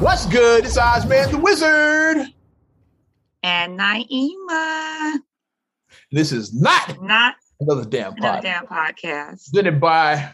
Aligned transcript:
What's 0.00 0.26
good? 0.26 0.64
It's 0.64 0.78
Ozman 0.78 1.30
the 1.32 1.38
Wizard. 1.38 2.18
And 3.42 3.78
Naima. 3.78 5.18
This 6.12 6.30
is 6.30 6.54
not 6.54 7.02
Not 7.02 7.34
another 7.60 7.84
damn 7.84 8.12
another 8.14 8.38
podcast. 8.38 8.42
damn 8.42 8.66
podcast. 8.66 9.50
Presented 9.50 9.80
by 9.80 10.32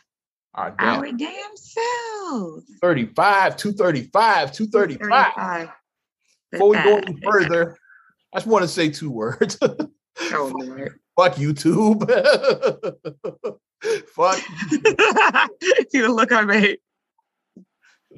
our 0.55 0.71
damn 0.73 0.99
Our 0.99 1.13
damn 1.13 1.57
selves. 1.57 2.65
35, 2.83 3.57
235, 3.57 4.53
235. 4.53 5.09
35. 5.35 5.69
Before 6.53 6.69
we 6.69 6.77
go 6.77 6.97
any 6.99 7.17
further. 7.25 7.79
I 8.35 8.39
just 8.39 8.47
want 8.47 8.63
to 8.63 8.69
say 8.69 8.91
two 8.91 9.11
words. 9.11 9.57
Oh, 9.63 10.53
Lord. 10.55 10.99
Fuck 11.17 11.37
YouTube. 11.37 12.03
Fuck. 14.09 14.37
See 15.91 16.01
the 16.01 16.09
look 16.09 16.33
I 16.33 16.43
made. 16.45 16.79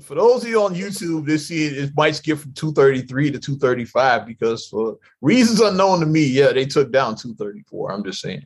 For 0.02 0.14
those 0.14 0.42
of 0.42 0.50
you 0.50 0.62
on 0.62 0.74
YouTube, 0.74 1.26
this 1.26 1.48
see 1.48 1.66
it 1.66 1.92
might 1.96 2.16
skip 2.16 2.38
from 2.38 2.52
233 2.52 3.32
to 3.32 3.38
235 3.38 4.26
because 4.26 4.66
for 4.68 4.98
reasons 5.20 5.60
unknown 5.60 6.00
to 6.00 6.06
me, 6.06 6.24
yeah, 6.24 6.52
they 6.52 6.66
took 6.66 6.92
down 6.92 7.16
234. 7.16 7.92
I'm 7.92 8.04
just 8.04 8.20
saying. 8.20 8.44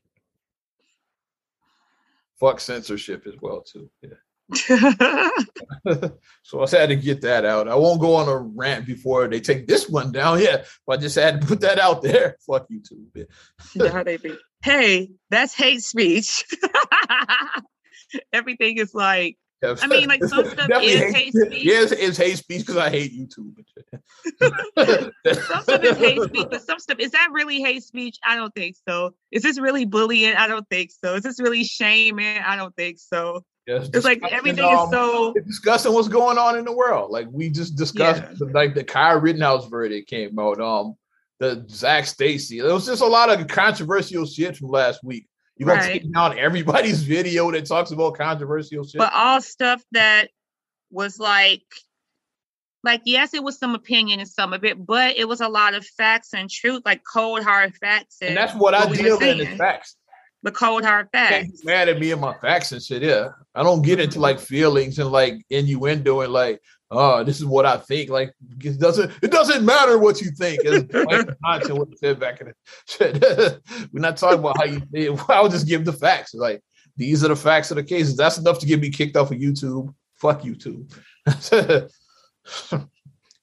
Fuck 2.39 2.61
censorship 2.61 3.27
as 3.27 3.35
well, 3.41 3.63
too. 3.63 3.91
Yeah. 4.03 4.11
so 6.43 6.63
I 6.65 6.71
had 6.71 6.89
to 6.89 6.97
get 6.97 7.21
that 7.21 7.45
out. 7.45 7.69
I 7.69 7.75
won't 7.75 8.01
go 8.01 8.17
on 8.17 8.29
a 8.29 8.37
rant 8.37 8.87
before 8.87 9.29
they 9.29 9.41
take 9.41 9.67
this 9.67 9.89
one 9.89 10.11
down. 10.11 10.41
Yeah, 10.41 10.65
but 10.87 10.99
I 10.99 11.03
just 11.03 11.17
had 11.17 11.41
to 11.41 11.47
put 11.47 11.61
that 11.61 11.79
out 11.79 12.03
there. 12.03 12.37
Fuck 12.47 12.67
YouTube. 12.69 13.27
Yeah. 13.75 13.89
How 13.93 14.03
they 14.03 14.17
be. 14.17 14.37
Hey, 14.63 15.11
that's 15.31 15.55
hate 15.55 15.83
speech. 15.83 16.45
Everything 18.33 18.79
is 18.79 18.95
like, 18.95 19.37
I 19.63 19.87
mean, 19.87 20.09
like, 20.09 20.25
some 20.25 20.45
stuff 20.51 20.69
Definitely 20.69 20.89
is 20.89 21.15
hate 21.15 21.35
speech. 21.35 21.65
Yeah, 21.65 21.85
it's, 21.91 22.17
hate 22.17 22.39
speech 22.39 22.61
because 22.61 22.77
I 22.77 22.89
hate 22.91 23.13
YouTube. 23.13 23.55
some 25.45 25.63
stuff 25.63 25.85
is 25.85 25.97
hate 25.99 26.23
speech, 26.23 26.47
but 26.51 26.63
some 26.63 26.79
stuff 26.79 26.99
is 26.99 27.11
that 27.11 27.29
really 27.33 27.61
hate 27.61 27.83
speech? 27.83 28.19
I 28.25 28.37
don't 28.37 28.55
think 28.55 28.77
so. 28.89 29.15
Is 29.31 29.43
this 29.43 29.59
really 29.61 29.85
bullying? 29.85 30.35
I 30.35 30.47
don't 30.47 30.69
think 30.69 30.91
so. 30.91 31.15
Is 31.15 31.23
this 31.23 31.41
really 31.41 31.65
shaming? 31.65 32.39
I 32.39 32.57
don't 32.57 32.75
think 32.75 32.99
so. 32.99 33.45
Yes, 33.67 33.91
It's 33.93 34.05
like 34.05 34.23
everything 34.33 34.65
um, 34.65 34.85
is 34.87 34.91
so 34.91 35.35
discussing 35.47 35.93
what's 35.93 36.09
going 36.09 36.39
on 36.39 36.59
in 36.59 36.65
the 36.65 36.73
world. 36.73 37.11
Like 37.11 37.29
we 37.31 37.51
just 37.51 37.77
discussed, 37.77 38.23
Yeah. 38.41 38.49
like 38.53 38.75
the 38.75 38.83
Kyle 38.83 39.21
Rittenhouse 39.21 39.67
verdict 39.69 40.09
came 40.09 40.39
out. 40.39 40.61
Um, 40.61 40.97
the 41.39 41.65
Zach 41.71 42.07
Stacy. 42.07 42.61
There 42.61 42.73
was 42.75 42.87
just 42.87 43.03
a 43.03 43.07
lot 43.07 43.31
of 43.31 43.47
controversial 43.49 44.27
shit 44.27 44.57
from 44.57 44.69
last 44.69 45.03
week. 45.03 45.27
You 45.61 45.67
gonna 45.67 45.79
Right. 45.81 46.01
take 46.03 46.13
down 46.13 46.39
everybody's 46.39 47.03
video 47.17 47.51
that 47.53 47.67
talks 47.67 47.91
about 47.93 48.15
controversial 48.17 48.83
shit? 48.85 48.99
but 48.99 49.13
all 49.15 49.41
stuff 49.43 49.85
that 49.93 50.31
was 50.91 51.19
like 51.21 51.63
like 52.83 53.03
yes 53.05 53.35
it 53.35 53.45
was 53.45 53.59
some 53.59 53.75
opinion 53.75 54.21
and 54.21 54.29
some 54.29 54.53
of 54.55 54.65
it 54.65 54.85
but 54.87 55.17
it 55.19 55.29
was 55.29 55.41
a 55.43 55.49
lot 55.49 55.75
of 55.75 55.85
facts 55.87 56.33
and 56.33 56.49
truth 56.49 56.81
like 56.87 57.03
cold 57.05 57.43
hard 57.45 57.77
facts 57.77 58.17
and, 58.23 58.31
and 58.31 58.37
that's 58.39 58.55
what 58.59 58.75
I 58.75 58.87
we 58.87 58.97
were 58.97 59.19
deal 59.19 59.21
in 59.21 59.41
is 59.41 59.59
facts. 59.59 59.97
the 60.43 60.51
cold 60.51 60.83
hard 60.83 61.09
facts 61.13 61.63
mad 61.63 61.91
at 61.91 61.99
me 62.01 62.11
and 62.13 62.21
my 62.23 62.33
facts 62.41 62.73
and 62.73 62.83
shit. 62.83 63.03
Yeah, 63.03 63.29
I 63.55 63.63
don't 63.63 63.83
get 63.83 64.01
into 64.01 64.19
like 64.19 64.41
feelings 64.41 64.99
and 64.99 65.13
like 65.13 65.35
innuendo 65.51 66.23
and 66.23 66.33
like, 66.33 66.63
oh, 66.91 67.25
this 67.25 67.39
is 67.39 67.45
what 67.45 67.67
I 67.67 67.77
think. 67.77 68.11
Like, 68.11 68.35
it 68.63 68.79
doesn't 68.79 69.13
it 69.23 69.31
doesn't 69.31 69.65
matter 69.65 69.99
what 69.99 70.21
you 70.21 70.31
think. 70.31 70.61
It's 70.65 70.93
like 70.95 71.29
content 71.45 71.79
what 71.79 71.89
I 71.93 71.97
said 71.97 72.21
back 72.21 72.41
in 72.41 72.49
the 72.49 72.55
shit. 72.87 73.63
We're 73.93 74.01
not 74.01 74.17
talking 74.17 74.41
about 74.41 74.59
how 74.59 74.65
you 74.65 74.81
think. 74.93 75.21
I'll 75.31 75.49
just 75.49 75.69
give 75.69 75.85
the 75.85 75.93
facts. 75.93 76.35
Like, 76.35 76.63
these 76.97 77.25
are 77.25 77.29
the 77.29 77.37
facts 77.37 77.71
of 77.71 77.77
the 77.77 77.85
cases. 77.85 78.17
That's 78.17 78.39
enough 78.39 78.59
to 78.61 78.67
get 78.67 78.81
me 78.81 78.91
kicked 78.91 79.17
off 79.17 79.31
of 79.31 79.39
YouTube. 79.39 79.95
Fuck 80.17 80.43
YouTube. 80.43 80.93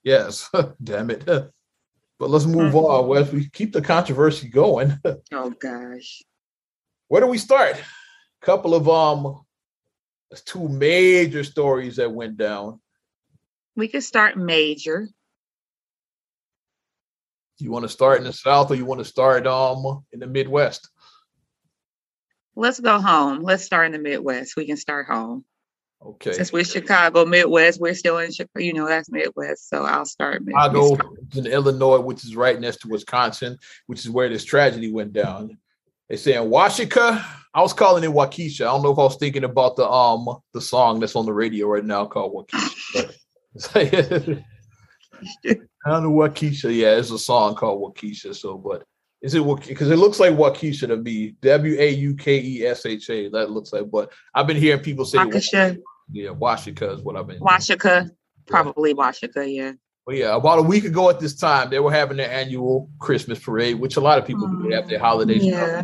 yes, 0.03 0.50
damn 0.84 1.09
it. 1.09 1.25
But 1.25 2.30
let's 2.30 2.45
move 2.45 2.75
on. 2.75 3.08
Wes. 3.08 3.31
We 3.31 3.50
keep 3.50 3.73
the 3.73 3.81
controversy 3.81 4.50
going. 4.50 5.00
oh 5.34 5.50
gosh 5.52 6.22
Where 7.07 7.22
do 7.22 7.28
we 7.28 7.38
start? 7.38 7.75
A 7.78 8.46
Couple 8.46 8.75
of 8.75 8.90
um 8.90 9.44
two 10.46 10.68
major 10.68 11.44
stories 11.44 11.96
that 11.96 12.12
went 12.12 12.38
down. 12.38 12.80
We 13.77 13.88
could 13.88 14.03
start 14.03 14.35
major 14.38 15.07
you 17.59 17.71
want 17.71 17.83
to 17.83 17.89
start 17.89 18.19
in 18.19 18.23
the 18.23 18.33
south 18.33 18.69
or 18.69 18.75
you 18.75 18.85
want 18.85 18.99
to 18.99 19.05
start 19.05 19.47
um 19.47 20.03
in 20.11 20.19
the 20.19 20.27
Midwest? 20.27 20.89
let's 22.55 22.79
go 22.79 22.99
home 22.99 23.43
let's 23.43 23.63
start 23.63 23.85
in 23.85 23.91
the 23.91 23.99
midwest 23.99 24.55
we 24.55 24.65
can 24.65 24.77
start 24.77 25.05
home 25.05 25.45
Okay. 26.03 26.31
since 26.31 26.51
we're 26.51 26.63
chicago 26.63 27.23
midwest 27.23 27.79
we're 27.79 27.93
still 27.93 28.17
in 28.17 28.31
chicago 28.31 28.63
you 28.63 28.73
know 28.73 28.88
that's 28.88 29.11
midwest 29.11 29.69
so 29.69 29.83
i'll 29.83 30.05
start 30.05 30.41
Chicago 30.44 30.89
midwest. 30.95 31.35
in 31.38 31.45
Illinois, 31.45 31.99
which 31.99 32.23
is 32.25 32.35
right 32.35 32.59
next 32.59 32.77
to 32.81 32.88
Wisconsin, 32.88 33.57
which 33.85 33.99
is 33.99 34.09
where 34.09 34.27
this 34.27 34.44
tragedy 34.44 34.91
went 34.91 35.13
down. 35.13 35.57
They 36.09 36.15
say 36.15 36.33
in 36.35 36.49
Washika, 36.49 37.23
I 37.53 37.61
was 37.61 37.73
calling 37.73 38.03
it 38.03 38.09
Waukesha. 38.09 38.61
I 38.61 38.65
don't 38.65 38.81
know 38.81 38.91
if 38.91 38.97
I 38.97 39.03
was 39.03 39.17
thinking 39.17 39.44
about 39.44 39.75
the 39.75 39.88
um 39.88 40.27
the 40.53 40.61
song 40.61 40.99
that's 40.99 41.15
on 41.15 41.25
the 41.25 41.33
radio 41.33 41.67
right 41.67 41.85
now 41.85 42.05
called 42.05 42.33
Wockesha. 42.33 43.13
I 45.88 45.91
don't 45.91 46.03
know 46.03 46.12
Waukesha. 46.12 46.75
Yeah, 46.75 46.97
it's 46.97 47.12
a 47.12 47.19
song 47.19 47.56
called 47.56 47.81
Wockesha. 47.81 48.35
So, 48.35 48.57
but 48.57 48.84
is 49.22 49.34
it 49.34 49.44
because 49.68 49.90
it 49.90 49.97
looks 49.97 50.19
like 50.19 50.34
Waukesha 50.34 50.88
to 50.88 50.97
me? 50.97 51.35
W 51.41 51.75
a 51.79 51.90
u 51.90 52.16
k 52.16 52.40
e 52.40 52.66
s 52.66 52.85
h 52.85 53.09
a. 53.09 53.29
That 53.29 53.51
looks 53.51 53.73
like. 53.73 53.90
But 53.90 54.12
I've 54.34 54.47
been 54.47 54.57
hearing 54.57 54.84
people 54.84 55.06
say, 55.06 55.18
Waukesha, 55.18 55.78
yeah, 56.12 56.29
Washika 56.29 56.95
is 56.95 57.01
what 57.01 57.16
I've 57.16 57.28
been. 57.28 57.40
Washika, 57.40 58.09
probably 58.45 58.94
Washika, 58.94 59.53
yeah. 59.53 59.74
But 60.06 60.16
yeah, 60.16 60.35
about 60.35 60.59
a 60.59 60.62
week 60.62 60.85
ago 60.85 61.09
at 61.09 61.19
this 61.19 61.35
time, 61.35 61.69
they 61.69 61.79
were 61.79 61.91
having 61.91 62.18
their 62.18 62.31
annual 62.31 62.89
Christmas 63.00 63.39
parade, 63.39 63.79
which 63.79 63.97
a 63.97 64.01
lot 64.01 64.18
of 64.18 64.25
people 64.25 64.47
do. 64.47 64.69
They 64.69 64.75
have 64.75 64.88
their 64.88 65.00
holidays. 65.00 65.44
Yeah. 65.44 65.84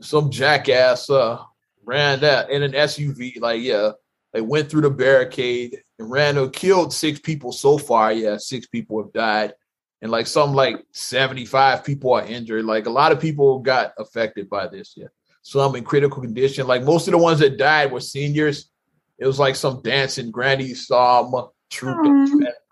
Some 0.00 0.30
jackass 0.30 1.08
uh 1.08 1.38
ran 1.84 2.20
that 2.20 2.50
in 2.50 2.62
an 2.62 2.72
SUV. 2.72 3.40
Like, 3.40 3.62
yeah, 3.62 3.92
they 4.32 4.40
went 4.40 4.70
through 4.70 4.82
the 4.82 4.90
barricade 4.90 5.82
and 6.02 6.10
ran 6.10 6.50
killed 6.50 6.92
six 6.92 7.20
people 7.20 7.52
so 7.52 7.78
far. 7.78 8.12
Yeah, 8.12 8.36
six 8.36 8.66
people 8.66 9.02
have 9.02 9.12
died. 9.12 9.54
And 10.00 10.10
like 10.10 10.26
some 10.26 10.52
like 10.52 10.84
75 10.92 11.84
people 11.84 12.12
are 12.12 12.26
injured. 12.26 12.64
Like 12.64 12.86
a 12.86 12.90
lot 12.90 13.12
of 13.12 13.20
people 13.20 13.60
got 13.60 13.92
affected 13.98 14.50
by 14.50 14.66
this. 14.66 14.94
Yeah. 14.96 15.06
Some 15.42 15.76
in 15.76 15.84
critical 15.84 16.20
condition. 16.20 16.66
Like 16.66 16.82
most 16.82 17.06
of 17.06 17.12
the 17.12 17.18
ones 17.18 17.38
that 17.38 17.56
died 17.56 17.92
were 17.92 18.00
seniors. 18.00 18.68
It 19.18 19.26
was 19.26 19.38
like 19.38 19.54
some 19.54 19.80
dancing 19.82 20.32
granny 20.32 20.74
um 20.90 21.32
troop 21.70 21.96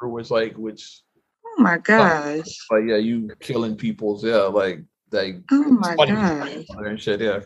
Aw. 0.03 0.07
was 0.07 0.31
like 0.31 0.55
which 0.57 1.03
Oh 1.47 1.63
my 1.63 1.79
gosh. 1.79 2.47
like 2.71 2.85
yeah, 2.87 2.97
you 2.97 3.31
killing 3.41 3.77
people's 3.77 4.25
yeah, 4.25 4.43
like 4.43 4.81
like 5.13 5.37
Oh 5.53 5.63
my 5.63 5.95
gosh. 5.95 6.65
and 6.79 7.01
shit, 7.01 7.21
yeah. 7.21 7.41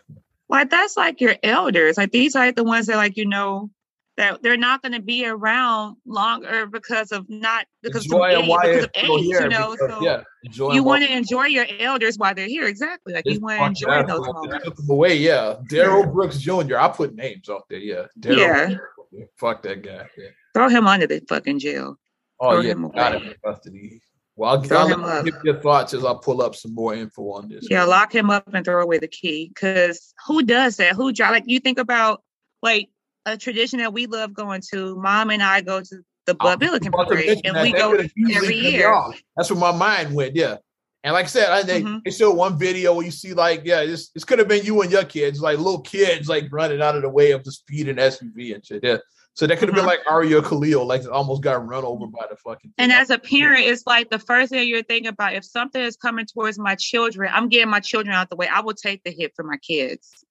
Like 0.49 0.71
that's 0.71 0.97
like 0.97 1.21
your 1.21 1.37
elders. 1.43 1.99
Like 1.99 2.13
these 2.13 2.35
are 2.37 2.53
the 2.53 2.65
ones 2.65 2.87
that 2.87 2.97
like 2.97 3.19
you 3.19 3.27
know 3.27 3.71
that 4.17 4.43
they're 4.43 4.57
not 4.57 4.83
going 4.83 4.93
to 4.93 5.03
be 5.03 5.27
around 5.27 5.97
longer 6.07 6.67
because 6.67 7.11
of 7.13 7.29
not 7.29 7.67
because 7.83 8.05
enjoy 8.05 8.37
of 8.37 8.45
age, 8.45 8.49
because 8.63 8.85
of 8.85 8.91
age, 8.95 9.09
you 9.09 9.49
know. 9.49 9.73
because, 9.73 9.91
so 9.91 10.01
yeah, 10.03 10.23
enjoy 10.45 10.73
you 10.73 10.85
want 10.85 11.03
to 11.03 11.13
enjoy 11.13 11.45
your 11.45 11.67
elders 11.81 12.17
while 12.17 12.35
they're 12.35 12.47
here. 12.47 12.67
Exactly. 12.67 13.13
Like 13.13 13.27
you 13.27 13.41
want 13.41 13.77
to 13.77 13.87
enjoy 13.87 14.07
those 14.07 14.27
moments. 14.27 14.89
away, 14.89 15.17
yeah. 15.17 15.57
Darrell 15.69 16.07
Brooks 16.07 16.39
Jr. 16.39 16.77
I 16.79 16.89
put 16.89 17.15
names 17.15 17.49
out 17.49 17.65
there, 17.69 17.79
yeah. 17.79 18.07
Darrell 18.19 18.39
Yeah. 18.39 18.77
Brooks, 19.11 19.33
fuck 19.37 19.63
that 19.63 19.83
guy. 19.83 20.07
Yeah. 20.17 20.29
Throw 20.55 20.69
him 20.69 20.87
under 20.87 21.07
the 21.07 21.21
fucking 21.29 21.59
jail. 21.59 21.99
Oh 22.41 22.53
Throw 22.53 22.61
yeah, 22.61 22.73
him 22.73 22.89
got 22.91 23.15
him 23.15 23.23
in 23.25 23.35
custody. 23.45 24.01
Well, 24.37 24.51
I'll, 24.51 24.63
Throw 24.63 24.79
I'll 24.79 25.23
give 25.23 25.35
your 25.45 25.61
thoughts 25.61 25.95
as 25.95 26.05
I 26.05 26.15
pull 26.21 26.43
up 26.43 26.57
some 26.57 26.75
more 26.75 26.95
info 26.95 27.31
on 27.33 27.49
this. 27.49 27.69
Yeah, 27.71 27.85
lock 27.85 28.13
him 28.13 28.31
up 28.31 28.53
and 28.53 28.65
throw 28.65 28.83
away 28.83 28.99
the 28.99 29.09
key. 29.09 29.53
Cause 29.55 30.13
who 30.27 30.43
does 30.43 30.77
that? 30.77 30.95
Who 30.95 31.13
drive? 31.13 31.33
Like 31.33 31.45
you 31.47 31.61
think 31.61 31.79
about 31.79 32.23
like 32.63 32.89
a 33.27 33.37
tradition 33.37 33.79
that 33.79 33.93
we 33.93 34.07
love 34.07 34.35
going 34.35 34.63
to. 34.73 34.97
Mom 34.97 35.31
and 35.31 35.43
I 35.43 35.61
go 35.61 35.81
to 35.81 35.97
the 36.27 36.37
I 36.41 36.45
was 36.45 36.57
Billiken 36.57 36.93
Parade, 36.93 37.41
and 37.45 37.57
we 37.63 37.73
go 37.73 37.93
every 37.93 38.57
year. 38.57 38.95
That's 39.37 39.51
where 39.51 39.61
my 39.61 39.73
mind 39.73 40.15
went. 40.15 40.35
Yeah. 40.37 40.57
And 41.03 41.13
like 41.13 41.27
I 41.27 41.29
said, 41.29 41.51
I, 41.51 41.63
they, 41.63 41.83
Mhm. 41.83 42.03
they 42.03 42.11
showed 42.11 42.33
one 42.33 42.59
video 42.59 42.95
where 42.95 43.05
you 43.05 43.11
see 43.11 43.35
like, 43.35 43.61
yeah, 43.65 43.85
this 43.85 44.09
this 44.11 44.25
could 44.25 44.39
have 44.39 44.49
been 44.49 44.65
you 44.65 44.81
and 44.81 44.91
your 44.91 45.05
kids, 45.05 45.39
like 45.41 45.59
little 45.59 45.83
kids, 45.83 46.29
like 46.31 46.49
running 46.51 46.81
out 46.81 46.97
of 46.97 47.03
the 47.03 47.11
way 47.11 47.33
of 47.33 47.45
the 47.45 47.53
speeding 47.53 47.97
SUV 47.97 48.55
and 48.55 48.65
shit. 48.65 48.83
Yeah. 48.83 48.97
So 49.35 49.47
that 49.47 49.59
could 49.59 49.69
have 49.69 49.75
Mhm. 49.75 49.81
been 49.81 49.87
like 49.87 50.01
Aria 50.09 50.41
Khalil, 50.41 50.87
like 50.87 51.03
almost 51.11 51.43
got 51.43 51.67
run 51.67 51.85
over 51.85 52.07
by 52.07 52.27
the 52.31 52.37
fucking. 52.37 52.73
And 52.79 52.91
as 52.91 53.11
a 53.11 53.19
parent, 53.19 53.67
it's 53.67 53.87
like 53.87 54.09
the 54.09 54.19
first 54.19 54.51
thing 54.51 54.67
you're 54.67 54.83
thinking 54.83 55.09
about. 55.09 55.35
If 55.35 55.45
something 55.45 55.83
is 55.83 55.97
coming 55.97 56.25
towards 56.25 56.59
my 56.59 56.75
children, 56.77 57.31
I'm 57.35 57.51
getting 57.51 57.69
my 57.69 57.81
children 57.81 58.15
out 58.15 58.31
the 58.31 58.37
way. 58.37 58.49
I 58.49 58.61
will 58.61 58.73
take 58.75 59.03
the 59.05 59.11
hit 59.11 59.33
for 59.37 59.43
my 59.43 59.59
kids. 59.59 60.24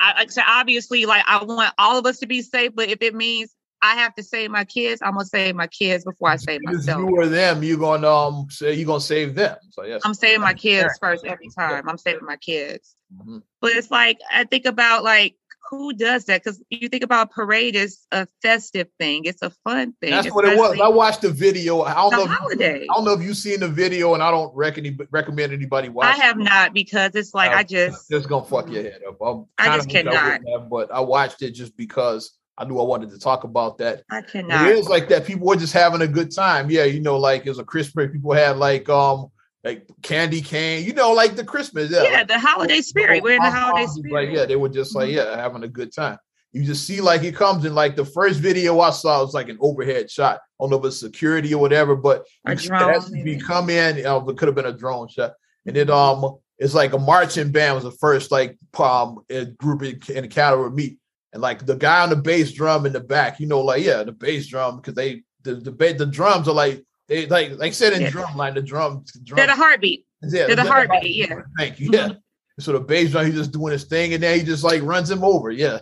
I 0.00 0.12
like 0.14 0.28
I 0.28 0.30
said, 0.30 0.44
obviously, 0.46 1.06
like 1.06 1.24
I 1.26 1.42
want 1.44 1.72
all 1.78 1.98
of 1.98 2.06
us 2.06 2.18
to 2.20 2.26
be 2.26 2.42
safe, 2.42 2.72
but 2.74 2.88
if 2.88 3.02
it 3.02 3.14
means 3.14 3.54
I 3.82 3.96
have 3.96 4.14
to 4.16 4.22
save 4.22 4.50
my 4.50 4.64
kids, 4.64 5.00
I'm 5.02 5.12
gonna 5.12 5.24
save 5.26 5.54
my 5.54 5.66
kids 5.66 6.04
before 6.04 6.30
I 6.30 6.36
save 6.36 6.60
If 6.62 6.74
myself. 6.74 6.98
you 7.00 7.16
or 7.16 7.26
them, 7.26 7.62
you're 7.62 7.78
gonna 7.78 8.08
um 8.08 8.46
say 8.50 8.74
you're 8.74 8.86
gonna 8.86 9.00
save 9.00 9.34
them. 9.34 9.56
So 9.70 9.84
yes. 9.84 10.02
I'm 10.04 10.14
saving 10.14 10.40
my 10.40 10.54
kids 10.54 10.98
first 11.00 11.24
every 11.24 11.48
time. 11.56 11.88
I'm 11.88 11.98
saving 11.98 12.24
my 12.24 12.36
kids. 12.36 12.94
Mhm. 13.14 13.42
But 13.60 13.72
it's 13.72 13.90
like 13.90 14.18
I 14.32 14.44
think 14.44 14.66
about 14.66 15.04
like 15.04 15.36
who 15.68 15.92
does 15.92 16.24
that? 16.26 16.42
Because 16.42 16.62
you 16.70 16.88
think 16.88 17.02
about 17.02 17.30
parade 17.30 17.76
is 17.76 18.06
a 18.12 18.26
festive 18.42 18.88
thing. 18.98 19.24
It's 19.24 19.42
a 19.42 19.50
fun 19.64 19.94
thing. 20.00 20.10
That's 20.10 20.32
what 20.32 20.44
it 20.44 20.56
was. 20.56 20.80
I 20.80 20.88
watched 20.88 21.22
the 21.22 21.30
video. 21.30 21.82
I 21.82 21.94
don't 21.94 22.12
know. 22.12 22.26
Holiday. 22.26 22.82
If, 22.82 22.90
I 22.90 22.94
don't 22.94 23.04
know 23.04 23.12
if 23.12 23.22
you've 23.22 23.36
seen 23.36 23.60
the 23.60 23.68
video, 23.68 24.14
and 24.14 24.22
I 24.22 24.30
don't 24.30 24.54
reckon, 24.54 24.98
recommend 25.10 25.52
anybody 25.52 25.88
watch. 25.88 26.06
I 26.06 26.16
have 26.16 26.38
it. 26.38 26.44
not 26.44 26.72
because 26.72 27.14
it's 27.14 27.34
like 27.34 27.50
I, 27.50 27.60
I 27.60 27.62
just 27.62 28.08
just 28.10 28.28
gonna 28.28 28.44
fuck 28.44 28.70
your 28.70 28.82
head 28.82 29.00
up. 29.08 29.16
I'm 29.22 29.46
i 29.58 29.76
just 29.76 29.88
cannot. 29.88 30.14
Have, 30.14 30.70
but 30.70 30.92
I 30.92 31.00
watched 31.00 31.42
it 31.42 31.52
just 31.52 31.76
because 31.76 32.32
I 32.58 32.64
knew 32.64 32.78
I 32.78 32.84
wanted 32.84 33.10
to 33.10 33.18
talk 33.18 33.44
about 33.44 33.78
that. 33.78 34.02
I 34.10 34.22
cannot. 34.22 34.68
It 34.68 34.76
is 34.76 34.88
like 34.88 35.08
that. 35.08 35.26
People 35.26 35.46
were 35.46 35.56
just 35.56 35.72
having 35.72 36.02
a 36.02 36.08
good 36.08 36.34
time. 36.34 36.70
Yeah, 36.70 36.84
you 36.84 37.00
know, 37.00 37.18
like 37.18 37.46
it 37.46 37.50
was 37.50 37.58
a 37.58 37.64
Christmas. 37.64 38.10
People 38.12 38.32
had 38.32 38.56
like 38.56 38.88
um 38.88 39.30
like 39.66 39.86
candy 40.02 40.40
cane, 40.40 40.84
you 40.84 40.94
know, 40.94 41.12
like 41.12 41.34
the 41.34 41.44
Christmas. 41.44 41.90
Yeah, 41.90 42.04
yeah 42.04 42.18
like, 42.18 42.28
the 42.28 42.38
holiday 42.38 42.80
spirit. 42.80 43.22
We're 43.22 43.34
in 43.34 43.42
the 43.42 43.50
holiday 43.50 43.86
spirit. 43.86 44.28
Like, 44.28 44.36
yeah, 44.36 44.44
they 44.44 44.54
were 44.54 44.68
just 44.68 44.94
like, 44.94 45.08
mm-hmm. 45.08 45.16
yeah, 45.16 45.36
having 45.36 45.64
a 45.64 45.68
good 45.68 45.92
time. 45.92 46.18
You 46.52 46.62
just 46.62 46.86
see 46.86 47.00
like 47.00 47.24
it 47.24 47.34
comes 47.34 47.64
in 47.64 47.74
like 47.74 47.96
the 47.96 48.04
first 48.04 48.38
video 48.38 48.78
I 48.80 48.90
saw 48.90 49.22
was 49.22 49.34
like 49.34 49.48
an 49.48 49.58
overhead 49.60 50.08
shot. 50.08 50.36
I 50.36 50.40
don't 50.60 50.70
know 50.70 50.78
if 50.78 50.84
it's 50.84 51.00
security 51.00 51.52
or 51.52 51.60
whatever, 51.60 51.96
but 51.96 52.24
you 52.48 53.40
come 53.40 53.68
in, 53.68 54.06
uh, 54.06 54.24
it 54.24 54.36
could 54.38 54.48
have 54.48 54.54
been 54.54 54.66
a 54.66 54.72
drone 54.72 55.08
shot. 55.08 55.32
And 55.66 55.74
then 55.74 55.90
um 55.90 56.38
it's 56.58 56.72
like 56.72 56.94
a 56.94 56.98
marching 56.98 57.50
band 57.50 57.74
was 57.74 57.84
the 57.84 57.90
first 57.90 58.30
like 58.30 58.56
um 58.78 59.18
group 59.58 59.82
in 59.82 60.00
encounter 60.16 60.62
with 60.62 60.74
meet. 60.74 60.98
And 61.32 61.42
like 61.42 61.66
the 61.66 61.76
guy 61.76 62.02
on 62.02 62.10
the 62.10 62.16
bass 62.16 62.52
drum 62.52 62.86
in 62.86 62.92
the 62.92 63.00
back, 63.00 63.40
you 63.40 63.46
know, 63.46 63.60
like 63.60 63.82
yeah, 63.82 64.04
the 64.04 64.12
bass 64.12 64.46
drum 64.46 64.76
because 64.76 64.94
they 64.94 65.24
the 65.42 65.56
the, 65.56 65.94
the 65.98 66.06
drums 66.06 66.48
are 66.48 66.54
like 66.54 66.85
they 67.08 67.26
like 67.26 67.52
like 67.52 67.68
I 67.68 67.70
said 67.70 67.92
in 67.92 68.02
yeah. 68.02 68.10
drum 68.10 68.36
line, 68.36 68.54
the 68.54 68.62
drum, 68.62 69.04
drum 69.24 69.36
they're 69.36 69.46
the 69.46 69.54
heartbeat. 69.54 70.06
Yeah, 70.22 70.46
they're 70.46 70.56
the 70.56 70.64
heartbeat. 70.64 70.90
heartbeat. 70.90 71.16
Yeah. 71.16 71.40
Thank 71.58 71.80
you. 71.80 71.90
Yeah. 71.92 72.08
Mm-hmm. 72.08 72.18
So 72.58 72.72
the 72.72 72.80
bass 72.80 73.10
drum, 73.10 73.26
he's 73.26 73.34
just 73.34 73.52
doing 73.52 73.72
his 73.72 73.84
thing, 73.84 74.14
and 74.14 74.22
then 74.22 74.38
he 74.38 74.44
just 74.44 74.64
like 74.64 74.82
runs 74.82 75.10
him 75.10 75.22
over. 75.22 75.50
Yeah. 75.50 75.80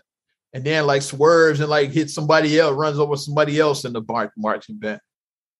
And 0.52 0.62
then 0.64 0.86
like 0.86 1.02
swerves 1.02 1.60
and 1.60 1.68
like 1.68 1.90
hits 1.90 2.14
somebody 2.14 2.58
else, 2.58 2.76
runs 2.76 2.98
over 2.98 3.16
somebody 3.16 3.58
else 3.58 3.84
in 3.84 3.92
the 3.92 4.00
bar- 4.00 4.32
marching 4.36 4.78
band. 4.78 5.00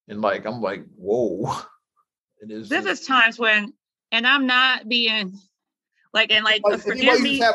And 0.09 0.21
like 0.21 0.45
I'm 0.45 0.61
like, 0.61 0.85
whoa. 0.97 1.57
It 2.41 2.51
is 2.51 2.69
this 2.69 2.85
is 2.85 3.07
times 3.07 3.39
when 3.39 3.73
and 4.13 4.27
I'm 4.27 4.47
not 4.47 4.87
being 4.87 5.39
like 6.13 6.31
and 6.31 6.45
like 6.45 6.63
uh, 6.65 6.77
forgive 6.77 7.21
me. 7.21 7.37
You, 7.37 7.43
have 7.43 7.55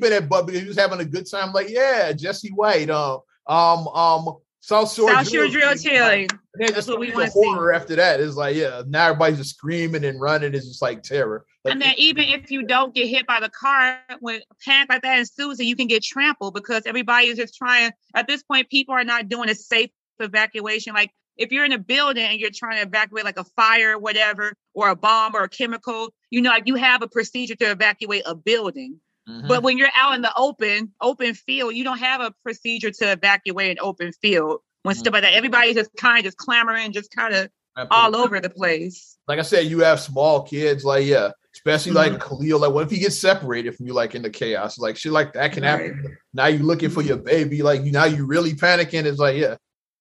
been 0.00 0.12
at 0.12 0.28
Bubba, 0.28 0.52
you 0.52 0.66
was 0.66 0.76
having 0.76 1.00
a 1.00 1.04
good 1.04 1.30
time. 1.30 1.52
Like, 1.52 1.68
yeah, 1.70 2.12
Jesse 2.12 2.50
White, 2.50 2.90
um, 2.90 3.20
um, 3.46 3.88
um, 3.88 4.36
South 4.66 4.92
Shore, 4.92 5.08
South 5.10 5.30
Shore 5.30 5.46
Drill, 5.46 5.76
Drill 5.76 6.26
That's 6.54 6.72
just 6.72 6.88
what 6.88 6.98
we 6.98 7.12
want 7.12 7.30
horror 7.30 7.72
see. 7.72 7.76
after 7.76 7.94
that. 7.94 8.18
It's 8.18 8.34
like, 8.34 8.56
yeah, 8.56 8.82
now 8.88 9.10
everybody's 9.10 9.38
just 9.38 9.50
screaming 9.50 10.04
and 10.04 10.20
running. 10.20 10.54
It's 10.54 10.66
just 10.66 10.82
like 10.82 11.04
terror. 11.04 11.46
Like, 11.62 11.74
and 11.74 11.80
then 11.80 11.94
even 11.96 12.24
if 12.24 12.50
you 12.50 12.64
don't 12.64 12.92
get 12.92 13.06
hit 13.06 13.28
by 13.28 13.38
the 13.38 13.48
car 13.48 14.00
when 14.18 14.40
panic 14.64 14.88
like 14.88 15.02
that 15.02 15.20
ensues, 15.20 15.60
you 15.60 15.76
can 15.76 15.86
get 15.86 16.02
trampled 16.02 16.54
because 16.54 16.82
everybody 16.84 17.28
is 17.28 17.36
just 17.36 17.54
trying. 17.54 17.92
At 18.12 18.26
this 18.26 18.42
point, 18.42 18.68
people 18.68 18.92
are 18.92 19.04
not 19.04 19.28
doing 19.28 19.48
a 19.48 19.54
safe 19.54 19.90
evacuation. 20.18 20.94
Like 20.94 21.12
if 21.36 21.52
you're 21.52 21.64
in 21.64 21.70
a 21.70 21.78
building 21.78 22.24
and 22.24 22.40
you're 22.40 22.50
trying 22.52 22.78
to 22.78 22.88
evacuate 22.88 23.24
like 23.24 23.38
a 23.38 23.44
fire 23.44 23.94
or 23.94 23.98
whatever, 24.00 24.52
or 24.74 24.88
a 24.88 24.96
bomb 24.96 25.36
or 25.36 25.44
a 25.44 25.48
chemical, 25.48 26.12
you 26.30 26.42
know, 26.42 26.50
like 26.50 26.66
you 26.66 26.74
have 26.74 27.02
a 27.02 27.08
procedure 27.08 27.54
to 27.54 27.70
evacuate 27.70 28.22
a 28.26 28.34
building. 28.34 29.00
Mm-hmm. 29.28 29.48
But 29.48 29.62
when 29.62 29.76
you're 29.76 29.88
out 29.96 30.14
in 30.14 30.22
the 30.22 30.32
open, 30.36 30.92
open 31.00 31.34
field, 31.34 31.74
you 31.74 31.84
don't 31.84 31.98
have 31.98 32.20
a 32.20 32.32
procedure 32.42 32.90
to 32.90 33.12
evacuate 33.12 33.72
an 33.72 33.78
open 33.80 34.12
field 34.12 34.60
when 34.82 34.94
mm-hmm. 34.94 35.00
stuff 35.00 35.12
like 35.14 35.22
that. 35.22 35.34
Everybody's 35.34 35.74
just 35.74 35.90
kind 35.96 36.18
of 36.18 36.24
just 36.24 36.36
clamoring, 36.36 36.92
just 36.92 37.10
kind 37.14 37.34
of 37.34 37.50
all 37.90 38.16
over 38.16 38.40
the 38.40 38.50
place. 38.50 39.18
Like 39.28 39.38
I 39.38 39.42
said, 39.42 39.66
you 39.66 39.80
have 39.80 40.00
small 40.00 40.42
kids, 40.42 40.84
like 40.84 41.06
yeah, 41.06 41.30
especially 41.54 41.92
mm-hmm. 41.92 42.12
like 42.12 42.20
Khalil. 42.20 42.60
Like, 42.60 42.72
what 42.72 42.84
if 42.84 42.90
he 42.90 42.98
gets 42.98 43.18
separated 43.18 43.74
from 43.74 43.86
you, 43.86 43.94
like 43.94 44.14
in 44.14 44.22
the 44.22 44.30
chaos? 44.30 44.78
Like 44.78 44.96
shit, 44.96 45.12
like 45.12 45.32
that 45.32 45.52
can 45.52 45.64
happen. 45.64 46.02
Right. 46.04 46.14
Now 46.32 46.46
you're 46.46 46.62
looking 46.62 46.90
for 46.90 47.02
your 47.02 47.16
baby. 47.16 47.62
Like 47.62 47.84
you 47.84 47.92
now 47.92 48.04
you're 48.04 48.26
really 48.26 48.52
panicking. 48.52 49.04
It's 49.04 49.18
like 49.18 49.36
yeah, 49.36 49.56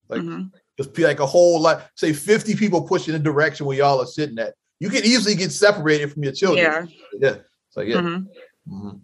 like 0.08 0.22
mm-hmm. 0.22 0.48
just 0.78 0.94
be 0.94 1.04
like 1.04 1.20
a 1.20 1.26
whole 1.26 1.60
lot. 1.60 1.90
Say 1.96 2.14
50 2.14 2.56
people 2.56 2.88
pushing 2.88 3.14
the 3.14 3.20
direction 3.20 3.66
where 3.66 3.78
y'all 3.78 4.02
are 4.02 4.08
sitting 4.08 4.38
at. 4.38 4.54
You 4.80 4.90
can 4.90 5.04
easily 5.04 5.36
get 5.36 5.52
separated 5.52 6.12
from 6.14 6.24
your 6.24 6.34
children. 6.34 6.66
Yeah, 6.66 6.86
yeah. 7.20 7.36
It's 7.68 7.78
like 7.78 7.88
yeah. 7.88 7.96
Mm-hmm. 7.96 8.98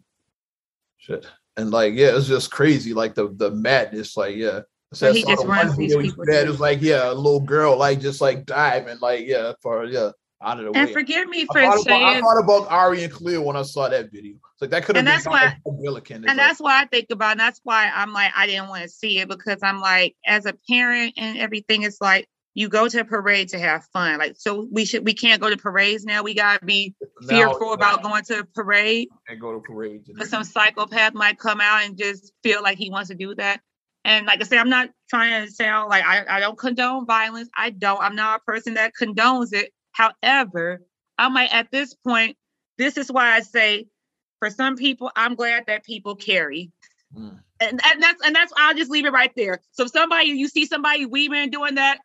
Shit. 1.01 1.25
And 1.57 1.71
like, 1.71 1.95
yeah, 1.95 2.15
it's 2.15 2.27
just 2.27 2.51
crazy. 2.51 2.93
Like 2.93 3.15
the 3.15 3.33
the 3.35 3.51
madness, 3.51 4.15
like, 4.15 4.35
yeah. 4.35 4.61
So 4.93 5.11
he 5.11 5.23
just 5.23 5.45
runs 5.45 5.75
these 5.75 5.95
people. 5.95 6.23
It 6.27 6.47
was 6.47 6.59
like, 6.59 6.81
yeah, 6.81 7.11
a 7.11 7.13
little 7.13 7.39
girl, 7.39 7.77
like 7.77 7.99
just 7.99 8.21
like 8.21 8.45
diving, 8.45 8.99
like, 8.99 9.25
yeah, 9.25 9.53
for 9.61 9.85
yeah, 9.85 10.11
out 10.43 10.59
of 10.59 10.65
the 10.65 10.67
and 10.67 10.75
way. 10.75 10.81
And 10.81 10.91
forgive 10.91 11.27
me 11.27 11.45
for 11.45 11.59
I 11.59 11.75
saying 11.77 12.03
about, 12.03 12.15
I 12.15 12.21
thought 12.21 12.43
about 12.43 12.71
Ari 12.71 13.03
and 13.03 13.13
Khalil 13.13 13.43
when 13.43 13.55
I 13.55 13.63
saw 13.63 13.89
that 13.89 14.11
video. 14.11 14.35
It's 14.53 14.61
like 14.61 14.69
that 14.71 14.85
could 14.85 14.95
have 14.95 15.05
been 15.05 15.13
that's 15.13 15.25
why, 15.25 15.55
and 15.65 16.23
like, 16.25 16.35
that's 16.35 16.59
why 16.59 16.81
I 16.81 16.85
think 16.85 17.07
about, 17.09 17.31
and 17.31 17.39
that's 17.39 17.61
why 17.63 17.89
I'm 17.93 18.13
like, 18.13 18.31
I 18.35 18.47
didn't 18.47 18.69
want 18.69 18.83
to 18.83 18.89
see 18.89 19.19
it 19.19 19.27
because 19.27 19.59
I'm 19.63 19.79
like, 19.79 20.15
as 20.25 20.45
a 20.45 20.53
parent 20.69 21.13
and 21.17 21.37
everything, 21.37 21.83
it's 21.83 22.01
like 22.01 22.27
you 22.53 22.67
go 22.67 22.87
to 22.87 22.99
a 22.99 23.05
parade 23.05 23.49
to 23.49 23.59
have 23.59 23.85
fun. 23.93 24.19
Like, 24.19 24.35
so 24.37 24.67
we 24.71 24.85
should 24.85 25.05
we 25.05 25.13
can't 25.13 25.41
go 25.41 25.49
to 25.49 25.57
parades 25.57 26.03
now. 26.03 26.23
We 26.23 26.33
gotta 26.33 26.63
be 26.65 26.93
fearful 27.27 27.67
now, 27.67 27.73
about 27.73 28.03
going 28.03 28.23
to 28.25 28.39
a 28.39 28.43
parade. 28.43 29.07
And 29.27 29.39
go 29.39 29.53
to 29.53 29.59
parades. 29.59 30.09
But 30.15 30.27
some 30.27 30.43
psychopath 30.43 31.13
might 31.13 31.39
come 31.39 31.61
out 31.61 31.83
and 31.83 31.97
just 31.97 32.33
feel 32.43 32.61
like 32.61 32.77
he 32.77 32.89
wants 32.89 33.09
to 33.09 33.15
do 33.15 33.35
that. 33.35 33.61
And 34.03 34.25
like 34.25 34.41
I 34.41 34.45
said, 34.45 34.57
I'm 34.57 34.69
not 34.69 34.89
trying 35.09 35.45
to 35.45 35.51
sound 35.51 35.89
like 35.89 36.03
I, 36.03 36.25
I 36.27 36.39
don't 36.39 36.57
condone 36.57 37.05
violence. 37.05 37.49
I 37.55 37.69
don't. 37.69 38.01
I'm 38.01 38.15
not 38.15 38.41
a 38.41 38.43
person 38.43 38.73
that 38.73 38.93
condones 38.99 39.53
it. 39.53 39.71
However, 39.91 40.81
I 41.17 41.29
might 41.29 41.53
at 41.53 41.71
this 41.71 41.93
point, 41.93 42.35
this 42.77 42.97
is 42.97 43.11
why 43.11 43.31
I 43.31 43.41
say 43.41 43.87
for 44.39 44.49
some 44.49 44.75
people, 44.75 45.11
I'm 45.15 45.35
glad 45.35 45.65
that 45.67 45.85
people 45.85 46.15
carry. 46.15 46.71
Mm. 47.15 47.39
And, 47.59 47.79
and 47.85 48.03
that's 48.03 48.25
and 48.25 48.35
that's 48.35 48.51
I'll 48.57 48.73
just 48.73 48.89
leave 48.89 49.05
it 49.05 49.13
right 49.13 49.31
there. 49.35 49.59
So 49.71 49.83
if 49.83 49.91
somebody 49.91 50.29
you 50.29 50.47
see 50.47 50.65
somebody 50.65 51.05
weaving 51.05 51.51
doing 51.51 51.75
that, 51.75 51.99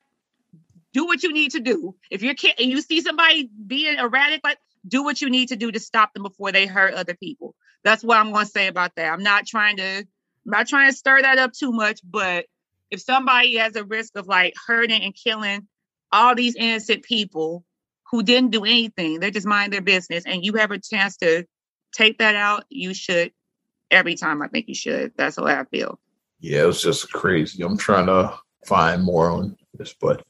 do 0.96 1.04
what 1.04 1.22
you 1.22 1.30
need 1.30 1.50
to 1.50 1.60
do. 1.60 1.94
If 2.10 2.22
you're 2.22 2.34
kid 2.34 2.54
and 2.58 2.70
you 2.70 2.80
see 2.80 3.02
somebody 3.02 3.50
being 3.66 3.98
erratic, 3.98 4.40
like 4.42 4.56
do 4.88 5.04
what 5.04 5.20
you 5.20 5.28
need 5.28 5.48
to 5.48 5.56
do 5.56 5.70
to 5.70 5.78
stop 5.78 6.14
them 6.14 6.22
before 6.22 6.52
they 6.52 6.64
hurt 6.64 6.94
other 6.94 7.14
people. 7.14 7.54
That's 7.84 8.02
what 8.02 8.16
I'm 8.16 8.32
going 8.32 8.46
to 8.46 8.50
say 8.50 8.66
about 8.66 8.92
that. 8.96 9.12
I'm 9.12 9.22
not 9.22 9.46
trying 9.46 9.76
to, 9.76 9.98
I'm 9.98 10.06
not 10.46 10.68
trying 10.68 10.90
to 10.90 10.96
stir 10.96 11.20
that 11.20 11.36
up 11.38 11.52
too 11.52 11.70
much, 11.70 12.00
but 12.02 12.46
if 12.90 13.02
somebody 13.02 13.56
has 13.56 13.76
a 13.76 13.84
risk 13.84 14.16
of 14.16 14.26
like 14.26 14.54
hurting 14.66 15.02
and 15.02 15.14
killing 15.14 15.68
all 16.12 16.34
these 16.34 16.56
innocent 16.56 17.02
people 17.02 17.62
who 18.10 18.22
didn't 18.22 18.52
do 18.52 18.64
anything, 18.64 19.20
they 19.20 19.30
just 19.30 19.46
mind 19.46 19.74
their 19.74 19.82
business, 19.82 20.24
and 20.24 20.44
you 20.44 20.54
have 20.54 20.70
a 20.70 20.78
chance 20.78 21.16
to 21.18 21.44
take 21.92 22.18
that 22.18 22.36
out, 22.36 22.64
you 22.70 22.94
should. 22.94 23.32
Every 23.90 24.14
time, 24.14 24.40
I 24.40 24.48
think 24.48 24.68
you 24.68 24.74
should. 24.74 25.12
That's 25.16 25.36
way 25.36 25.54
I 25.54 25.64
feel. 25.64 25.98
Yeah, 26.40 26.62
it 26.62 26.66
was 26.66 26.82
just 26.82 27.12
crazy. 27.12 27.62
I'm 27.62 27.76
trying 27.76 28.06
to 28.06 28.38
find 28.64 29.02
more 29.02 29.30
on 29.30 29.56
this, 29.74 29.94
but 30.00 30.24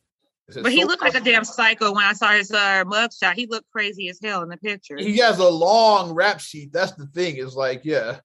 but 0.54 0.72
he 0.72 0.82
so 0.82 0.86
looked 0.86 1.02
like 1.02 1.14
a 1.14 1.20
damn 1.20 1.44
psycho 1.44 1.92
when 1.92 2.04
I 2.04 2.12
saw 2.12 2.30
his 2.32 2.52
uh, 2.52 2.84
mugshot. 2.84 3.34
He 3.34 3.46
looked 3.46 3.70
crazy 3.70 4.08
as 4.08 4.20
hell 4.22 4.42
in 4.42 4.48
the 4.48 4.56
picture. 4.56 4.96
He 4.96 5.16
has 5.18 5.38
a 5.38 5.48
long 5.48 6.12
rap 6.12 6.40
sheet. 6.40 6.72
That's 6.72 6.92
the 6.92 7.06
thing. 7.06 7.36
Is 7.36 7.54
like, 7.54 7.84
yeah. 7.84 8.18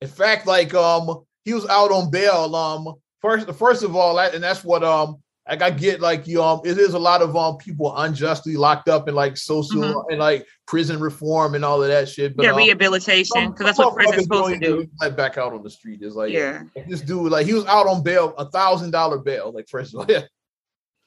In 0.00 0.08
fact, 0.08 0.46
like 0.46 0.74
um, 0.74 1.24
he 1.44 1.54
was 1.54 1.66
out 1.66 1.92
on 1.92 2.10
bail. 2.10 2.54
Um, 2.54 2.94
first, 3.20 3.50
first 3.54 3.82
of 3.82 3.96
all, 3.96 4.18
and 4.18 4.42
that's 4.42 4.64
what 4.64 4.84
um, 4.84 5.16
like 5.48 5.62
I 5.62 5.70
get 5.70 6.00
like 6.00 6.26
you 6.26 6.42
um, 6.42 6.60
it 6.64 6.78
is 6.78 6.94
a 6.94 6.98
lot 6.98 7.22
of 7.22 7.36
um 7.36 7.56
people 7.56 7.96
unjustly 7.96 8.56
locked 8.56 8.88
up 8.88 9.08
in 9.08 9.14
like 9.14 9.36
social 9.36 9.80
mm-hmm. 9.80 10.10
and 10.10 10.18
like 10.18 10.46
prison 10.66 11.00
reform 11.00 11.54
and 11.54 11.64
all 11.64 11.82
of 11.82 11.88
that 11.88 12.08
shit. 12.08 12.36
But 12.36 12.44
yeah, 12.44 12.50
um, 12.50 12.56
rehabilitation 12.56 13.50
because 13.50 13.66
that's 13.66 13.78
what 13.78 13.94
prison's 13.94 14.24
supposed 14.24 14.54
to 14.54 14.60
do. 14.60 14.86
Let 15.00 15.16
back 15.16 15.38
out 15.38 15.52
on 15.52 15.62
the 15.62 15.70
street 15.70 16.02
is 16.02 16.14
like 16.14 16.32
yeah, 16.32 16.62
this 16.86 17.00
dude 17.00 17.32
like 17.32 17.46
he 17.46 17.54
was 17.54 17.66
out 17.66 17.86
on 17.86 18.02
bail, 18.02 18.34
a 18.36 18.48
thousand 18.50 18.90
dollar 18.90 19.18
bail. 19.18 19.52
Like 19.52 19.68
first 19.68 19.94
of 19.94 20.00
all, 20.00 20.06
yeah. 20.08 20.22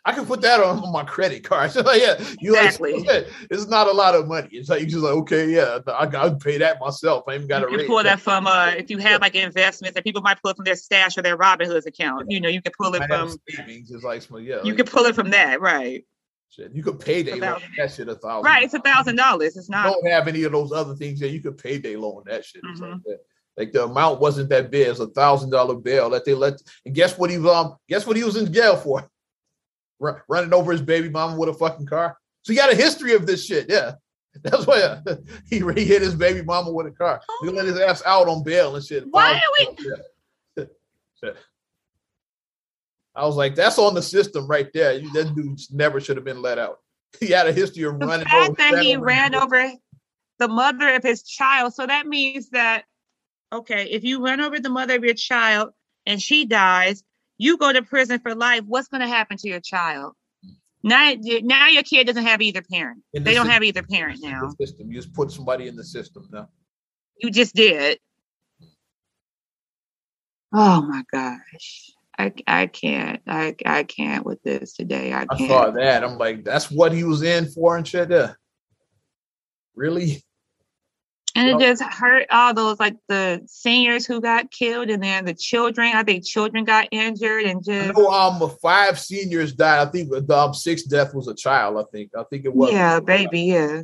I 0.06 0.12
can 0.12 0.26
put 0.26 0.42
that 0.42 0.60
on, 0.60 0.80
my 0.92 1.04
credit 1.04 1.44
card. 1.44 1.72
So 1.72 1.82
like, 1.84 2.02
yeah, 2.02 2.22
you 2.40 2.56
exactly. 2.56 3.00
like 3.08 3.28
it's 3.50 3.68
not 3.68 3.88
a 3.88 3.92
lot 3.92 4.16
of 4.16 4.28
money. 4.28 4.50
It's 4.52 4.70
like 4.70 4.82
you 4.82 4.88
just 4.88 5.04
like, 5.04 5.14
okay, 5.14 5.50
yeah, 5.50 5.80
I 5.88 6.06
got 6.06 6.40
pay 6.40 6.58
that 6.58 6.80
myself. 6.80 7.24
I 7.28 7.36
even 7.36 7.48
got 7.48 7.60
to 7.60 7.72
you 7.72 7.88
pull 7.88 8.04
that 8.04 8.20
from 8.20 8.48
uh 8.48 8.74
if 8.78 8.90
you 8.90 8.98
have 8.98 9.22
like 9.22 9.36
investments 9.36 9.96
that 9.96 10.04
people 10.04 10.22
might 10.22 10.42
pull 10.42 10.52
it 10.52 10.58
from 10.58 10.66
their 10.66 10.76
stash 10.76 11.18
or 11.18 11.22
their 11.22 11.38
Robinhood 11.38 11.86
account. 11.86 12.30
You 12.30 12.42
know, 12.42 12.50
you 12.50 12.62
can 12.62 12.74
pull 12.78 12.94
it 12.96 13.04
from 13.06 13.36
savings. 13.50 13.92
It's 13.92 14.04
like 14.04 14.24
yeah, 14.32 14.58
you 14.64 14.74
like, 14.74 14.78
can 14.78 14.86
pull 14.86 15.06
it 15.06 15.16
from 15.16 15.30
that, 15.32 15.62
right? 15.62 16.06
Shit, 16.50 16.72
you 16.74 16.84
could 16.84 17.00
pay 17.00 17.24
day 17.24 17.40
loan 17.40 17.62
that 17.78 17.92
shit 17.92 18.08
a 18.10 18.16
thousand. 18.16 18.46
Right, 18.46 18.64
it's 18.64 18.76
a 18.76 18.80
thousand 18.80 19.16
dollars. 19.16 19.58
It's 19.58 19.70
not. 19.70 19.92
Don't 19.92 20.08
have 20.08 20.28
any 20.28 20.44
of 20.44 20.52
those 20.52 20.72
other 20.72 20.96
things 20.96 21.20
that 21.20 21.30
you 21.30 21.42
could 21.42 21.58
pay 21.58 21.80
day 21.80 21.96
loan 21.96 22.24
that 22.28 22.46
shit. 22.46 22.64
Mm-hmm. 22.64 22.84
Like, 22.84 23.04
that. 23.06 23.20
like 23.58 23.72
the 23.72 23.86
amount 23.86 24.20
wasn't 24.20 24.50
that 24.50 24.70
big. 24.70 24.88
It's 24.88 25.00
a 25.00 25.08
thousand 25.08 25.50
dollar 25.50 25.76
bail 25.76 26.12
that 26.12 26.26
they 26.26 26.36
let. 26.36 26.62
And 26.86 26.94
guess 26.94 27.18
what 27.18 27.32
he 27.32 27.38
um 27.38 27.78
guess 27.90 28.06
what 28.06 28.18
he 28.18 28.24
was 28.24 28.36
in 28.36 28.54
jail 28.54 28.76
for? 28.76 29.10
Running 30.28 30.54
over 30.54 30.72
his 30.72 30.82
baby 30.82 31.10
mama 31.10 31.38
with 31.38 31.50
a 31.50 31.54
fucking 31.54 31.86
car. 31.86 32.18
So 32.44 32.54
he 32.54 32.58
got 32.58 32.72
a 32.72 32.76
history 32.76 33.14
of 33.14 33.26
this 33.26 33.46
shit. 33.46 33.70
Yeah. 33.70 33.94
That's 34.44 34.66
why 34.66 34.82
uh, 34.82 35.02
he, 35.50 35.60
he 35.76 35.86
hit 35.86 36.02
his 36.02 36.16
baby 36.16 36.42
mama 36.42 36.72
with 36.72 36.88
a 36.88 36.92
car. 36.92 37.22
He 37.42 37.50
let 37.50 37.66
his 37.66 37.80
ass 37.80 38.02
out 38.06 38.28
on 38.28 38.44
bail 38.44 38.76
and 38.76 38.84
shit. 38.84 39.06
Why 39.10 39.34
are 39.34 39.76
we? 40.58 40.68
I 43.16 43.26
was 43.26 43.36
like, 43.36 43.54
that's 43.54 43.78
on 43.78 43.94
the 43.94 44.02
system 44.02 44.48
right 44.48 44.68
there. 44.74 45.00
That 45.14 45.34
dude 45.36 45.60
never 45.72 46.02
should 46.02 46.18
have 46.18 46.26
been 46.26 46.42
let 46.42 46.58
out. 46.58 46.80
He 47.20 47.28
had 47.28 47.48
a 47.48 47.54
history 47.54 47.84
of 47.84 48.00
the 48.00 48.08
running 48.08 48.26
fact 48.26 48.50
over. 48.50 48.56
that 48.58 48.84
he 48.84 48.98
ran 48.98 49.36
over 49.36 49.72
the 50.40 50.48
mother 50.48 50.96
of 50.96 51.04
his 51.04 51.22
child. 51.22 51.76
So 51.76 51.86
that 51.86 52.08
means 52.08 52.50
that 52.50 52.86
okay, 53.54 53.88
if 53.92 54.04
you 54.04 54.24
run 54.24 54.42
over 54.42 54.60
the 54.60 54.70
mother 54.70 54.96
of 54.96 55.04
your 55.04 55.14
child 55.14 55.70
and 56.06 56.22
she 56.22 56.46
dies, 56.46 57.04
you 57.38 57.58
go 57.58 57.74
to 57.74 57.82
prison 57.82 58.20
for 58.20 58.36
life. 58.36 58.64
What's 58.68 58.88
going 58.88 59.02
to 59.02 59.08
happen 59.08 59.38
to 59.38 59.48
your 59.50 59.60
child? 59.60 60.14
Now, 60.84 61.14
now 61.44 61.68
your 61.70 61.84
kid 61.84 62.08
doesn't 62.08 62.26
have 62.26 62.42
either 62.42 62.62
parent. 62.62 63.04
In 63.14 63.24
They 63.24 63.32
the 63.32 63.36
don't 63.36 63.46
system. 63.46 63.52
have 63.54 63.64
either 63.64 63.84
parent 63.84 64.20
now. 64.22 64.50
System. 64.60 64.92
You 64.92 64.96
just 64.96 65.14
put 65.14 65.32
somebody 65.32 65.68
in 65.68 65.76
the 65.76 65.84
system 65.84 66.28
now. 66.32 66.50
You 67.18 67.32
just 67.32 67.56
did. 67.56 68.00
Oh 70.54 70.82
my 70.82 71.04
gosh. 71.12 71.92
I, 72.20 72.32
I 72.46 72.68
can't. 72.68 73.22
I, 73.26 73.56
I 73.66 73.84
can't 73.84 74.26
with 74.26 74.44
this 74.44 74.74
today. 74.74 75.14
I 75.14 75.22
I 75.22 75.38
can't. 75.38 75.50
saw 75.50 75.72
that. 75.72 76.04
I'm 76.04 76.18
like, 76.18 76.44
that's 76.44 76.70
what 76.70 76.92
he 76.92 77.04
was 77.04 77.24
in 77.24 77.48
for 77.50 77.76
and 77.78 77.88
shit. 77.88 78.12
Really? 79.76 80.22
And 81.36 81.50
it 81.50 81.60
just 81.60 81.82
hurt 81.82 82.28
all 82.30 82.54
those 82.54 82.80
like 82.80 82.96
the 83.08 83.42
seniors 83.48 84.06
who 84.06 84.22
got 84.22 84.52
killed 84.52 84.90
and 84.90 85.02
then 85.02 85.26
the 85.26 85.34
children. 85.34 85.92
I 85.96 86.04
think 86.04 86.24
children 86.24 86.64
got 86.64 86.88
injured 86.92 87.46
and 87.46 87.64
just 87.64 87.90
I 87.90 88.00
know 88.00 88.08
um 88.10 88.52
five 88.62 89.00
seniors 89.00 89.52
died. 89.54 89.88
I 89.88 89.90
think 89.90 90.12
the 90.12 90.38
um, 90.38 90.54
sixth 90.54 90.88
death 90.88 91.16
was 91.16 91.28
a 91.28 91.34
child. 91.34 91.78
I 91.80 91.84
think. 91.92 92.12
I 92.16 92.24
think 92.24 92.46
it 92.46 92.54
was. 92.54 92.72
yeah, 92.72 93.00
baby, 93.00 93.42
yeah. 93.42 93.82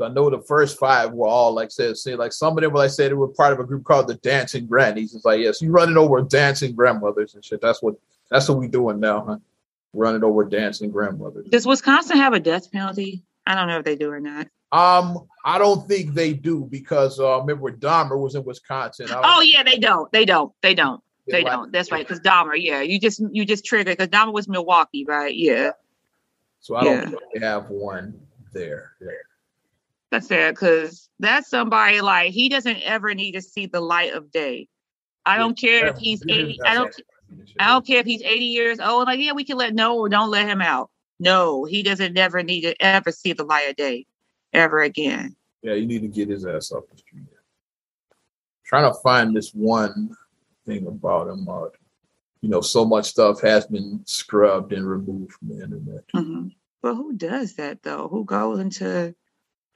I 0.00 0.08
know 0.08 0.30
the 0.30 0.40
first 0.40 0.78
five 0.78 1.12
were 1.12 1.26
all 1.26 1.52
like 1.52 1.70
said, 1.70 1.96
say 1.96 2.14
like 2.14 2.32
some 2.32 2.56
of 2.56 2.62
them, 2.62 2.72
like 2.72 2.84
I 2.84 2.88
said, 2.88 3.10
they 3.10 3.14
were 3.14 3.28
part 3.28 3.52
of 3.52 3.60
a 3.60 3.64
group 3.64 3.84
called 3.84 4.08
the 4.08 4.14
Dancing 4.14 4.66
Grannies. 4.66 5.14
It's 5.14 5.24
like, 5.24 5.40
yes, 5.40 5.60
you 5.60 5.70
running 5.70 5.96
over 5.96 6.22
dancing 6.22 6.74
grandmothers 6.74 7.34
and 7.34 7.44
shit. 7.44 7.60
That's 7.60 7.82
what 7.82 7.96
that's 8.30 8.48
what 8.48 8.58
we 8.58 8.68
doing 8.68 9.00
now, 9.00 9.24
huh? 9.26 9.38
Running 9.92 10.24
over 10.24 10.44
dancing 10.44 10.90
grandmothers. 10.90 11.48
Does 11.48 11.66
Wisconsin 11.66 12.16
have 12.16 12.32
a 12.32 12.40
death 12.40 12.70
penalty? 12.70 13.22
I 13.46 13.54
don't 13.54 13.68
know 13.68 13.78
if 13.78 13.84
they 13.84 13.96
do 13.96 14.10
or 14.10 14.20
not. 14.20 14.46
Um, 14.72 15.26
I 15.44 15.58
don't 15.58 15.86
think 15.88 16.14
they 16.14 16.32
do 16.32 16.66
because 16.70 17.18
uh 17.18 17.40
remember 17.40 17.72
Dahmer 17.72 18.18
was 18.18 18.34
in 18.34 18.44
Wisconsin. 18.44 19.08
Oh 19.10 19.40
yeah, 19.40 19.62
they 19.62 19.78
don't. 19.78 20.10
They 20.12 20.24
don't. 20.24 20.52
They 20.62 20.74
don't. 20.74 21.02
They 21.26 21.42
like- 21.42 21.52
don't. 21.52 21.72
That's 21.72 21.90
right. 21.90 22.06
Because 22.06 22.20
Dahmer, 22.20 22.54
yeah, 22.56 22.80
you 22.80 23.00
just 23.00 23.22
you 23.32 23.44
just 23.44 23.64
triggered 23.64 23.96
because 23.96 24.08
Dahmer 24.08 24.32
was 24.32 24.48
Milwaukee, 24.48 25.04
right? 25.06 25.34
Yeah, 25.34 25.72
So 26.60 26.76
I 26.76 26.84
don't 26.84 27.10
think 27.10 27.42
have 27.42 27.68
one 27.70 28.20
there. 28.52 28.92
Yeah. 29.00 29.08
that's 30.10 30.28
fair. 30.28 30.52
Because 30.52 31.08
that's 31.18 31.48
somebody 31.48 32.00
like 32.00 32.32
he 32.32 32.48
doesn't 32.48 32.80
ever 32.82 33.14
need 33.14 33.32
to 33.32 33.42
see 33.42 33.66
the 33.66 33.80
light 33.80 34.12
of 34.12 34.30
day. 34.30 34.68
I 35.26 35.36
don't 35.36 35.58
care 35.58 35.88
if 35.88 35.98
he's 35.98 36.22
eighty. 36.28 36.58
I 36.64 36.74
don't. 36.74 36.94
I 37.60 37.68
don't 37.68 37.86
care 37.86 38.00
if 38.00 38.06
he's 38.06 38.22
80 38.22 38.44
years 38.44 38.80
old. 38.80 39.06
Like, 39.06 39.20
yeah, 39.20 39.30
we 39.30 39.44
can 39.44 39.56
let 39.56 39.72
no 39.72 40.08
don't 40.08 40.30
let 40.30 40.48
him 40.48 40.60
out. 40.60 40.90
No, 41.20 41.64
he 41.64 41.84
doesn't 41.84 42.12
never 42.12 42.42
need 42.42 42.62
to 42.62 42.74
ever 42.82 43.12
see 43.12 43.32
the 43.32 43.44
light 43.44 43.68
of 43.70 43.76
day 43.76 44.06
ever 44.52 44.80
again. 44.80 45.36
Yeah, 45.62 45.74
you 45.74 45.86
need 45.86 46.02
to 46.02 46.08
get 46.08 46.28
his 46.28 46.46
ass 46.46 46.72
off 46.72 46.84
the 46.90 46.98
street. 46.98 47.24
Trying 48.64 48.92
to 48.92 48.98
find 49.00 49.34
this 49.34 49.50
one 49.52 50.16
thing 50.66 50.86
about 50.86 51.28
him. 51.28 51.48
Uh, 51.48 51.66
you 52.40 52.48
know, 52.48 52.60
so 52.60 52.84
much 52.84 53.06
stuff 53.06 53.40
has 53.40 53.66
been 53.66 54.00
scrubbed 54.06 54.72
and 54.72 54.88
removed 54.88 55.32
from 55.32 55.48
the 55.48 55.62
internet. 55.62 56.06
Mhm. 56.14 56.54
But 56.82 56.94
who 56.94 57.12
does 57.12 57.56
that 57.56 57.82
though? 57.82 58.08
Who 58.08 58.24
goes 58.24 58.58
into 58.58 59.14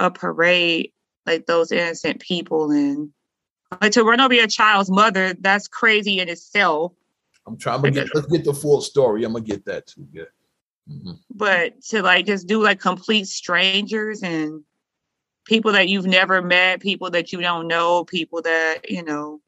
a 0.01 0.11
parade 0.11 0.93
like 1.27 1.47
those 1.47 1.71
innocent 1.73 2.21
people 2.21 2.71
and 2.71 3.13
like 3.83 3.93
to 3.93 4.05
run 4.05 4.21
over 4.21 4.33
your 4.33 4.47
child's 4.47 4.91
mother? 4.91 5.35
That's 5.35 5.69
crazy 5.69 6.21
in 6.21 6.29
itself. 6.29 6.93
I'm 7.47 7.59
trying 7.59 7.83
to 7.83 7.91
get 7.91 8.15
let's 8.15 8.29
get 8.29 8.45
the 8.45 8.55
full 8.55 8.81
story. 8.81 9.25
I'm 9.25 9.33
gonna 9.33 9.45
get 9.45 9.67
that 9.67 9.87
too. 9.89 10.07
Yeah. 10.13 10.25
Mhm. 10.91 11.19
But 11.31 11.81
to 11.91 12.03
like 12.03 12.27
just 12.27 12.47
do 12.47 12.63
like 12.63 12.81
complete 12.81 13.27
strangers 13.27 14.23
and 14.23 14.63
people 15.47 15.73
that 15.73 15.89
you've 15.89 16.07
never 16.07 16.43
met, 16.43 16.81
people 16.81 17.11
that 17.11 17.33
you 17.33 17.41
don't 17.41 17.69
know, 17.69 18.05
people 18.05 18.43
that 18.43 18.91
you 18.91 19.03
know. 19.03 19.41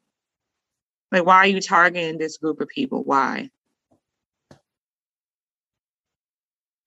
Like, 1.13 1.25
why 1.25 1.37
are 1.37 1.47
you 1.47 1.61
targeting 1.61 2.19
this 2.19 2.37
group 2.39 2.61
of 2.61 2.69
people? 2.69 3.05
Why? 3.05 3.51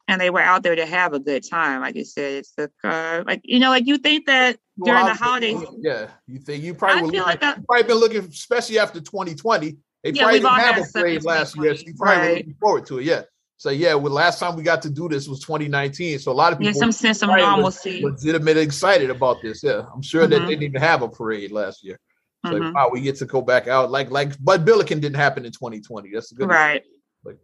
And 0.08 0.20
they 0.20 0.32
were 0.32 0.42
out 0.42 0.64
there 0.64 0.76
to 0.76 0.86
have 0.88 1.14
a 1.14 1.20
good 1.20 1.48
time, 1.48 1.82
like 1.82 1.96
you 1.96 2.04
said. 2.04 2.34
It's 2.34 2.52
the 2.54 2.72
uh, 2.84 3.24
like 3.28 3.42
you 3.44 3.60
know, 3.60 3.70
like 3.70 3.86
you 3.86 3.98
think 4.00 4.26
that 4.26 4.58
during 4.84 5.04
Well, 5.04 5.14
the 5.14 5.14
holidays. 5.14 5.62
Yeah, 5.80 6.10
you 6.26 6.40
think 6.40 6.64
you 6.64 6.74
probably 6.74 6.96
I 6.96 7.00
feel 7.00 7.06
looking, 7.08 7.22
like 7.22 7.42
that- 7.42 7.66
probably 7.68 7.84
been 7.88 7.98
looking, 7.98 8.26
especially 8.26 8.80
after 8.80 9.00
2020. 9.00 9.78
They 10.04 10.12
Yeah, 10.12 10.24
probably 10.24 10.40
didn't 10.40 10.54
have 10.60 10.78
a 10.80 10.92
parade 10.92 11.24
last 11.24 11.56
year, 11.58 11.76
so 11.76 11.84
you 11.86 11.94
probably 11.94 12.28
right. 12.28 12.38
looking 12.38 12.56
forward 12.60 12.86
to 12.88 12.98
it. 13.00 13.06
Yeah. 13.06 13.24
So 13.60 13.72
yeah, 13.72 13.94
well, 13.94 14.14
last 14.14 14.40
time 14.40 14.56
we 14.56 14.64
got 14.64 14.82
to 14.84 14.90
do 14.90 15.10
this 15.10 15.28
was 15.28 15.42
2019. 15.42 16.18
So 16.20 16.32
a 16.32 16.34
lot 16.34 16.54
of 16.54 16.60
people, 16.60 16.74
Yeah, 16.76 16.80
some 16.80 16.94
sense 16.94 17.22
of 17.22 17.28
normalcy. 17.28 18.02
legitimately 18.02 18.62
excited 18.62 19.10
about 19.10 19.42
this. 19.44 19.62
Yeah, 19.62 19.82
I'm 19.94 20.02
sure 20.02 20.28
that 20.28 20.42
Mhm. 20.42 20.46
they 20.46 20.52
didn't 20.54 20.64
even 20.64 20.82
have 20.82 21.02
a 21.02 21.10
parade 21.10 21.52
last 21.52 21.84
year. 21.84 22.00
So 22.48 22.54
Mhm. 22.54 22.74
wow, 22.74 22.90
we 22.90 23.02
get 23.02 23.18
to 23.18 23.26
go 23.26 23.42
back 23.42 23.68
out 23.68 23.92
like 23.92 24.12
like 24.12 24.42
Bud 24.42 24.64
Billiken 24.64 25.02
didn't 25.02 25.18
happen 25.18 25.44
in 25.46 25.52
2020. 25.52 26.10
That's 26.14 26.32
a 26.32 26.36
good 26.36 26.48
Right. 26.48 26.86
Like- 27.26 27.40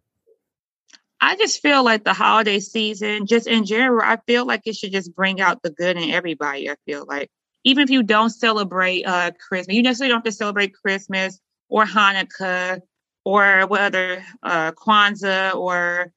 I 1.19 1.35
just 1.35 1.61
feel 1.61 1.83
like 1.83 2.05
the 2.05 2.13
holiday 2.13 2.61
season, 2.61 3.25
just 3.25 3.45
in 3.47 3.65
general, 3.65 4.01
I 4.01 4.17
feel 4.25 4.45
like 4.45 4.61
it 4.65 4.77
should 4.77 4.93
just 4.93 5.13
bring 5.13 5.41
out 5.41 5.61
the 5.63 5.71
good 5.71 5.97
in 5.97 6.11
everybody. 6.11 6.69
I 6.69 6.75
feel 6.85 7.03
like 7.05 7.29
even 7.65 7.83
if 7.83 7.89
you 7.89 8.03
don't 8.03 8.29
celebrate 8.29 9.03
uh 9.03 9.31
Christmas, 9.45 9.75
you 9.75 9.83
necessarily 9.83 10.11
don't 10.13 10.19
have 10.19 10.31
to 10.31 10.31
celebrate 10.31 10.73
Christmas 10.73 11.41
or 11.67 11.83
Hanukkah 11.83 12.79
or 13.25 13.67
whether 13.67 14.23
uh 14.43 14.71
Kwanzaa 14.71 15.55
or 15.55 16.11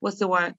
what's 0.00 0.18
the 0.18 0.26
one? 0.26 0.56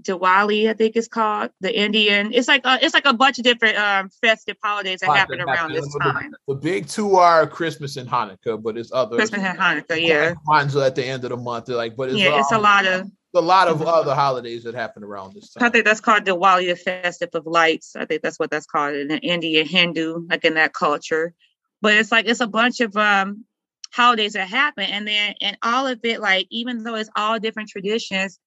Diwali, 0.00 0.70
I 0.70 0.72
think 0.72 0.96
it's 0.96 1.06
called 1.06 1.50
the 1.60 1.78
Indian. 1.78 2.32
It's 2.32 2.48
like 2.48 2.62
uh, 2.64 2.78
it's 2.80 2.94
like 2.94 3.04
a 3.04 3.12
bunch 3.12 3.38
of 3.38 3.44
different 3.44 3.76
um 3.76 4.08
festive 4.08 4.56
holidays 4.62 5.00
that 5.00 5.14
happen 5.14 5.40
around 5.40 5.72
this 5.72 5.94
time. 6.00 6.34
The 6.48 6.54
big 6.54 6.88
two 6.88 7.16
are 7.16 7.46
Christmas 7.46 7.96
and 7.98 8.08
Hanukkah, 8.08 8.60
but 8.60 8.76
it's 8.78 8.90
other 8.92 9.16
Christmas 9.16 9.42
and 9.42 9.58
Hanukkah, 9.58 10.00
yeah. 10.00 10.34
Kwanzaa 10.48 10.86
at 10.86 10.94
the 10.96 11.04
end 11.04 11.24
of 11.24 11.30
the 11.30 11.36
month. 11.36 11.68
Like, 11.68 11.94
but 11.94 12.08
it's, 12.08 12.18
Yeah, 12.18 12.40
it's 12.40 12.50
a 12.50 12.56
um, 12.56 12.62
lot 12.62 12.86
of 12.86 13.10
a 13.34 13.40
lot 13.40 13.68
of 13.68 13.78
Mhm. 13.78 13.86
other 13.86 14.14
holidays 14.14 14.64
that 14.64 14.74
happen 14.74 15.04
around 15.04 15.34
this 15.34 15.50
time. 15.50 15.64
I 15.64 15.68
think 15.68 15.84
that's 15.84 16.00
called 16.00 16.24
Diwali, 16.24 16.68
the 16.68 16.76
festive 16.76 17.30
of 17.34 17.46
lights. 17.46 17.94
I 17.94 18.04
think 18.06 18.22
that's 18.22 18.38
what 18.38 18.50
that's 18.50 18.66
called 18.66 18.94
in 18.94 19.10
Indian 19.10 19.66
Hindu, 19.66 20.26
like 20.28 20.44
in 20.44 20.54
that 20.54 20.72
culture. 20.72 21.34
But 21.82 21.94
it's 21.94 22.10
like 22.10 22.26
it's 22.26 22.40
a 22.40 22.46
bunch 22.46 22.80
of 22.80 22.96
um 22.96 23.44
holidays 23.92 24.32
that 24.32 24.48
happen, 24.48 24.84
and 24.84 25.06
then 25.06 25.34
and 25.40 25.58
all 25.62 25.86
of 25.86 26.00
it, 26.04 26.20
like 26.20 26.46
even 26.50 26.82
though 26.82 26.94
it's 26.94 27.10
all 27.16 27.38
different 27.38 27.68
traditions, 27.68 28.38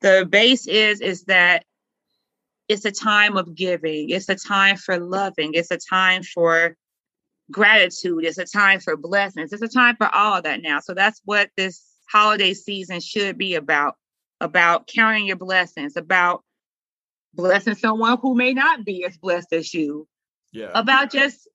the 0.00 0.26
base 0.28 0.66
is 0.66 1.00
is 1.00 1.24
that 1.24 1.64
it's 2.68 2.84
a 2.84 2.92
time 2.92 3.36
of 3.36 3.54
giving. 3.54 4.10
It's 4.10 4.28
a 4.28 4.36
time 4.36 4.76
for 4.76 4.98
loving. 4.98 5.52
It's 5.54 5.70
a 5.70 5.78
time 5.78 6.22
for 6.22 6.76
gratitude. 7.50 8.24
It's 8.24 8.38
a 8.38 8.46
time 8.46 8.80
for 8.80 8.96
blessings. 8.96 9.52
It's 9.52 9.62
a 9.62 9.68
time 9.68 9.96
for 9.96 10.12
all 10.14 10.38
of 10.38 10.44
that 10.44 10.62
now. 10.62 10.80
So 10.80 10.94
that's 10.94 11.20
what 11.24 11.50
this 11.56 11.82
holiday 12.08 12.54
season 12.54 13.00
should 13.00 13.36
be 13.36 13.54
about 13.54 13.96
about 14.40 14.86
counting 14.86 15.26
your 15.26 15.36
blessings, 15.36 15.96
about 15.96 16.42
blessing 17.34 17.74
someone 17.74 18.18
who 18.20 18.34
may 18.34 18.52
not 18.52 18.84
be 18.84 19.04
as 19.04 19.16
blessed 19.16 19.52
as 19.52 19.72
you, 19.74 20.06
Yeah. 20.52 20.70
about 20.74 21.10
just 21.10 21.48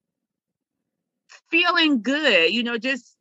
feeling 1.50 2.02
good. 2.02 2.52
You 2.52 2.64
know, 2.64 2.78
just 2.78 3.16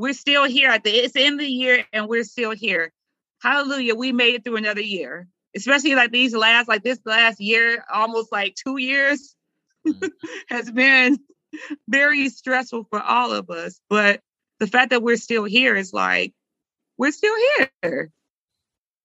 we're 0.00 0.14
still 0.14 0.44
here 0.44 0.70
at 0.70 0.82
the 0.82 0.90
it's 0.90 1.12
the 1.12 1.22
end 1.22 1.34
of 1.34 1.46
the 1.46 1.52
year 1.52 1.84
and 1.92 2.08
we're 2.08 2.24
still 2.24 2.52
here. 2.52 2.90
Hallelujah. 3.42 3.94
We 3.94 4.12
made 4.12 4.34
it 4.34 4.44
through 4.44 4.56
another 4.56 4.80
year. 4.80 5.28
Especially 5.54 5.94
like 5.94 6.10
these 6.10 6.34
last, 6.34 6.68
like 6.68 6.82
this 6.82 7.00
last 7.04 7.40
year, 7.40 7.84
almost 7.92 8.32
like 8.32 8.54
two 8.54 8.78
years 8.78 9.34
mm-hmm. 9.86 10.06
has 10.48 10.70
been 10.70 11.18
very 11.86 12.28
stressful 12.30 12.86
for 12.88 13.00
all 13.00 13.32
of 13.32 13.50
us. 13.50 13.80
But 13.90 14.20
the 14.58 14.66
fact 14.66 14.90
that 14.90 15.02
we're 15.02 15.16
still 15.16 15.44
here 15.44 15.76
is 15.76 15.92
like, 15.92 16.32
we're 16.96 17.12
still 17.12 17.34
here. 17.58 18.10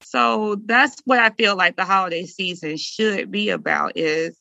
So 0.03 0.61
that's 0.63 1.01
what 1.03 1.19
I 1.19 1.31
feel 1.31 1.57
like 1.57 1.75
the 1.75 1.85
holiday 1.85 2.25
season 2.25 2.77
should 2.77 3.31
be 3.31 3.49
about 3.49 3.93
is, 3.97 4.37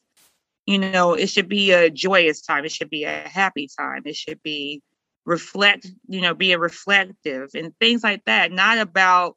you 0.67 0.79
know, 0.79 1.15
it 1.15 1.31
should 1.31 1.49
be 1.49 1.73
a 1.73 1.91
joyous 1.91 2.43
time. 2.43 2.65
It 2.65 2.73
should 2.73 2.91
be 2.91 3.05
a 3.05 3.27
happy 3.27 3.69
time. 3.77 4.03
It 4.05 4.15
should 4.15 4.43
be 4.43 4.83
reflect, 5.25 5.91
you 6.09 6.21
know, 6.21 6.35
being 6.35 6.59
reflective 6.59 7.51
and 7.55 7.77
things 7.79 8.03
like 8.05 8.25
that. 8.27 8.53
Not 8.53 8.79
about, 8.79 9.37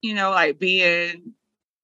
you 0.00 0.14
know, 0.14 0.30
like 0.30 0.58
being 0.58 1.34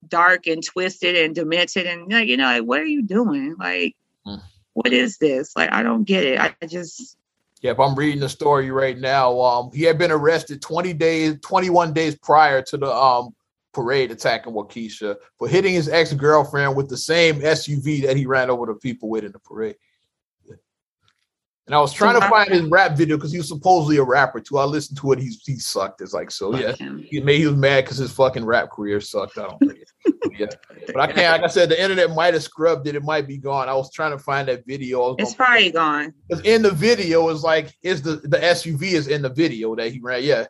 dark 0.06 0.46
and 0.46 0.62
twisted 0.64 1.16
and 1.16 1.34
demented 1.34 1.87
and 1.87 2.10
like, 2.10 2.28
you 2.28 2.37
know, 2.37 2.44
like 2.44 2.64
what 2.64 2.80
are 2.80 2.87
you 2.87 3.02
doing? 3.02 3.56
Like, 3.58 3.94
Mm. 4.26 4.42
what 4.75 4.92
is 4.92 5.18
this? 5.18 5.56
Like, 5.56 5.72
I 5.72 5.82
don't 5.82 6.04
get 6.04 6.25
it. 6.25 6.40
I 6.40 6.54
just 6.66 7.16
Yeah, 7.60 7.72
if 7.72 7.80
I'm 7.80 7.94
reading 7.94 8.20
the 8.20 8.28
story 8.28 8.70
right 8.70 8.98
now, 8.98 9.40
um, 9.40 9.70
he 9.72 9.82
had 9.82 9.98
been 9.98 10.12
arrested 10.12 10.62
20 10.62 10.92
days, 10.92 11.37
21 11.42 11.92
days 11.92 12.14
prior 12.16 12.62
to 12.62 12.76
the 12.76 12.92
um 12.92 13.34
parade 13.72 14.10
attack 14.10 14.46
in 14.46 14.52
Waukesha 14.52 15.16
for 15.38 15.46
hitting 15.46 15.75
his 15.75 15.88
ex-girlfriend 15.88 16.75
with 16.76 16.88
the 16.88 16.96
same 16.96 17.40
SUV 17.40 18.02
that 18.06 18.16
he 18.16 18.26
ran 18.26 18.50
over 18.50 18.66
the 18.66 18.75
people 18.75 19.08
with 19.08 19.25
in 19.25 19.32
the 19.32 19.38
parade. 19.38 19.76
And 21.68 21.75
I 21.75 21.80
was 21.80 21.92
trying 21.92 22.18
to 22.18 22.26
find 22.30 22.48
his 22.48 22.62
rap 22.62 22.96
video 22.96 23.18
because 23.18 23.30
he 23.30 23.37
was 23.37 23.48
supposedly 23.48 23.98
a 23.98 24.02
rapper 24.02 24.40
too. 24.40 24.56
I 24.56 24.64
listened 24.64 24.98
to 25.00 25.12
it. 25.12 25.18
He's 25.18 25.42
he 25.44 25.56
sucked. 25.56 26.00
It's 26.00 26.14
like 26.14 26.30
so 26.30 26.56
yeah. 26.56 26.72
He 26.72 27.20
made 27.20 27.40
he 27.40 27.46
was 27.46 27.56
mad 27.56 27.84
because 27.84 27.98
his 27.98 28.10
fucking 28.10 28.46
rap 28.46 28.70
career 28.70 29.02
sucked. 29.02 29.37
I 29.37 29.42
don't 29.42 29.58
think 29.58 29.78
yeah. 30.38 30.46
But 30.87 30.96
I 30.98 31.12
can't. 31.12 31.42
Like 31.42 31.50
I 31.50 31.52
said, 31.52 31.68
the 31.68 31.78
internet 31.78 32.08
might 32.14 32.32
have 32.32 32.42
scrubbed 32.42 32.87
it. 32.87 32.94
It 32.94 33.02
might 33.02 33.26
be 33.26 33.37
gone. 33.37 33.68
I 33.68 33.75
was 33.75 33.92
trying 33.92 34.12
to 34.12 34.18
find 34.18 34.48
that 34.48 34.64
video. 34.66 35.14
It's 35.18 35.34
probably 35.34 35.70
gone. 35.70 36.14
Because 36.26 36.42
in 36.46 36.62
the 36.62 36.70
video 36.70 37.28
is 37.28 37.42
like 37.42 37.76
is 37.82 38.00
the 38.00 38.16
the 38.16 38.38
SUV 38.38 38.92
is 38.92 39.08
in 39.08 39.20
the 39.20 39.28
video 39.28 39.76
that 39.76 39.92
he 39.92 40.00
ran. 40.00 40.22
Yeah, 40.22 40.46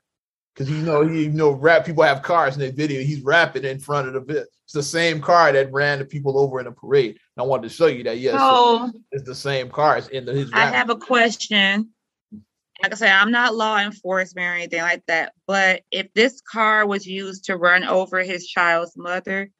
because 0.58 0.72
you 0.72 0.82
know 0.82 1.06
he 1.06 1.24
you 1.24 1.30
know 1.30 1.52
rap 1.52 1.86
people 1.86 2.02
have 2.02 2.22
cars 2.22 2.56
in 2.56 2.60
the 2.60 2.72
video. 2.72 3.00
He's 3.02 3.22
rapping 3.22 3.64
in 3.64 3.78
front 3.78 4.08
of 4.08 4.14
the 4.14 4.20
bit. 4.20 4.48
It's 4.64 4.74
the 4.74 4.82
same 4.82 5.20
car 5.20 5.52
that 5.52 5.72
ran 5.72 6.00
the 6.00 6.04
people 6.04 6.38
over 6.38 6.58
in 6.58 6.66
the 6.66 6.72
parade. 6.72 7.12
And 7.12 7.44
I 7.44 7.46
wanted 7.46 7.68
to 7.68 7.74
show 7.74 7.86
you 7.86 8.02
that. 8.04 8.18
Yes, 8.18 8.38
so, 8.40 8.90
so 8.92 9.00
it's 9.12 9.24
the 9.24 9.34
same 9.34 9.70
cars 9.70 10.08
in 10.08 10.24
the 10.24 10.32
his. 10.32 10.50
I 10.52 10.66
have 10.66 10.90
a 10.90 10.96
question 10.96 11.90
like 12.82 12.92
I 12.92 12.94
said, 12.94 13.10
I'm 13.10 13.32
not 13.32 13.56
law 13.56 13.78
enforcement 13.78 14.46
or 14.46 14.54
anything 14.54 14.82
like 14.82 15.04
that. 15.06 15.32
But 15.46 15.82
if 15.90 16.12
this 16.14 16.40
car 16.40 16.86
was 16.86 17.06
used 17.06 17.44
to 17.46 17.56
run 17.56 17.84
over 17.84 18.22
his 18.22 18.46
child's 18.46 18.96
mother, 18.96 19.50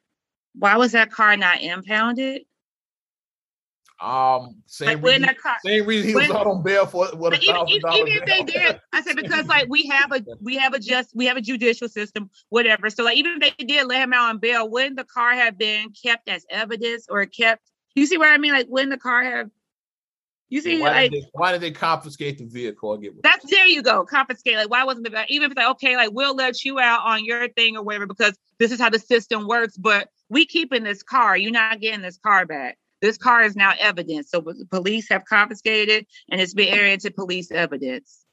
why 0.53 0.77
was 0.77 0.93
that 0.93 1.11
car 1.11 1.35
not 1.35 1.61
impounded? 1.61 2.43
Um, 4.01 4.55
same, 4.65 4.87
like 4.87 5.03
reason, 5.03 5.35
same 5.65 5.85
reason 5.85 6.07
he 6.07 6.15
when, 6.15 6.29
was 6.29 6.37
out 6.37 6.47
on 6.47 6.63
bail 6.63 6.85
for 6.85 7.07
what 7.15 7.33
a 7.33 7.39
even, 7.41 7.67
even, 7.67 7.93
even 7.93 8.07
if 8.07 8.25
they 8.25 8.43
did, 8.43 8.79
I 8.93 9.01
said 9.01 9.17
because 9.17 9.45
like 9.47 9.67
we 9.67 9.87
have 9.87 10.13
a 10.13 10.23
we 10.41 10.55
have 10.55 10.73
a 10.73 10.79
just 10.79 11.13
we 11.13 11.25
have 11.25 11.35
a 11.35 11.41
judicial 11.41 11.89
system, 11.89 12.29
whatever. 12.47 12.89
So 12.89 13.03
like 13.03 13.17
even 13.17 13.41
if 13.41 13.57
they 13.57 13.65
did 13.65 13.87
let 13.87 14.01
him 14.01 14.13
out 14.13 14.29
on 14.29 14.37
bail, 14.37 14.69
wouldn't 14.69 14.95
the 14.95 15.03
car 15.03 15.33
have 15.33 15.57
been 15.57 15.91
kept 15.91 16.29
as 16.29 16.45
evidence 16.49 17.07
or 17.09 17.25
kept? 17.25 17.69
You 17.93 18.05
see 18.05 18.17
what 18.17 18.29
I 18.29 18.37
mean? 18.37 18.53
Like 18.53 18.67
when 18.67 18.87
the 18.87 18.97
car 18.97 19.21
have 19.23 19.49
you 20.49 20.61
see, 20.61 20.81
why, 20.81 20.89
like, 20.89 21.11
did 21.11 21.21
they, 21.21 21.27
why 21.33 21.51
did 21.51 21.61
they 21.61 21.71
confiscate 21.71 22.39
the 22.39 22.45
vehicle? 22.45 22.97
Get 22.97 23.21
that's 23.21 23.49
there 23.51 23.67
you 23.67 23.83
go. 23.83 24.03
Confiscate. 24.03 24.55
Like, 24.55 24.69
why 24.69 24.83
wasn't 24.83 25.09
the 25.09 25.25
even 25.29 25.45
if 25.45 25.51
it's 25.51 25.57
like 25.57 25.69
okay, 25.71 25.95
like 25.95 26.09
we'll 26.11 26.35
let 26.35 26.65
you 26.65 26.79
out 26.79 27.01
on 27.05 27.23
your 27.23 27.49
thing 27.49 27.77
or 27.77 27.83
whatever 27.83 28.07
because 28.07 28.35
this 28.57 28.71
is 28.71 28.79
how 28.79 28.89
the 28.89 28.97
system 28.97 29.47
works. 29.47 29.77
But 29.77 30.09
we 30.27 30.47
keeping 30.47 30.83
this 30.83 31.03
car. 31.03 31.37
You're 31.37 31.51
not 31.51 31.79
getting 31.79 32.01
this 32.01 32.17
car 32.17 32.47
back. 32.47 32.78
This 33.01 33.17
car 33.17 33.43
is 33.43 33.55
now 33.55 33.73
evidence. 33.79 34.29
So 34.29 34.41
the 34.41 34.67
police 34.69 35.09
have 35.09 35.25
confiscated 35.25 35.89
it 35.89 36.07
and 36.29 36.41
it's 36.41 36.53
been 36.53 36.73
added 36.73 37.01
to 37.01 37.11
police 37.11 37.51
evidence. 37.51 38.25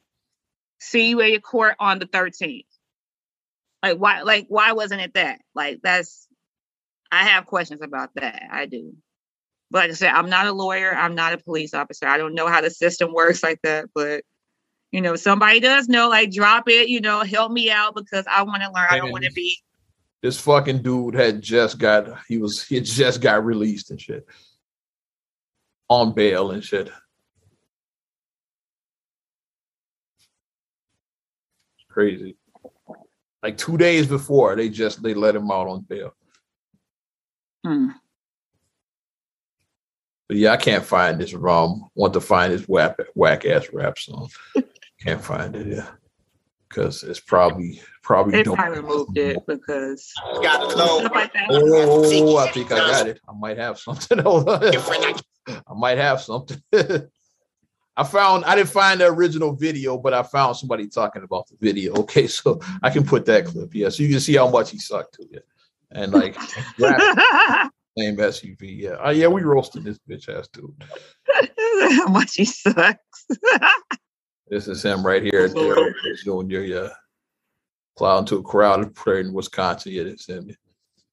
See 0.79 1.11
you 1.11 1.21
at 1.21 1.31
your 1.31 1.41
court 1.41 1.77
on 1.79 1.99
the 1.99 2.07
13th. 2.07 2.67
Like 3.83 3.99
why? 3.99 4.23
Like 4.23 4.47
why 4.49 4.73
wasn't 4.73 5.03
it 5.03 5.15
that? 5.15 5.41
Like 5.55 5.81
that's. 5.83 6.27
I 7.13 7.23
have 7.23 7.47
questions 7.47 7.83
about 7.83 8.11
that. 8.17 8.43
I 8.51 8.67
do. 8.67 8.95
But 9.71 9.79
like 9.79 9.91
I 9.91 9.95
said, 9.95 10.13
I'm 10.13 10.29
not 10.29 10.49
a 10.49 10.53
lawyer. 10.53 10.93
I'm 10.93 11.15
not 11.15 11.33
a 11.33 11.39
police 11.39 11.73
officer. 11.73 12.07
I 12.09 12.19
don't 12.19 12.35
know 12.35 12.49
how 12.49 12.61
the 12.61 12.71
system 12.71 13.13
works 13.13 13.45
like 13.45 13.61
that. 13.63 13.87
But 13.95 14.25
you 14.91 15.01
know, 15.01 15.15
somebody 15.15 15.61
does 15.61 15.89
know. 15.89 16.09
Like, 16.09 16.33
drop 16.33 16.69
it. 16.69 16.89
You 16.89 17.01
know, 17.01 17.21
help 17.21 17.53
me 17.53 17.71
out 17.71 17.95
because 17.95 18.25
I 18.29 18.43
want 18.43 18.63
to 18.63 18.73
learn. 18.73 18.87
I 18.91 18.99
don't 18.99 19.13
want 19.13 19.25
to 19.25 19.33
be. 19.33 19.57
This 20.23 20.41
fucking 20.41 20.83
dude 20.83 21.15
had 21.15 21.43
just 21.43 21.79
got. 21.79 22.09
He 22.27 22.39
was. 22.39 22.63
He 22.63 22.81
just 22.81 23.21
got 23.21 23.45
released 23.45 23.91
and 23.91 24.01
shit. 24.01 24.27
On 25.89 26.13
bail 26.13 26.51
and 26.51 26.65
shit. 26.65 26.91
Crazy. 31.89 32.37
Like 33.43 33.57
two 33.57 33.77
days 33.77 34.07
before, 34.07 34.57
they 34.57 34.69
just 34.69 35.03
they 35.03 35.15
let 35.15 35.37
him 35.37 35.51
out 35.51 35.69
on 35.69 35.83
bail. 35.83 36.13
Hmm. 37.65 37.91
But 40.29 40.39
yeah, 40.39 40.53
I 40.53 40.57
can't 40.57 40.85
find 40.85 41.21
this 41.21 41.35
RUM. 41.35 41.89
Want 41.95 42.13
to 42.15 42.21
find 42.21 42.53
this 42.53 42.69
whack 42.69 42.97
whack 43.15 43.45
ass 43.45 43.69
rap 43.73 43.99
song. 43.99 44.29
can't 45.01 45.23
find 45.23 45.55
it, 45.55 45.69
yeah. 45.69 45.89
Because 46.69 47.03
it's 47.05 47.21
probably 47.21 47.81
probably 48.03 48.33
they 48.33 48.45
probably 48.45 48.83
moved 48.83 49.17
it 49.17 49.39
because 49.47 50.13
got 50.43 50.77
Like 51.13 51.33
oh, 51.51 52.37
I 52.37 52.51
think 52.51 52.73
I 52.73 52.77
got 52.77 53.09
it. 53.09 53.21
I 53.29 53.33
might 53.33 53.59
have 53.59 53.79
something. 53.79 54.21
I 54.27 55.75
might 55.75 55.99
have 55.99 56.21
something. 56.21 56.61
I 57.99 58.05
found 58.05 58.45
I 58.45 58.57
didn't 58.57 58.71
find 58.71 59.01
the 59.01 59.07
original 59.07 59.55
video, 59.55 59.97
but 59.97 60.13
I 60.13 60.23
found 60.23 60.57
somebody 60.57 60.89
talking 60.89 61.23
about 61.23 61.47
the 61.49 61.57
video. 61.61 61.95
Okay, 61.95 62.27
so 62.27 62.61
I 62.83 62.91
can 62.91 63.05
put 63.05 63.25
that 63.27 63.47
clip. 63.47 63.75
Yeah, 63.75 63.89
so 63.89 64.03
you 64.03 64.11
can 64.11 64.21
see 64.21 64.37
how 64.37 64.51
much 64.51 64.71
he 64.71 64.79
sucked 64.79 65.15
to 65.15 65.27
you. 65.31 65.41
And 65.93 66.13
like 66.13 66.37
Same 67.99 68.17
SUV. 68.17 68.57
Yeah. 68.61 68.97
Oh, 69.01 69.11
yeah, 69.11 69.29
we 69.29 69.43
roasted 69.43 69.85
this 69.85 69.99
bitch 70.09 70.29
ass 70.29 70.49
dude. 70.49 70.75
How 71.97 72.09
much 72.09 72.35
he 72.35 72.45
sucks. 72.45 73.27
This 74.49 74.69
is 74.69 74.85
him 74.85 75.05
right 75.05 75.23
here. 75.23 75.49
Darrell 75.49 75.93
Jr. 76.23 76.61
Yeah. 76.61 76.89
Plowing 77.97 78.27
to 78.27 78.37
a 78.37 78.43
crowded 78.43 78.95
parade 78.95 79.27
in 79.27 79.33
Wisconsin. 79.33 79.93
Yeah, 79.93 80.03
it's 80.03 80.27
him. 80.27 80.51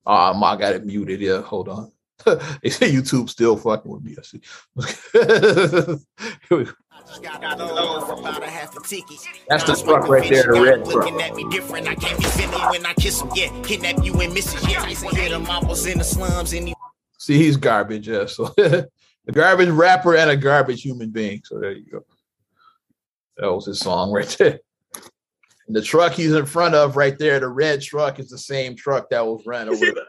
Oh, 0.06 0.44
I 0.44 0.58
got 0.58 0.74
it 0.74 0.86
muted. 0.86 1.22
Yeah, 1.22 1.42
hold 1.42 1.70
on. 1.70 1.92
they 2.26 2.70
say 2.70 2.92
YouTube 2.92 3.30
still 3.30 3.58
fucking 3.58 3.92
with 3.92 4.04
me. 4.04 4.16
I 4.18 4.22
see. 4.22 4.42
That's 9.50 9.64
the 9.64 9.82
truck 9.84 10.08
right 10.08 10.30
there, 10.30 10.44
the 10.44 10.62
red 10.62 10.86
truck. 10.86 11.06
Looking 11.06 11.22
at 11.22 11.36
me 11.36 11.46
different. 11.50 11.88
I 11.88 11.96
can't 11.96 12.18
be 12.18 12.26
feeling 12.26 12.62
when 12.70 12.86
I 12.86 12.94
kiss 12.94 13.22
him. 13.22 13.30
Yeah, 13.34 13.50
kidnap 13.64 14.04
you 14.04 14.20
and 14.22 14.34
misses. 14.34 14.68
Yeah, 14.70 14.84
I 14.84 14.94
hit 14.94 15.32
him. 15.32 15.50
I 15.50 15.60
was 15.60 15.86
in 15.86 15.98
the 15.98 16.04
slums 16.04 16.54
and 16.54 16.68
he. 16.70 16.76
See, 17.18 17.38
he's 17.38 17.58
garbage. 17.58 18.08
Yeah, 18.08 18.26
so 18.26 18.54
a 18.58 18.86
garbage 19.32 19.70
rapper 19.70 20.16
and 20.16 20.30
a 20.30 20.38
garbage 20.38 20.82
human 20.82 21.10
being. 21.10 21.42
So 21.44 21.60
there 21.60 21.72
you 21.72 21.86
go. 21.86 22.06
That 23.38 23.52
was 23.52 23.66
his 23.66 23.80
song 23.80 24.12
right 24.12 24.28
there. 24.40 24.60
And 25.68 25.76
the 25.76 25.82
truck 25.82 26.12
he's 26.12 26.34
in 26.34 26.46
front 26.46 26.76
of 26.76 26.98
right 26.98 27.18
there, 27.18 27.40
the 27.40 27.48
red 27.48 27.82
truck, 27.82 28.20
is 28.20 28.30
the 28.30 28.38
same 28.38 28.76
truck 28.76 29.10
that 29.10 29.26
was 29.26 29.44
ran 29.46 29.70
over 29.70 29.78
the 29.78 30.06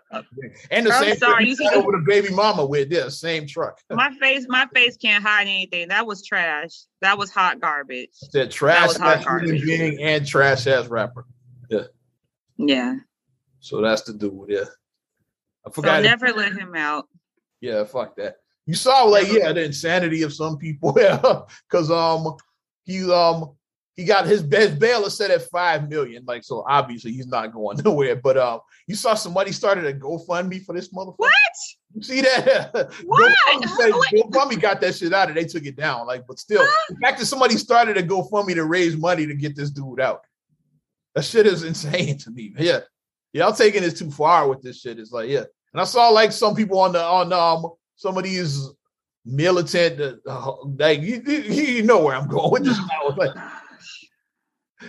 and 0.70 0.86
the 0.86 0.92
I'm 0.92 1.04
same 1.04 1.16
sorry, 1.16 1.46
you 1.46 1.54
see, 1.54 1.68
over 1.68 1.92
the 1.92 2.02
baby 2.04 2.30
mama 2.30 2.66
with 2.66 2.90
yeah, 2.90 3.08
same 3.08 3.46
truck. 3.46 3.78
my 3.90 4.12
face, 4.20 4.46
my 4.48 4.66
face 4.74 4.96
can't 4.96 5.22
hide 5.22 5.42
anything. 5.42 5.88
That 5.88 6.06
was 6.06 6.24
trash. 6.24 6.72
That 7.02 7.16
was 7.16 7.30
hot 7.30 7.60
garbage. 7.60 8.10
That 8.32 8.50
trash 8.50 8.94
that 8.94 9.22
human 9.22 9.64
being 9.64 10.02
and 10.02 10.26
trash 10.26 10.66
ass 10.66 10.88
rapper. 10.88 11.24
Yeah. 11.70 11.84
Yeah. 12.56 12.96
So 13.60 13.80
that's 13.80 14.02
the 14.02 14.12
dude. 14.12 14.46
Yeah. 14.48 14.64
I 15.64 15.70
forgot. 15.70 15.98
So 15.98 16.02
never 16.02 16.32
let 16.32 16.52
him 16.52 16.74
out. 16.74 17.08
Yeah, 17.60 17.84
fuck 17.84 18.16
that. 18.16 18.36
You 18.66 18.74
saw 18.74 19.04
like 19.04 19.30
yeah 19.30 19.52
the 19.52 19.62
insanity 19.64 20.22
of 20.22 20.32
some 20.32 20.58
people. 20.58 20.96
Yeah, 21.00 21.42
because 21.70 21.90
um 21.90 22.34
he 22.84 23.10
um 23.10 23.54
he 23.94 24.04
got 24.04 24.26
his 24.26 24.42
best 24.42 24.78
bail 24.78 25.04
is 25.04 25.16
set 25.16 25.30
at 25.30 25.42
five 25.50 25.88
million. 25.88 26.24
Like, 26.26 26.42
so 26.42 26.64
obviously 26.68 27.12
he's 27.12 27.28
not 27.28 27.52
going 27.52 27.78
nowhere. 27.84 28.16
But 28.16 28.36
um, 28.36 28.60
you 28.86 28.96
saw 28.96 29.14
somebody 29.14 29.52
started 29.52 29.86
a 29.86 29.94
GoFundMe 29.94 30.64
for 30.64 30.74
this 30.74 30.92
motherfucker. 30.92 31.14
What? 31.18 31.32
You 31.94 32.02
see 32.02 32.20
that? 32.22 32.72
What? 33.04 33.32
GoFundMe, 33.62 34.22
GoFundMe 34.30 34.60
got 34.60 34.80
that 34.80 34.96
shit 34.96 35.12
out 35.12 35.28
and 35.28 35.36
they 35.36 35.44
took 35.44 35.64
it 35.64 35.76
down. 35.76 36.06
Like, 36.06 36.26
but 36.26 36.38
still, 36.40 36.62
huh? 36.64 36.86
the 36.88 36.96
fact 36.96 37.20
that 37.20 37.26
somebody 37.26 37.56
started 37.56 37.96
a 37.96 38.02
GoFundMe 38.02 38.54
to 38.54 38.64
raise 38.64 38.96
money 38.96 39.26
to 39.26 39.34
get 39.34 39.54
this 39.54 39.70
dude 39.70 40.00
out, 40.00 40.22
that 41.14 41.24
shit 41.24 41.46
is 41.46 41.62
insane 41.64 42.18
to 42.18 42.30
me. 42.30 42.52
Yeah, 42.58 42.80
yeah, 43.32 43.46
I'm 43.46 43.54
taking 43.54 43.82
this 43.82 43.98
too 43.98 44.10
far 44.10 44.48
with 44.48 44.60
this 44.60 44.80
shit. 44.80 44.98
It's 44.98 45.12
like, 45.12 45.28
yeah, 45.28 45.44
and 45.72 45.80
I 45.80 45.84
saw 45.84 46.08
like 46.08 46.32
some 46.32 46.56
people 46.56 46.80
on 46.80 46.92
the 46.92 47.04
on 47.04 47.32
um 47.32 47.70
some 47.94 48.18
of 48.18 48.24
these 48.24 48.70
militant, 49.24 50.20
uh, 50.26 50.52
like 50.78 51.00
you, 51.00 51.22
you 51.26 51.82
know 51.82 52.02
where 52.02 52.14
I'm 52.14 52.28
going 52.28 52.50
with 52.50 52.64
this. 52.64 52.78
Like, 53.16 53.34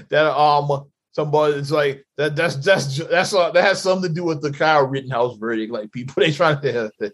that 0.10 0.26
um 0.38 0.86
somebody 1.12 1.54
it's 1.54 1.72
like 1.72 2.06
that 2.18 2.36
that's 2.36 2.56
that's 2.58 2.98
that's 2.98 3.34
uh, 3.34 3.52
that 3.52 3.64
has 3.64 3.82
something 3.82 4.10
to 4.10 4.14
do 4.14 4.26
with 4.26 4.42
the 4.42 4.52
Kyle 4.52 4.86
Rittenhouse 4.86 5.38
verdict. 5.38 5.72
Like 5.72 5.92
people 5.92 6.16
they 6.18 6.32
trying 6.32 6.60
to 6.62 6.92
that, 7.00 7.14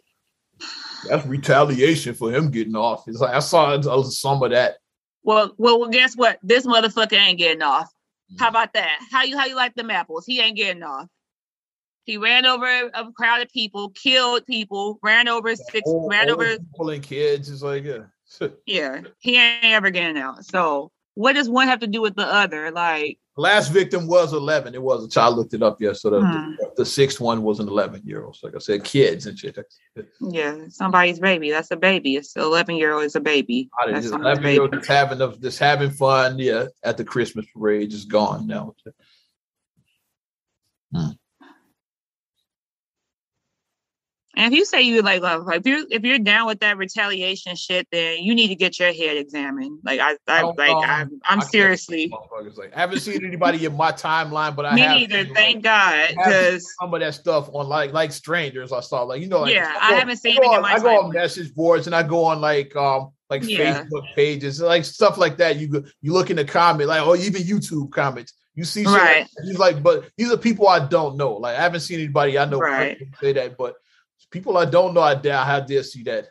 that's 1.07 1.25
retaliation 1.25 2.13
for 2.13 2.31
him 2.31 2.49
getting 2.49 2.75
off. 2.75 3.03
It's 3.07 3.19
like 3.19 3.35
I 3.35 3.39
saw 3.39 3.79
some 4.03 4.43
of 4.43 4.51
that. 4.51 4.77
Well, 5.23 5.53
well, 5.57 5.79
well, 5.79 5.89
guess 5.89 6.15
what? 6.15 6.39
This 6.41 6.65
motherfucker 6.65 7.13
ain't 7.13 7.37
getting 7.37 7.61
off. 7.61 7.89
How 8.39 8.49
about 8.49 8.73
that? 8.73 8.99
How 9.11 9.23
you 9.23 9.37
how 9.37 9.45
you 9.45 9.55
like 9.55 9.75
them 9.75 9.91
apples? 9.91 10.25
He 10.25 10.39
ain't 10.39 10.57
getting 10.57 10.83
off. 10.83 11.07
He 12.03 12.17
ran 12.17 12.45
over 12.45 12.65
a 12.65 13.11
crowd 13.13 13.41
of 13.41 13.49
people, 13.49 13.89
killed 13.89 14.45
people, 14.45 14.99
ran 15.03 15.27
over 15.27 15.55
six, 15.55 15.81
old, 15.85 16.09
ran 16.09 16.29
over 16.29 16.57
people 16.57 16.89
and 16.89 17.03
kids. 17.03 17.49
It's 17.49 17.61
like 17.61 17.83
yeah. 17.83 18.03
yeah, 18.65 19.01
he 19.19 19.37
ain't 19.37 19.65
ever 19.65 19.89
getting 19.91 20.17
out. 20.17 20.45
So 20.45 20.91
what 21.15 21.33
does 21.33 21.49
one 21.49 21.67
have 21.67 21.79
to 21.79 21.87
do 21.87 22.01
with 22.01 22.15
the 22.15 22.25
other? 22.25 22.71
Like 22.71 23.19
last 23.37 23.69
victim 23.69 24.07
was 24.07 24.33
11. 24.33 24.75
It 24.75 24.81
was 24.81 25.03
a 25.03 25.09
child 25.09 25.35
looked 25.35 25.53
it 25.53 25.63
up 25.63 25.81
yesterday. 25.81 26.19
So 26.19 26.25
hmm. 26.25 26.51
the, 26.57 26.71
the, 26.77 26.85
sixth 26.85 27.19
one 27.19 27.43
was 27.43 27.59
an 27.59 27.67
11 27.67 28.03
year 28.05 28.23
old. 28.23 28.35
So 28.35 28.47
like 28.47 28.55
I 28.55 28.59
said, 28.59 28.83
kids 28.83 29.25
and 29.25 29.37
shit. 29.37 29.57
Yeah, 30.19 30.67
somebody's 30.69 31.19
baby. 31.19 31.51
That's 31.51 31.71
a 31.71 31.75
baby. 31.75 32.15
It's 32.15 32.35
11 32.35 32.75
year 32.75 32.93
old 32.93 33.03
is 33.03 33.15
a 33.15 33.19
baby. 33.19 33.69
That's 33.85 34.07
11 34.07 34.43
year 34.43 34.61
old 34.61 34.73
just 34.73 34.87
having 34.87 35.41
just 35.41 35.59
having 35.59 35.91
fun. 35.91 36.39
Yeah, 36.39 36.67
at 36.83 36.97
the 36.97 37.03
Christmas 37.03 37.45
parade, 37.53 37.91
just 37.91 38.09
gone 38.09 38.47
now. 38.47 38.75
Hmm. 40.93 41.11
And 44.35 44.53
if 44.53 44.57
you 44.57 44.63
say 44.63 44.81
you 44.81 45.01
like 45.01 45.21
love, 45.21 45.45
if 45.51 45.65
you're 45.65 45.85
if 45.89 46.03
you're 46.03 46.19
down 46.19 46.47
with 46.47 46.59
that 46.61 46.77
retaliation 46.77 47.55
shit, 47.55 47.87
then 47.91 48.19
you 48.23 48.33
need 48.33 48.47
to 48.47 48.55
get 48.55 48.79
your 48.79 48.93
head 48.93 49.17
examined. 49.17 49.79
Like 49.83 49.99
I, 49.99 50.15
I 50.27 50.43
like 50.43 50.69
um, 50.71 50.83
I'm, 50.83 51.21
I'm 51.25 51.41
seriously. 51.41 52.11
Like 52.55 52.75
I 52.75 52.79
haven't 52.79 52.99
seen 52.99 53.25
anybody 53.25 53.65
in 53.65 53.75
my 53.75 53.91
timeline, 53.91 54.55
but 54.55 54.65
I 54.65 54.75
me 54.75 54.87
neither. 54.87 55.25
Thank 55.33 55.57
like, 55.57 55.63
God, 55.63 56.09
because 56.15 56.65
some 56.79 56.93
of 56.93 57.01
that 57.01 57.13
stuff 57.13 57.49
on 57.53 57.67
like 57.67 57.91
like 57.91 58.13
strangers. 58.13 58.71
I 58.71 58.79
saw 58.79 59.03
like 59.03 59.21
you 59.21 59.27
know 59.27 59.41
like 59.41 59.53
yeah, 59.53 59.75
I, 59.81 59.89
go, 59.89 59.95
I 59.95 59.99
haven't 59.99 60.17
seen. 60.17 60.37
I 60.37 60.45
go, 60.45 60.53
on, 60.53 60.65
I 60.65 60.79
go 60.79 61.03
on 61.03 61.11
message 61.11 61.53
boards 61.53 61.87
and 61.87 61.95
I 61.95 62.03
go 62.03 62.23
on 62.23 62.39
like 62.39 62.73
um 62.75 63.11
like 63.29 63.43
yeah. 63.43 63.83
Facebook 63.83 64.15
pages, 64.15 64.61
like 64.61 64.85
stuff 64.85 65.17
like 65.17 65.37
that. 65.37 65.57
You 65.57 65.83
you 66.01 66.13
look 66.13 66.29
in 66.29 66.37
the 66.37 66.45
comment, 66.45 66.87
like 66.87 67.05
or 67.05 67.17
even 67.17 67.41
YouTube 67.41 67.91
comments. 67.91 68.33
You 68.53 68.65
see, 68.65 68.83
right? 68.83 69.27
He's 69.45 69.57
like, 69.57 69.81
but 69.81 70.09
these 70.17 70.31
are 70.31 70.37
people 70.37 70.67
I 70.67 70.85
don't 70.85 71.15
know. 71.15 71.33
Like 71.33 71.57
I 71.57 71.61
haven't 71.61 71.79
seen 71.81 71.99
anybody 71.99 72.37
I 72.37 72.45
know 72.45 72.59
right. 72.59 72.97
say 73.21 73.33
that, 73.33 73.57
but 73.57 73.75
people 74.29 74.57
I 74.57 74.65
don't 74.65 74.93
know, 74.93 75.01
I 75.01 75.15
doubt 75.15 75.47
how 75.47 75.59
dare 75.59 75.83
see 75.83 76.03
that. 76.03 76.27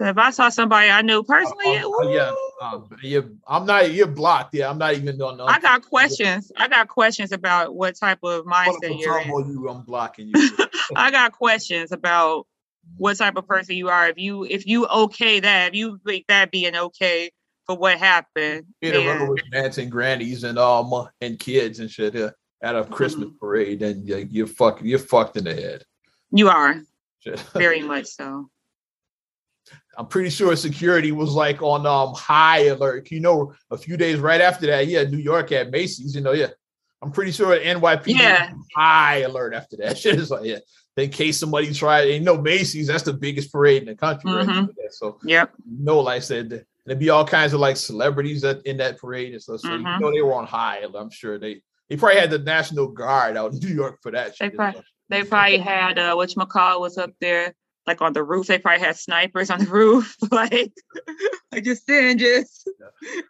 If 0.00 0.16
I 0.16 0.30
saw 0.30 0.48
somebody 0.48 0.90
I 0.90 1.02
knew 1.02 1.24
personally, 1.24 1.78
uh, 1.78 1.88
uh, 1.88 2.08
yeah, 2.08 2.32
yeah, 3.02 3.20
I'm 3.48 3.66
not. 3.66 3.90
You're 3.92 4.06
blocked. 4.06 4.54
Yeah, 4.54 4.70
I'm 4.70 4.78
not 4.78 4.94
even 4.94 5.20
on. 5.20 5.40
I 5.40 5.58
got 5.58 5.82
questions. 5.82 6.52
I 6.56 6.68
got 6.68 6.86
questions 6.86 7.32
about 7.32 7.74
what 7.74 7.96
type 7.98 8.20
of 8.22 8.44
mindset 8.44 9.00
you're 9.00 9.18
in. 9.20 9.28
You, 9.28 9.68
I'm 9.68 9.82
blocking 9.82 10.30
you. 10.32 10.56
I 10.96 11.10
got 11.10 11.32
questions 11.32 11.90
about 11.90 12.46
what 12.96 13.18
type 13.18 13.36
of 13.36 13.46
person 13.46 13.74
you 13.74 13.88
are. 13.88 14.08
If 14.08 14.18
you 14.18 14.44
if 14.44 14.66
you 14.66 14.86
okay 14.86 15.40
that, 15.40 15.68
if 15.68 15.74
you 15.74 15.98
think 16.06 16.26
that 16.28 16.52
being 16.52 16.76
okay 16.76 17.32
for 17.66 17.76
what 17.76 17.98
happened, 17.98 18.66
yeah, 18.80 18.92
then, 18.92 19.28
with 19.28 19.50
dancing 19.50 19.88
grannies 19.88 20.44
and 20.44 20.58
um 20.58 21.08
and 21.20 21.40
kids 21.40 21.80
and 21.80 21.90
shit 21.90 22.14
yeah, 22.14 22.30
at 22.62 22.76
a 22.76 22.84
Christmas 22.84 23.28
mm-hmm. 23.28 23.38
parade, 23.38 23.82
and 23.82 24.06
yeah, 24.06 24.18
you're 24.30 24.46
fucking 24.46 24.86
you're 24.86 25.00
fucked 25.00 25.36
in 25.36 25.44
the 25.44 25.54
head. 25.54 25.84
You 26.30 26.48
are. 26.48 26.76
Very 27.54 27.82
much 27.92 28.06
so. 28.06 28.50
I'm 29.96 30.06
pretty 30.06 30.30
sure 30.30 30.54
security 30.56 31.12
was 31.12 31.32
like 31.32 31.62
on 31.62 31.86
um 31.86 32.14
high 32.14 32.66
alert. 32.66 33.10
You 33.10 33.20
know, 33.20 33.52
a 33.70 33.76
few 33.76 33.96
days 33.96 34.18
right 34.18 34.40
after 34.40 34.66
that, 34.66 34.86
yeah, 34.86 35.02
New 35.04 35.18
York 35.18 35.50
had 35.50 35.70
Macy's. 35.70 36.14
You 36.14 36.22
know, 36.22 36.32
yeah, 36.32 36.48
I'm 37.02 37.12
pretty 37.12 37.32
sure 37.32 37.58
NYPD 37.58 38.18
yeah. 38.18 38.52
high 38.74 39.18
alert 39.18 39.54
after 39.54 39.76
that. 39.78 39.98
Shit 39.98 40.16
is 40.16 40.30
like, 40.30 40.44
yeah, 40.44 40.58
in 40.96 41.10
case 41.10 41.38
somebody 41.38 41.72
tried. 41.72 42.02
You 42.04 42.20
know, 42.20 42.40
Macy's 42.40 42.86
that's 42.86 43.02
the 43.02 43.12
biggest 43.12 43.52
parade 43.52 43.82
in 43.82 43.88
the 43.88 43.94
country. 43.94 44.30
Mm-hmm. 44.30 44.66
Right? 44.66 44.92
So, 44.92 45.18
yeah, 45.24 45.46
you 45.68 45.84
know, 45.84 46.00
like 46.00 46.16
I 46.16 46.20
said, 46.20 46.64
there'd 46.86 46.98
be 46.98 47.10
all 47.10 47.26
kinds 47.26 47.52
of 47.52 47.60
like 47.60 47.76
celebrities 47.76 48.42
that 48.42 48.64
in 48.66 48.78
that 48.78 48.98
parade 48.98 49.32
and 49.32 49.42
stuff. 49.42 49.60
So 49.60 49.68
mm-hmm. 49.68 49.86
you 49.86 50.00
know, 50.00 50.12
they 50.12 50.22
were 50.22 50.34
on 50.34 50.46
high. 50.46 50.84
I'm 50.94 51.10
sure 51.10 51.38
they 51.38 51.62
they 51.88 51.96
probably 51.96 52.20
had 52.20 52.30
the 52.30 52.38
National 52.38 52.88
Guard 52.88 53.36
out 53.36 53.52
in 53.52 53.58
New 53.58 53.74
York 53.74 54.00
for 54.02 54.10
that. 54.12 54.34
They 54.38 54.50
probably, 54.50 54.82
they 55.08 55.24
probably 55.24 55.58
had 55.72 55.98
uh 55.98 56.14
which 56.16 56.34
McCall 56.34 56.80
was 56.80 56.98
up 56.98 57.12
there, 57.20 57.54
like 57.86 58.00
on 58.02 58.12
the 58.12 58.22
roof. 58.22 58.46
They 58.46 58.58
probably 58.58 58.84
had 58.84 58.96
snipers 58.96 59.50
on 59.50 59.60
the 59.60 59.66
roof, 59.70 60.16
like 60.30 60.72
like 61.52 61.64
just 61.64 61.86
saying, 61.86 62.18
just 62.18 62.68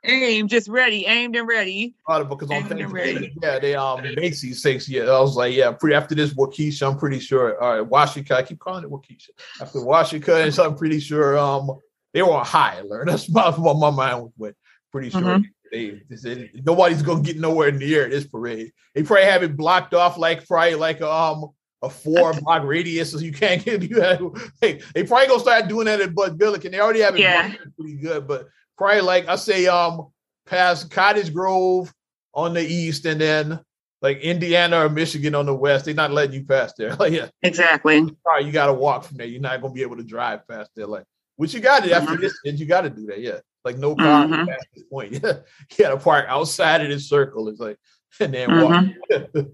aim, 0.05 0.49
just 0.49 0.69
ready, 0.69 1.07
aimed 1.07 1.37
and 1.37 1.49
ready. 1.49 1.95
Oh, 2.07 2.25
because 2.25 2.51
on 2.51 2.65
Facebook, 2.65 3.33
yeah, 3.43 3.59
they 3.59 3.75
um 3.75 4.03
Macy's 4.17 4.63
six. 4.63 4.89
Yeah, 4.89 5.05
I 5.05 5.21
was 5.21 5.37
like, 5.37 5.55
yeah, 5.55 5.73
pretty 5.73 5.95
after 5.95 6.15
this 6.15 6.35
Waukesha, 6.35 6.91
I'm 6.91 6.99
pretty 6.99 7.21
sure. 7.21 7.63
All 7.63 7.75
right, 7.75 7.81
Washington, 7.81 8.37
I 8.37 8.43
keep 8.43 8.59
calling 8.59 8.85
it 8.85 8.91
Waukesha. 8.91 9.31
After 9.61 9.85
Washington, 9.85 10.53
so 10.53 10.67
I'm 10.67 10.77
pretty 10.77 11.01
sure 11.01 11.39
um 11.39 11.79
they 12.13 12.23
were 12.23 12.33
on 12.33 12.45
high 12.45 12.77
alert. 12.77 13.07
That's 13.07 13.29
what 13.29 13.59
my 13.59 13.91
mind 13.91 14.33
went. 14.37 14.57
Pretty 14.91 15.11
sure. 15.11 15.21
Mm-hmm. 15.21 15.43
They, 15.71 16.03
they, 16.09 16.17
said 16.17 16.51
nobody's 16.65 17.03
gonna 17.03 17.23
get 17.23 17.39
nowhere 17.39 17.71
near 17.71 18.09
this 18.09 18.27
parade. 18.27 18.73
They 18.95 19.03
probably 19.03 19.27
have 19.27 19.43
it 19.43 19.57
blocked 19.57 19.93
off 19.93 20.17
like 20.17 20.47
probably 20.47 20.77
like 20.77 21.03
um 21.03 21.51
a 21.83 21.91
four 21.91 22.33
block 22.35 22.65
radius, 22.65 23.13
so 23.13 23.19
you 23.19 23.33
can't 23.33 23.65
get 23.65 23.83
you. 23.91 24.01
Have, 24.01 24.21
hey, 24.61 24.81
they 24.95 25.05
probably 25.05 25.29
gonna 25.29 25.41
start 25.41 25.69
doing 25.69 25.87
that 25.87 26.01
at 26.01 26.15
Bud 26.15 26.39
Billiken. 26.39 26.73
They 26.73 26.81
already 26.81 27.01
have 27.01 27.17
it 27.17 27.21
yeah. 27.21 27.55
pretty 27.79 27.97
good, 27.97 28.27
but 28.27 28.49
probably 28.77 29.03
like 29.03 29.29
I 29.29 29.37
say, 29.37 29.67
um, 29.67 30.09
past 30.47 30.91
Cottage 30.91 31.33
Grove 31.33 31.93
on 32.35 32.55
the 32.55 32.63
east, 32.63 33.07
and 33.07 33.21
then 33.21 33.61
like 34.03 34.21
Indiana 34.21 34.85
or 34.85 34.89
Michigan 34.89 35.35
on 35.35 35.47
the 35.47 35.55
west. 35.55 35.85
They're 35.85 35.95
not 35.95 36.13
letting 36.13 36.35
you 36.35 36.45
pass 36.45 36.73
there. 36.75 36.95
Like 36.99 37.13
yeah, 37.13 37.29
exactly. 37.43 38.09
Right, 38.27 38.45
you 38.45 38.53
got 38.53 38.67
to 38.67 38.75
walk 38.75 39.05
from 39.05 39.17
there. 39.17 39.27
You're 39.27 39.41
not 39.41 39.61
gonna 39.61 39.75
be 39.75 39.83
able 39.83 39.97
to 39.97 40.05
drive 40.05 40.47
past 40.49 40.71
there. 40.75 40.87
Like, 40.87 41.05
which 41.37 41.55
you 41.55 41.61
got 41.61 41.85
to 41.85 41.93
after 41.93 42.13
mm-hmm. 42.13 42.23
this, 42.23 42.39
and 42.45 42.59
you 42.59 42.67
got 42.67 42.83
to 42.83 42.91
do 42.91 43.07
that. 43.07 43.21
Yeah, 43.21 43.39
like 43.65 43.79
no 43.79 43.95
car 43.95 44.27
mm-hmm. 44.27 44.49
at 44.49 44.67
this 44.75 44.85
point. 44.85 45.13
Yeah, 45.23 45.33
you 45.71 45.85
got 45.85 45.91
to 45.91 45.97
park 45.99 46.27
outside 46.29 46.83
of 46.83 46.89
this 46.89 47.09
circle. 47.09 47.49
It's 47.49 47.61
like 47.61 47.79
and 48.21 48.35
then 48.35 48.49
mm-hmm. 48.49 49.35
walk. 49.35 49.47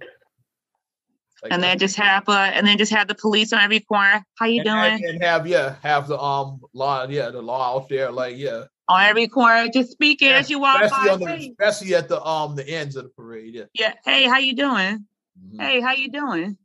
Like 1.45 1.53
and 1.53 1.63
then 1.63 1.79
just 1.79 1.97
have 1.97 2.27
uh, 2.27 2.51
and 2.55 2.67
then 2.67 2.79
just 2.79 2.91
have 2.91 3.07
the 3.07 3.15
police 3.15 3.53
on 3.53 3.61
every 3.61 3.81
corner. 3.81 4.25
How 4.39 4.47
you 4.47 4.63
and, 4.63 4.99
doing? 4.99 5.11
And 5.11 5.23
have 5.23 5.47
yeah, 5.47 5.75
have 5.83 6.09
the 6.09 6.19
um 6.19 6.63
law, 6.73 7.07
yeah, 7.07 7.29
the 7.29 7.43
law 7.43 7.77
out 7.77 7.91
there, 7.91 8.11
like 8.11 8.39
yeah. 8.39 8.65
On 8.89 9.03
every 9.03 9.29
corner, 9.29 9.69
just 9.69 9.91
speaking 9.91 10.29
yeah, 10.29 10.39
as 10.39 10.49
you 10.49 10.59
walk 10.59 10.91
by. 10.91 11.17
The, 11.19 11.51
especially 11.51 11.95
at 11.95 12.09
the 12.09 12.25
um 12.25 12.57
the 12.57 12.67
ends 12.67 12.97
of 12.97 13.05
the 13.05 13.11
parade. 13.11 13.55
Yeah. 13.55 13.65
Yeah. 13.75 13.93
Hey, 14.07 14.25
how 14.25 14.39
you 14.39 14.57
doing? 14.57 15.05
Mm-hmm. 15.39 15.61
Hey, 15.61 15.81
how 15.83 15.93
you 15.93 16.11
doing? 16.11 16.57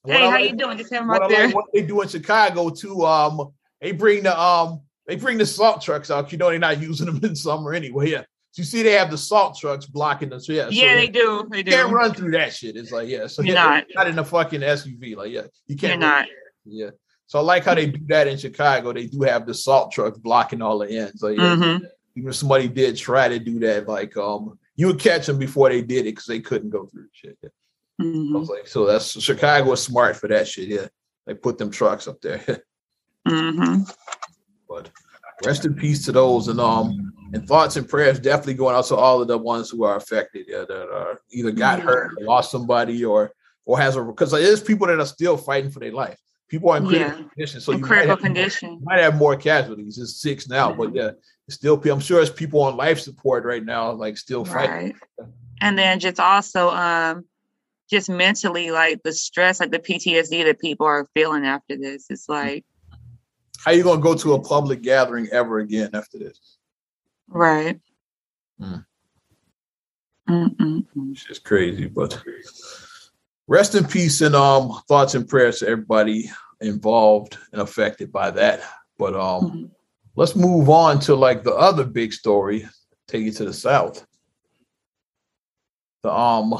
What 0.00 0.16
hey, 0.16 0.22
I 0.22 0.30
how 0.30 0.36
like, 0.40 0.50
you 0.50 0.56
doing? 0.56 0.78
Just 0.78 0.94
have 0.94 1.02
them 1.02 1.10
right 1.10 1.28
there. 1.28 1.46
Like 1.48 1.54
what 1.54 1.66
they 1.74 1.82
do 1.82 2.00
in 2.00 2.08
Chicago 2.08 2.70
too. 2.70 3.04
Um, 3.04 3.52
they 3.82 3.92
bring 3.92 4.22
the 4.22 4.40
um 4.40 4.80
they 5.06 5.16
bring 5.16 5.36
the 5.36 5.44
salt 5.44 5.82
trucks 5.82 6.10
out. 6.10 6.32
You 6.32 6.38
know 6.38 6.48
they're 6.48 6.58
not 6.58 6.80
using 6.80 7.04
them 7.04 7.20
in 7.22 7.36
summer 7.36 7.74
anyway. 7.74 8.12
Yeah. 8.12 8.22
So 8.52 8.60
you 8.60 8.64
see, 8.64 8.82
they 8.82 8.92
have 8.92 9.10
the 9.10 9.16
salt 9.16 9.56
trucks 9.56 9.86
blocking 9.86 10.28
the 10.28 10.44
yeah. 10.46 10.68
Yeah, 10.70 10.92
so 10.92 10.96
they 10.96 11.08
do. 11.08 11.48
They 11.50 11.62
do. 11.62 11.70
can't 11.70 11.90
run 11.90 12.12
through 12.12 12.32
that 12.32 12.52
shit. 12.52 12.76
It's 12.76 12.92
like 12.92 13.08
yeah. 13.08 13.26
So 13.26 13.40
you're 13.40 13.54
yeah, 13.54 13.64
not 13.64 13.84
not 13.94 14.06
in 14.08 14.18
a 14.18 14.24
fucking 14.24 14.60
SUV. 14.60 15.16
Like 15.16 15.32
yeah, 15.32 15.44
you 15.66 15.76
can't. 15.76 15.92
You're 15.92 16.10
not. 16.10 16.26
Yeah. 16.66 16.90
So 17.26 17.38
I 17.38 17.42
like 17.42 17.64
how 17.64 17.74
they 17.74 17.86
do 17.86 18.04
that 18.08 18.28
in 18.28 18.36
Chicago. 18.36 18.92
They 18.92 19.06
do 19.06 19.22
have 19.22 19.46
the 19.46 19.54
salt 19.54 19.90
trucks 19.90 20.18
blocking 20.18 20.60
all 20.60 20.78
the 20.78 20.90
ends. 20.90 21.22
Like 21.22 21.38
yeah, 21.38 21.56
mm-hmm. 21.56 21.84
even 22.14 22.28
if 22.28 22.36
somebody 22.36 22.68
did 22.68 22.94
try 22.98 23.26
to 23.26 23.38
do 23.38 23.58
that, 23.60 23.88
like 23.88 24.14
um, 24.18 24.58
you 24.76 24.88
would 24.88 25.00
catch 25.00 25.24
them 25.26 25.38
before 25.38 25.70
they 25.70 25.80
did 25.80 26.00
it 26.00 26.10
because 26.10 26.26
they 26.26 26.40
couldn't 26.40 26.68
go 26.68 26.84
through 26.84 27.06
shit. 27.12 27.38
Yeah. 27.42 27.48
Mm-hmm. 28.02 28.36
I 28.36 28.38
was 28.38 28.50
like, 28.50 28.68
so 28.68 28.84
that's 28.84 29.18
Chicago 29.18 29.72
is 29.72 29.80
smart 29.80 30.16
for 30.16 30.28
that 30.28 30.46
shit. 30.46 30.68
Yeah, 30.68 30.88
they 31.26 31.32
put 31.32 31.56
them 31.56 31.70
trucks 31.70 32.06
up 32.06 32.20
there. 32.20 32.64
mm-hmm. 33.26 33.84
But 34.68 34.90
rest 35.42 35.64
in 35.64 35.72
peace 35.72 36.04
to 36.04 36.12
those 36.12 36.48
and 36.48 36.60
um 36.60 37.14
and 37.32 37.46
thoughts 37.46 37.76
and 37.76 37.88
prayers 37.88 38.18
definitely 38.18 38.54
going 38.54 38.74
out 38.74 38.84
to 38.86 38.96
all 38.96 39.20
of 39.20 39.28
the 39.28 39.38
ones 39.38 39.70
who 39.70 39.84
are 39.84 39.96
affected 39.96 40.46
yeah, 40.48 40.64
that 40.68 40.88
are 40.90 41.20
either 41.30 41.50
got 41.50 41.80
hurt 41.80 42.20
lost 42.22 42.50
somebody 42.50 43.04
or 43.04 43.32
or 43.64 43.78
has 43.78 43.96
a 43.96 44.02
because 44.02 44.30
there's 44.30 44.62
people 44.62 44.86
that 44.86 44.98
are 44.98 45.06
still 45.06 45.36
fighting 45.36 45.70
for 45.70 45.80
their 45.80 45.92
life 45.92 46.18
people 46.48 46.70
are 46.70 46.76
in 46.76 46.86
critical 46.86 47.18
yeah. 47.18 47.28
condition 47.28 47.60
so 47.60 47.72
in 47.72 47.78
you 47.78 47.84
critical 47.84 48.08
might 48.08 48.10
have, 48.10 48.24
condition 48.24 48.70
more, 48.70 48.80
might 48.82 49.00
have 49.00 49.16
more 49.16 49.36
casualties 49.36 49.98
it's 49.98 50.20
six 50.20 50.48
now 50.48 50.70
mm-hmm. 50.70 50.78
but 50.78 50.94
yeah 50.94 51.10
still 51.48 51.80
i'm 51.90 52.00
sure 52.00 52.20
it's 52.20 52.30
people 52.30 52.62
on 52.62 52.76
life 52.76 53.00
support 53.00 53.44
right 53.44 53.64
now 53.64 53.92
like 53.92 54.16
still 54.16 54.44
fighting 54.44 54.94
right. 55.18 55.28
and 55.60 55.78
then 55.78 55.98
just 55.98 56.20
also 56.20 56.70
um 56.70 57.24
just 57.90 58.08
mentally 58.08 58.70
like 58.70 59.02
the 59.02 59.12
stress 59.12 59.60
like 59.60 59.70
the 59.70 59.78
ptsd 59.78 60.44
that 60.44 60.58
people 60.58 60.86
are 60.86 61.06
feeling 61.14 61.44
after 61.44 61.76
this 61.76 62.06
it's 62.08 62.28
like 62.28 62.64
how 63.64 63.70
you 63.70 63.84
gonna 63.84 64.00
go 64.00 64.14
to 64.14 64.34
a 64.34 64.40
public 64.40 64.82
gathering 64.82 65.28
ever 65.30 65.60
again 65.60 65.90
after 65.94 66.18
this? 66.18 66.58
Right. 67.32 67.80
Mm. 68.60 68.84
It's 71.10 71.24
just 71.24 71.44
crazy, 71.44 71.86
but 71.86 72.22
rest 73.48 73.74
in 73.74 73.84
peace 73.84 74.20
and 74.20 74.36
um 74.36 74.80
thoughts 74.86 75.14
and 75.14 75.28
prayers 75.28 75.58
to 75.58 75.68
everybody 75.68 76.30
involved 76.60 77.38
and 77.52 77.60
affected 77.60 78.12
by 78.12 78.30
that. 78.30 78.62
But 78.98 79.14
um 79.14 79.42
mm-hmm. 79.44 79.64
let's 80.14 80.36
move 80.36 80.68
on 80.68 81.00
to 81.00 81.14
like 81.14 81.42
the 81.42 81.54
other 81.54 81.84
big 81.84 82.12
story. 82.12 82.68
Take 83.08 83.24
you 83.24 83.32
to 83.32 83.46
the 83.46 83.54
south. 83.54 84.06
The 86.02 86.12
um 86.12 86.54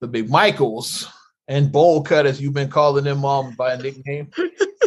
the 0.00 0.08
McMichaels 0.08 1.06
and 1.48 1.70
bowl 1.70 2.02
cut 2.02 2.26
as 2.26 2.40
you've 2.40 2.54
been 2.54 2.70
calling 2.70 3.04
them 3.04 3.24
um 3.24 3.54
by 3.56 3.74
a 3.74 3.78
nickname. 3.82 4.30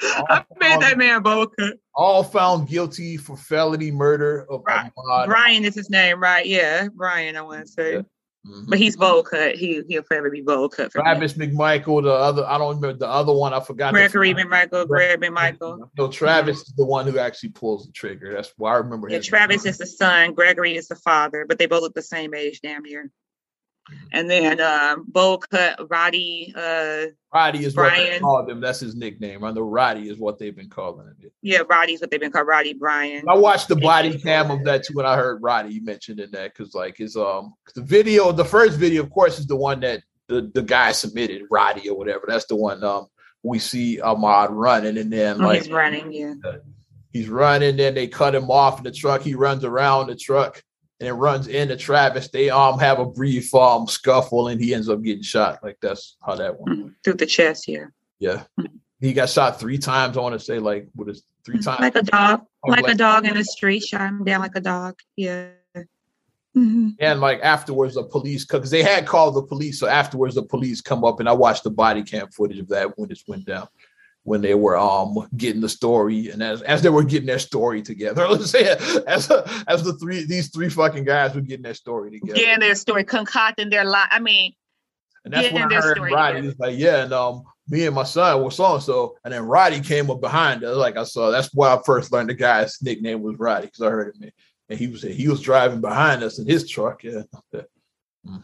I 0.00 0.44
made 0.58 0.80
that 0.80 0.98
man 0.98 1.22
Boca. 1.22 1.74
All 1.94 2.22
found 2.22 2.68
guilty 2.68 3.16
for 3.16 3.36
felony 3.36 3.90
murder 3.90 4.46
of 4.48 4.62
right. 4.66 4.92
Bryan 5.26 5.64
is 5.64 5.74
his 5.74 5.90
name, 5.90 6.20
right? 6.20 6.46
Yeah, 6.46 6.88
Bryan. 6.94 7.36
I 7.36 7.42
want 7.42 7.66
to 7.66 7.72
say. 7.72 7.94
Yeah. 7.94 8.02
Mm-hmm. 8.46 8.70
But 8.70 8.78
he's 8.78 8.96
bowl 8.96 9.22
cut. 9.24 9.56
He 9.56 9.82
he'll 9.88 10.04
forever 10.04 10.30
be 10.30 10.40
bowl 10.40 10.68
cut. 10.68 10.92
Travis 10.92 11.36
me. 11.36 11.48
McMichael, 11.48 12.02
the 12.02 12.12
other 12.12 12.46
I 12.46 12.56
don't 12.56 12.76
remember 12.76 12.96
the 12.96 13.08
other 13.08 13.32
one. 13.32 13.52
I 13.52 13.60
forgot. 13.60 13.92
Gregory 13.92 14.32
McMichael. 14.32 14.86
Greg 14.86 15.20
McMichael. 15.20 15.90
No, 15.98 16.08
Travis 16.08 16.58
is 16.62 16.72
the 16.76 16.84
one 16.84 17.06
who 17.06 17.18
actually 17.18 17.50
pulls 17.50 17.86
the 17.86 17.92
trigger. 17.92 18.32
That's 18.32 18.52
why 18.56 18.74
I 18.74 18.76
remember. 18.76 19.08
Yeah, 19.10 19.18
Travis 19.18 19.64
name. 19.64 19.70
is 19.70 19.78
the 19.78 19.86
son. 19.86 20.34
Gregory 20.34 20.76
is 20.76 20.88
the 20.88 20.96
father, 20.96 21.44
but 21.46 21.58
they 21.58 21.66
both 21.66 21.82
look 21.82 21.94
the 21.94 22.02
same 22.02 22.32
age, 22.32 22.60
damn 22.62 22.84
near. 22.84 23.10
And 24.12 24.28
then 24.30 24.60
um, 24.60 25.04
bowl 25.08 25.38
cut 25.38 25.78
Roddie. 25.90 26.52
Uh, 26.56 27.06
Roddie 27.34 27.64
is 27.64 27.74
Bryan. 27.74 28.00
what 28.04 28.10
they 28.10 28.18
call 28.20 28.50
him. 28.50 28.60
That's 28.60 28.80
his 28.80 28.94
nickname. 28.94 29.44
I 29.44 29.50
know 29.52 29.60
Roddie 29.62 30.08
is 30.08 30.18
what 30.18 30.38
they've 30.38 30.54
been 30.56 30.70
calling 30.70 31.06
him. 31.06 31.16
Yeah, 31.42 31.60
Roddie's 31.68 32.00
what 32.00 32.10
they've 32.10 32.20
been 32.20 32.32
called. 32.32 32.46
Roddie 32.46 32.74
Bryan. 32.74 33.28
I 33.28 33.34
watched 33.34 33.68
the 33.68 33.76
body 33.76 34.18
cam 34.18 34.50
of 34.50 34.64
that 34.64 34.84
too 34.84 34.94
when 34.94 35.04
I 35.06 35.16
heard 35.16 35.42
Roddie 35.42 35.80
mentioned 35.80 36.20
in 36.20 36.30
that 36.32 36.54
because 36.54 36.74
like 36.74 36.96
his 36.96 37.16
um 37.16 37.54
the 37.74 37.82
video, 37.82 38.32
the 38.32 38.44
first 38.44 38.78
video, 38.78 39.02
of 39.02 39.10
course, 39.10 39.38
is 39.38 39.46
the 39.46 39.56
one 39.56 39.80
that 39.80 40.00
the, 40.28 40.50
the 40.54 40.62
guy 40.62 40.92
submitted, 40.92 41.42
Roddie 41.50 41.88
or 41.90 41.96
whatever. 41.98 42.24
That's 42.26 42.46
the 42.46 42.56
one 42.56 42.82
um 42.84 43.06
we 43.42 43.58
see 43.58 43.98
Ahmaud 44.02 44.48
running, 44.50 44.98
and 44.98 45.12
then 45.12 45.40
Oh, 45.42 45.46
like 45.46 45.62
he's 45.62 45.70
running, 45.70 46.12
yeah. 46.12 46.34
he's 47.12 47.28
running, 47.28 47.76
then 47.76 47.94
they 47.94 48.08
cut 48.08 48.34
him 48.34 48.50
off 48.50 48.78
in 48.78 48.84
the 48.84 48.90
truck. 48.90 49.22
He 49.22 49.34
runs 49.34 49.64
around 49.64 50.08
the 50.08 50.16
truck 50.16 50.62
and 51.00 51.08
it 51.08 51.12
runs 51.12 51.46
into 51.48 51.76
Travis. 51.76 52.28
They 52.28 52.50
um 52.50 52.78
have 52.78 52.98
a 52.98 53.06
brief 53.06 53.54
um 53.54 53.86
scuffle, 53.86 54.48
and 54.48 54.60
he 54.60 54.74
ends 54.74 54.88
up 54.88 55.02
getting 55.02 55.22
shot. 55.22 55.60
Like 55.62 55.78
that's 55.80 56.16
how 56.24 56.34
that 56.36 56.58
went. 56.58 56.78
Mhm. 56.78 56.94
Through 57.04 57.14
the 57.14 57.26
chest, 57.26 57.68
yeah. 57.68 57.86
Yeah, 58.18 58.44
he 59.00 59.12
got 59.12 59.28
shot 59.28 59.60
three 59.60 59.78
times. 59.78 60.16
I 60.16 60.20
want 60.20 60.38
to 60.38 60.44
say 60.44 60.58
like 60.58 60.88
what 60.94 61.08
is 61.08 61.22
three 61.44 61.60
times? 61.60 61.80
Like 61.80 61.96
a 61.96 62.02
dog. 62.02 62.42
Oh, 62.64 62.70
Like 62.70 62.88
a 62.88 62.94
dog 62.94 63.26
in 63.26 63.34
the 63.34 63.44
street, 63.44 63.84
shot 63.84 64.08
him 64.08 64.24
down 64.24 64.40
like 64.40 64.56
a 64.56 64.60
dog. 64.60 64.98
Yeah. 65.16 65.50
And 66.54 67.20
like 67.20 67.38
afterwards, 67.44 67.94
the 67.94 68.02
police 68.02 68.44
because 68.44 68.70
they 68.70 68.82
had 68.82 69.06
called 69.06 69.36
the 69.36 69.42
police. 69.42 69.78
So 69.78 69.86
afterwards, 69.86 70.34
the 70.34 70.42
police 70.42 70.80
come 70.80 71.04
up, 71.04 71.20
and 71.20 71.28
I 71.28 71.32
watched 71.32 71.62
the 71.62 71.70
body 71.70 72.02
cam 72.02 72.28
footage 72.32 72.58
of 72.58 72.66
that 72.68 72.98
when 72.98 73.08
this 73.08 73.22
went 73.28 73.44
down, 73.44 73.68
when 74.28 74.42
they 74.42 74.54
were 74.54 74.76
um 74.76 75.26
getting 75.36 75.62
the 75.62 75.68
story, 75.68 76.28
and 76.30 76.42
as 76.42 76.60
as 76.62 76.82
they 76.82 76.90
were 76.90 77.02
getting 77.02 77.26
their 77.26 77.38
story 77.38 77.82
together. 77.82 78.28
Let's 78.30 78.50
say 78.50 78.68
as 79.06 79.30
as 79.66 79.82
the 79.82 79.94
three 80.00 80.24
these 80.26 80.50
three 80.50 80.68
fucking 80.68 81.04
guys 81.04 81.34
were 81.34 81.40
getting 81.40 81.62
their 81.62 81.74
story 81.74 82.10
together. 82.10 82.38
Getting 82.38 82.60
their 82.60 82.74
story, 82.74 83.04
concocting 83.04 83.70
their 83.70 83.84
life. 83.84 84.08
I 84.10 84.20
mean, 84.20 84.52
And 85.24 85.32
that's 85.32 85.52
when 85.52 85.64
I 85.64 85.68
their 85.68 85.80
heard 85.80 85.96
story 85.96 86.12
Roddie 86.12 86.40
together. 86.42 86.56
like, 86.58 86.78
yeah, 86.78 87.02
and 87.04 87.12
um, 87.12 87.42
me 87.68 87.86
and 87.86 87.94
my 87.94 88.04
son 88.04 88.44
were 88.44 88.50
so 88.50 88.74
and 88.74 88.82
so, 88.82 89.16
and 89.24 89.32
then 89.32 89.42
Roddie 89.44 89.80
came 89.80 90.10
up 90.10 90.20
behind 90.20 90.62
us. 90.62 90.76
Like 90.76 90.96
I 90.96 91.04
saw, 91.04 91.30
that's 91.30 91.52
why 91.54 91.74
I 91.74 91.80
first 91.84 92.12
learned 92.12 92.28
the 92.28 92.34
guy's 92.34 92.76
nickname 92.82 93.22
was 93.22 93.36
Roddie 93.38 93.66
because 93.66 93.82
I 93.82 93.90
heard 93.90 94.14
him, 94.14 94.30
and 94.68 94.78
he 94.78 94.86
was 94.88 95.02
he 95.02 95.28
was 95.28 95.40
driving 95.40 95.80
behind 95.80 96.22
us 96.22 96.38
in 96.38 96.46
his 96.46 96.68
truck. 96.68 97.02
Yeah. 97.02 97.22
Mm. 98.26 98.42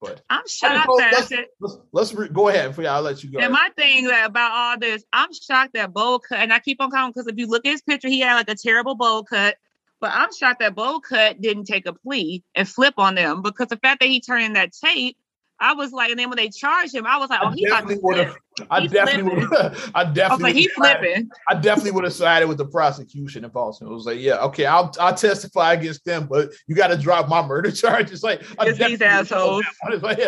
But 0.00 0.22
I'm 0.30 0.46
shocked 0.46 0.86
that, 0.98 1.12
let's- 1.12 1.32
let's 1.60 1.76
let's 1.92 2.14
re- 2.14 2.28
go 2.28 2.48
ahead. 2.48 2.74
For 2.74 2.86
I'll 2.86 3.02
let 3.02 3.24
you 3.24 3.30
go. 3.32 3.40
And 3.40 3.52
my 3.52 3.68
thing 3.76 4.06
that 4.06 4.26
about 4.26 4.52
all 4.52 4.78
this, 4.78 5.04
I'm 5.12 5.32
shocked 5.32 5.72
that 5.74 5.92
bowl 5.92 6.20
cut, 6.20 6.38
and 6.38 6.52
I 6.52 6.60
keep 6.60 6.80
on 6.80 6.90
calling 6.90 7.10
because 7.10 7.26
if 7.26 7.36
you 7.36 7.46
look 7.48 7.66
at 7.66 7.72
his 7.72 7.82
picture, 7.82 8.08
he 8.08 8.20
had 8.20 8.34
like 8.36 8.48
a 8.48 8.54
terrible 8.54 8.94
bowl 8.94 9.24
cut. 9.24 9.56
But 10.00 10.12
I'm 10.14 10.32
shocked 10.32 10.60
that 10.60 10.76
bowl 10.76 11.00
cut 11.00 11.40
didn't 11.40 11.64
take 11.64 11.86
a 11.86 11.92
plea 11.92 12.44
and 12.54 12.68
flip 12.68 12.94
on 12.98 13.16
them 13.16 13.42
because 13.42 13.66
the 13.66 13.76
fact 13.76 13.98
that 14.00 14.08
he 14.08 14.20
turned 14.20 14.44
in 14.44 14.52
that 14.52 14.72
tape, 14.72 15.16
I 15.60 15.74
was 15.74 15.92
like, 15.92 16.10
and 16.10 16.18
then 16.18 16.28
when 16.30 16.36
they 16.36 16.48
charged 16.50 16.94
him, 16.94 17.04
I 17.06 17.16
was 17.18 17.30
like, 17.30 17.40
oh, 17.42 17.48
I 17.48 17.54
he 17.54 17.66
about 17.66 17.88
to 17.88 17.94
definitely 17.96 18.02
would 18.04 18.16
flip. 18.16 18.26
have. 18.28 18.36
I 18.70 18.80
He's 18.80 18.90
definitely 18.90 19.46
would. 19.46 19.52
I 19.54 19.72
I 19.94 20.04
was 20.04 20.14
definitely. 20.14 20.42
like, 20.44 20.54
he 20.56 20.68
would've 20.76 20.92
sided- 20.92 20.98
flipping. 21.00 21.30
I 21.48 21.54
definitely 21.54 21.90
would 21.92 22.04
have 22.04 22.12
sided 22.12 22.48
with 22.48 22.58
the 22.58 22.66
prosecution 22.66 23.44
if 23.44 23.54
also 23.56 23.86
it 23.86 23.92
was 23.92 24.04
like, 24.06 24.18
yeah, 24.20 24.38
okay, 24.46 24.66
I'll 24.66 24.92
I'll 25.00 25.14
testify 25.14 25.74
against 25.74 26.04
them, 26.04 26.26
but 26.28 26.50
you 26.66 26.74
got 26.74 26.88
to 26.88 26.96
drop 26.96 27.28
my 27.28 27.44
murder 27.46 27.70
charges. 27.72 28.22
Like, 28.22 28.40
these 28.76 29.00
assholes. 29.00 29.64
done 29.88 29.90
that. 29.90 29.94
It's 29.94 30.02
like, 30.02 30.18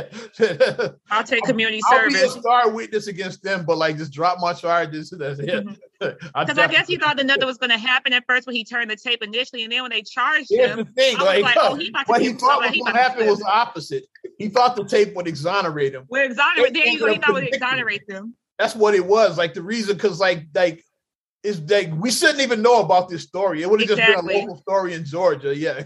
yeah. 0.80 0.88
I'll 1.10 1.24
take 1.24 1.44
community 1.44 1.80
service. 1.90 2.14
I'll 2.22 2.32
be 2.34 2.38
a 2.38 2.40
star 2.40 2.70
witness 2.70 3.06
against 3.08 3.42
them, 3.42 3.64
but 3.66 3.78
like 3.78 3.96
just 3.98 4.12
drop 4.12 4.38
my 4.40 4.52
charges. 4.52 5.10
That's 5.10 5.38
it. 5.40 5.66
Mhm. 5.66 5.76
Because 6.00 6.56
I 6.56 6.66
guess 6.66 6.86
he 6.86 6.96
thought 6.96 7.18
that 7.18 7.26
nothing 7.26 7.44
was 7.46 7.58
going 7.58 7.68
to 7.70 7.76
happen 7.78 8.14
at 8.14 8.24
first 8.26 8.46
when 8.46 8.56
he 8.56 8.64
turned 8.64 8.90
the 8.90 8.96
tape 8.96 9.22
initially, 9.22 9.64
and 9.64 9.72
then 9.72 9.82
when 9.82 9.90
they 9.90 10.00
charged 10.00 10.46
Here's 10.48 10.70
the 10.74 10.80
him, 10.80 10.86
thing, 10.94 11.16
I 11.18 11.18
was 11.18 11.26
like, 11.26 11.42
like, 11.42 11.56
oh, 11.60 11.74
he 11.74 11.88
about 11.88 12.06
to 12.06 12.10
what 12.12 12.22
he 12.22 12.32
thought 12.32 12.60
was 12.62 12.70
going 12.70 12.84
to 12.94 12.98
happen 12.98 13.26
was 13.26 13.38
the 13.40 13.46
opposite. 13.52 14.06
He 14.40 14.48
thought 14.48 14.74
the 14.74 14.86
tape 14.86 15.14
would 15.16 15.28
exonerate 15.28 15.94
him. 15.94 16.06
we're 16.08 16.24
exonerated. 16.24 16.74
There 16.74 16.88
you 16.88 16.98
go. 16.98 17.12
He 17.12 17.18
thought 17.18 17.34
would 17.34 17.44
exonerate 17.44 18.06
them. 18.08 18.34
That's 18.58 18.74
what 18.74 18.94
it 18.94 19.04
was. 19.04 19.36
Like 19.36 19.52
the 19.52 19.60
reason, 19.62 19.96
because 19.96 20.18
like 20.18 20.46
like 20.54 20.82
is 21.42 21.60
like 21.70 21.90
we 21.94 22.10
shouldn't 22.10 22.40
even 22.40 22.62
know 22.62 22.80
about 22.80 23.10
this 23.10 23.22
story. 23.22 23.60
It 23.60 23.68
would 23.68 23.80
have 23.80 23.88
just 23.90 24.00
been 24.00 24.18
a 24.18 24.38
local 24.40 24.56
story 24.56 24.94
in 24.94 25.04
Georgia. 25.04 25.54
Yeah, 25.54 25.82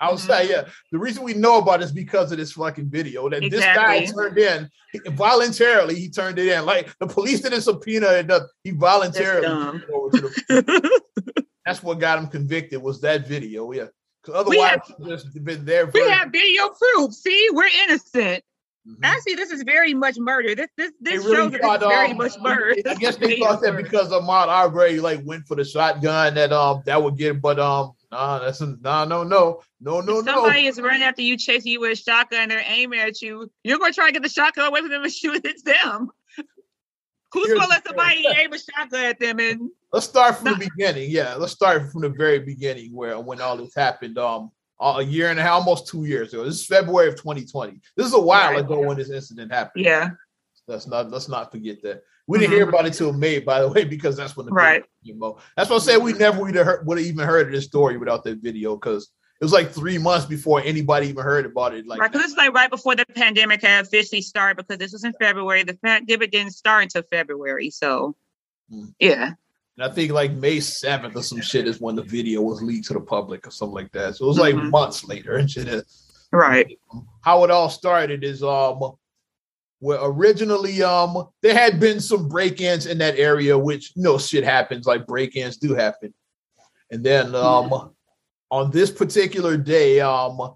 I 0.00 0.12
was 0.12 0.22
saying, 0.22 0.50
yeah. 0.50 0.68
The 0.92 0.98
reason 0.98 1.24
we 1.24 1.34
know 1.34 1.58
about 1.58 1.80
it 1.80 1.86
is 1.86 1.92
because 1.92 2.30
of 2.30 2.38
this 2.38 2.52
fucking 2.52 2.90
video 2.90 3.28
that 3.28 3.42
this 3.50 3.64
guy 3.64 4.04
turned 4.04 4.38
in 4.38 4.70
he- 4.92 5.00
voluntarily. 5.10 5.96
He 5.96 6.08
turned 6.08 6.38
it 6.38 6.46
in. 6.46 6.64
Like 6.64 6.96
the 7.00 7.08
police 7.08 7.40
didn't 7.40 7.62
subpoena 7.62 8.06
it. 8.12 8.26
nothing. 8.26 8.44
Uh, 8.44 8.48
he 8.62 8.70
voluntarily. 8.70 9.42
dumb. 9.42 9.80
turned 9.80 9.82
it 9.82 9.90
over 9.90 10.10
to 10.10 10.20
the- 10.48 11.00
That's 11.66 11.82
what 11.82 11.98
got 11.98 12.20
him 12.20 12.28
convicted. 12.28 12.80
Was 12.80 13.00
that 13.00 13.26
video? 13.26 13.72
Yeah. 13.72 13.86
Otherwise, 14.32 14.80
he'd 14.98 15.06
just 15.06 15.44
been 15.44 15.64
there. 15.64 15.86
we 15.86 16.00
have 16.08 16.30
video 16.30 16.68
proof. 16.68 17.12
See, 17.14 17.48
we're 17.52 17.70
innocent. 17.84 18.42
Mhm. 18.88 18.98
Actually, 19.02 19.34
this 19.34 19.50
is 19.50 19.64
very 19.64 19.94
much 19.94 20.16
murder. 20.16 20.54
This 20.54 20.68
this 20.76 20.92
this 21.00 21.24
really 21.24 21.36
shows 21.36 21.52
that 21.52 21.60
thought, 21.60 21.82
it's 21.82 21.92
very 21.92 22.10
um, 22.12 22.16
much 22.18 22.38
murder. 22.38 22.76
I 22.86 22.94
guess 23.00 23.16
they 23.16 23.38
thought 23.40 23.60
that 23.62 23.76
because 23.76 24.10
Ahmaud 24.10 24.46
Arbery 24.46 25.00
like 25.00 25.20
went 25.24 25.46
for 25.48 25.56
the 25.56 25.64
shotgun 25.64 26.34
that 26.34 26.52
um 26.52 26.82
that 26.86 27.02
would 27.02 27.16
get, 27.16 27.40
but 27.40 27.58
um 27.58 27.92
nah, 28.12 28.38
that's 28.38 28.60
a, 28.60 28.76
nah, 28.80 29.04
no, 29.04 29.24
no, 29.24 29.60
no, 29.80 30.00
no, 30.00 30.18
If 30.20 30.26
no. 30.26 30.34
somebody 30.34 30.66
is 30.66 30.80
running 30.80 31.02
after 31.02 31.22
you, 31.22 31.36
chasing 31.36 31.72
you 31.72 31.80
with 31.80 31.92
a 31.92 31.96
shotgun, 31.96 32.42
and 32.42 32.50
they're 32.52 32.62
aiming 32.64 33.00
at 33.00 33.20
you. 33.20 33.50
You're 33.64 33.78
gonna 33.78 33.92
try 33.92 34.06
to 34.06 34.12
get 34.12 34.22
the 34.22 34.28
shotgun 34.28 34.68
away 34.68 34.80
from 34.82 34.90
them 34.90 35.02
and 35.02 35.12
shoot 35.12 35.44
at 35.44 35.64
them. 35.64 36.10
Who's 37.32 37.52
gonna 37.52 37.68
let 37.68 37.86
somebody 37.86 38.26
aim 38.36 38.52
a 38.52 38.58
shotgun 38.58 39.04
at 39.04 39.18
them? 39.18 39.38
And 39.40 39.70
Let's 39.92 40.06
start 40.06 40.36
from 40.36 40.58
the 40.58 40.70
beginning. 40.76 41.10
Yeah, 41.10 41.34
let's 41.34 41.52
start 41.52 41.90
from 41.90 42.02
the 42.02 42.08
very 42.10 42.38
beginning 42.40 42.92
where 42.94 43.18
when 43.20 43.40
all 43.40 43.56
this 43.56 43.74
happened. 43.74 44.18
Um, 44.18 44.50
a 44.78 45.02
year 45.02 45.30
and 45.30 45.38
a 45.40 45.42
half, 45.42 45.52
almost 45.52 45.86
two 45.88 46.04
years 46.04 46.32
ago. 46.34 46.44
This 46.44 46.56
is 46.56 46.66
February 46.66 47.08
of 47.08 47.16
2020. 47.16 47.80
This 47.96 48.06
is 48.06 48.12
a 48.14 48.20
while 48.20 48.50
Right. 48.52 48.60
ago 48.60 48.80
when 48.80 48.98
this 48.98 49.08
incident 49.10 49.50
happened. 49.50 49.84
yeah, 49.86 50.10
Let's 50.68 50.86
not 50.86 51.10
let's 51.10 51.28
not 51.28 51.50
forget 51.50 51.82
that. 51.82 52.02
We 52.26 52.38
didn't 52.40 52.54
hear 52.54 52.66
Mhm. 52.66 52.70
about 52.70 52.86
it 52.86 52.92
till 52.94 53.12
May, 53.12 53.38
by 53.38 53.60
the 53.62 53.68
way, 53.68 53.84
because 53.96 54.16
that's 54.16 54.36
when 54.36 54.46
the 54.46 54.52
Right. 54.52 54.84
video 55.02 55.14
came 55.14 55.22
out. 55.24 55.40
That's 55.56 55.70
what 55.70 55.80
I 55.82 55.84
said. 55.84 56.02
We 56.02 56.12
never 56.12 56.40
would 56.42 56.54
have 56.56 56.66
heard, 56.66 56.86
would 56.86 56.98
have 56.98 57.06
even 57.06 57.24
heard 57.26 57.46
of 57.46 57.52
this 57.52 57.64
story 57.64 57.96
without 57.96 58.24
that 58.24 58.38
video 58.38 58.76
because 58.76 59.10
it 59.38 59.44
was 59.44 59.52
like 59.52 59.70
three 59.70 59.98
months 59.98 60.24
before 60.26 60.62
anybody 60.64 61.08
even 61.08 61.22
heard 61.22 61.44
about 61.44 61.74
it. 61.74 61.86
Like 61.86 62.00
right. 62.00 62.10
Because 62.10 62.26
it's 62.30 62.38
like 62.38 62.54
right 62.54 62.70
before 62.70 62.96
the 62.96 63.04
pandemic 63.04 63.62
had 63.62 63.84
officially 63.84 64.22
started. 64.22 64.56
Because 64.56 64.78
this 64.78 64.92
was 64.92 65.04
in 65.04 65.12
February. 65.20 65.62
The 65.62 65.74
pandemic 65.74 66.30
didn't 66.30 66.52
start 66.52 66.84
until 66.84 67.02
February. 67.02 67.68
So, 67.70 68.16
Hmm. 68.70 68.86
yeah, 68.98 69.32
And 69.76 69.84
I 69.84 69.90
think 69.94 70.10
like 70.12 70.32
May 70.32 70.56
7th 70.58 71.14
or 71.14 71.22
some 71.22 71.40
shit 71.42 71.68
is 71.68 71.80
when 71.80 71.94
the 71.96 72.02
video 72.02 72.40
was 72.40 72.62
leaked 72.62 72.86
to 72.88 72.94
the 72.94 73.00
public 73.00 73.46
or 73.46 73.50
something 73.50 73.74
like 73.74 73.92
that. 73.92 74.16
So 74.16 74.24
it 74.24 74.28
was 74.28 74.38
like 74.38 74.54
Mhm. 74.54 74.70
months 74.70 75.04
later 75.04 75.36
and 75.36 75.50
shit. 75.50 75.84
right. 76.32 76.78
How 77.20 77.44
it 77.44 77.50
all 77.50 77.68
started 77.70 78.24
is 78.24 78.42
um 78.42 78.94
where 79.80 79.98
originally 80.02 80.82
um 80.82 81.28
there 81.42 81.52
had 81.54 81.78
been 81.78 82.00
some 82.00 82.26
break-ins 82.28 82.86
in 82.86 82.96
that 82.98 83.18
area, 83.18 83.56
which 83.58 83.92
you 83.94 84.02
know 84.02 84.16
shit 84.18 84.44
happens, 84.44 84.86
like 84.86 85.06
break-ins 85.06 85.58
do 85.58 85.74
happen. 85.74 86.14
And 86.90 87.04
then 87.04 87.34
um 87.34 87.94
on 88.50 88.70
this 88.70 88.90
particular 88.90 89.56
day, 89.56 90.00
um 90.00 90.54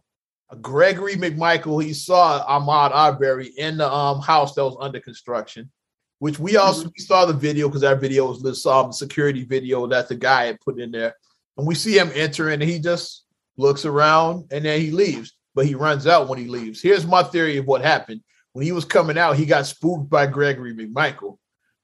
Gregory 0.61 1.15
McMichael, 1.15 1.83
he 1.83 1.93
saw 1.93 2.45
Ahmaud 2.45 2.91
Arbery 2.93 3.49
in 3.57 3.79
the 3.79 3.91
um 3.91 4.21
house 4.21 4.55
that 4.55 4.65
was 4.65 4.77
under 4.81 5.01
construction, 5.01 5.71
which 6.19 6.39
we 6.39 6.57
also 6.57 6.85
we 6.85 7.03
saw 7.03 7.25
the 7.25 7.33
video 7.33 7.69
because 7.69 7.85
our 7.85 7.97
video 7.97 8.29
was 8.29 8.43
this 8.43 8.67
um 8.67 8.93
security 8.93 9.45
video 9.45 9.87
that 9.87 10.09
the 10.09 10.17
guy 10.17 10.47
had 10.47 10.61
put 10.61 10.81
in 10.81 10.91
there. 10.91 11.15
And 11.57 11.67
we 11.67 11.75
see 11.75 11.99
him 11.99 12.11
entering 12.15 12.61
and 12.61 12.71
he 12.71 12.79
just 12.79 13.25
looks 13.57 13.85
around 13.85 14.47
and 14.51 14.65
then 14.65 14.81
he 14.81 14.91
leaves, 14.91 15.35
but 15.55 15.67
he 15.67 15.75
runs 15.75 16.07
out 16.07 16.29
when 16.29 16.39
he 16.39 16.47
leaves. 16.47 16.81
Here's 16.81 17.07
my 17.07 17.23
theory 17.23 17.59
of 17.59 17.67
what 17.67 17.83
happened. 17.83 18.23
When 18.53 18.65
he 18.65 18.73
was 18.73 18.85
coming 18.85 19.19
out, 19.19 19.37
he 19.37 19.47
got 19.47 19.67
spooked 19.67 20.11
by 20.11 20.27
Gregory 20.27 20.75
McMichael. 20.75 21.39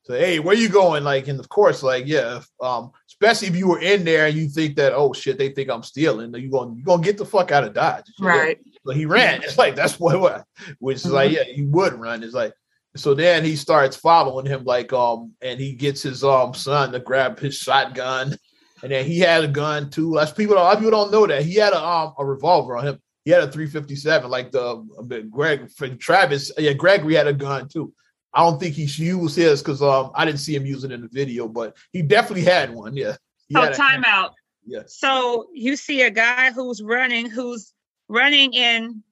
So, 0.07 0.14
hey, 0.14 0.38
where 0.38 0.55
you 0.55 0.69
going? 0.69 1.03
Like, 1.03 1.27
and 1.27 1.40
of 1.40 1.49
course, 1.49 1.83
like, 1.83 2.07
yeah, 2.07 2.37
if, 2.37 2.49
um, 2.61 2.92
especially 3.09 3.49
if 3.49 3.57
you 3.57 3.66
were 3.66 3.81
in 3.81 4.05
there 4.05 4.27
and 4.27 4.37
you 4.37 4.49
think 4.49 4.77
that, 4.77 4.92
oh 4.95 5.12
shit, 5.12 5.37
they 5.37 5.49
think 5.49 5.69
I'm 5.69 5.83
stealing, 5.83 6.33
you 6.33 6.49
going 6.49 6.77
you 6.77 6.85
gonna 6.85 7.03
get 7.03 7.19
the 7.19 7.25
fuck 7.27 7.51
out 7.51 7.64
of 7.64 7.75
Dodge. 7.75 8.05
Right. 8.21 8.57
So 8.87 8.92
he 8.92 9.05
ran. 9.05 9.42
It's 9.42 9.59
like 9.59 9.75
that's 9.75 9.99
what, 9.99 10.21
what 10.21 10.45
which 10.79 10.99
is 10.99 11.07
like, 11.07 11.33
yeah, 11.33 11.42
he 11.42 11.64
would 11.64 11.95
run. 11.95 12.23
It's 12.23 12.35
like 12.35 12.53
so 12.95 13.14
then 13.14 13.45
he 13.45 13.57
starts 13.57 13.97
following 13.97 14.47
him, 14.47 14.62
like 14.62 14.92
um, 14.92 15.33
and 15.42 15.59
he 15.59 15.75
gets 15.75 16.03
his 16.03 16.23
um 16.23 16.55
son 16.55 16.92
to 16.92 17.01
grab 17.01 17.40
his 17.40 17.57
shotgun, 17.57 18.37
and 18.85 18.92
then 18.92 19.07
he 19.07 19.19
had 19.19 19.42
a 19.42 19.49
gun 19.49 19.90
too. 19.90 20.14
That's 20.14 20.31
people. 20.31 20.55
A 20.55 20.59
lot 20.59 20.75
of 20.75 20.79
people 20.79 20.92
don't 20.92 21.11
know 21.11 21.27
that 21.27 21.42
he 21.42 21.55
had 21.55 21.73
a 21.73 21.85
um 21.85 22.14
a 22.16 22.25
revolver 22.25 22.77
on 22.77 22.87
him. 22.87 23.03
He 23.25 23.33
had 23.33 23.42
a 23.42 23.51
357, 23.51 24.31
like 24.31 24.53
the 24.53 24.87
uh, 24.99 25.19
Greg 25.29 25.69
for 25.73 25.88
Travis. 25.88 26.53
Yeah, 26.59 26.75
Gregory 26.75 27.14
had 27.14 27.27
a 27.27 27.33
gun 27.33 27.69
too. 27.69 27.92
I 28.37 28.40
don't 28.40 28.61
think 28.61 28.75
he 28.75 28.85
used 28.85 29.37
his 29.37 29.62
because 29.62 29.83
um 29.83 30.11
I 30.14 30.25
didn't 30.25 30.40
see 30.40 30.55
him 30.55 30.66
use 30.66 30.85
it 30.85 30.92
in 30.92 31.01
the 31.01 31.09
video, 31.09 31.49
but 31.49 31.77
he 31.92 32.03
definitely 32.03 32.44
had 32.44 32.72
one. 32.75 32.96
Yeah. 32.96 33.16
He 33.49 33.55
So 33.55 33.62
had 33.62 33.72
timeout. 33.72 34.31
Yeah. 34.66 34.83
So 34.87 35.46
you 35.55 35.77
see 35.77 36.03
a 36.03 36.11
guy 36.11 36.53
who's 36.53 36.83
running, 36.83 37.31
who's 37.31 37.72
running 38.09 38.53
in 38.53 39.03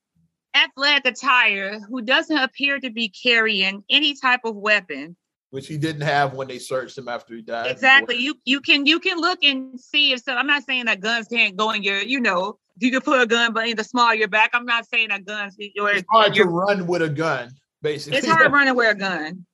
athletic 0.55 1.07
attire, 1.07 1.81
who 1.81 2.03
doesn't 2.03 2.37
appear 2.37 2.79
to 2.81 2.91
be 2.91 3.09
carrying 3.09 3.83
any 3.91 4.15
type 4.15 4.41
of 4.45 4.55
weapon. 4.57 5.17
which 5.51 5.69
he 5.69 5.79
didn't 5.79 6.03
have 6.03 6.35
when 6.35 6.49
they 6.49 6.59
searched 6.59 6.99
him 6.99 7.07
after 7.09 7.35
he 7.35 7.41
died. 7.43 7.71
Exactly. 7.71 8.17
You 8.17 8.35
you 8.45 8.61
can 8.61 8.87
you 8.87 8.99
can 8.99 9.19
look 9.19 9.43
and 9.45 9.79
see 9.81 10.13
if 10.13 10.21
so. 10.23 10.35
I'm 10.35 10.49
not 10.49 10.65
saying 10.65 10.87
that 10.87 11.01
guns 11.01 11.29
can't 11.29 11.57
go 11.57 11.71
in 11.71 11.83
your, 11.85 12.01
you 12.03 12.21
know, 12.21 12.59
you 12.81 12.91
can 12.91 13.01
put 13.01 13.21
a 13.23 13.27
gun 13.27 13.53
but 13.53 13.69
in 13.69 13.77
the 13.77 13.85
small 13.85 14.11
of 14.11 14.19
your 14.19 14.27
back. 14.29 14.51
I'm 14.53 14.67
not 14.67 14.87
saying 14.89 15.09
that 15.11 15.25
guns 15.25 15.57
or 15.81 15.91
It's 15.91 16.05
hard 16.11 16.35
to 16.35 16.45
run 16.45 16.87
with 16.89 17.03
a 17.03 17.09
gun, 17.09 17.53
basically. 17.85 18.19
it's 18.19 18.27
hard 18.27 18.51
running 18.51 18.75
with 18.75 18.91
a 18.91 18.99
gun. 18.99 19.47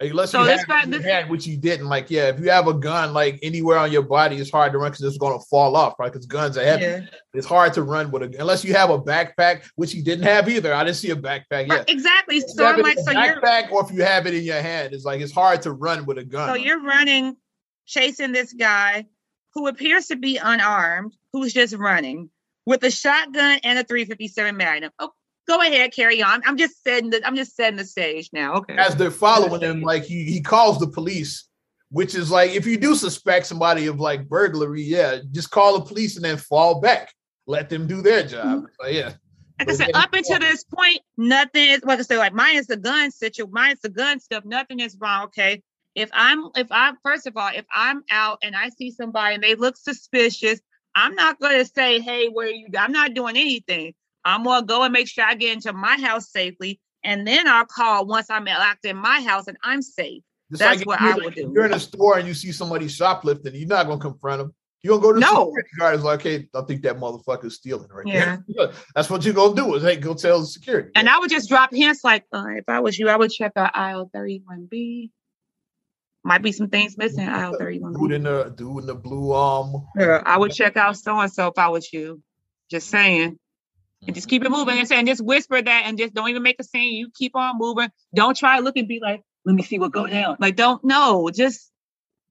Unless 0.00 0.30
so 0.30 0.44
you 0.44 0.50
in 0.84 0.92
your 0.92 1.02
hand, 1.02 1.28
which 1.28 1.44
you 1.44 1.56
didn't. 1.56 1.86
Like, 1.86 2.08
yeah, 2.08 2.28
if 2.28 2.38
you 2.38 2.50
have 2.50 2.68
a 2.68 2.74
gun 2.74 3.12
like 3.12 3.40
anywhere 3.42 3.78
on 3.78 3.90
your 3.90 4.02
body, 4.02 4.36
it's 4.36 4.50
hard 4.50 4.70
to 4.70 4.78
run 4.78 4.92
because 4.92 5.04
it's 5.04 5.18
going 5.18 5.36
to 5.36 5.44
fall 5.46 5.74
off, 5.74 5.94
right? 5.98 6.12
Because 6.12 6.24
guns 6.24 6.56
are 6.56 6.64
heavy. 6.64 6.84
Yeah. 6.84 7.00
It's 7.34 7.46
hard 7.46 7.72
to 7.74 7.82
run 7.82 8.12
with 8.12 8.22
a 8.22 8.40
unless 8.40 8.64
you 8.64 8.74
have 8.74 8.90
a 8.90 8.98
backpack, 8.98 9.68
which 9.74 9.94
you 9.94 10.04
didn't 10.04 10.24
have 10.24 10.48
either. 10.48 10.72
I 10.72 10.84
didn't 10.84 10.98
see 10.98 11.10
a 11.10 11.16
backpack 11.16 11.66
yet. 11.66 11.70
Right, 11.70 11.84
exactly. 11.88 12.40
So 12.40 12.64
I'm 12.64 12.80
like, 12.80 12.98
so 12.98 13.12
backpack, 13.12 13.72
or 13.72 13.84
if 13.84 13.90
you 13.90 14.02
have 14.04 14.28
it 14.28 14.34
in 14.34 14.44
your 14.44 14.62
hand, 14.62 14.94
it's 14.94 15.04
like 15.04 15.20
it's 15.20 15.32
hard 15.32 15.62
to 15.62 15.72
run 15.72 16.06
with 16.06 16.18
a 16.18 16.24
gun. 16.24 16.48
So 16.48 16.54
you're 16.54 16.80
running, 16.80 17.36
chasing 17.84 18.30
this 18.30 18.52
guy 18.52 19.04
who 19.54 19.66
appears 19.66 20.06
to 20.06 20.16
be 20.16 20.36
unarmed, 20.36 21.12
who's 21.32 21.52
just 21.52 21.74
running 21.74 22.30
with 22.66 22.84
a 22.84 22.90
shotgun 22.92 23.58
and 23.64 23.80
a 23.80 23.82
357 23.82 24.56
Magnum. 24.56 24.92
Oh, 25.00 25.10
go 25.48 25.60
ahead, 25.60 25.92
carry 25.92 26.22
on. 26.22 26.42
I'm 26.46 26.56
just 26.56 26.82
setting 26.84 27.10
the 27.10 27.26
I'm 27.26 27.34
just 27.34 27.56
setting 27.56 27.78
the 27.78 27.84
stage 27.84 28.30
now. 28.32 28.54
Okay. 28.54 28.76
As 28.76 28.94
they're 28.94 29.10
following 29.10 29.62
him, 29.62 29.80
like 29.80 30.04
he 30.04 30.24
he 30.24 30.40
calls 30.40 30.78
the 30.78 30.86
police, 30.86 31.48
which 31.90 32.14
is 32.14 32.30
like 32.30 32.50
if 32.52 32.66
you 32.66 32.76
do 32.76 32.94
suspect 32.94 33.46
somebody 33.46 33.86
of 33.86 33.98
like 33.98 34.28
burglary, 34.28 34.82
yeah, 34.82 35.18
just 35.32 35.50
call 35.50 35.78
the 35.78 35.84
police 35.84 36.16
and 36.16 36.24
then 36.24 36.36
fall 36.36 36.80
back. 36.80 37.12
Let 37.46 37.70
them 37.70 37.86
do 37.86 38.02
their 38.02 38.22
job. 38.24 38.58
Mm-hmm. 38.58 38.64
So, 38.80 38.88
yeah. 38.88 39.12
Like 39.58 39.70
I 39.70 39.74
said, 39.74 39.90
up 39.94 40.12
until 40.12 40.38
this 40.38 40.62
point, 40.64 41.00
nothing 41.16 41.70
is 41.70 41.82
like 41.82 41.98
I 41.98 42.02
said, 42.02 42.18
like 42.18 42.34
mine 42.34 42.56
is 42.56 42.66
the 42.66 42.76
gun 42.76 43.10
situation, 43.10 43.50
mine 43.52 43.72
is 43.72 43.80
the 43.80 43.88
gun 43.88 44.20
stuff, 44.20 44.44
nothing 44.44 44.80
is 44.80 44.96
wrong. 45.00 45.24
Okay. 45.24 45.62
If 45.94 46.10
I'm 46.12 46.44
if 46.54 46.68
I'm 46.70 46.96
first 47.02 47.26
of 47.26 47.36
all, 47.36 47.50
if 47.52 47.64
I'm 47.74 48.04
out 48.10 48.38
and 48.42 48.54
I 48.54 48.68
see 48.68 48.90
somebody 48.90 49.34
and 49.34 49.42
they 49.42 49.56
look 49.56 49.76
suspicious, 49.76 50.60
I'm 50.94 51.14
not 51.14 51.40
gonna 51.40 51.64
say, 51.64 52.00
hey, 52.00 52.28
where 52.28 52.48
you 52.48 52.68
I'm 52.78 52.92
not 52.92 53.14
doing 53.14 53.36
anything. 53.36 53.94
I'm 54.24 54.44
gonna 54.44 54.66
go 54.66 54.82
and 54.82 54.92
make 54.92 55.08
sure 55.08 55.24
I 55.24 55.34
get 55.34 55.54
into 55.54 55.72
my 55.72 55.98
house 55.98 56.30
safely, 56.30 56.80
and 57.04 57.26
then 57.26 57.46
I'll 57.46 57.66
call 57.66 58.06
once 58.06 58.30
I'm 58.30 58.44
locked 58.44 58.84
in 58.84 58.96
my 58.96 59.20
house 59.20 59.46
and 59.46 59.56
I'm 59.62 59.82
safe. 59.82 60.22
Just 60.50 60.60
That's 60.60 60.78
like 60.78 60.86
what 60.86 61.00
I 61.00 61.14
would 61.14 61.34
do. 61.34 61.52
You're 61.54 61.66
in 61.66 61.74
a 61.74 61.80
store 61.80 62.18
and 62.18 62.26
you 62.26 62.34
see 62.34 62.52
somebody 62.52 62.88
shoplifting, 62.88 63.54
you're 63.54 63.68
not 63.68 63.86
gonna 63.86 64.00
confront 64.00 64.38
them. 64.40 64.54
You're 64.82 64.98
gonna 64.98 65.02
go 65.02 65.12
to 65.12 65.20
the 65.20 65.26
no. 65.26 65.46
security 65.46 65.68
guard 65.78 65.94
is 65.96 66.04
like, 66.04 66.22
hey, 66.22 66.48
I 66.54 66.62
think 66.62 66.82
that 66.82 66.96
motherfucker's 66.96 67.56
stealing 67.56 67.88
right 67.90 68.06
yeah. 68.06 68.36
there. 68.48 68.72
That's 68.94 69.10
what 69.10 69.24
you're 69.24 69.34
gonna 69.34 69.54
do 69.54 69.74
is 69.74 69.82
hey, 69.82 69.96
go 69.96 70.14
tell 70.14 70.40
the 70.40 70.46
security. 70.46 70.90
And 70.94 71.08
I 71.08 71.18
would 71.18 71.30
just 71.30 71.48
drop 71.48 71.72
hints 71.72 72.04
like, 72.04 72.24
uh, 72.32 72.46
if 72.50 72.64
I 72.68 72.80
was 72.80 72.98
you, 72.98 73.08
I 73.08 73.16
would 73.16 73.30
check 73.30 73.52
out 73.56 73.72
aisle 73.74 74.10
31B. 74.14 75.10
Might 76.24 76.42
be 76.42 76.52
some 76.52 76.68
things 76.68 76.96
missing 76.96 77.28
aisle 77.28 77.56
31B. 77.58 77.98
Dude 78.00 78.12
in 78.12 78.22
the 78.22 78.52
dude 78.56 78.80
in 78.80 78.86
the 78.86 78.94
blue 78.94 79.34
um 79.34 79.86
yeah, 79.96 80.22
I 80.24 80.38
would 80.38 80.52
check 80.52 80.76
out 80.76 80.96
so 80.96 81.18
and 81.18 81.32
so 81.32 81.48
if 81.48 81.58
I 81.58 81.68
was 81.68 81.92
you. 81.92 82.22
Just 82.70 82.90
saying 82.90 83.38
and 84.06 84.14
just 84.14 84.28
keep 84.28 84.44
it 84.44 84.50
moving 84.50 84.78
and 84.78 85.06
just 85.06 85.24
whisper 85.24 85.60
that 85.60 85.82
and 85.86 85.98
just 85.98 86.14
don't 86.14 86.28
even 86.28 86.42
make 86.42 86.56
a 86.60 86.64
scene. 86.64 86.94
You 86.94 87.10
keep 87.14 87.34
on 87.34 87.58
moving. 87.58 87.90
Don't 88.14 88.36
try 88.36 88.58
to 88.58 88.62
look 88.62 88.76
and 88.76 88.88
be 88.88 89.00
like, 89.00 89.22
let 89.44 89.54
me 89.54 89.62
see 89.62 89.78
what 89.78 89.92
go 89.92 90.06
down. 90.06 90.36
Like, 90.38 90.56
don't 90.56 90.82
know. 90.84 91.30
Just 91.30 91.70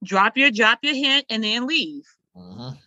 drop 0.04 0.38
your 0.38 0.52
drop 0.52 0.80
your 0.82 0.96
hint 0.96 1.26
and 1.30 1.44
then 1.44 1.68
leave. 1.68 2.04
Mm-hmm. 2.36 2.78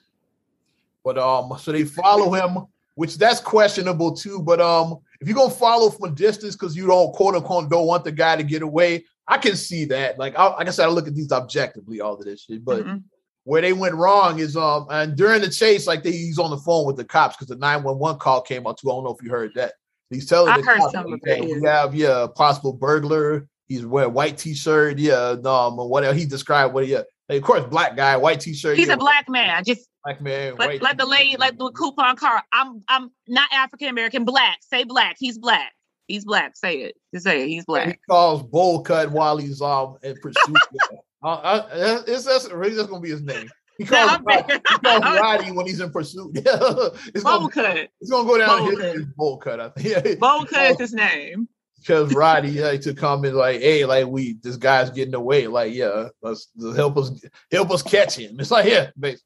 But 1.05 1.19
um, 1.19 1.53
so 1.59 1.73
they 1.73 1.85
follow 1.85 2.33
him, 2.33 2.67
which 2.95 3.17
that's 3.19 3.41
questionable 3.41 4.15
too. 4.15 4.41
But 4.41 4.61
um, 4.61 4.99
if 5.21 5.29
you're 5.29 5.37
gonna 5.37 5.51
follow 5.51 5.91
from 5.91 6.13
a 6.13 6.15
distance 6.15 6.55
because 6.57 6.77
you 6.77 6.87
don't 6.87 7.13
quote 7.13 7.35
unquote 7.35 7.71
don't 7.71 7.87
want 7.87 8.05
the 8.05 8.13
guy 8.13 8.37
to 8.37 8.43
get 8.43 8.63
away, 8.63 9.05
I 9.27 9.39
can 9.39 9.57
see 9.57 9.85
that. 9.87 10.19
Like, 10.19 10.37
I, 10.37 10.49
like 10.55 10.69
I 10.69 10.71
said, 10.71 10.87
I 10.87 10.89
look 10.91 11.09
at 11.09 11.15
these 11.15 11.33
objectively, 11.33 12.01
all 12.01 12.15
of 12.15 12.25
this 12.25 12.45
shit. 12.45 12.65
But 12.65 12.85
mm-hmm 12.85 12.97
where 13.45 13.63
they 13.63 13.73
went 13.73 13.95
wrong 13.95 14.39
is 14.39 14.57
um 14.57 14.87
and 14.91 15.17
during 15.17 15.41
the 15.41 15.51
chase, 15.51 15.87
like 15.87 16.03
they, 16.03 16.13
he's 16.13 16.39
on 16.39 16.51
the 16.51 16.59
phone 16.59 16.87
with 16.87 16.97
the 16.97 17.05
cops 17.05 17.37
because 17.37 17.49
the 17.49 17.57
911 17.57 18.19
call 18.19 18.41
came 18.41 18.67
out 18.67 18.79
too. 18.79 18.91
I 18.91 18.95
don't 18.95 19.05
know 19.05 19.17
if 19.19 19.25
you 19.25 19.31
heard 19.31 19.53
that. 19.55 19.75
He's 20.11 20.27
telling 20.27 20.53
I 20.53 20.59
the 20.59 20.63
cops 20.63 20.93
that 20.93 21.07
we 21.41 21.63
have 21.65 21.95
yeah 21.95 22.27
possible 22.35 22.73
burglar. 22.73 23.49
He's 23.69 23.87
wearing 23.87 24.13
white 24.13 24.37
t-shirt, 24.37 24.99
yeah, 24.99 25.37
um, 25.45 25.77
whatever 25.77 26.13
he 26.15 26.27
described 26.27 26.75
what 26.75 26.89
yeah. 26.89 27.03
Of 27.29 27.43
course, 27.43 27.63
black 27.71 27.95
guy, 27.95 28.17
white 28.17 28.41
t-shirt. 28.41 28.77
He's 28.77 28.89
yeah, 28.89 28.95
a 28.95 28.97
black 28.97 29.29
man. 29.29 29.63
Just 29.63 29.87
black 30.05 30.21
man. 30.21 30.57
Like, 30.57 30.83
like 30.83 30.99
the 30.99 31.07
lady, 31.07 31.37
like 31.37 31.57
the 31.57 31.71
coupon 31.71 32.17
car. 32.17 32.43
I'm 32.53 32.83
I'm 32.89 33.13
not 33.29 33.49
African 33.53 33.89
American. 33.89 34.25
Black. 34.25 34.59
Say 34.63 34.83
black. 34.83 35.17
He's 35.21 35.39
black. 35.39 35.73
He's 36.09 36.25
black. 36.25 36.57
Say 36.57 36.79
it. 36.79 36.97
Just 37.15 37.25
say 37.25 37.45
it. 37.45 37.49
He's 37.49 37.65
black. 37.65 37.87
He 37.87 37.95
calls 38.09 38.43
bowl 38.43 38.83
cut 38.83 39.13
while 39.13 39.37
he's 39.37 39.63
um 39.63 39.97
in 40.03 40.17
pursuit. 40.17 40.57
Uh, 41.23 41.29
uh, 41.29 42.03
it's 42.07 42.25
that's 42.25 42.51
really 42.51 42.75
just 42.75 42.89
gonna 42.89 43.01
be 43.01 43.11
his 43.11 43.23
name. 43.23 43.49
He 43.79 43.85
calls, 43.87 44.19
he 44.27 44.59
calls 44.59 45.03
Roddie 45.21 45.53
when 45.53 45.67
he's 45.67 45.81
in 45.81 45.91
pursuit. 45.91 46.33
it's 46.35 47.23
gonna, 47.23 47.49
cut. 47.49 47.89
It's 48.01 48.11
gonna 48.11 48.29
go 48.29 48.39
down 48.39 48.59
bowl 48.59 48.71
his, 48.71 48.79
cut. 48.79 48.95
his 48.95 49.05
bowl 49.07 49.37
cut. 49.39 49.61
I 49.61 49.69
think. 49.71 50.19
Bowl 50.21 50.45
cut 50.45 50.73
is 50.73 50.79
his 50.79 50.93
name. 50.93 51.49
Because 51.79 52.15
Roddie 52.15 52.61
like 52.61 52.83
to 52.83 52.93
come 52.93 53.25
in 53.25 53.35
like, 53.35 53.61
hey, 53.61 53.87
like 53.87 54.07
we 54.07 54.35
this 54.43 54.57
guy's 54.57 54.91
getting 54.91 55.15
away. 55.15 55.47
Like, 55.47 55.73
yeah, 55.73 56.09
let's, 56.21 56.49
let's 56.57 56.77
help 56.77 56.99
us 56.99 57.11
help 57.51 57.71
us 57.71 57.83
catch 57.83 58.19
him. 58.19 58.39
It's 58.39 58.51
like, 58.51 58.67
yeah, 58.67 58.91
basically. 58.99 59.25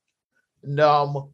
And 0.63 0.79
um, 0.79 1.34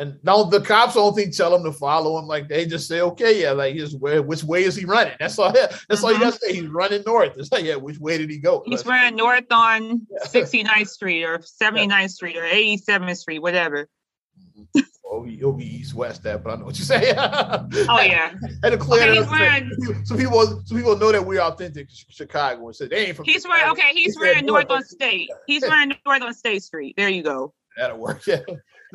and 0.00 0.18
now 0.22 0.44
the 0.44 0.60
cops 0.60 0.94
don't 0.94 1.14
think 1.14 1.34
tell 1.34 1.54
him 1.54 1.64
to 1.64 1.72
follow 1.72 2.18
him. 2.18 2.26
Like 2.26 2.48
they 2.48 2.66
just 2.66 2.86
say, 2.86 3.00
okay, 3.00 3.42
yeah, 3.42 3.50
like 3.50 3.74
his 3.74 3.96
where 3.96 4.22
which 4.22 4.44
way 4.44 4.62
is 4.62 4.76
he 4.76 4.84
running? 4.84 5.14
That's 5.18 5.38
all. 5.38 5.52
That's 5.52 5.74
mm-hmm. 5.74 6.04
all 6.04 6.12
you 6.12 6.20
gotta 6.20 6.38
say. 6.38 6.54
He's 6.54 6.68
running 6.68 7.02
north. 7.04 7.36
It's 7.36 7.50
like, 7.50 7.64
yeah, 7.64 7.76
which 7.76 7.98
way 7.98 8.16
did 8.18 8.30
he 8.30 8.38
go? 8.38 8.62
He's 8.64 8.86
running 8.86 9.16
north 9.16 9.50
on 9.50 10.06
yeah. 10.10 10.26
69th 10.26 10.88
Street 10.88 11.24
or 11.24 11.38
79th 11.38 11.88
yeah. 11.88 12.06
Street 12.06 12.36
or 12.36 12.42
87th 12.42 13.16
Street, 13.16 13.40
whatever. 13.40 13.88
Mm-hmm. 14.56 14.80
oh, 15.04 15.24
he'll 15.24 15.52
be 15.52 15.64
east 15.64 15.94
west 15.94 16.22
that, 16.22 16.44
but 16.44 16.52
I 16.52 16.56
know 16.56 16.66
what 16.66 16.78
you're 16.78 16.86
saying. 16.86 17.14
oh 17.18 18.00
yeah. 18.00 18.34
and 18.62 18.72
to 18.72 18.78
clear 18.78 19.02
okay, 19.02 19.28
wearing, 19.28 19.70
so 20.04 20.16
people 20.16 20.62
so 20.64 20.76
people 20.76 20.96
know 20.96 21.10
that 21.10 21.26
we're 21.26 21.40
authentic 21.40 21.88
Chicago 21.90 22.66
and 22.66 22.76
say 22.76 22.86
they 22.86 23.06
ain't 23.06 23.16
from. 23.16 23.24
He's 23.24 23.44
running. 23.44 23.68
Okay, 23.72 23.90
he's, 23.94 24.14
he's 24.14 24.16
running 24.16 24.46
north 24.46 24.70
on 24.70 24.84
State. 24.84 25.28
He's 25.48 25.62
running 25.62 25.96
north 26.06 26.22
on 26.22 26.34
State 26.34 26.62
Street. 26.62 26.94
There 26.96 27.08
you 27.08 27.24
go. 27.24 27.52
That'll 27.76 27.98
work. 27.98 28.22
Yeah 28.28 28.38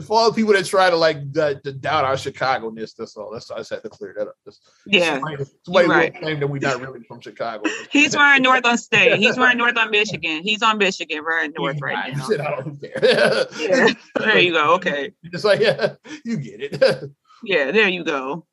for 0.01 0.17
all 0.17 0.31
the 0.31 0.35
people 0.35 0.53
that 0.53 0.65
try 0.65 0.89
to 0.89 0.95
like 0.95 1.33
to, 1.33 1.59
to 1.63 1.71
doubt 1.71 2.03
our 2.03 2.17
Chicago 2.17 2.69
ness, 2.69 2.93
that's 2.93 3.15
all. 3.15 3.31
That's 3.31 3.51
I 3.51 3.57
just 3.57 3.69
had 3.69 3.83
to 3.83 3.89
clear 3.89 4.15
that 4.17 4.27
up. 4.27 4.35
Just, 4.43 4.67
yeah, 4.87 5.15
somebody, 5.15 5.45
somebody 5.63 5.87
right. 5.87 6.19
claim 6.19 6.39
that 6.39 6.47
we're 6.47 6.59
not 6.59 6.81
really 6.81 7.03
from 7.03 7.21
Chicago. 7.21 7.69
He's 7.91 8.15
wearing 8.15 8.41
North 8.41 8.65
on 8.65 8.77
State. 8.77 9.19
He's 9.19 9.37
wearing 9.37 9.57
North 9.57 9.77
on 9.77 9.91
Michigan. 9.91 10.41
He's 10.43 10.63
on 10.63 10.79
Michigan, 10.79 11.23
wearing 11.23 11.53
North 11.55 11.79
right 11.79 12.15
now. 12.15 12.25
I 12.25 12.37
don't 12.37 12.81
care. 12.81 12.99
yeah. 13.59 13.93
There 14.17 14.39
you 14.39 14.53
go. 14.53 14.73
Okay. 14.75 15.13
It's 15.23 15.43
like 15.43 15.59
yeah, 15.61 15.95
you 16.25 16.37
get 16.37 16.61
it. 16.61 17.11
yeah, 17.43 17.71
there 17.71 17.89
you 17.89 18.03
go. 18.03 18.47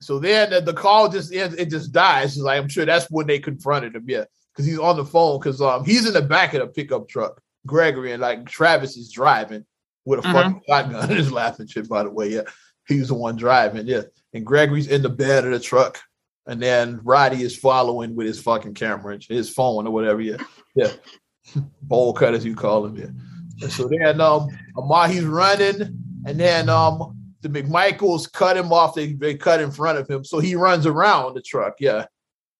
So 0.00 0.18
then 0.18 0.48
the, 0.48 0.62
the 0.62 0.72
call 0.72 1.10
just 1.10 1.30
ends, 1.34 1.56
it 1.56 1.66
just 1.66 1.92
dies. 1.92 2.36
It's 2.36 2.38
like 2.38 2.58
I'm 2.58 2.68
sure 2.68 2.86
that's 2.86 3.10
when 3.10 3.26
they 3.26 3.38
confronted 3.38 3.94
him. 3.94 4.04
Yeah, 4.08 4.24
because 4.54 4.64
he's 4.64 4.78
on 4.78 4.96
the 4.96 5.04
phone 5.04 5.38
because 5.38 5.60
um 5.60 5.84
he's 5.84 6.06
in 6.06 6.14
the 6.14 6.22
back 6.22 6.54
of 6.54 6.60
the 6.60 6.68
pickup 6.68 7.06
truck. 7.06 7.42
Gregory 7.66 8.12
and 8.12 8.22
like 8.22 8.46
Travis 8.46 8.96
is 8.96 9.12
driving 9.12 9.66
with 10.10 10.18
a 10.18 10.22
mm-hmm. 10.22 10.32
fucking 10.32 10.62
shotgun. 10.68 11.12
Is 11.12 11.32
laughing 11.32 11.66
shit, 11.66 11.88
by 11.88 12.02
the 12.02 12.10
way. 12.10 12.28
Yeah, 12.28 12.42
he's 12.86 13.08
the 13.08 13.14
one 13.14 13.36
driving. 13.36 13.86
Yeah, 13.86 14.02
and 14.34 14.44
Gregory's 14.44 14.88
in 14.88 15.02
the 15.02 15.08
bed 15.08 15.44
of 15.44 15.52
the 15.52 15.60
truck, 15.60 15.98
and 16.46 16.60
then 16.60 17.00
Roddie 17.02 17.42
is 17.42 17.56
following 17.56 18.14
with 18.16 18.26
his 18.26 18.42
fucking 18.42 18.74
camera, 18.74 19.14
and 19.14 19.24
his 19.24 19.48
phone 19.48 19.86
or 19.86 19.92
whatever. 19.92 20.20
Yeah, 20.20 20.38
yeah, 20.74 20.92
bowl 21.82 22.12
cut 22.12 22.34
as 22.34 22.44
you 22.44 22.54
call 22.54 22.86
him. 22.86 22.96
Yeah. 22.96 23.62
And 23.62 23.72
so 23.72 23.88
then 23.88 24.20
um, 24.20 24.48
Ahmaud 24.76 25.10
he's 25.10 25.24
running, 25.24 25.82
and 26.26 26.40
then 26.40 26.68
um, 26.68 27.16
the 27.40 27.48
McMichaels 27.48 28.30
cut 28.30 28.56
him 28.56 28.72
off. 28.72 28.94
They 28.94 29.12
they 29.12 29.36
cut 29.36 29.60
in 29.60 29.70
front 29.70 29.98
of 29.98 30.08
him, 30.08 30.24
so 30.24 30.40
he 30.40 30.56
runs 30.56 30.86
around 30.86 31.34
the 31.34 31.42
truck. 31.42 31.74
Yeah. 31.78 32.06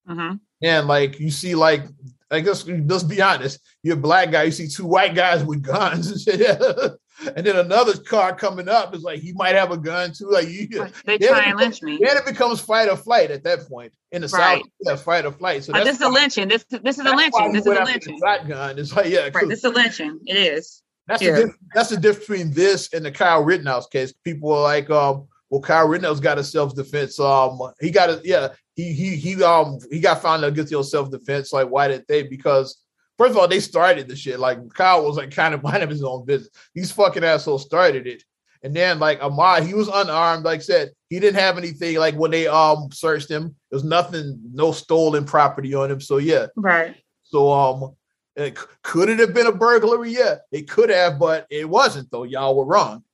Mm-hmm. 0.09 0.37
And 0.63 0.87
like 0.87 1.19
you 1.19 1.31
see, 1.31 1.55
like 1.55 1.83
I 2.31 2.41
guess 2.41 2.67
let's 2.67 3.03
be 3.03 3.21
honest, 3.21 3.61
you're 3.83 3.97
a 3.97 4.01
black 4.01 4.31
guy, 4.31 4.45
you 4.45 4.53
see 4.53 4.69
two 4.69 4.87
white 4.87 5.15
guys 5.15 5.43
with 5.43 5.63
guns 5.63 6.11
and 6.11 6.21
shit. 6.21 6.61
and 7.37 7.47
then 7.47 7.57
another 7.57 7.97
car 7.97 8.35
coming 8.35 8.69
up 8.69 8.95
is 8.95 9.03
like 9.03 9.21
he 9.21 9.33
might 9.33 9.55
have 9.55 9.71
a 9.71 9.77
gun 9.77 10.13
too. 10.13 10.31
Like 10.31 10.49
you, 10.49 10.69
they 11.05 11.19
try 11.19 11.45
and 11.45 11.59
lynch 11.59 11.83
me. 11.83 11.99
Then 12.03 12.17
it 12.17 12.25
becomes 12.25 12.61
fight 12.61 12.89
or 12.89 12.97
flight 12.97 13.31
at 13.31 13.45
that 13.45 13.69
point 13.69 13.93
in 14.13 14.23
the 14.23 14.29
right. 14.29 14.63
south. 14.63 14.71
Yeah, 14.81 14.97
fight 14.97 15.27
or 15.27 15.33
flight. 15.33 15.65
So 15.65 15.73
oh, 15.75 15.85
this 15.85 15.97
is 15.97 16.03
a 16.03 16.09
lynching. 16.09 16.49
This 16.49 16.65
this 16.65 16.99
is 16.99 17.07
a 17.07 17.15
lynching. 17.15 17.53
This 17.53 17.67
is 17.67 17.79
a 17.79 17.85
lynching. 17.85 18.19
Shotgun. 18.19 18.79
It's 18.79 18.95
like 18.95 19.07
yeah, 19.07 19.29
right. 19.35 19.49
This 19.49 19.59
is 19.59 19.65
a 19.65 19.71
lynching. 19.71 20.21
It 20.27 20.37
is. 20.37 20.83
That's 21.07 21.23
yeah. 21.23 21.33
the 21.33 21.55
that's 21.75 21.91
the 21.91 21.97
difference 21.97 22.27
between 22.29 22.53
this 22.53 22.93
and 22.93 23.05
the 23.05 23.11
Kyle 23.11 23.43
Rittenhouse 23.43 23.89
case. 23.89 24.13
People 24.25 24.53
are 24.53 24.63
like, 24.63 24.89
um, 24.91 25.27
well, 25.51 25.61
Kyle 25.61 25.89
Rittenhouse 25.89 26.21
got 26.21 26.39
a 26.39 26.45
self 26.45 26.75
defense. 26.75 27.19
Um, 27.19 27.59
he 27.81 27.91
got 27.91 28.11
a 28.11 28.21
yeah. 28.25 28.49
He 28.77 28.93
he 28.93 29.17
he 29.17 29.43
um 29.43 29.79
he 29.91 30.01
got 30.01 30.23
found 30.23 30.45
out 30.45 30.55
guilty 30.55 30.75
of 30.75 30.87
self 30.87 31.11
defense. 31.11 31.53
Like, 31.53 31.69
why 31.69 31.89
did 31.89 32.05
they? 32.09 32.23
Because 32.23 32.83
First 33.21 33.33
of 33.33 33.37
all, 33.37 33.49
they 33.49 33.61
started 33.61 34.09
the 34.09 34.17
shit. 34.17 34.41
Like 34.41 34.73
Kyle 34.73 35.05
was 35.05 35.19
like 35.19 35.31
kind 35.31 35.53
of 35.53 35.63
minding 35.63 35.91
his 35.91 36.03
own 36.03 36.25
business. 36.25 36.49
These 36.75 36.91
fucking 36.93 37.23
assholes 37.23 37.67
started 37.67 38.07
it. 38.07 38.25
And 38.63 38.75
then 38.75 38.99
like 38.99 39.21
Ahmaud, 39.21 39.67
he 39.67 39.75
was 39.75 39.89
unarmed. 39.89 40.47
Like 40.47 40.61
I 40.61 40.63
said, 40.63 40.93
he 41.11 41.21
didn't 41.21 41.39
have 41.39 41.59
anything. 41.59 41.99
Like 41.99 42.15
when 42.15 42.31
they 42.31 42.47
um 42.47 42.89
searched 42.91 43.31
him, 43.31 43.55
there's 43.71 43.85
nothing, 43.85 44.41
no 44.55 44.73
stolen 44.73 45.27
property 45.27 45.75
on 45.75 45.91
him. 45.91 46.01
So 46.01 46.17
yeah, 46.17 46.47
right. 46.57 46.97
So 47.23 47.53
um, 47.53 47.95
it, 48.37 48.59
could 48.83 49.11
it 49.11 49.19
have 49.19 49.35
been 49.35 49.47
a 49.47 49.53
burglary? 49.53 50.13
Yeah, 50.13 50.37
it 50.51 50.71
could 50.71 50.89
have, 50.89 51.19
but 51.19 51.47
it 51.51 51.69
wasn't. 51.69 52.11
Though 52.11 52.23
y'all 52.23 52.57
were 52.57 52.65
wrong. 52.65 53.05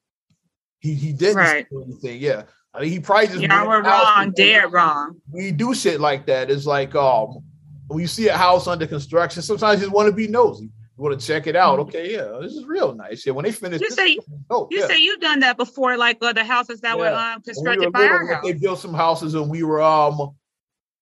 He 0.78 0.94
he 0.94 1.14
didn't 1.14 1.38
right. 1.38 1.66
anything. 1.82 2.20
Yeah, 2.20 2.44
I 2.72 2.82
mean 2.82 2.90
he 2.90 3.00
probably 3.00 3.26
just 3.26 3.40
y'all 3.40 3.66
were 3.66 3.82
wrong, 3.82 4.30
dead 4.36 4.72
wrong. 4.72 5.20
We 5.32 5.50
do 5.50 5.74
shit 5.74 5.98
like 5.98 6.26
that. 6.26 6.48
It's 6.48 6.64
like 6.64 6.94
um 6.94 7.42
when 7.88 8.00
you 8.00 8.06
see 8.06 8.28
a 8.28 8.36
house 8.36 8.66
under 8.66 8.86
construction, 8.86 9.42
sometimes 9.42 9.80
you 9.80 9.86
just 9.86 9.94
want 9.94 10.08
to 10.08 10.12
be 10.12 10.28
nosy. 10.28 10.64
You 10.64 11.04
want 11.04 11.20
to 11.20 11.26
check 11.26 11.46
it 11.46 11.56
out. 11.56 11.78
Mm-hmm. 11.78 11.88
Okay, 11.88 12.12
yeah, 12.14 12.38
this 12.40 12.54
is 12.54 12.64
real 12.64 12.94
nice. 12.94 13.26
Yeah, 13.26 13.32
when 13.32 13.44
they 13.44 13.52
finish, 13.52 13.82
you 13.82 13.90
say 13.90 14.18
oh, 14.48 14.66
you 14.70 14.80
yeah. 14.80 14.86
say 14.86 14.98
you've 14.98 15.20
done 15.20 15.40
that 15.40 15.58
before, 15.58 15.96
like 15.96 16.18
uh, 16.22 16.32
the 16.32 16.44
houses 16.44 16.80
that 16.80 16.96
yeah. 16.96 17.02
were 17.02 17.14
um, 17.14 17.42
constructed 17.42 17.80
we 17.80 17.86
were 17.86 17.92
by 17.92 18.00
little, 18.00 18.16
our 18.16 18.34
house. 18.34 18.44
They 18.44 18.52
built 18.54 18.78
some 18.78 18.94
houses 18.94 19.34
and 19.34 19.50
we 19.50 19.62
were 19.62 19.82
um 19.82 20.34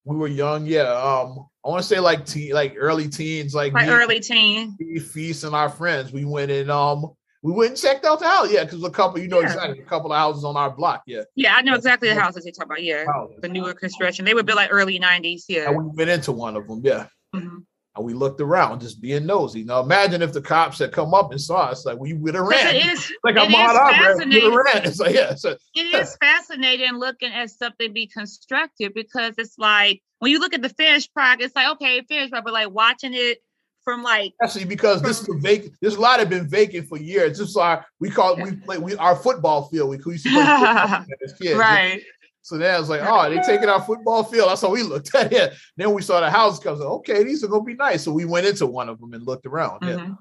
we 0.04 0.16
were 0.16 0.26
young. 0.26 0.66
Yeah, 0.66 0.90
um 0.90 1.46
I 1.64 1.68
want 1.68 1.80
to 1.80 1.88
say 1.88 2.00
like 2.00 2.26
teen, 2.26 2.52
like 2.52 2.74
early 2.76 3.08
teens, 3.08 3.54
like, 3.54 3.72
like 3.72 3.88
early 3.88 4.20
teen. 4.20 4.76
Feast 5.00 5.44
and 5.44 5.54
our 5.54 5.68
friends. 5.68 6.12
We 6.12 6.24
went 6.24 6.50
and 6.50 6.70
um 6.70 7.14
we 7.44 7.52
went 7.52 7.72
and 7.72 7.78
checked 7.78 8.06
out 8.06 8.20
the 8.20 8.26
house. 8.26 8.50
Yeah, 8.50 8.64
because 8.64 8.82
a 8.82 8.88
couple, 8.88 9.20
you 9.20 9.28
know 9.28 9.40
yeah. 9.40 9.48
exactly 9.48 9.80
a 9.80 9.84
couple 9.84 10.10
of 10.10 10.16
houses 10.16 10.44
on 10.44 10.56
our 10.56 10.70
block. 10.70 11.02
Yeah. 11.06 11.24
Yeah, 11.34 11.54
I 11.54 11.60
know 11.60 11.74
exactly 11.74 12.08
the 12.08 12.18
houses 12.18 12.46
you're 12.46 12.52
talking 12.52 12.72
about. 12.72 12.82
Yeah. 12.82 13.04
Houses. 13.04 13.36
The 13.42 13.48
newer 13.48 13.74
construction. 13.74 14.24
They 14.24 14.32
were 14.32 14.42
built 14.42 14.56
like 14.56 14.70
early 14.72 14.98
90s. 14.98 15.42
Yeah. 15.46 15.68
And 15.68 15.76
we 15.76 15.90
went 15.94 16.08
into 16.08 16.32
one 16.32 16.56
of 16.56 16.66
them. 16.66 16.80
Yeah. 16.82 17.06
Mm-hmm. 17.36 17.58
And 17.96 18.04
we 18.04 18.14
looked 18.14 18.40
around, 18.40 18.80
just 18.80 19.02
being 19.02 19.26
nosy. 19.26 19.62
Now 19.62 19.80
imagine 19.80 20.22
if 20.22 20.32
the 20.32 20.40
cops 20.40 20.78
had 20.78 20.92
come 20.92 21.12
up 21.12 21.32
and 21.32 21.40
saw 21.40 21.66
us, 21.66 21.84
like 21.84 21.98
we 21.98 22.14
would 22.14 22.34
have 22.34 22.46
ran. 22.46 22.76
It 22.76 22.86
is 22.86 23.12
like 23.22 23.36
I'm 23.36 23.52
fascinating. 23.52 24.54
Ran. 24.54 24.84
It's 24.86 24.98
like 24.98 25.14
yeah, 25.14 25.34
so, 25.34 25.54
it 25.74 25.94
is 25.94 26.16
fascinating 26.20 26.94
looking 26.94 27.30
at 27.30 27.50
something 27.50 27.92
be 27.92 28.06
constructed 28.06 28.94
because 28.94 29.34
it's 29.36 29.58
like 29.58 30.02
when 30.18 30.32
you 30.32 30.40
look 30.40 30.54
at 30.54 30.62
the 30.62 30.70
finished 30.70 31.12
product, 31.12 31.42
it's 31.42 31.54
like 31.54 31.68
okay, 31.72 32.00
finished 32.08 32.30
product, 32.30 32.46
but 32.46 32.54
like 32.54 32.70
watching 32.70 33.12
it 33.12 33.38
from 33.84 34.02
like 34.02 34.32
actually 34.42 34.64
because 34.64 35.00
from, 35.00 35.08
this 35.08 35.20
is 35.20 35.28
vacant. 35.40 35.74
This 35.80 35.96
lot 35.96 36.18
have 36.18 36.30
been 36.30 36.48
vacant 36.48 36.88
for 36.88 36.98
years. 36.98 37.38
This 37.38 37.50
is 37.50 37.56
our 37.56 37.84
we 38.00 38.10
call 38.10 38.36
it, 38.36 38.42
we 38.42 38.56
play 38.56 38.78
we 38.78 38.96
our 38.96 39.14
football 39.14 39.68
field. 39.68 39.90
We 39.90 40.12
used 40.12 40.24
to 40.24 40.30
play 40.30 41.16
as 41.24 41.32
kids. 41.34 41.56
right. 41.56 42.02
So 42.42 42.58
then 42.58 42.74
I 42.74 42.78
was 42.78 42.90
like, 42.90 43.00
oh, 43.02 43.30
they 43.30 43.40
taking 43.40 43.70
our 43.70 43.80
football 43.80 44.22
field. 44.22 44.50
That's 44.50 44.60
how 44.60 44.68
we 44.68 44.82
looked 44.82 45.14
at 45.14 45.32
it. 45.32 45.54
Then 45.78 45.94
we 45.94 46.02
saw 46.02 46.20
the 46.20 46.30
house 46.30 46.58
comes. 46.58 46.80
Okay, 46.80 47.24
these 47.24 47.42
are 47.42 47.48
gonna 47.48 47.64
be 47.64 47.74
nice. 47.74 48.02
So 48.02 48.12
we 48.12 48.26
went 48.26 48.46
into 48.46 48.66
one 48.66 48.88
of 48.88 49.00
them 49.00 49.14
and 49.14 49.26
looked 49.26 49.46
around. 49.46 49.80
Mm-hmm. 49.80 49.98
Yeah. 49.98 50.14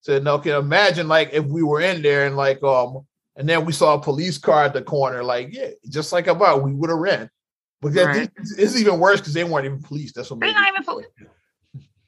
Said, 0.00 0.24
no, 0.24 0.38
can 0.38 0.52
imagine 0.52 1.08
like 1.08 1.30
if 1.32 1.44
we 1.44 1.62
were 1.62 1.80
in 1.80 2.02
there 2.02 2.26
and 2.26 2.36
like 2.36 2.62
um, 2.62 3.06
and 3.36 3.48
then 3.48 3.64
we 3.64 3.72
saw 3.72 3.94
a 3.94 4.00
police 4.00 4.38
car 4.38 4.64
at 4.64 4.72
the 4.72 4.82
corner, 4.82 5.22
like 5.22 5.54
yeah, 5.54 5.68
just 5.88 6.12
like 6.12 6.26
about 6.26 6.64
we 6.64 6.72
would 6.72 6.90
have 6.90 6.98
ran. 6.98 7.30
But 7.80 7.94
right. 7.94 8.28
this, 8.36 8.58
it's 8.58 8.76
even 8.76 8.98
worse 8.98 9.20
because 9.20 9.34
they 9.34 9.44
weren't 9.44 9.66
even 9.66 9.80
police. 9.80 10.12
That's 10.12 10.30
what. 10.30 10.40
They're 10.40 10.52
not 10.52 10.68
even 10.68 10.82
police. 10.82 11.06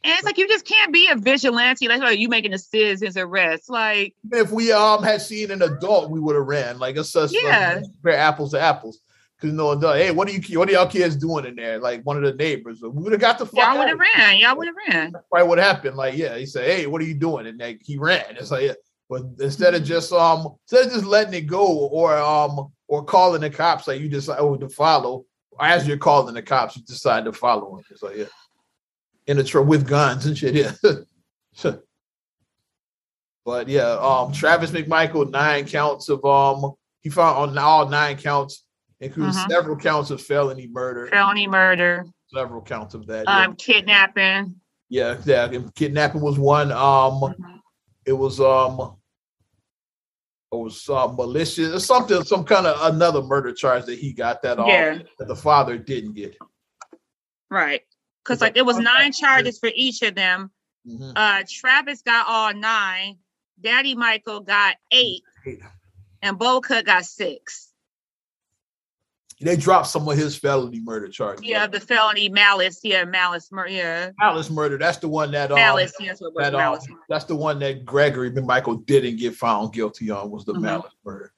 And 0.02 0.14
it's 0.14 0.24
like 0.24 0.38
you 0.38 0.48
just 0.48 0.64
can't 0.64 0.92
be 0.92 1.08
a 1.08 1.16
vigilante. 1.16 1.86
Like, 1.86 2.00
like 2.00 2.18
you 2.18 2.28
making 2.28 2.54
a 2.54 2.58
citizens 2.58 3.16
arrest. 3.16 3.68
Like 3.68 4.14
if 4.32 4.50
we 4.50 4.72
um 4.72 5.02
had 5.02 5.20
seen 5.20 5.50
an 5.50 5.62
adult, 5.62 6.10
we 6.10 6.20
would 6.20 6.36
have 6.36 6.46
ran. 6.46 6.78
Like 6.78 6.96
it's 6.96 7.12
just 7.12 7.34
yeah. 7.34 7.74
Like, 7.76 7.84
compare 7.84 8.16
apples 8.16 8.52
to 8.52 8.60
apples. 8.60 9.00
Cause 9.40 9.52
no 9.52 9.66
one 9.66 9.80
does. 9.80 9.96
Hey, 9.96 10.10
what 10.10 10.28
are 10.28 10.32
you? 10.32 10.58
What 10.58 10.68
are 10.68 10.72
y'all 10.72 10.86
kids 10.86 11.16
doing 11.16 11.46
in 11.46 11.56
there? 11.56 11.78
Like 11.78 12.02
one 12.02 12.18
of 12.18 12.22
the 12.22 12.34
neighbors. 12.34 12.82
We 12.82 12.90
would 12.90 13.12
have 13.12 13.22
got 13.22 13.38
the 13.38 13.46
fuck. 13.46 13.58
Y'all 13.58 13.78
would 13.78 13.88
have 13.88 13.98
ran. 13.98 14.36
Y'all 14.36 14.54
would 14.54 14.66
have 14.66 14.76
ran. 14.88 15.12
That's 15.12 15.24
probably 15.30 15.48
what 15.48 15.58
happened. 15.58 15.96
Like 15.96 16.14
yeah, 16.14 16.36
he 16.36 16.44
said, 16.44 16.66
"Hey, 16.66 16.86
what 16.86 17.00
are 17.00 17.06
you 17.06 17.14
doing?" 17.14 17.46
And 17.46 17.58
like 17.58 17.80
he 17.82 17.96
ran. 17.96 18.36
It's 18.36 18.50
like, 18.50 18.66
yeah. 18.66 18.74
but 19.08 19.22
instead 19.38 19.74
of 19.74 19.82
just 19.82 20.12
um, 20.12 20.56
instead 20.64 20.86
of 20.86 20.92
just 20.92 21.06
letting 21.06 21.32
it 21.32 21.46
go 21.46 21.66
or 21.66 22.18
um 22.18 22.70
or 22.86 23.02
calling 23.02 23.40
the 23.40 23.48
cops, 23.48 23.88
like 23.88 24.00
you 24.00 24.10
decide 24.10 24.40
oh 24.40 24.56
to 24.56 24.68
follow. 24.68 25.24
As 25.58 25.86
you're 25.86 25.96
calling 25.96 26.34
the 26.34 26.42
cops, 26.42 26.76
you 26.76 26.82
decide 26.82 27.24
to 27.24 27.32
follow 27.32 27.76
him. 27.76 27.84
It's 27.90 28.02
like 28.02 28.16
yeah, 28.16 28.24
in 29.30 29.38
a 29.38 29.44
truck 29.44 29.66
with 29.66 29.86
guns 29.86 30.26
and 30.26 30.36
shit. 30.36 30.54
Yeah. 30.54 30.72
but 33.44 33.68
yeah, 33.68 33.92
um, 33.92 34.32
Travis 34.32 34.70
McMichael 34.70 35.30
nine 35.30 35.66
counts 35.66 36.08
of 36.08 36.24
um, 36.24 36.72
he 37.00 37.10
found 37.10 37.36
on 37.38 37.58
all 37.58 37.88
nine 37.88 38.16
counts 38.16 38.64
including 39.00 39.32
mm-hmm. 39.32 39.50
several 39.50 39.76
counts 39.76 40.10
of 40.10 40.20
felony 40.20 40.66
murder. 40.66 41.06
Felony 41.08 41.46
murder. 41.46 42.06
Several 42.32 42.62
counts 42.62 42.94
of 42.94 43.06
that. 43.06 43.26
Um, 43.26 43.50
yeah. 43.50 43.54
kidnapping. 43.56 44.54
Yeah, 44.88 45.16
yeah. 45.24 45.48
Kidnapping 45.74 46.20
was 46.20 46.38
one. 46.38 46.70
Um, 46.70 46.78
mm-hmm. 46.78 47.56
it 48.04 48.12
was 48.12 48.40
um, 48.40 48.96
it 50.52 50.56
was 50.56 50.88
uh, 50.88 51.08
malicious 51.08 51.74
or 51.74 51.80
something, 51.80 52.24
some 52.24 52.44
kind 52.44 52.66
of 52.66 52.94
another 52.94 53.22
murder 53.22 53.52
charge 53.52 53.84
that 53.86 53.98
he 53.98 54.12
got 54.12 54.42
that 54.42 54.58
yeah. 54.58 54.98
that 55.18 55.28
the 55.28 55.36
father 55.36 55.78
didn't 55.78 56.14
get. 56.14 56.36
Right, 57.50 57.82
because 58.30 58.40
like 58.40 58.56
it 58.56 58.64
was 58.64 58.78
nine 58.78 59.12
charges 59.12 59.58
for 59.58 59.70
each 59.74 60.02
of 60.02 60.14
them. 60.14 60.50
Mm-hmm. 60.86 61.12
Uh, 61.16 61.42
Travis 61.48 62.02
got 62.02 62.26
all 62.28 62.54
nine. 62.54 63.18
Daddy 63.60 63.94
McMichael 63.94 64.46
got 64.46 64.76
eight, 64.90 65.22
eight. 65.44 65.60
and 66.22 66.38
Bo 66.38 66.60
Cut 66.60 66.86
got 66.86 67.04
six 67.04 67.70
they 69.40 69.56
dropped 69.56 69.86
some 69.86 70.06
of 70.06 70.18
his 70.18 70.36
felony 70.36 70.80
murder 70.80 71.08
charges. 71.08 71.44
Yeah, 71.44 71.66
the 71.66 71.80
felony 71.80 72.28
malice. 72.28 72.80
Yeah, 72.82 73.04
malice 73.04 73.50
murder. 73.50 73.70
Yeah, 73.70 74.10
malice 74.18 74.50
murder. 74.50 74.76
That's 74.76 74.98
the 74.98 75.08
one 75.08 75.30
that 75.30 75.50
um, 75.50 75.56
malice. 75.56 75.94
Yes, 75.98 76.20
what 76.20 76.34
that, 76.36 76.52
malice. 76.52 76.86
Um, 76.90 77.00
that's 77.08 77.24
the 77.24 77.36
one 77.36 77.58
that 77.60 77.84
Gregory 77.86 78.30
McMichael 78.30 78.84
didn't 78.84 79.16
get 79.16 79.34
found 79.34 79.72
guilty 79.72 80.10
on. 80.10 80.30
Was 80.30 80.44
the 80.44 80.52
mm-hmm. 80.52 80.62
malice 80.62 80.92
murder. 81.04 81.32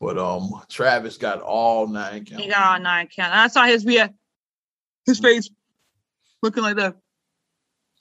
But 0.00 0.18
um, 0.18 0.62
Travis 0.68 1.16
got 1.16 1.40
all 1.40 1.88
nine 1.88 2.24
counts. 2.24 2.44
He 2.44 2.48
got 2.48 2.62
all 2.62 2.80
nine 2.80 3.08
counts. 3.08 3.34
I 3.34 3.48
saw 3.48 3.64
his 3.64 3.84
yeah, 3.84 4.08
his 5.04 5.18
face 5.18 5.50
looking 6.42 6.62
like 6.62 6.76
that. 6.76 6.96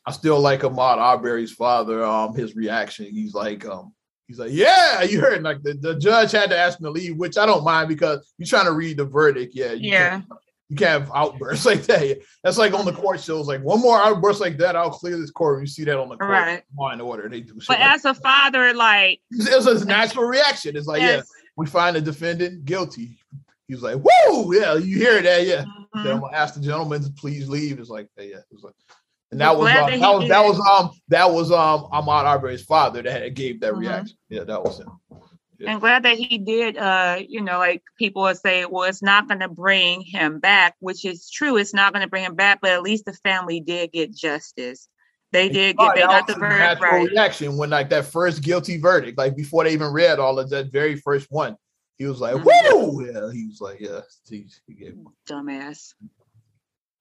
I 0.05 0.11
still 0.11 0.39
like 0.39 0.61
Ahmaud 0.61 0.97
Arbery's 0.97 1.51
father. 1.51 2.03
Um, 2.03 2.33
his 2.33 2.55
reaction. 2.55 3.05
He's 3.05 3.33
like, 3.33 3.65
um, 3.65 3.93
He's 4.27 4.39
like, 4.39 4.51
yeah, 4.51 5.03
you 5.03 5.21
heard. 5.21 5.41
Like 5.41 5.63
the, 5.63 5.73
the 5.73 5.95
judge 5.95 6.33
had 6.33 6.49
to 6.49 6.57
ask 6.57 6.79
him 6.79 6.85
to 6.85 6.91
leave, 6.91 7.15
which 7.15 7.37
I 7.37 7.45
don't 7.45 7.63
mind 7.63 7.87
because 7.87 8.33
you're 8.37 8.47
trying 8.47 8.65
to 8.65 8.73
read 8.73 8.97
the 8.97 9.05
verdict. 9.05 9.55
Yeah. 9.55 9.71
You 9.71 9.91
yeah. 9.91 10.09
Can't, 10.09 10.25
you 10.69 10.75
can't 10.75 11.01
have 11.01 11.11
outbursts 11.15 11.65
like 11.65 11.83
that. 11.83 12.19
That's 12.43 12.57
like 12.57 12.73
on 12.73 12.83
the 12.83 12.91
court 12.91 13.21
shows. 13.21 13.47
Like 13.47 13.61
one 13.61 13.79
more 13.79 14.01
outburst 14.01 14.41
like 14.41 14.57
that, 14.57 14.75
I'll 14.75 14.89
clear 14.89 15.17
this 15.17 15.31
court. 15.31 15.61
You 15.61 15.67
see 15.67 15.85
that 15.85 15.97
on 15.97 16.09
the 16.09 16.17
court. 16.17 16.29
Right. 16.29 16.63
in 16.93 17.01
order. 17.01 17.29
They 17.29 17.39
do. 17.39 17.53
But 17.55 17.79
like 17.79 17.79
as 17.79 18.03
a 18.03 18.13
father, 18.13 18.73
like 18.73 19.21
it 19.31 19.55
was 19.55 19.81
a 19.81 19.85
natural 19.85 20.25
reaction. 20.25 20.75
It's 20.75 20.87
like, 20.87 21.01
yes. 21.01 21.25
yeah, 21.25 21.43
we 21.55 21.65
find 21.65 21.95
the 21.95 22.01
defendant 22.01 22.65
guilty. 22.65 23.17
He's 23.69 23.81
like, 23.81 23.97
whoa, 24.01 24.51
yeah, 24.51 24.75
you 24.75 24.97
hear 24.97 25.21
that, 25.21 25.45
yeah. 25.45 25.63
Mm-hmm. 25.63 25.83
Then 26.03 26.13
I'm 26.15 26.21
gonna 26.21 26.35
ask 26.35 26.53
the 26.53 26.61
gentleman 26.61 27.03
to 27.03 27.11
please 27.11 27.47
leave. 27.47 27.79
It's 27.79 27.89
like, 27.89 28.07
hey, 28.15 28.31
yeah, 28.31 28.39
it's 28.51 28.63
like, 28.63 28.73
and 29.31 29.41
that 29.41 29.57
was, 29.57 29.67
um, 29.67 29.89
that, 29.91 29.99
that 29.99 30.13
was 30.13 30.29
that 30.29 30.43
was 30.45 30.59
um 30.59 30.91
that 31.09 31.31
was 31.31 31.51
um 31.51 31.87
Ahmaud 31.91 32.23
Arbery's 32.23 32.63
father 32.63 33.01
that 33.01 33.33
gave 33.33 33.59
that 33.61 33.73
mm-hmm. 33.73 33.81
reaction. 33.81 34.17
Yeah, 34.29 34.43
that 34.43 34.63
was 34.63 34.79
him. 34.79 34.89
Yeah. 35.59 35.73
I'm 35.73 35.79
glad 35.79 36.03
that 36.03 36.17
he 36.17 36.37
did. 36.37 36.77
Uh, 36.77 37.19
you 37.27 37.41
know, 37.41 37.57
like 37.57 37.81
people 37.97 38.21
would 38.23 38.37
say, 38.37 38.65
well, 38.65 38.87
it's 38.87 39.01
not 39.01 39.27
going 39.27 39.39
to 39.39 39.49
bring 39.49 40.01
him 40.01 40.39
back, 40.39 40.75
which 40.79 41.03
is 41.03 41.31
true. 41.31 41.57
It's 41.57 41.73
not 41.73 41.93
going 41.93 42.03
to 42.03 42.09
bring 42.09 42.23
him 42.23 42.35
back, 42.35 42.59
but 42.61 42.71
at 42.71 42.83
least 42.83 43.05
the 43.05 43.13
family 43.13 43.59
did 43.59 43.91
get 43.91 44.13
justice. 44.13 44.87
They 45.31 45.49
did 45.49 45.77
get. 45.77 45.95
They 45.95 46.01
got 46.01 46.27
the 46.27 46.35
verdict 46.35 46.81
right. 46.81 47.09
Reaction 47.09 47.57
when 47.57 47.71
like 47.71 47.89
that 47.89 48.05
first 48.05 48.43
guilty 48.43 48.77
verdict, 48.77 49.17
like 49.17 49.35
before 49.35 49.63
they 49.63 49.73
even 49.73 49.91
read 49.91 50.19
all 50.19 50.39
of 50.39 50.49
that 50.51 50.71
very 50.71 50.95
first 50.95 51.27
one, 51.31 51.57
he 51.97 52.05
was 52.05 52.19
like. 52.19 52.35
"Whoa!" 52.35 52.99
Yeah, 53.01 53.31
he 53.31 53.47
was 53.47 53.59
like, 53.59 53.79
"Yeah." 53.79 54.01
He, 54.29 54.47
he 54.67 54.73
gave, 54.73 54.97
Dumbass. 55.29 55.93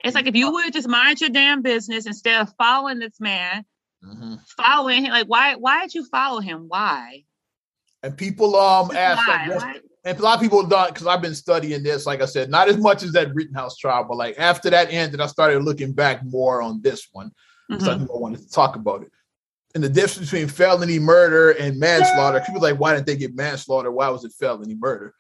It's 0.05 0.15
like 0.15 0.27
if 0.27 0.35
you 0.35 0.53
would 0.53 0.73
just 0.73 0.89
mind 0.89 1.21
your 1.21 1.31
damn 1.31 1.63
business 1.63 2.07
instead 2.07 2.41
of 2.41 2.53
following 2.59 2.99
this 2.99 3.19
man, 3.19 3.65
mm-hmm. 4.05 4.35
following 4.57 5.05
him. 5.05 5.11
Like, 5.11 5.27
why? 5.27 5.57
Why 5.57 5.83
did 5.83 5.95
you 5.95 6.05
follow 6.07 6.41
him? 6.41 6.67
Why? 6.69 7.25
And 8.03 8.17
people 8.17 8.57
um 8.57 8.91
ask, 8.95 9.27
like, 9.27 9.83
and 10.05 10.19
a 10.19 10.23
lot 10.23 10.37
of 10.37 10.41
people 10.41 10.65
don't 10.65 10.89
because 10.89 11.07
I've 11.07 11.23
been 11.23 11.35
studying 11.35 11.83
this. 11.83 12.07
Like 12.07 12.23
I 12.23 12.27
said, 12.27 12.49
not 12.51 12.69
as 12.69 12.77
much 12.77 13.03
as 13.03 13.13
that 13.13 13.35
Rittenhouse 13.35 13.77
trial, 13.77 14.05
but 14.05 14.17
like 14.17 14.39
after 14.39 14.71
that 14.71 14.93
ended, 14.93 15.21
I 15.21 15.27
started 15.27 15.65
looking 15.65 15.93
back 15.93 16.25
more 16.25 16.63
on 16.63 16.81
this 16.83 17.09
one. 17.13 17.33
Mm-hmm. 17.71 17.85
So 17.85 17.93
I 17.93 18.19
wanted 18.19 18.43
to 18.43 18.51
talk 18.51 18.77
about 18.77 19.03
it. 19.03 19.11
And 19.77 19.85
the 19.85 19.91
difference 19.91 20.31
between 20.31 20.49
felony 20.49 20.99
murder 20.99 21.51
and 21.51 21.79
manslaughter. 21.79 22.41
People 22.47 22.63
like, 22.63 22.81
why 22.81 22.95
didn't 22.95 23.05
they 23.05 23.15
get 23.15 23.37
manslaughter? 23.37 23.93
Why 23.93 24.09
was 24.09 24.25
it 24.25 24.33
felony 24.33 24.75
murder? 24.75 25.15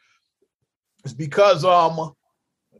It's 1.04 1.12
because 1.12 1.62
um 1.62 2.14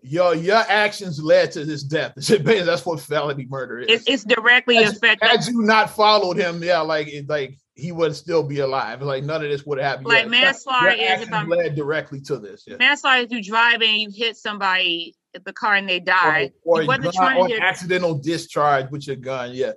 your 0.01 0.35
your 0.35 0.57
actions 0.57 1.23
led 1.23 1.53
to 1.53 1.67
his 1.67 1.83
death. 1.85 2.15
That's 2.17 2.87
what 2.87 3.01
felony 3.01 3.45
murder 3.47 3.81
is. 3.81 4.05
It's, 4.07 4.25
directly 4.25 4.79
affected. 4.79 5.29
Had 5.29 5.47
you 5.47 5.61
not 5.61 5.91
followed 5.91 6.39
him, 6.39 6.63
yeah, 6.63 6.81
like 6.81 7.09
it, 7.09 7.29
like 7.29 7.59
he 7.75 7.93
would 7.93 8.17
still 8.17 8.43
be 8.43 8.61
alive. 8.61 9.03
Like 9.03 9.25
none 9.25 9.45
of 9.45 9.51
this 9.51 9.67
would 9.67 9.79
have 9.79 9.87
happened. 9.87 10.07
Like 10.07 10.29
manslaughter 10.29 10.89
is 10.89 11.21
if 11.21 11.31
I'm 11.31 11.51
led 11.51 11.75
directly 11.75 12.23
to 12.23 12.39
this. 12.39 12.65
Yeah. 12.67 12.77
Manslaughter 12.79 13.25
is 13.25 13.31
you 13.31 13.43
drive 13.43 13.83
and 13.83 13.99
you 13.99 14.09
hit 14.11 14.39
somebody 14.39 15.15
at 15.35 15.45
the 15.45 15.53
car 15.53 15.75
and 15.75 15.87
they 15.87 16.01
die. 16.01 16.53
Or, 16.65 16.81
or, 16.81 16.87
gun, 16.87 17.37
or 17.37 17.61
accidental 17.61 18.15
discharge 18.15 18.91
with 18.91 19.07
your 19.07 19.17
gun. 19.17 19.51
Yeah. 19.53 19.73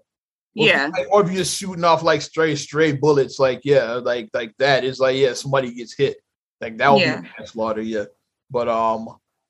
Yeah. 0.65 0.89
If, 0.95 1.07
or 1.11 1.21
if 1.21 1.27
you're 1.27 1.37
just 1.37 1.57
shooting 1.57 1.83
off 1.83 2.03
like 2.03 2.21
stray 2.21 2.55
stray 2.55 2.91
bullets, 2.91 3.39
like 3.39 3.61
yeah, 3.63 3.93
like 3.93 4.29
like 4.33 4.55
that 4.57 4.83
is 4.83 4.99
like 4.99 5.17
yeah, 5.17 5.33
somebody 5.33 5.73
gets 5.73 5.95
hit. 5.95 6.17
Like 6.61 6.77
that 6.77 6.91
would 6.91 7.01
yeah. 7.01 7.21
be 7.21 7.29
manslaughter. 7.37 7.81
Yeah. 7.81 8.05
But 8.51 8.67
um, 8.67 9.09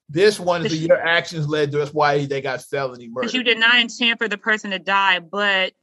this 0.10 0.40
one 0.40 0.66
is 0.66 0.84
your 0.84 1.02
actions 1.02 1.48
led 1.48 1.72
to 1.72 1.78
that's 1.78 1.94
why 1.94 2.26
they 2.26 2.42
got 2.42 2.62
felony 2.62 3.08
murder. 3.08 3.22
Because 3.22 3.34
you 3.34 3.44
did 3.44 3.60
not 3.60 3.80
intend 3.80 4.20
for 4.20 4.28
the 4.28 4.38
person 4.38 4.72
to 4.72 4.80
die, 4.80 5.20
but 5.20 5.74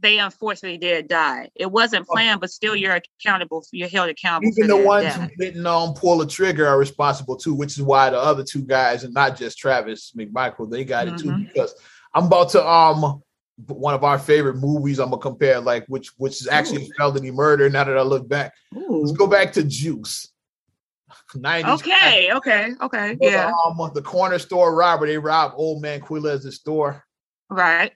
they 0.00 0.18
unfortunately 0.18 0.78
did 0.78 1.08
die. 1.08 1.50
It 1.54 1.70
wasn't 1.70 2.06
oh. 2.08 2.12
planned, 2.12 2.40
but 2.40 2.50
still 2.50 2.76
you're 2.76 3.00
accountable. 3.20 3.64
You're 3.72 3.88
held 3.88 4.10
accountable. 4.10 4.52
Even 4.56 4.68
the 4.68 4.76
ones 4.76 5.06
death. 5.06 5.30
who 5.30 5.44
didn't 5.44 5.66
um, 5.66 5.94
pull 5.94 6.18
the 6.18 6.26
trigger 6.26 6.66
are 6.66 6.78
responsible 6.78 7.36
too, 7.36 7.54
which 7.54 7.76
is 7.76 7.82
why 7.82 8.10
the 8.10 8.18
other 8.18 8.44
two 8.44 8.62
guys, 8.62 9.04
and 9.04 9.14
not 9.14 9.36
just 9.36 9.58
Travis 9.58 10.12
McMichael, 10.16 10.70
they 10.70 10.84
got 10.84 11.06
mm-hmm. 11.06 11.14
it 11.14 11.18
too 11.18 11.28
mm-hmm. 11.28 11.44
because 11.44 11.74
I'm 12.14 12.26
about 12.26 12.50
to 12.50 12.66
um 12.66 13.22
one 13.66 13.94
of 13.94 14.04
our 14.04 14.18
favorite 14.18 14.56
movies. 14.56 14.98
I'm 14.98 15.10
gonna 15.10 15.22
compare 15.22 15.60
like 15.60 15.86
which 15.86 16.12
which 16.18 16.40
is 16.40 16.48
actually 16.48 16.84
Ooh. 16.84 16.92
felony 16.98 17.30
murder. 17.30 17.68
Now 17.70 17.84
that 17.84 17.96
I 17.96 18.02
look 18.02 18.28
back, 18.28 18.52
Ooh. 18.76 19.02
let's 19.02 19.16
go 19.16 19.26
back 19.26 19.52
to 19.54 19.62
Juice. 19.62 20.32
90s. 21.34 21.74
Okay, 21.74 22.32
okay, 22.32 22.72
okay. 22.80 23.16
Yeah. 23.20 23.52
Um, 23.66 23.90
the 23.94 24.02
corner 24.02 24.38
store 24.38 24.74
robber, 24.74 25.06
they 25.06 25.18
robbed 25.18 25.54
old 25.56 25.82
man 25.82 26.00
Quilez's 26.00 26.56
store. 26.56 27.04
Right. 27.50 27.92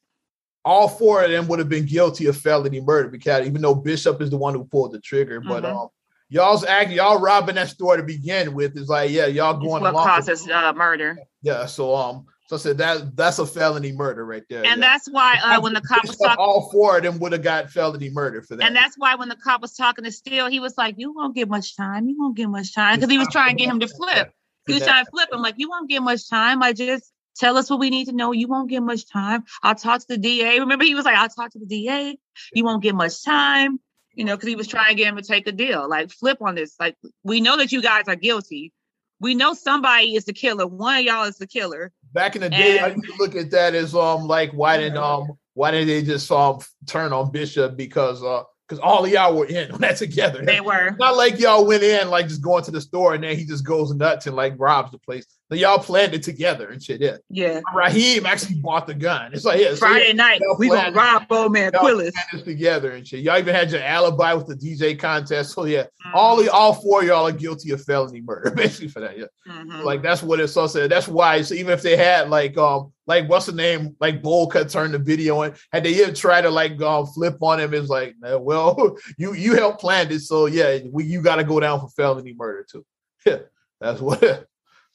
All 0.64 0.88
four 0.88 1.24
of 1.24 1.30
them 1.30 1.48
would 1.48 1.58
have 1.58 1.68
been 1.68 1.86
guilty 1.86 2.26
of 2.26 2.36
felony 2.36 2.80
murder 2.80 3.08
because 3.08 3.46
even 3.46 3.62
though 3.62 3.74
Bishop 3.74 4.20
is 4.20 4.30
the 4.30 4.36
one 4.36 4.54
who 4.54 4.64
pulled 4.64 4.92
the 4.92 5.00
trigger, 5.00 5.40
but 5.40 5.62
mm-hmm. 5.62 5.76
um, 5.76 5.88
y'all's 6.28 6.64
act 6.64 6.90
y'all 6.90 7.18
robbing 7.18 7.54
that 7.54 7.68
store 7.68 7.96
to 7.96 8.02
begin 8.02 8.52
with 8.54 8.76
is 8.76 8.88
like, 8.88 9.10
yeah, 9.10 9.26
y'all 9.26 9.54
going 9.54 9.84
it's 9.84 9.94
what 9.94 10.06
causes 10.06 10.48
uh, 10.48 10.72
murder. 10.74 11.18
Yeah, 11.42 11.66
so 11.66 11.94
um, 11.94 12.26
so 12.50 12.56
I 12.56 12.58
said 12.58 12.78
that 12.78 13.14
that's 13.14 13.38
a 13.38 13.46
felony 13.46 13.92
murder 13.92 14.26
right 14.26 14.42
there. 14.50 14.64
And 14.66 14.80
yeah. 14.80 14.88
that's 14.88 15.08
why 15.08 15.36
uh, 15.40 15.60
when 15.60 15.72
the 15.72 15.80
cop 15.80 16.04
was 16.04 16.16
talking, 16.16 16.36
all 16.36 16.68
four 16.72 16.96
of 16.96 17.04
them 17.04 17.20
would 17.20 17.30
have 17.30 17.44
got 17.44 17.70
felony 17.70 18.10
murder 18.10 18.42
for 18.42 18.56
that. 18.56 18.66
And 18.66 18.74
that's 18.74 18.98
why 18.98 19.14
when 19.14 19.28
the 19.28 19.36
cop 19.36 19.62
was 19.62 19.76
talking 19.76 20.02
to 20.02 20.10
Steele, 20.10 20.48
he 20.48 20.58
was 20.58 20.76
like, 20.76 20.96
"You 20.98 21.12
won't 21.12 21.36
get 21.36 21.48
much 21.48 21.76
time. 21.76 22.08
You 22.08 22.16
won't 22.18 22.36
get 22.36 22.48
much 22.48 22.74
time," 22.74 22.96
because 22.96 23.08
he 23.08 23.18
was 23.18 23.28
trying 23.28 23.56
to 23.56 23.62
get 23.62 23.70
him 23.70 23.78
to 23.78 23.86
flip. 23.86 24.32
He 24.66 24.74
was 24.74 24.82
trying 24.82 25.04
to 25.04 25.10
flip 25.12 25.32
him 25.32 25.42
like, 25.42 25.54
"You 25.58 25.68
won't 25.68 25.88
get 25.88 26.02
much 26.02 26.28
time. 26.28 26.60
I 26.60 26.72
just 26.72 27.12
tell 27.36 27.56
us 27.56 27.70
what 27.70 27.78
we 27.78 27.88
need 27.88 28.06
to 28.06 28.12
know. 28.12 28.32
You 28.32 28.48
won't 28.48 28.68
get 28.68 28.82
much 28.82 29.08
time. 29.08 29.44
I'll 29.62 29.76
talk 29.76 30.00
to 30.00 30.06
the 30.08 30.18
DA." 30.18 30.58
Remember, 30.58 30.84
he 30.84 30.96
was 30.96 31.04
like, 31.04 31.14
"I'll 31.16 31.28
talk 31.28 31.52
to 31.52 31.60
the 31.60 31.66
DA. 31.66 32.18
You 32.52 32.64
won't 32.64 32.82
get 32.82 32.96
much 32.96 33.22
time." 33.24 33.78
You 34.14 34.24
know, 34.24 34.34
because 34.34 34.48
he 34.48 34.56
was 34.56 34.66
trying 34.66 34.88
to 34.88 34.94
get 34.96 35.06
him 35.06 35.16
to 35.16 35.22
take 35.22 35.46
a 35.46 35.52
deal, 35.52 35.88
like 35.88 36.10
flip 36.10 36.38
on 36.40 36.56
this. 36.56 36.74
Like, 36.80 36.96
we 37.22 37.40
know 37.40 37.56
that 37.58 37.70
you 37.70 37.80
guys 37.80 38.08
are 38.08 38.16
guilty. 38.16 38.72
We 39.20 39.34
know 39.34 39.54
somebody 39.54 40.16
is 40.16 40.24
the 40.24 40.32
killer. 40.32 40.66
One 40.66 40.98
of 40.98 41.04
y'all 41.04 41.24
is 41.24 41.36
the 41.36 41.46
killer 41.46 41.92
Back 42.12 42.34
in 42.34 42.42
the 42.42 42.50
day, 42.50 42.78
and, 42.78 42.86
I 42.86 42.88
used 42.88 43.04
to 43.04 43.14
look 43.18 43.36
at 43.36 43.50
that 43.52 43.74
as 43.74 43.94
um 43.94 44.26
like 44.26 44.50
why 44.50 44.78
didn't 44.78 44.98
um 44.98 45.38
why 45.54 45.70
didn't 45.70 45.86
they 45.86 46.02
just 46.02 46.30
um 46.32 46.58
turn 46.86 47.12
on 47.12 47.30
Bishop 47.30 47.76
because 47.76 48.22
uh 48.24 48.42
because 48.66 48.80
all 48.80 49.04
of 49.04 49.10
y'all 49.10 49.36
were 49.36 49.46
in 49.46 49.70
on 49.70 49.80
that 49.80 49.96
together. 49.98 50.44
They 50.44 50.60
were 50.60 50.88
it's 50.88 50.98
not 50.98 51.16
like 51.16 51.38
y'all 51.38 51.66
went 51.66 51.84
in 51.84 52.08
like 52.10 52.26
just 52.26 52.42
going 52.42 52.64
to 52.64 52.72
the 52.72 52.80
store 52.80 53.14
and 53.14 53.22
then 53.22 53.36
he 53.36 53.44
just 53.44 53.64
goes 53.64 53.94
nuts 53.94 54.26
and 54.26 54.34
like 54.34 54.54
robs 54.56 54.90
the 54.90 54.98
place. 54.98 55.26
So 55.50 55.56
y'all 55.56 55.80
planned 55.80 56.14
it 56.14 56.22
together 56.22 56.68
and 56.68 56.80
shit. 56.80 57.00
Yeah. 57.00 57.16
Yeah. 57.28 57.60
Raheem 57.74 58.24
actually 58.24 58.54
bought 58.56 58.86
the 58.86 58.94
gun. 58.94 59.32
It's 59.34 59.44
like 59.44 59.60
yeah. 59.60 59.74
Friday 59.74 60.02
so 60.02 60.06
yeah, 60.06 60.12
night 60.12 60.40
we 60.58 60.68
gonna 60.68 60.92
rob 60.92 61.26
old 61.28 61.52
man 61.52 61.72
Quilles 61.72 62.12
together 62.44 62.92
and 62.92 63.06
shit. 63.06 63.20
Y'all 63.20 63.36
even 63.36 63.52
had 63.52 63.72
your 63.72 63.82
alibi 63.82 64.32
with 64.34 64.46
the 64.46 64.54
DJ 64.54 64.96
contest. 64.96 65.54
So 65.54 65.64
yeah, 65.64 65.82
mm-hmm. 65.82 66.14
all 66.14 66.36
the 66.36 66.48
all 66.52 66.74
four 66.74 67.02
y'all 67.02 67.26
are 67.26 67.32
guilty 67.32 67.72
of 67.72 67.82
felony 67.82 68.20
murder 68.20 68.50
basically 68.56 68.88
for 68.88 69.00
that. 69.00 69.18
Yeah. 69.18 69.24
Mm-hmm. 69.48 69.82
Like 69.82 70.02
that's 70.02 70.22
what 70.22 70.38
it's 70.38 70.52
so 70.52 70.68
said. 70.68 70.88
That's 70.88 71.08
why. 71.08 71.42
So 71.42 71.54
even 71.56 71.72
if 71.72 71.82
they 71.82 71.96
had 71.96 72.30
like 72.30 72.56
um 72.56 72.92
like 73.08 73.28
what's 73.28 73.46
the 73.46 73.52
name 73.52 73.96
like 73.98 74.22
Bowl 74.22 74.46
Cut 74.46 74.68
turned 74.68 74.94
the 74.94 75.00
video 75.00 75.42
and 75.42 75.56
had 75.72 75.82
they 75.82 75.90
even 75.90 76.14
try 76.14 76.40
to 76.40 76.48
like 76.48 76.80
um, 76.80 77.06
flip 77.06 77.38
on 77.40 77.58
him, 77.58 77.74
it's 77.74 77.88
like 77.88 78.14
well 78.22 78.96
you 79.18 79.34
you 79.34 79.56
helped 79.56 79.80
plan 79.80 80.08
this, 80.08 80.28
so 80.28 80.46
yeah, 80.46 80.78
we, 80.92 81.02
you 81.02 81.20
got 81.20 81.36
to 81.36 81.44
go 81.44 81.58
down 81.58 81.80
for 81.80 81.88
felony 81.88 82.34
murder 82.34 82.64
too. 82.70 82.86
Yeah, 83.26 83.38
that's 83.80 84.00
what. 84.00 84.46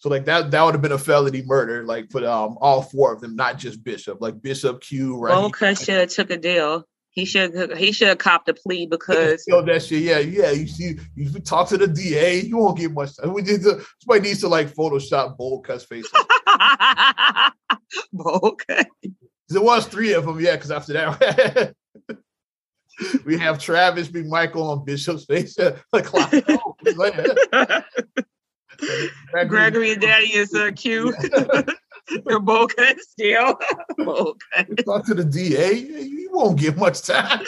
So 0.06 0.12
like 0.12 0.26
that 0.26 0.52
that 0.52 0.62
would 0.62 0.76
have 0.76 0.84
been 0.84 0.92
a 0.92 1.00
felony 1.00 1.42
murder, 1.42 1.84
like 1.84 2.12
for 2.12 2.24
um 2.28 2.60
all 2.62 2.84
four 2.84 3.12
of 3.12 3.22
them, 3.22 3.36
not 3.36 3.58
just 3.58 3.84
Bishop, 3.84 4.22
like 4.22 4.40
Bishop 4.40 4.82
Q. 4.82 5.18
Right? 5.18 5.34
Boca 5.34 5.76
should 5.76 6.00
have 6.00 6.10
took 6.10 6.30
a 6.30 6.38
deal. 6.38 6.84
He 7.10 7.26
should 7.26 7.76
he 7.76 7.92
should 7.92 8.10
have 8.10 8.20
copped 8.20 8.48
a 8.48 8.54
plea 8.54 8.86
because 8.86 9.44
Yo, 9.48 9.64
that 9.64 9.82
shit. 9.82 10.04
Yeah, 10.04 10.20
yeah. 10.20 10.52
You 10.52 10.68
see, 10.68 11.00
you 11.16 11.32
talk 11.40 11.70
to 11.70 11.78
the 11.78 11.88
DA, 11.88 12.42
you 12.42 12.58
won't 12.58 12.78
get 12.78 12.92
much. 12.92 13.18
Time. 13.18 13.34
We 13.34 13.42
need 13.42 13.64
to. 13.64 13.84
Somebody 14.04 14.28
needs 14.28 14.42
to 14.42 14.48
like 14.48 14.76
Photoshop 14.76 15.38
bold 15.38 15.66
Cut's 15.66 15.86
face. 15.86 16.08
Cut. 16.12 17.54
There 19.50 19.64
was 19.64 19.88
three 19.88 20.14
of 20.14 20.28
them, 20.28 20.40
yeah. 20.40 20.56
Because 20.56 20.70
after 20.70 20.94
that. 20.94 21.74
we 23.26 23.40
have 23.40 23.58
Travis 23.58 24.10
McMichael 24.10 24.70
on 24.70 24.86
Bishop's 24.86 25.26
face. 25.26 25.58
like, 25.92 26.14
Gregory, 29.32 29.48
Gregory 29.48 29.92
and 29.94 30.02
Daddy 30.02 30.36
is 30.36 30.54
uh, 30.54 30.72
cute. 30.76 31.16
They're 32.26 32.40
both 32.40 32.76
good 32.76 33.00
still. 33.02 33.60
Both 33.98 34.38
Talk 34.86 35.06
to 35.08 35.14
the 35.14 35.26
DA. 35.26 35.74
You 35.74 36.30
won't 36.32 36.60
get 36.60 36.78
much 36.78 37.02
time. 37.02 37.46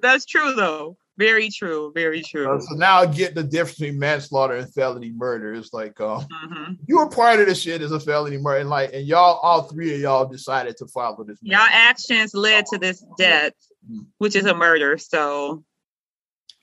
That's 0.00 0.24
true 0.24 0.54
though. 0.54 0.96
Very 1.16 1.48
true. 1.48 1.92
Very 1.94 2.22
true. 2.22 2.56
Uh, 2.56 2.60
so 2.60 2.74
now 2.74 3.00
I 3.00 3.06
get 3.06 3.36
the 3.36 3.44
difference 3.44 3.78
between 3.78 3.98
manslaughter 4.00 4.56
and 4.56 4.72
felony 4.74 5.12
murder. 5.12 5.54
It's 5.54 5.72
like 5.72 6.00
uh, 6.00 6.20
mm-hmm. 6.20 6.72
you 6.88 6.96
were 6.96 7.08
part 7.08 7.38
of 7.38 7.46
the 7.46 7.54
shit 7.54 7.82
as 7.82 7.92
a 7.92 8.00
felony 8.00 8.38
murder, 8.38 8.60
and 8.60 8.70
like, 8.70 8.92
and 8.92 9.06
y'all, 9.06 9.38
all 9.40 9.62
three 9.62 9.94
of 9.94 10.00
y'all 10.00 10.26
decided 10.26 10.76
to 10.78 10.88
follow 10.88 11.22
this. 11.22 11.38
Y'all 11.40 11.60
actions 11.60 12.34
led 12.34 12.66
to 12.66 12.78
this 12.78 13.04
death, 13.16 13.52
mm-hmm. 13.88 14.02
which 14.18 14.34
is 14.34 14.46
a 14.46 14.54
murder. 14.54 14.98
So 14.98 15.62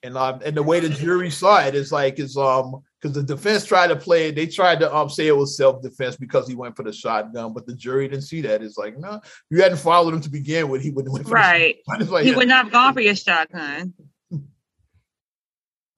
and 0.04 0.18
um, 0.18 0.40
and 0.44 0.56
the 0.56 0.64
way 0.64 0.80
the 0.80 0.90
jury 0.90 1.30
saw 1.30 1.60
it 1.62 1.76
is 1.76 1.92
like 1.92 2.20
is 2.20 2.38
um 2.38 2.82
because 3.00 3.16
the 3.16 3.24
defense 3.24 3.66
tried 3.66 3.88
to 3.88 3.96
play 3.96 4.30
it, 4.30 4.36
they 4.36 4.48
tried 4.48 4.80
to 4.80 4.96
um 4.96 5.10
say 5.10 5.28
it 5.28 5.36
was 5.36 5.58
self 5.58 5.82
defense 5.82 6.16
because 6.16 6.48
he 6.48 6.56
went 6.56 6.76
for 6.76 6.84
the 6.84 6.94
shotgun, 6.94 7.54
but 7.54 7.66
the 7.66 7.76
jury 7.76 8.08
didn't 8.08 8.24
see 8.24 8.42
that. 8.42 8.64
It's 8.64 8.78
like 8.78 8.98
no, 8.98 9.22
you 9.50 9.62
hadn't 9.62 9.80
followed 9.80 10.14
him 10.14 10.22
to 10.22 10.30
begin 10.30 10.70
with, 10.70 10.82
he 10.82 10.92
wouldn't 10.92 11.14
went 11.14 11.28
for 11.28 11.34
right. 11.34 11.78
Like, 11.88 12.24
he 12.24 12.32
yeah. 12.32 12.36
would 12.36 12.48
not 12.48 12.66
have 12.66 12.74
gone 12.74 12.94
for 12.94 13.02
your 13.02 13.16
shotgun. 13.16 13.94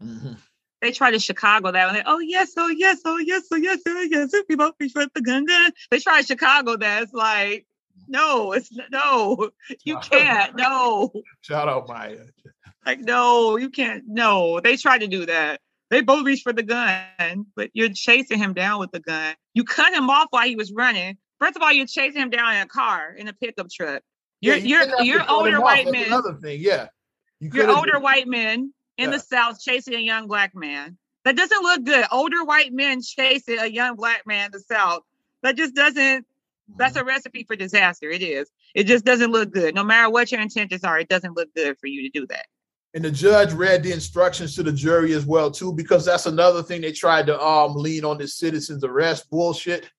mm-hmm. 0.03 0.33
They 0.81 0.91
tried 0.91 1.11
to 1.11 1.19
Chicago 1.19 1.71
that 1.71 1.85
one. 1.85 1.95
They, 1.95 2.03
oh 2.05 2.19
yes, 2.19 2.53
oh 2.57 2.67
yes, 2.67 2.99
oh 3.05 3.17
yes, 3.17 3.43
oh 3.51 3.55
yes, 3.55 3.79
oh 3.87 4.07
yes. 4.09 4.33
If 4.33 4.45
you 4.49 4.57
both 4.57 4.75
the 4.77 5.21
gun 5.21 5.45
gun, 5.45 5.71
they 5.89 5.99
tried 5.99 6.25
Chicago 6.25 6.75
that. 6.75 7.03
It's 7.03 7.13
like 7.13 7.65
no, 8.07 8.51
it's 8.51 8.69
no, 8.91 9.49
you 9.83 9.97
can't. 9.99 10.55
No. 10.55 11.11
Shout 11.41 11.69
out 11.69 11.87
Maya. 11.87 12.25
Like, 12.85 12.99
no, 12.99 13.57
you 13.57 13.69
can't. 13.69 14.03
No, 14.07 14.59
they 14.59 14.75
tried 14.75 14.99
to 14.99 15.07
do 15.07 15.25
that. 15.25 15.61
They 15.89 16.01
both 16.01 16.25
reached 16.25 16.43
for 16.43 16.53
the 16.53 16.63
gun, 16.63 17.45
but 17.55 17.69
you're 17.73 17.89
chasing 17.93 18.39
him 18.39 18.53
down 18.53 18.79
with 18.79 18.91
the 18.91 18.99
gun. 18.99 19.35
You 19.53 19.63
cut 19.63 19.93
him 19.93 20.09
off 20.09 20.27
while 20.31 20.47
he 20.47 20.55
was 20.55 20.71
running. 20.71 21.17
First 21.39 21.55
of 21.55 21.61
all, 21.61 21.71
you're 21.71 21.85
chasing 21.85 22.21
him 22.21 22.29
down 22.29 22.55
in 22.55 22.61
a 22.61 22.67
car 22.67 23.13
in 23.15 23.27
a 23.27 23.33
pickup 23.33 23.69
truck. 23.69 24.01
You're 24.41 24.55
yeah, 24.55 24.85
you 24.85 25.03
you're 25.03 25.03
you're 25.03 25.31
older 25.31 25.61
white 25.61 25.91
men. 25.91 26.07
Another 26.07 26.33
thing, 26.33 26.59
yeah. 26.61 26.87
You 27.39 27.51
you're 27.53 27.69
older 27.69 27.99
white 27.99 28.27
men 28.27 28.73
in 28.97 29.09
yeah. 29.09 29.11
the 29.11 29.19
South 29.19 29.59
chasing 29.61 29.93
a 29.93 29.99
young 29.99 30.27
black 30.27 30.55
man. 30.55 30.97
That 31.25 31.37
doesn't 31.37 31.61
look 31.61 31.83
good. 31.83 32.05
Older 32.11 32.43
white 32.43 32.73
men 32.73 33.01
chasing 33.01 33.59
a 33.59 33.67
young 33.67 33.95
black 33.95 34.25
man 34.25 34.47
in 34.47 34.51
the 34.51 34.59
South. 34.59 35.03
That 35.43 35.55
just 35.55 35.75
doesn't. 35.75 36.25
That's 36.75 36.97
mm-hmm. 36.97 37.01
a 37.01 37.05
recipe 37.05 37.43
for 37.43 37.55
disaster. 37.55 38.09
It 38.09 38.21
is. 38.21 38.49
It 38.73 38.85
just 38.85 39.05
doesn't 39.05 39.31
look 39.31 39.51
good. 39.51 39.75
No 39.75 39.83
matter 39.83 40.09
what 40.09 40.31
your 40.31 40.41
intentions 40.41 40.83
are, 40.83 40.97
it 40.97 41.07
doesn't 41.07 41.37
look 41.37 41.53
good 41.53 41.77
for 41.77 41.87
you 41.87 42.01
to 42.03 42.19
do 42.19 42.25
that 42.27 42.47
and 42.93 43.03
the 43.03 43.11
judge 43.11 43.53
read 43.53 43.81
the 43.83 43.91
instructions 43.91 44.55
to 44.55 44.63
the 44.63 44.71
jury 44.71 45.13
as 45.13 45.25
well 45.25 45.49
too 45.49 45.73
because 45.73 46.05
that's 46.05 46.25
another 46.25 46.61
thing 46.61 46.81
they 46.81 46.91
tried 46.91 47.25
to 47.27 47.41
um 47.41 47.75
lean 47.75 48.05
on 48.05 48.17
the 48.17 48.27
citizens 48.27 48.83
arrest 48.83 49.29
bullshit 49.29 49.89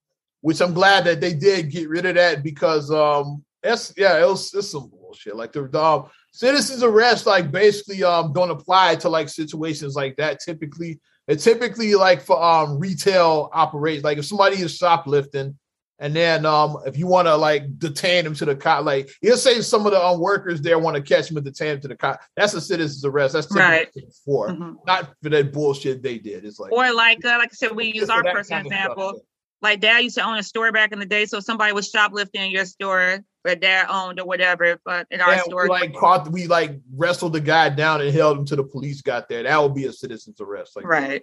which 0.41 0.61
i'm 0.61 0.75
glad 0.75 1.05
that 1.05 1.21
they 1.21 1.35
did 1.35 1.71
get 1.71 1.89
rid 1.89 2.07
of 2.07 2.15
that 2.15 2.43
because 2.43 2.91
um 2.91 3.45
that's 3.65 3.95
yeah 3.97 4.23
it 4.23 4.27
was 4.27 4.53
it's 4.55 4.71
some 4.71 4.91
bullshit. 5.15 5.37
Like 5.37 5.53
the 5.53 5.81
um, 5.81 6.11
citizens 6.33 6.83
arrest 6.83 7.27
like 7.27 7.51
basically 7.51 8.05
um 8.05 8.33
don't 8.33 8.51
apply 8.51 8.97
to 8.97 9.09
like 9.09 9.29
situations 9.29 9.95
like 9.95 10.17
that. 10.17 10.41
Typically 10.41 11.01
it 11.27 11.37
typically 11.37 11.95
like 11.95 12.21
for 12.21 12.41
um 12.43 12.79
retail 12.79 13.49
operations 13.53 14.05
like 14.05 14.19
if 14.19 14.27
somebody 14.27 14.57
is 14.57 14.77
shoplifting 14.77 15.59
and 15.99 16.15
then 16.15 16.45
um, 16.45 16.79
if 16.87 16.99
you 16.99 17.07
want 17.07 17.29
to 17.29 17.37
like 17.37 17.79
detain 17.79 18.27
him 18.27 18.35
to 18.35 18.45
the 18.45 18.57
cop, 18.57 18.85
like 18.85 19.11
he'll 19.21 19.37
say 19.37 19.61
some 19.61 19.87
of 19.87 19.93
the 19.93 20.05
um, 20.05 20.21
workers 20.21 20.61
there 20.61 20.79
want 20.79 20.97
to 20.97 21.03
catch 21.03 21.31
him 21.31 21.37
and 21.37 21.47
detain 21.47 21.75
him 21.75 21.81
to 21.83 21.89
the 21.89 21.97
cop. 21.97 22.21
That's 22.37 22.55
a 22.55 22.61
citizen's 22.61 23.05
arrest. 23.05 23.35
That's 23.35 23.51
right 23.55 23.89
for 24.25 24.49
mm-hmm. 24.49 24.75
not 24.87 25.15
for 25.23 25.29
that 25.31 25.53
bullshit 25.53 26.03
they 26.03 26.19
did. 26.19 26.45
It's 26.45 26.59
like 26.59 26.73
or 26.73 26.93
like 26.93 27.25
uh, 27.25 27.39
like 27.39 27.51
I 27.53 27.55
said, 27.55 27.73
we 27.73 27.93
use 27.93 28.11
our 28.11 28.23
personal 28.25 28.67
example. 28.67 29.11
Stuff, 29.11 29.23
like 29.63 29.81
dad 29.81 30.01
used 30.01 30.17
to 30.17 30.25
own 30.27 30.37
a 30.37 30.43
store 30.43 30.73
back 30.73 30.93
in 30.93 30.99
the 30.99 31.07
day, 31.07 31.27
so 31.27 31.41
somebody 31.41 31.73
was 31.73 31.89
shoplifting 31.89 32.43
in 32.43 32.51
your 32.51 32.67
store 32.67 33.21
that 33.45 33.61
dad 33.61 33.87
owned 33.89 34.21
or 34.21 34.27
whatever. 34.27 34.79
But 34.85 35.07
in 35.11 35.21
our 35.21 35.39
store, 35.39 35.65
we 35.65 35.69
like 35.69 35.95
caught, 35.95 36.31
we 36.31 36.47
like 36.47 36.81
wrestled 36.95 37.35
the 37.35 37.41
guy 37.41 37.69
down 37.69 38.01
and 38.01 38.13
held 38.13 38.39
him 38.39 38.45
till 38.45 38.57
the 38.57 38.65
police 38.65 39.01
got 39.01 39.29
there. 39.29 39.45
That 39.45 39.63
would 39.63 39.75
be 39.75 39.87
a 39.87 39.93
citizen's 39.93 40.41
arrest, 40.41 40.77
like 40.77 40.87
right, 40.87 41.23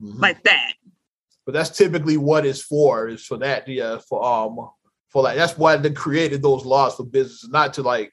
mm-hmm. 0.00 0.20
like 0.20 0.42
that 0.44 0.74
but 1.46 1.52
that's 1.52 1.70
typically 1.70 2.16
what 2.16 2.46
it's 2.46 2.62
for 2.62 3.08
is 3.08 3.24
for 3.24 3.38
that 3.38 3.66
yeah 3.66 3.98
for 4.08 4.24
um 4.24 4.70
for 5.08 5.22
like 5.22 5.36
that's 5.36 5.58
why 5.58 5.76
they 5.76 5.90
created 5.90 6.42
those 6.42 6.64
laws 6.64 6.94
for 6.94 7.04
business 7.04 7.48
not 7.50 7.74
to 7.74 7.82
like 7.82 8.12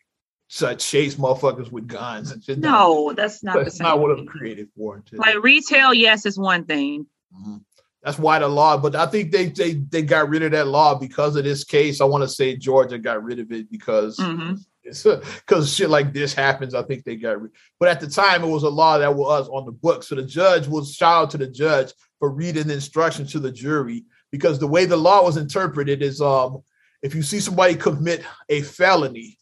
to 0.49 0.75
chase 0.75 1.15
motherfuckers 1.15 1.71
with 1.71 1.87
guns 1.87 2.31
and 2.31 2.43
shit. 2.43 2.59
No, 2.59 3.13
that's 3.13 3.43
not. 3.43 3.55
That's 3.55 3.79
not 3.79 3.99
what 3.99 4.17
it's 4.17 4.29
created 4.29 4.69
for. 4.75 5.03
Like 5.11 5.43
retail, 5.43 5.93
yes, 5.93 6.25
is 6.25 6.39
one 6.39 6.65
thing. 6.65 7.05
Mm-hmm. 7.35 7.57
That's 8.03 8.17
why 8.17 8.39
the 8.39 8.47
law, 8.47 8.77
but 8.77 8.95
I 8.95 9.07
think 9.07 9.31
they 9.31 9.47
they 9.47 9.73
they 9.73 10.01
got 10.01 10.29
rid 10.29 10.43
of 10.43 10.51
that 10.51 10.67
law 10.67 10.95
because 10.95 11.35
of 11.35 11.43
this 11.43 11.63
case. 11.63 11.99
I 11.99 12.05
want 12.05 12.23
to 12.23 12.29
say 12.29 12.55
Georgia 12.55 12.97
got 12.97 13.23
rid 13.23 13.39
of 13.39 13.51
it 13.51 13.69
because 13.69 14.17
mm-hmm. 14.17 14.55
because 14.83 15.73
shit 15.73 15.89
like 15.89 16.13
this 16.13 16.33
happens. 16.33 16.73
I 16.73 16.83
think 16.83 17.03
they 17.03 17.17
got 17.17 17.41
rid. 17.41 17.51
But 17.79 17.89
at 17.89 17.99
the 17.99 18.07
time, 18.07 18.43
it 18.43 18.47
was 18.47 18.63
a 18.63 18.69
law 18.69 18.97
that 18.97 19.13
was 19.13 19.49
on 19.49 19.65
the 19.65 19.73
book. 19.73 20.03
So 20.03 20.15
the 20.15 20.23
judge 20.23 20.67
was 20.67 20.93
shout 20.93 21.23
out 21.23 21.31
to 21.31 21.37
the 21.37 21.47
judge 21.47 21.91
for 22.19 22.29
reading 22.29 22.67
the 22.67 22.73
instructions 22.73 23.31
to 23.31 23.39
the 23.39 23.51
jury 23.51 24.05
because 24.31 24.59
the 24.59 24.67
way 24.67 24.85
the 24.85 24.97
law 24.97 25.23
was 25.23 25.37
interpreted 25.37 26.01
is 26.01 26.21
um 26.21 26.61
if 27.01 27.13
you 27.13 27.21
see 27.21 27.39
somebody 27.39 27.75
commit 27.75 28.23
a 28.49 28.61
felony, 28.61 29.37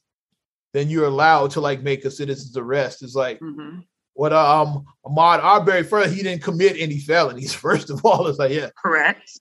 then 0.73 0.89
you're 0.89 1.07
allowed 1.07 1.51
to 1.51 1.61
like 1.61 1.81
make 1.81 2.03
a 2.05 2.11
citizen's 2.11 2.57
arrest. 2.57 3.01
It's 3.01 3.15
like 3.15 3.39
mm-hmm. 3.39 3.79
what 4.13 4.33
um 4.33 4.85
Ahmaud 5.05 5.43
Arbery 5.43 5.83
first, 5.83 6.13
he 6.13 6.23
didn't 6.23 6.43
commit 6.43 6.75
any 6.77 6.99
felonies. 6.99 7.53
First 7.67 7.89
of 7.89 8.03
all, 8.05 8.27
it's 8.27 8.39
like 8.39 8.51
yeah, 8.51 8.69
correct. 8.81 9.39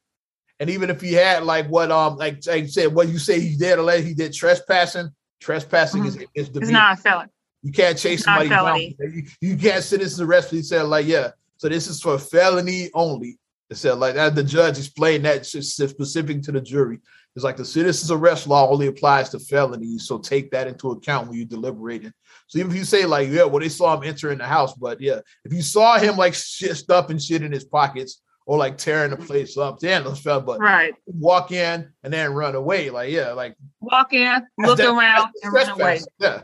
And 0.61 0.71
even 0.71 0.89
if 0.89 1.01
he 1.01 1.13
had 1.13 1.43
like 1.43 1.67
what 1.67 1.91
um 1.91 2.17
like 2.17 2.47
I 2.49 2.67
said, 2.67 2.95
what 2.95 3.09
you 3.09 3.19
say 3.19 3.41
he 3.41 3.57
did, 3.57 3.79
he 4.05 4.15
did 4.15 4.33
trespassing. 4.33 5.11
Trespassing 5.41 6.05
mm-hmm. 6.05 6.23
is, 6.35 6.49
is 6.49 6.53
the 6.53 6.61
it's 6.61 6.71
not 6.71 6.99
a 6.99 7.03
felony. 7.03 7.31
You 7.63 7.73
can't 7.73 7.99
chase 7.99 8.21
it's 8.21 8.25
somebody 8.25 8.49
down. 8.49 8.81
You, 8.81 9.25
you 9.41 9.57
can't 9.57 9.83
citizen's 9.83 10.21
arrest. 10.21 10.51
He 10.51 10.63
said 10.63 10.83
like 10.83 11.07
yeah. 11.07 11.31
So 11.65 11.71
this 11.71 11.89
is 11.89 12.03
for 12.03 12.19
felony 12.19 12.91
only. 12.93 13.39
It 13.71 13.79
said 13.79 13.95
like 13.95 14.17
that. 14.17 14.35
The 14.35 14.45
judge 14.45 14.77
explained 14.77 15.25
that 15.25 15.47
specific 15.47 16.43
to 16.43 16.53
the 16.53 16.61
jury. 16.61 16.99
It's 17.35 17.43
like 17.43 17.57
the 17.57 17.65
citizen's 17.65 18.11
arrest 18.11 18.47
law 18.47 18.69
only 18.69 18.89
applies 18.89 19.31
to 19.31 19.39
felonies, 19.39 20.07
so 20.07 20.19
take 20.19 20.51
that 20.51 20.67
into 20.67 20.91
account 20.91 21.29
when 21.29 21.39
you're 21.39 21.47
deliberating. 21.47 22.13
So 22.49 22.59
even 22.59 22.71
if 22.71 22.77
you 22.77 22.85
say 22.85 23.07
like, 23.07 23.31
yeah, 23.31 23.45
well, 23.45 23.61
they 23.61 23.71
saw 23.71 23.97
him 23.97 24.07
entering 24.07 24.37
the 24.37 24.45
house, 24.45 24.75
but 24.75 25.01
yeah, 25.01 25.21
if 25.47 25.55
you 25.55 25.63
saw 25.63 25.99
him 25.99 26.19
like 26.19 26.35
shit 26.35 26.77
stuffing 26.77 27.17
shit 27.17 27.43
in 27.43 27.51
his 27.51 27.65
pockets 27.65 28.21
or 28.45 28.59
like 28.59 28.77
tearing 28.77 29.13
the 29.13 29.17
place 29.17 29.57
up, 29.57 29.79
then 29.79 30.05
those 30.05 30.21
felt, 30.21 30.45
but 30.45 30.61
right, 30.61 30.93
walk 31.07 31.51
in 31.51 31.91
and 32.03 32.13
then 32.13 32.35
run 32.35 32.55
away, 32.55 32.91
like 32.91 33.11
yeah, 33.11 33.33
like 33.33 33.57
walk 33.81 34.13
in, 34.13 34.47
look 34.59 34.77
that, 34.77 34.95
around, 34.95 35.31
and 35.43 35.51
run 35.51 35.71
away. 35.71 35.99
Yeah, 36.19 36.43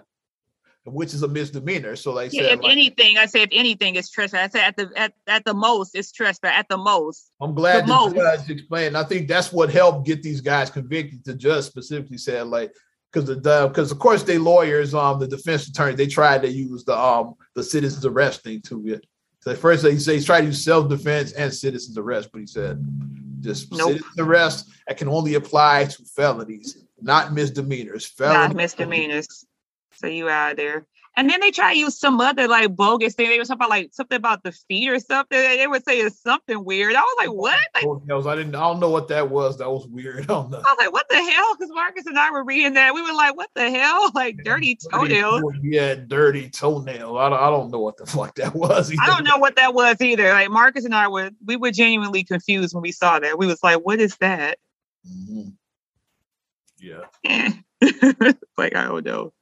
which 0.93 1.14
is 1.14 1.22
a 1.22 1.28
misdemeanor. 1.28 1.97
So 1.97 2.12
like, 2.12 2.32
yeah, 2.32 2.43
if 2.43 2.61
like, 2.61 2.70
anything, 2.70 3.18
I 3.18 3.26
say 3.26 3.43
if 3.43 3.51
anything, 3.53 3.97
it's 3.97 4.11
trespass. 4.11 4.55
I 4.55 4.59
say 4.59 4.64
at 4.64 4.76
the 4.76 4.91
at, 4.97 5.12
at 5.26 5.45
the 5.45 5.55
most, 5.55 5.95
it's 5.95 6.12
trespass. 6.12 6.53
At 6.57 6.68
the 6.68 6.76
most, 6.76 7.30
I'm 7.41 7.55
glad 7.55 7.86
the, 7.86 8.09
the 8.09 8.14
judge 8.14 8.51
explained. 8.51 8.97
I 8.97 9.05
think 9.05 9.28
that's 9.28 9.53
what 9.53 9.70
helped 9.70 10.07
get 10.07 10.22
these 10.22 10.41
guys 10.41 10.70
convicted. 10.70 11.24
The 11.24 11.34
judge 11.34 11.64
specifically 11.64 12.18
said 12.18 12.47
like 12.47 12.72
because 13.12 13.28
the 13.28 13.68
because 13.68 13.91
of 13.91 13.99
course 13.99 14.22
they 14.22 14.38
lawyers, 14.38 14.95
um, 14.95 15.18
the 15.18 15.26
defense 15.26 15.68
attorney, 15.68 15.97
they 15.97 16.07
tried 16.07 16.43
to 16.43 16.49
use 16.49 16.84
the 16.84 16.97
um 16.97 17.34
the 17.55 17.62
citizens 17.62 18.07
arrest 18.07 18.43
thing 18.43 18.61
too. 18.62 18.82
Yeah. 18.84 18.97
So 19.41 19.55
first 19.55 19.86
he 19.86 19.99
said 19.99 20.16
he 20.16 20.24
tried 20.24 20.43
to 20.43 20.47
use 20.49 20.64
self 20.64 20.88
defense 20.88 21.32
and 21.32 21.53
citizens 21.53 21.97
arrest, 21.97 22.30
but 22.32 22.41
he 22.41 22.47
said 22.47 22.84
just 23.41 23.72
nope. 23.72 23.93
citizens 23.93 24.18
arrest 24.18 24.70
that 24.86 24.99
can 24.99 25.09
only 25.09 25.34
apply 25.34 25.84
to 25.84 26.05
felonies, 26.05 26.84
not 27.01 27.32
misdemeanors. 27.32 28.07
Felonies, 28.07 28.49
not 28.49 28.57
misdemeanors. 28.57 29.47
So 30.01 30.07
you 30.07 30.29
out 30.29 30.57
there. 30.57 30.87
And 31.17 31.29
then 31.29 31.41
they 31.41 31.51
try 31.51 31.73
to 31.73 31.79
use 31.79 31.99
some 31.99 32.21
other 32.21 32.47
like 32.47 32.75
bogus 32.75 33.15
thing. 33.15 33.29
They 33.29 33.39
were 33.39 33.45
talking 33.45 33.59
about 33.59 33.69
like 33.69 33.91
something 33.93 34.17
about 34.17 34.43
the 34.43 34.53
feet 34.53 34.89
or 34.89 34.99
something. 35.01 35.39
They 35.39 35.67
would 35.67 35.85
say 35.85 35.99
it's 35.99 36.23
something 36.23 36.65
weird. 36.65 36.95
I 36.95 37.01
was 37.01 37.15
like, 37.19 37.29
what? 37.29 37.59
Like, 37.75 38.27
I 38.27 38.37
didn't. 38.37 38.55
I 38.55 38.61
don't 38.61 38.81
know 38.81 38.91
what 38.91 39.09
that 39.09 39.29
was. 39.29 39.59
That 39.59 39.71
was 39.71 39.87
weird. 39.89 40.21
I, 40.23 40.25
don't 40.27 40.51
know. 40.51 40.59
I 40.59 40.61
was 40.61 40.77
like, 40.79 40.93
what 40.93 41.09
the 41.11 41.17
hell? 41.17 41.57
Because 41.57 41.71
Marcus 41.75 42.07
and 42.07 42.19
I 42.19 42.31
were 42.31 42.45
reading 42.45 42.75
that. 42.75 42.95
We 42.95 43.03
were 43.03 43.13
like, 43.13 43.37
what 43.37 43.51
the 43.55 43.71
hell? 43.71 44.11
Like 44.21 44.39
dirty 44.45 44.77
toenails. 44.93 45.43
Yeah, 45.63 45.95
dirty 45.95 46.51
toenail. 46.51 47.17
I 47.17 47.31
don't, 47.31 47.41
I 47.41 47.49
don't 47.49 47.71
know 47.71 47.81
what 47.81 47.97
the 47.97 48.05
fuck 48.07 48.35
that 48.35 48.55
was. 48.55 48.93
Either. 48.93 49.03
I 49.03 49.07
don't 49.07 49.25
know 49.25 49.39
what 49.39 49.57
that 49.57 49.73
was 49.73 50.01
either. 50.01 50.31
Like 50.31 50.51
Marcus 50.51 50.85
and 50.85 50.95
I 50.95 51.09
were 51.09 51.31
we 51.45 51.57
were 51.57 51.71
genuinely 51.71 52.23
confused 52.23 52.75
when 52.75 52.83
we 52.83 52.93
saw 52.93 53.19
that. 53.19 53.39
We 53.39 53.47
was 53.47 53.63
like, 53.63 53.79
what 53.79 53.99
is 53.99 54.17
that? 54.19 54.59
Mm-hmm. 55.09 55.51
Yeah. 56.79 57.05
like 58.59 58.77
I 58.77 58.85
don't 58.85 59.07
know. 59.07 59.33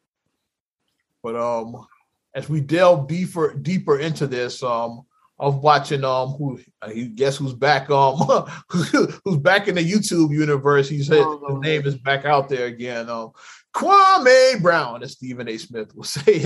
But 1.22 1.36
um, 1.36 1.86
as 2.34 2.48
we 2.48 2.60
delve 2.60 3.08
deeper 3.08 3.54
deeper 3.54 3.98
into 3.98 4.26
this, 4.26 4.62
um, 4.62 5.02
I 5.40 5.46
was 5.46 5.56
watching 5.56 6.04
um 6.04 6.30
who 6.30 6.60
I 6.82 6.92
guess 7.14 7.36
who's 7.36 7.54
back 7.54 7.90
um 7.90 8.16
who's 8.68 9.36
back 9.38 9.68
in 9.68 9.76
the 9.76 9.84
YouTube 9.84 10.32
universe. 10.32 10.88
He 10.88 11.02
said 11.02 11.20
oh, 11.20 11.54
his 11.54 11.60
name 11.60 11.86
is 11.86 11.96
back 11.96 12.24
out 12.24 12.48
there 12.48 12.66
again. 12.66 13.08
Um, 13.08 13.32
Kwame 13.74 14.60
Brown, 14.60 15.02
as 15.02 15.12
Stephen 15.12 15.48
A. 15.48 15.56
Smith 15.58 15.94
will 15.94 16.04
say. 16.04 16.40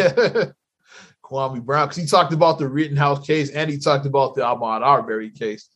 Kwame 1.24 1.62
Brown, 1.64 1.88
because 1.88 2.02
he 2.02 2.06
talked 2.06 2.32
about 2.32 2.58
the 2.58 2.68
Rittenhouse 2.68 3.26
case 3.26 3.50
and 3.50 3.70
he 3.70 3.78
talked 3.78 4.04
about 4.04 4.34
the 4.34 4.42
Ahmaud 4.42 4.82
Arbery 4.82 5.30
case. 5.30 5.68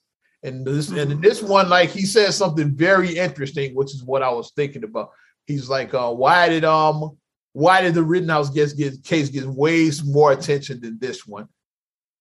And 0.43 0.67
this 0.67 0.91
and 0.91 1.13
mm-hmm. 1.13 1.21
this 1.21 1.43
one, 1.43 1.71
like 1.71 1.89
he 1.89 2.05
said 2.05 2.33
something 2.35 2.75
very 2.75 3.17
interesting, 3.17 3.75
which 3.75 3.95
is 3.95 4.05
what 4.05 4.23
I 4.23 4.31
was 4.31 4.53
thinking 4.55 4.85
about. 4.85 5.11
He's 5.47 5.71
like, 5.71 5.95
uh, 5.95 6.13
why 6.13 6.49
did 6.49 6.65
um 6.65 7.17
why 7.57 7.81
did 7.81 7.95
the 7.95 8.03
Rittenhouse 8.03 8.51
case 8.51 8.75
get, 8.75 9.03
case 9.03 9.31
get 9.31 9.47
way 9.47 9.91
more 10.05 10.31
attention 10.33 10.79
than 10.79 10.99
this 10.99 11.27
one? 11.27 11.49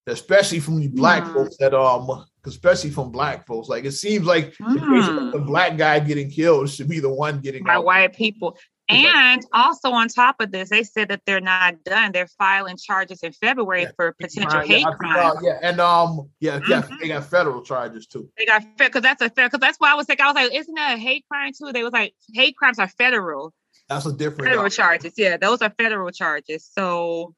Especially 0.07 0.61
from 0.61 0.79
the 0.79 0.87
black 0.87 1.23
mm. 1.23 1.33
folks 1.33 1.57
that 1.57 1.73
um, 1.73 2.25
especially 2.45 2.89
from 2.89 3.11
black 3.11 3.45
folks. 3.45 3.67
Like 3.67 3.83
it 3.83 3.91
seems 3.91 4.25
like 4.25 4.53
mm. 4.53 4.73
the, 4.75 4.79
case 4.79 5.09
of 5.09 5.33
the 5.33 5.39
hmm. 5.39 5.45
black 5.45 5.77
guy 5.77 5.99
getting 5.99 6.29
killed 6.29 6.69
should 6.69 6.87
be 6.87 7.01
the 7.01 7.09
one 7.09 7.41
getting 7.41 7.65
by 7.65 7.77
white 7.79 8.15
people. 8.15 8.57
And 8.87 9.43
also 9.51 9.91
on 9.91 10.07
top 10.07 10.37
of 10.39 10.53
this, 10.53 10.69
they 10.69 10.83
said 10.83 11.09
that 11.09 11.21
they're 11.25 11.41
not 11.41 11.83
done. 11.83 12.13
They're 12.13 12.27
filing 12.37 12.77
charges 12.77 13.21
in 13.23 13.33
February 13.33 13.81
yeah. 13.81 13.91
for 13.97 14.13
potential 14.13 14.61
hate 14.61 14.81
yeah, 14.81 14.91
crime. 14.91 15.33
yeah, 15.41 15.59
and 15.63 15.81
um, 15.81 16.29
yeah, 16.39 16.61
yeah, 16.69 16.83
mm-hmm. 16.83 16.95
they 17.01 17.07
got 17.09 17.25
federal 17.25 17.61
charges 17.61 18.07
too. 18.07 18.29
They 18.37 18.45
got 18.45 18.63
because 18.77 19.01
that's 19.01 19.21
a 19.21 19.29
fair 19.29 19.47
because 19.47 19.59
that's 19.59 19.79
why 19.79 19.91
I 19.91 19.95
was 19.95 20.07
like, 20.07 20.21
I 20.21 20.27
was 20.27 20.35
like, 20.35 20.53
isn't 20.53 20.75
that 20.75 20.95
a 20.95 20.97
hate 20.97 21.25
crime 21.29 21.51
too? 21.51 21.73
They 21.73 21.83
was 21.83 21.93
like, 21.93 22.13
hate 22.33 22.55
crimes 22.55 22.79
are 22.79 22.87
federal. 22.87 23.53
That's 23.87 24.05
a 24.05 24.13
different 24.13 24.49
federal 24.49 24.69
charges. 24.69 25.13
Yeah, 25.17 25.37
those 25.37 25.61
are 25.61 25.69
federal 25.77 26.09
charges. 26.11 26.69
So 26.71 27.35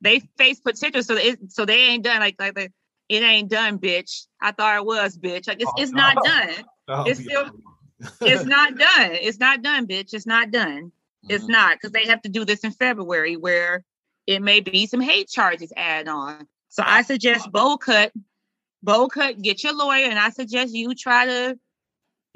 they 0.00 0.20
face 0.36 0.60
potential. 0.60 1.02
So 1.02 1.14
it, 1.16 1.52
so 1.52 1.64
they 1.64 1.78
ain't 1.78 2.04
done 2.04 2.20
like 2.20 2.36
like 2.38 2.58
it 3.08 3.22
ain't 3.22 3.50
done, 3.50 3.78
bitch. 3.78 4.26
I 4.40 4.52
thought 4.52 4.76
it 4.76 4.84
was, 4.84 5.16
bitch. 5.16 5.48
Like 5.48 5.60
it's, 5.60 5.70
oh, 5.70 5.82
it's 5.82 5.92
no. 5.92 5.98
not 5.98 6.16
done. 6.24 6.64
it's 7.06 7.20
still 7.20 7.50
it's 8.20 8.44
not 8.46 8.76
done. 8.76 9.10
It's 9.12 9.38
not 9.38 9.62
done, 9.62 9.86
bitch. 9.86 10.12
It's 10.12 10.26
not 10.26 10.50
done. 10.50 10.92
It's 11.28 11.44
mm-hmm. 11.44 11.52
not 11.52 11.76
because 11.76 11.92
they 11.92 12.06
have 12.06 12.22
to 12.22 12.28
do 12.28 12.44
this 12.44 12.60
in 12.60 12.72
February 12.72 13.36
where 13.36 13.84
it 14.26 14.42
may 14.42 14.60
be 14.60 14.86
some 14.86 15.00
hate 15.00 15.28
charges 15.28 15.72
add 15.76 16.08
on. 16.08 16.46
So 16.68 16.82
I 16.84 17.02
suggest 17.02 17.50
bowl 17.50 17.78
cut, 17.78 18.12
bowl 18.82 19.08
cut, 19.08 19.40
get 19.40 19.64
your 19.64 19.72
lawyer, 19.74 20.06
and 20.06 20.18
I 20.18 20.30
suggest 20.30 20.74
you 20.74 20.94
try 20.94 21.26
to 21.26 21.58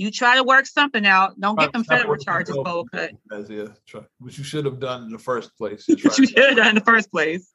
you 0.01 0.11
try 0.11 0.37
to 0.37 0.43
work 0.43 0.65
something 0.65 1.05
out. 1.05 1.39
Don't 1.39 1.59
get 1.59 1.75
them 1.75 1.85
federal 1.85 2.17
charges, 2.17 2.57
bowl 2.57 2.87
cut. 2.91 3.11
Yeah, 3.51 3.67
try, 3.87 4.01
which 4.19 4.39
you 4.39 4.45
should 4.45 4.65
have 4.65 4.81
done 4.81 5.05
in 5.05 5.11
the 5.11 5.19
first 5.19 5.55
place. 5.59 5.85
you 5.89 5.99
should 5.99 6.39
have 6.39 6.57
done 6.57 6.69
in 6.69 6.75
the 6.77 6.81
first 6.81 7.11
place. 7.11 7.53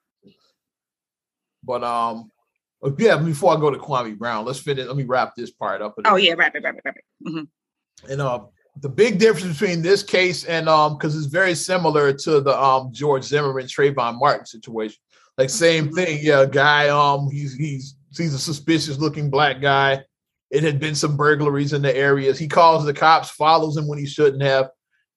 But 1.64 1.84
um, 1.84 2.30
uh, 2.84 2.92
yeah. 3.00 3.18
Before 3.18 3.58
I 3.58 3.60
go 3.60 3.72
to 3.72 3.80
Kwame 3.80 4.16
Brown, 4.16 4.46
let's 4.46 4.60
finish. 4.60 4.86
Let 4.86 4.96
me 4.96 5.06
wrap 5.06 5.34
this 5.36 5.50
part 5.50 5.82
up. 5.82 5.96
Oh 6.06 6.18
yeah, 6.18 6.34
wrap 6.38 6.56
it, 6.56 6.62
wrap 6.64 6.76
it, 6.76 6.82
wrap 6.86 6.98
it. 6.98 7.28
Mm-hmm. 7.28 8.12
And 8.12 8.22
uh, 8.22 8.44
the 8.80 8.90
big 8.90 9.18
difference 9.18 9.60
between 9.60 9.82
this 9.82 10.04
case 10.04 10.46
and 10.46 10.70
um, 10.70 10.98
because 10.98 11.18
it's 11.18 11.26
very 11.26 11.56
similar 11.56 12.14
to 12.14 12.42
the 12.42 12.56
um 12.62 12.94
George 12.94 13.24
Zimmerman 13.24 13.66
Trayvon 13.66 14.20
Martin 14.20 14.46
situation. 14.46 15.00
Like 15.40 15.50
same 15.50 15.86
mm-hmm. 15.86 15.96
thing. 15.96 16.20
Yeah, 16.22 16.46
guy. 16.46 16.90
Um, 16.90 17.28
he's 17.32 17.56
he's 17.56 17.96
he's 18.16 18.36
a 18.36 18.40
suspicious 18.40 19.00
looking 19.00 19.32
black 19.32 19.62
guy 19.62 20.04
it 20.52 20.64
had 20.64 20.80
been 20.80 20.96
some 20.96 21.18
burglaries 21.18 21.74
in 21.74 21.82
the 21.82 21.96
areas. 21.96 22.38
He 22.38 22.48
calls 22.48 22.86
the 22.86 22.94
cops, 22.94 23.30
follows 23.30 23.78
him 23.78 23.88
when 23.88 24.00
he 24.00 24.06
shouldn't 24.06 24.44
have. 24.44 24.70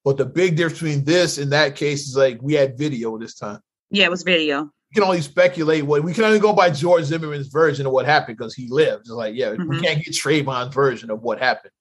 But 0.05 0.16
the 0.16 0.24
big 0.24 0.57
difference 0.57 0.81
between 0.81 1.05
this 1.05 1.39
and 1.39 1.53
that 1.53 1.76
case 1.76 2.09
is 2.09 2.16
like 2.16 2.41
we 2.41 2.55
had 2.55 2.79
video 2.79 3.18
this 3.18 3.35
time. 3.35 3.61
Yeah, 3.91 4.07
it 4.07 4.11
was 4.11 4.22
video. 4.22 4.62
We 4.62 4.95
can 4.95 5.03
only 5.03 5.20
speculate 5.20 5.85
what 5.85 6.03
we 6.03 6.14
can 6.14 6.24
only 6.24 6.39
go 6.39 6.53
by 6.53 6.70
George 6.70 7.05
Zimmerman's 7.05 7.49
version 7.49 7.85
of 7.85 7.93
what 7.93 8.07
happened 8.07 8.39
because 8.39 8.55
he 8.55 8.68
lived. 8.68 9.03
It's 9.03 9.11
like, 9.11 9.35
yeah, 9.35 9.51
mm-hmm. 9.51 9.68
we 9.68 9.81
can't 9.81 10.03
get 10.03 10.14
Trayvon's 10.14 10.74
version 10.74 11.11
of 11.11 11.22
what 11.22 11.39
happened. 11.39 11.72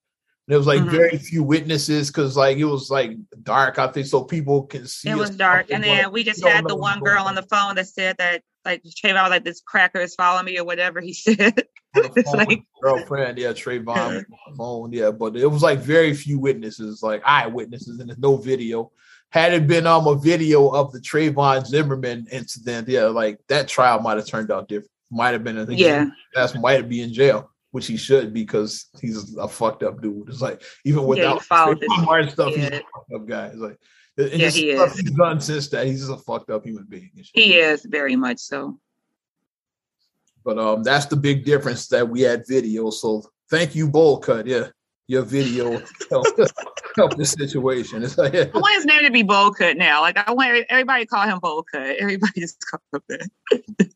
And 0.48 0.56
it 0.56 0.58
was 0.58 0.68
like 0.68 0.80
mm-hmm. 0.80 0.90
very 0.90 1.18
few 1.18 1.44
witnesses 1.44 2.08
because 2.08 2.36
like 2.36 2.58
it 2.58 2.66
was 2.66 2.90
like 2.90 3.12
dark 3.44 3.80
out 3.80 3.94
there, 3.94 4.04
so 4.04 4.24
people 4.24 4.64
can 4.64 4.88
see. 4.88 5.10
It 5.10 5.16
was 5.16 5.30
dark, 5.30 5.72
and 5.72 5.84
then 5.84 6.12
we 6.12 6.24
just 6.24 6.44
had 6.44 6.68
the 6.68 6.76
one 6.76 7.00
girl 7.00 7.24
on 7.24 7.36
the 7.36 7.44
phone 7.44 7.76
that 7.76 7.88
said 7.88 8.18
that 8.18 8.44
like 8.66 8.84
Trayvon 8.84 9.24
was 9.24 9.30
like 9.30 9.44
this 9.44 9.62
cracker 9.62 10.00
is 10.00 10.16
following 10.16 10.46
me 10.46 10.58
or 10.58 10.66
whatever 10.66 11.02
he 11.02 11.14
said. 11.14 11.64
it's 12.16 12.34
like 12.34 12.64
girlfriend, 12.82 13.38
yeah, 13.38 13.52
Trayvon 13.52 14.26
phone, 14.58 14.92
yeah, 14.92 15.12
but 15.12 15.36
it 15.36 15.48
was 15.48 15.62
like 15.62 15.80
very 15.80 16.14
few 16.14 16.40
witnesses, 16.40 17.02
like 17.02 17.22
eyewitnesses, 17.26 18.00
and 18.00 18.10
there's 18.10 18.20
no 18.20 18.38
video. 18.38 18.92
Had 19.30 19.54
it 19.54 19.68
been 19.68 19.88
um 19.88 20.08
a 20.08 20.16
video 20.16 20.70
of 20.70 20.92
the 20.92 21.00
Trayvon 21.00 21.66
Zimmerman 21.66 22.28
incident, 22.32 22.88
yeah, 22.88 23.06
like 23.06 23.40
that 23.50 23.68
trial 23.68 24.00
might 24.00 24.18
have 24.18 24.28
turned 24.28 24.52
out 24.52 24.68
different. 24.68 24.92
Might 25.10 25.32
have 25.32 25.44
been, 25.44 25.58
I 25.58 25.66
think, 25.66 25.80
yeah, 25.80 26.06
that's 26.34 26.56
might 26.56 26.90
be 26.90 27.02
in 27.02 27.14
jail, 27.14 27.50
which 27.72 27.88
he 27.88 27.98
should 27.98 28.34
because 28.34 28.88
he's 29.00 29.36
a 29.38 29.48
fucked 29.48 29.84
up 29.84 30.02
dude. 30.02 30.28
It's 30.30 30.42
like 30.42 30.62
even 30.86 31.06
without 31.06 31.42
yeah, 31.50 31.74
Trayvon 31.76 32.32
stuff, 32.32 32.54
yeah. 32.56 32.58
he's 32.58 32.68
a 32.68 32.72
fucked 32.72 33.14
up 33.16 33.28
guy. 33.28 33.46
It's 33.48 33.58
like 33.58 33.80
and 34.18 34.34
yeah, 34.34 34.50
he 34.50 34.72
is. 34.72 35.00
He's 35.00 35.12
done 35.12 35.40
since 35.40 35.68
that. 35.70 35.86
He's 35.86 36.00
just 36.00 36.12
a 36.12 36.24
fucked 36.24 36.50
up 36.50 36.66
human 36.66 36.86
being. 36.90 37.12
He 37.34 37.56
is 37.56 37.86
very 37.86 38.16
much 38.16 38.40
so. 38.40 38.80
But 40.48 40.60
um, 40.60 40.82
that's 40.82 41.08
the 41.08 41.18
big 41.18 41.44
difference 41.44 41.88
that 41.90 42.08
we 42.08 42.22
had 42.22 42.48
video. 42.48 42.90
So 42.90 43.22
thank 43.50 43.76
you, 43.76 43.90
Bowl 43.90 44.18
Cut. 44.18 44.48
Yeah, 44.48 44.68
your 45.08 45.24
video 45.24 45.72
helped 46.10 46.40
help 46.96 47.18
the 47.18 47.26
situation. 47.26 48.02
It's 48.02 48.18
like, 48.18 48.32
yeah. 48.32 48.46
I 48.56 48.58
want 48.58 48.76
his 48.76 48.86
name 48.86 49.04
to 49.04 49.12
be 49.12 49.24
Bowl 49.24 49.52
Cut 49.52 49.76
now. 49.76 50.00
Like 50.00 50.18
I 50.18 50.32
want 50.32 50.66
everybody 50.70 51.04
to 51.04 51.10
call 51.10 51.28
him 51.28 51.40
Bowl 51.40 51.66
Cut. 51.70 51.98
Everybody 52.00 52.40
just 52.40 52.64
call 52.66 52.80
him 52.94 53.02
that. 53.10 53.92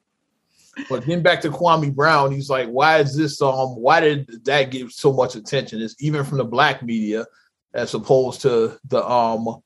but 0.90 1.06
getting 1.06 1.24
back 1.24 1.40
to 1.44 1.50
Kwame 1.50 1.96
Brown, 1.96 2.34
he's 2.34 2.50
like, 2.50 2.68
why 2.68 2.98
is 2.98 3.16
this 3.16 3.42
um 3.42 3.78
why 3.78 4.02
did 4.02 4.44
that 4.44 4.72
get 4.72 4.92
so 4.92 5.14
much 5.14 5.36
attention? 5.36 5.82
It's 5.82 5.96
even 6.00 6.26
from 6.26 6.38
the 6.38 6.44
black 6.44 6.84
media 6.84 7.26
as 7.74 7.94
opposed 7.94 8.42
to 8.42 8.78
the 8.90 9.10
um 9.10 9.62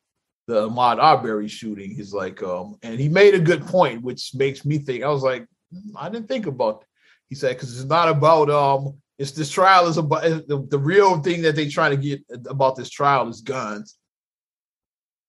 the 0.45 0.69
Ahmaud 0.69 0.99
Arbery 0.99 1.47
shooting. 1.47 1.89
He's 1.95 2.13
like, 2.13 2.43
um, 2.43 2.77
and 2.83 2.99
he 2.99 3.09
made 3.09 3.33
a 3.33 3.39
good 3.39 3.65
point, 3.65 4.03
which 4.03 4.35
makes 4.35 4.63
me 4.63 4.77
think. 4.77 5.03
I 5.03 5.07
was 5.07 5.23
like, 5.23 5.47
I 5.95 6.09
didn't 6.09 6.27
think 6.27 6.45
about. 6.47 6.81
That. 6.81 6.87
He 7.29 7.35
said, 7.35 7.55
because 7.55 7.77
it's 7.79 7.89
not 7.89 8.09
about 8.09 8.49
um, 8.49 8.95
it's 9.17 9.31
this 9.31 9.49
trial 9.49 9.87
is 9.87 9.97
about 9.97 10.23
the, 10.23 10.65
the 10.69 10.79
real 10.79 11.21
thing 11.21 11.41
that 11.43 11.55
they 11.55 11.67
trying 11.67 11.91
to 11.91 11.97
get 11.97 12.21
about 12.47 12.75
this 12.75 12.89
trial 12.89 13.27
is 13.29 13.41
guns. 13.41 13.97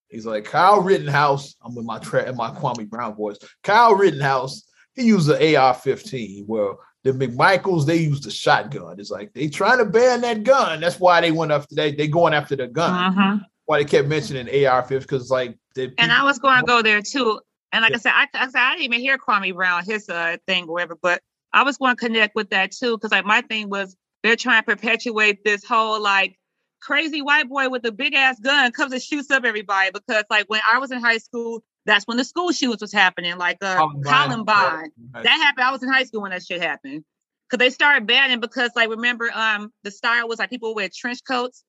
He's 0.08 0.26
like 0.26 0.44
Kyle 0.44 0.80
Rittenhouse. 0.80 1.56
I'm 1.62 1.74
with 1.74 1.84
my 1.84 1.98
tra- 1.98 2.32
my 2.32 2.50
Kwame 2.50 2.88
Brown 2.88 3.14
voice. 3.14 3.38
Kyle 3.62 3.94
Rittenhouse. 3.94 4.62
He 4.94 5.02
used 5.02 5.26
the 5.26 5.34
AR-15. 5.34 6.46
Well, 6.46 6.78
the 7.04 7.12
McMichaels 7.12 7.86
they 7.86 7.96
used 7.96 8.24
the 8.24 8.30
shotgun. 8.30 8.98
It's 8.98 9.10
like 9.10 9.32
they 9.32 9.48
trying 9.48 9.78
to 9.78 9.84
ban 9.84 10.22
that 10.22 10.42
gun. 10.42 10.80
That's 10.80 10.98
why 10.98 11.20
they 11.20 11.32
went 11.32 11.52
after 11.52 11.74
that. 11.76 11.96
They 11.96 12.08
going 12.08 12.34
after 12.34 12.56
the 12.56 12.66
gun. 12.66 12.90
Uh-huh. 12.92 13.38
Why 13.66 13.78
they 13.78 13.84
kept 13.84 14.08
mentioning 14.08 14.48
AR-15 14.48 15.00
because 15.00 15.30
like 15.30 15.58
they, 15.74 15.92
And 15.98 16.12
I 16.12 16.22
was 16.24 16.38
going 16.38 16.58
to 16.60 16.64
go 16.64 16.82
there 16.82 17.02
too. 17.02 17.40
And 17.72 17.82
like 17.82 17.94
I 17.94 17.98
said, 17.98 18.12
I, 18.14 18.26
I 18.34 18.46
said 18.46 18.60
I 18.60 18.72
didn't 18.72 18.84
even 18.84 19.00
hear 19.00 19.18
Kwame 19.18 19.54
Brown 19.54 19.84
his 19.84 20.08
uh, 20.08 20.36
thing 20.46 20.64
or 20.64 20.74
whatever, 20.74 20.96
but 21.00 21.20
I 21.52 21.62
was 21.62 21.76
going 21.78 21.96
to 21.96 22.00
connect 22.00 22.34
with 22.34 22.50
that 22.50 22.72
too 22.72 22.96
because 22.96 23.12
like 23.12 23.24
my 23.24 23.40
thing 23.42 23.68
was 23.68 23.96
they're 24.22 24.36
trying 24.36 24.62
to 24.62 24.66
perpetuate 24.66 25.44
this 25.44 25.64
whole 25.64 26.00
like 26.00 26.38
crazy 26.80 27.22
white 27.22 27.48
boy 27.48 27.68
with 27.68 27.84
a 27.84 27.92
big 27.92 28.14
ass 28.14 28.38
gun 28.40 28.70
comes 28.72 28.92
and 28.92 29.02
shoots 29.02 29.30
up 29.30 29.44
everybody 29.44 29.90
because 29.92 30.24
like 30.30 30.44
when 30.48 30.60
I 30.70 30.78
was 30.78 30.90
in 30.90 31.00
high 31.00 31.18
school, 31.18 31.64
that's 31.84 32.06
when 32.06 32.16
the 32.16 32.24
school 32.24 32.52
shootings 32.52 32.80
was 32.80 32.92
happening, 32.92 33.36
like 33.38 33.58
uh, 33.62 33.76
Columbine. 33.76 34.28
Columbine. 34.28 34.92
That 35.14 35.26
happened. 35.26 35.64
I 35.64 35.70
was 35.70 35.82
in 35.82 35.88
high 35.88 36.04
school 36.04 36.22
when 36.22 36.32
that 36.32 36.44
shit 36.44 36.62
happened. 36.62 37.04
Cause 37.48 37.58
they 37.58 37.70
started 37.70 38.08
banning 38.08 38.40
because 38.40 38.72
like 38.74 38.90
remember 38.90 39.30
um 39.32 39.70
the 39.84 39.90
style 39.92 40.26
was 40.26 40.40
like 40.40 40.50
people 40.50 40.74
wear 40.74 40.88
trench 40.92 41.20
coats 41.26 41.62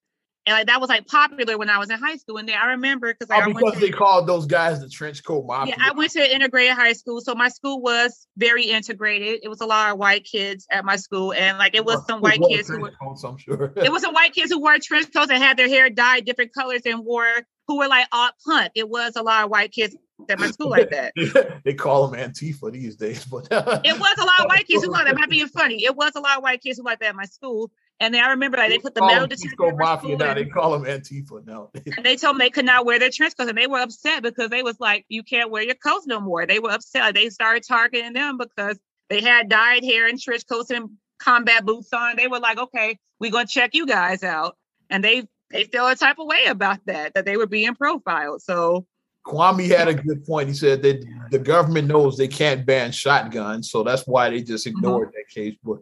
and 0.47 0.53
like 0.53 0.67
that 0.67 0.79
was 0.79 0.89
like 0.89 1.05
popular 1.07 1.57
when 1.57 1.69
I 1.69 1.77
was 1.77 1.89
in 1.89 1.99
high 1.99 2.15
school. 2.15 2.37
And 2.37 2.47
then 2.47 2.57
I 2.57 2.67
remember 2.67 3.13
because 3.13 3.29
like, 3.29 3.45
oh, 3.45 3.53
because 3.53 3.73
to, 3.73 3.79
they 3.81 3.89
called 3.89 4.27
those 4.27 4.45
guys 4.45 4.79
the 4.79 4.87
trench 4.87 5.21
coat 5.23 5.45
mafia. 5.45 5.75
Yeah, 5.77 5.89
I 5.89 5.91
went 5.91 6.11
to 6.11 6.21
an 6.21 6.31
integrated 6.31 6.73
high 6.73 6.93
school, 6.93 7.19
so 7.19 7.35
my 7.35 7.49
school 7.49 7.81
was 7.81 8.27
very 8.37 8.63
integrated. 8.63 9.41
It 9.43 9.49
was 9.49 9.59
a 9.59 9.65
lot 9.65 9.91
of 9.91 9.97
white 9.97 10.23
kids 10.23 10.65
at 10.71 10.85
my 10.85 10.95
school, 10.95 11.33
and 11.33 11.57
like 11.57 11.75
it 11.75 11.83
was 11.83 12.05
some 12.07 12.21
white 12.21 12.39
kids 12.49 12.69
who 12.69 12.79
were. 12.79 12.91
Coats, 12.91 13.23
I'm 13.23 13.37
sure. 13.37 13.73
it 13.75 13.91
was 13.91 14.01
some 14.01 14.13
white 14.13 14.33
kids 14.33 14.49
who 14.49 14.61
wore 14.61 14.77
trench 14.79 15.11
coats 15.13 15.29
and 15.29 15.43
had 15.43 15.57
their 15.57 15.67
hair 15.67 15.89
dyed 15.89 16.25
different 16.25 16.53
colors 16.53 16.81
and 16.85 17.03
wore 17.03 17.43
who 17.67 17.77
were 17.77 17.89
like 17.89 18.07
odd 18.13 18.31
punt. 18.45 18.71
It 18.73 18.87
was 18.89 19.17
a 19.17 19.23
lot 19.23 19.43
of 19.43 19.51
white 19.51 19.73
kids 19.73 19.97
at 20.29 20.39
my 20.39 20.49
school 20.49 20.69
like 20.69 20.89
that. 20.91 21.13
they 21.65 21.73
call 21.73 22.07
them 22.07 22.19
Antifa 22.19 22.71
these 22.71 22.95
days, 22.95 23.25
but 23.25 23.47
it 23.51 23.99
was 23.99 24.17
a 24.17 24.25
lot 24.25 24.39
of 24.39 24.45
white 24.45 24.65
kids 24.65 24.83
who 24.83 24.91
like 24.91 25.05
that. 25.05 25.15
Might 25.15 25.29
be 25.29 25.45
funny. 25.45 25.83
It 25.83 25.95
was 25.95 26.13
a 26.15 26.21
lot 26.21 26.37
of 26.37 26.43
white 26.43 26.61
kids 26.61 26.77
who 26.77 26.85
like 26.85 26.99
that 26.99 27.09
at 27.09 27.15
my 27.15 27.25
school. 27.25 27.69
And 27.99 28.13
then 28.13 28.23
I 28.23 28.29
remember 28.29 28.57
like 28.57 28.69
they 28.69 28.77
put 28.77 28.93
the 28.93 29.05
metal 29.05 29.27
detector. 29.27 29.73
Mafia 29.75 30.17
now. 30.17 30.33
They 30.33 30.45
call 30.45 30.77
them 30.77 30.83
Antifa 30.83 31.45
now. 31.45 31.69
and 31.73 32.05
they 32.05 32.15
told 32.15 32.35
them 32.35 32.39
they 32.39 32.51
could 32.51 32.65
not 32.65 32.85
wear 32.85 32.99
their 32.99 33.09
trench 33.09 33.35
coats, 33.35 33.49
and 33.49 33.57
they 33.57 33.67
were 33.67 33.79
upset 33.79 34.21
because 34.21 34.49
they 34.49 34.61
was 34.61 34.79
like, 34.79 35.05
"You 35.09 35.23
can't 35.23 35.49
wear 35.49 35.63
your 35.63 35.75
coats 35.75 36.05
no 36.05 36.19
more." 36.19 36.45
They 36.45 36.59
were 36.59 36.71
upset. 36.71 37.01
Like, 37.01 37.15
they 37.15 37.29
started 37.29 37.63
targeting 37.67 38.13
them 38.13 38.37
because 38.37 38.77
they 39.09 39.21
had 39.21 39.49
dyed 39.49 39.83
hair 39.83 40.07
and 40.07 40.21
trench 40.21 40.45
coats 40.47 40.69
and 40.69 40.89
combat 41.19 41.65
boots 41.65 41.91
on. 41.91 42.17
They 42.17 42.27
were 42.27 42.39
like, 42.39 42.59
"Okay, 42.59 42.99
we're 43.19 43.31
gonna 43.31 43.47
check 43.47 43.71
you 43.73 43.87
guys 43.87 44.23
out," 44.23 44.55
and 44.91 45.03
they 45.03 45.27
they 45.49 45.63
feel 45.63 45.87
a 45.87 45.95
type 45.95 46.19
of 46.19 46.27
way 46.27 46.45
about 46.45 46.79
that 46.85 47.15
that 47.15 47.25
they 47.25 47.37
were 47.37 47.47
being 47.47 47.73
profiled. 47.73 48.43
So 48.43 48.85
Kwame 49.25 49.67
had 49.75 49.87
a 49.87 49.93
good 49.93 50.25
point. 50.25 50.49
He 50.49 50.55
said 50.55 50.81
that 50.83 51.05
the 51.31 51.39
government 51.39 51.87
knows 51.87 52.17
they 52.17 52.27
can't 52.27 52.65
ban 52.65 52.91
shotguns, 52.91 53.71
so 53.71 53.83
that's 53.83 54.05
why 54.05 54.29
they 54.29 54.41
just 54.41 54.67
ignored 54.67 55.09
mm-hmm. 55.09 55.17
that 55.17 55.29
case. 55.33 55.57
But 55.63 55.79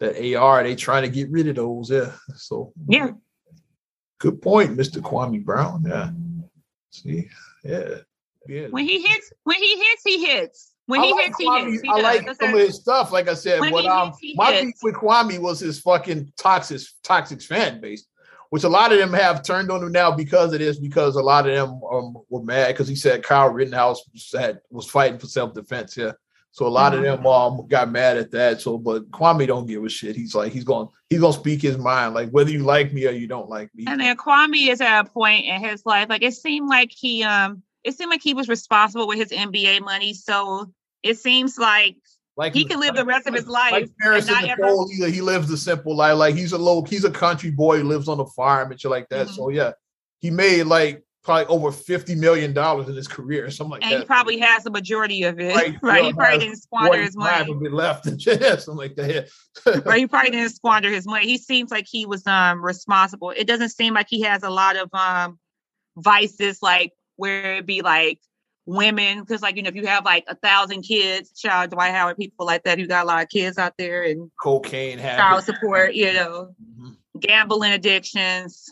that 0.00 0.36
AR, 0.36 0.62
they 0.62 0.74
trying 0.74 1.02
to 1.02 1.08
get 1.08 1.30
rid 1.30 1.48
of 1.48 1.56
those. 1.56 1.90
Yeah. 1.90 2.12
So 2.34 2.72
yeah. 2.88 3.10
Good 4.18 4.40
point, 4.40 4.76
Mr. 4.76 5.00
Kwame 5.00 5.44
Brown. 5.44 5.84
Yeah. 5.86 6.10
See, 6.90 7.28
yeah. 7.62 7.96
Yeah. 8.48 8.68
When 8.68 8.84
he 8.84 9.02
hits, 9.02 9.32
when 9.44 9.56
he 9.56 9.76
hits, 9.76 10.02
he 10.04 10.26
hits. 10.26 10.72
When 10.86 11.02
he 11.02 11.12
like 11.12 11.26
hits, 11.26 11.36
Kwame, 11.40 11.66
he 11.66 11.72
hits. 11.72 11.82
He 11.82 11.88
I 11.88 12.00
like 12.00 12.34
some 12.34 12.54
of 12.54 12.60
his 12.60 12.76
stuff. 12.76 13.12
Like 13.12 13.28
I 13.28 13.34
said, 13.34 13.60
when 13.60 13.72
but 13.72 13.86
um, 13.86 14.12
hits, 14.20 14.36
my 14.36 14.62
beef 14.62 14.74
with 14.82 14.94
Kwame 14.94 15.38
was 15.38 15.60
his 15.60 15.80
fucking 15.80 16.32
toxic, 16.36 16.80
toxic 17.02 17.42
fan 17.42 17.80
base, 17.80 18.06
which 18.50 18.64
a 18.64 18.68
lot 18.68 18.92
of 18.92 18.98
them 18.98 19.12
have 19.12 19.42
turned 19.42 19.70
on 19.70 19.82
him 19.82 19.92
now 19.92 20.12
because 20.12 20.52
of 20.52 20.60
this. 20.60 20.78
Because 20.78 21.16
a 21.16 21.22
lot 21.22 21.48
of 21.48 21.54
them 21.54 21.80
um, 21.90 22.16
were 22.30 22.42
mad 22.42 22.68
because 22.68 22.88
he 22.88 22.96
said 22.96 23.22
Kyle 23.22 23.50
Rittenhouse 23.50 24.02
had 24.32 24.60
was 24.70 24.88
fighting 24.88 25.18
for 25.18 25.26
self 25.26 25.54
defense. 25.54 25.96
Yeah, 25.96 26.12
so 26.56 26.66
a 26.66 26.68
lot 26.68 26.94
mm-hmm. 26.94 27.04
of 27.04 27.18
them 27.18 27.26
all 27.26 27.64
got 27.64 27.92
mad 27.92 28.16
at 28.16 28.30
that. 28.30 28.62
So, 28.62 28.78
but 28.78 29.10
Kwame 29.10 29.46
don't 29.46 29.66
give 29.66 29.84
a 29.84 29.90
shit. 29.90 30.16
He's 30.16 30.34
like 30.34 30.52
he's 30.52 30.64
going 30.64 30.88
he's 31.10 31.20
gonna 31.20 31.34
speak 31.34 31.60
his 31.60 31.76
mind, 31.76 32.14
like 32.14 32.30
whether 32.30 32.50
you 32.50 32.60
like 32.60 32.94
me 32.94 33.06
or 33.06 33.10
you 33.10 33.26
don't 33.26 33.50
like 33.50 33.68
me. 33.74 33.84
And 33.86 34.00
then 34.00 34.16
Kwame 34.16 34.70
is 34.70 34.80
at 34.80 35.00
a 35.00 35.04
point 35.04 35.44
in 35.44 35.62
his 35.62 35.84
life, 35.84 36.08
like 36.08 36.22
it 36.22 36.32
seemed 36.32 36.70
like 36.70 36.90
he 36.90 37.22
um 37.22 37.62
it 37.84 37.94
seemed 37.94 38.08
like 38.08 38.22
he 38.22 38.32
was 38.32 38.48
responsible 38.48 39.06
with 39.06 39.18
his 39.18 39.32
NBA 39.32 39.82
money. 39.82 40.14
So 40.14 40.72
it 41.02 41.18
seems 41.18 41.58
like 41.58 41.96
like 42.38 42.54
he 42.54 42.64
can 42.64 42.80
live 42.80 42.94
like, 42.94 43.00
the 43.00 43.04
rest 43.04 43.26
of 43.26 43.34
his 43.34 43.48
life. 43.48 43.72
Like 43.72 43.90
Paris 44.00 44.26
Nicole, 44.26 44.90
ever... 44.90 45.06
he, 45.08 45.12
he 45.12 45.20
lives 45.20 45.50
a 45.50 45.58
simple 45.58 45.94
life. 45.94 46.16
Like 46.16 46.36
he's 46.36 46.52
a 46.52 46.58
low, 46.58 46.84
he's 46.84 47.04
a 47.04 47.10
country 47.10 47.50
boy, 47.50 47.82
lives 47.82 48.08
on 48.08 48.18
a 48.18 48.26
farm 48.28 48.70
and 48.70 48.80
shit 48.80 48.90
like 48.90 49.10
that. 49.10 49.26
Mm-hmm. 49.26 49.36
So 49.36 49.50
yeah, 49.50 49.72
he 50.20 50.30
made 50.30 50.62
like 50.62 51.02
probably 51.26 51.46
over 51.46 51.72
fifty 51.72 52.14
million 52.14 52.52
dollars 52.52 52.88
in 52.88 52.94
his 52.94 53.08
career, 53.08 53.50
something 53.50 53.72
like 53.72 53.82
and 53.82 53.90
that. 53.90 53.94
And 53.96 54.02
he 54.04 54.06
probably 54.06 54.38
has 54.38 54.62
the 54.62 54.70
majority 54.70 55.24
of 55.24 55.40
it, 55.40 55.54
right? 55.54 55.76
right? 55.82 56.04
He 56.04 56.12
probably 56.12 56.38
didn't 56.38 56.58
squander 56.58 57.02
his 57.02 57.16
money. 57.16 57.52
Bit 57.52 57.72
left, 57.72 58.04
something 58.22 58.76
like 58.76 58.94
that. 58.94 59.28
right? 59.84 59.98
He 59.98 60.06
probably 60.06 60.30
didn't 60.30 60.50
squander 60.50 60.88
his 60.88 61.04
money. 61.04 61.26
He 61.26 61.36
seems 61.36 61.72
like 61.72 61.86
he 61.90 62.06
was 62.06 62.24
um 62.28 62.64
responsible. 62.64 63.30
It 63.30 63.48
doesn't 63.48 63.70
seem 63.70 63.92
like 63.92 64.06
he 64.08 64.22
has 64.22 64.44
a 64.44 64.50
lot 64.50 64.76
of 64.76 64.88
um 64.94 65.38
vices, 65.96 66.62
like 66.62 66.92
where 67.16 67.56
it 67.56 67.66
be 67.66 67.82
like 67.82 68.20
women, 68.64 69.20
because 69.20 69.42
like 69.42 69.56
you 69.56 69.64
know, 69.64 69.68
if 69.68 69.74
you 69.74 69.86
have 69.86 70.04
like 70.04 70.24
a 70.28 70.36
thousand 70.36 70.82
kids, 70.82 71.32
child 71.32 71.70
Dwight 71.70 71.92
Howard, 71.92 72.18
people 72.18 72.46
like 72.46 72.62
that, 72.62 72.78
who 72.78 72.86
got 72.86 73.04
a 73.04 73.08
lot 73.08 73.24
of 73.24 73.28
kids 73.28 73.58
out 73.58 73.74
there, 73.76 74.04
and 74.04 74.30
cocaine, 74.40 74.98
child 75.00 75.42
support, 75.42 75.94
you 75.94 76.12
know, 76.12 76.54
mm-hmm. 76.62 76.92
gambling 77.18 77.72
addictions 77.72 78.70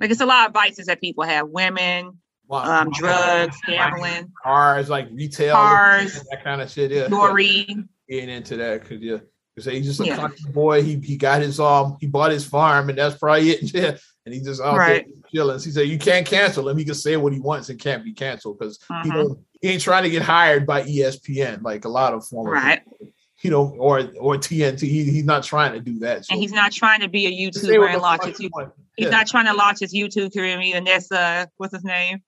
like 0.00 0.10
it's 0.10 0.20
a 0.20 0.26
lot 0.26 0.48
of 0.48 0.52
vices 0.52 0.86
that 0.86 1.00
people 1.00 1.24
have: 1.24 1.48
women, 1.48 2.18
um, 2.50 2.90
drugs, 2.92 3.56
gambling, 3.66 4.32
cars, 4.42 4.88
like 4.88 5.08
retail, 5.12 5.54
cars, 5.54 6.24
that 6.30 6.44
kind 6.44 6.60
of 6.60 6.70
shit. 6.70 6.90
Yeah, 6.90 7.08
jewelry. 7.08 7.66
Getting 8.08 8.28
into 8.28 8.56
that 8.56 8.82
because 8.82 9.00
yeah, 9.00 9.18
because 9.54 9.72
he's 9.72 9.86
just 9.86 10.00
a 10.00 10.06
yeah. 10.06 10.16
country 10.16 10.50
boy. 10.52 10.82
He 10.82 10.96
he 11.00 11.16
got 11.16 11.42
his 11.42 11.58
um 11.58 11.96
he 12.00 12.06
bought 12.06 12.30
his 12.30 12.46
farm 12.46 12.88
and 12.88 12.98
that's 12.98 13.16
probably 13.16 13.50
it. 13.50 13.72
Yeah, 13.74 13.96
and 14.24 14.34
he 14.34 14.40
just 14.40 14.60
out 14.60 14.76
right. 14.76 15.06
there 15.06 15.30
chilling. 15.32 15.58
He 15.58 15.70
said 15.70 15.88
you 15.88 15.98
can't 15.98 16.26
cancel 16.26 16.68
him. 16.68 16.76
He 16.76 16.84
can 16.84 16.94
say 16.94 17.16
what 17.16 17.32
he 17.32 17.40
wants 17.40 17.68
and 17.68 17.80
can't 17.80 18.04
be 18.04 18.12
canceled 18.12 18.58
because 18.58 18.78
uh-huh. 18.88 19.02
he, 19.02 19.10
mm-hmm. 19.10 19.32
he 19.60 19.68
ain't 19.70 19.82
trying 19.82 20.04
to 20.04 20.10
get 20.10 20.22
hired 20.22 20.66
by 20.66 20.82
ESPN 20.82 21.62
like 21.62 21.84
a 21.84 21.88
lot 21.88 22.14
of 22.14 22.26
former 22.26 22.52
right. 22.52 22.84
People 22.84 23.12
you 23.42 23.50
know, 23.50 23.76
or 23.78 24.00
or 24.18 24.36
TNT. 24.36 24.80
He, 24.80 25.04
he's 25.04 25.24
not 25.24 25.44
trying 25.44 25.72
to 25.72 25.80
do 25.80 25.98
that. 26.00 26.24
So. 26.24 26.32
And 26.32 26.40
he's 26.40 26.52
not 26.52 26.72
trying 26.72 27.00
to 27.00 27.08
be 27.08 27.26
a 27.26 27.30
YouTuber 27.30 27.92
and 27.92 28.02
launch 28.02 28.24
his 28.24 28.38
YouTube. 28.38 28.72
He's 28.96 29.04
yeah. 29.04 29.10
not 29.10 29.26
trying 29.26 29.46
to 29.46 29.54
launch 29.54 29.80
his 29.80 29.94
YouTube 29.94 30.32
career. 30.34 30.58
And 30.58 30.86
that's 30.86 31.10
uh, 31.12 31.46
what's 31.56 31.74
his 31.74 31.84
name, 31.84 32.22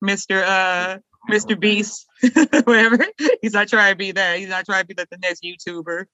Mister 0.00 0.42
uh, 0.42 0.98
Mr. 1.30 1.58
Beast, 1.58 2.06
whatever. 2.64 3.04
He's 3.42 3.54
not 3.54 3.68
trying 3.68 3.92
to 3.92 3.96
be 3.96 4.12
that. 4.12 4.38
He's 4.38 4.48
not 4.48 4.66
trying 4.66 4.82
to 4.82 4.86
be 4.86 4.94
like 4.96 5.10
the 5.10 5.18
next 5.18 5.42
YouTuber. 5.42 6.04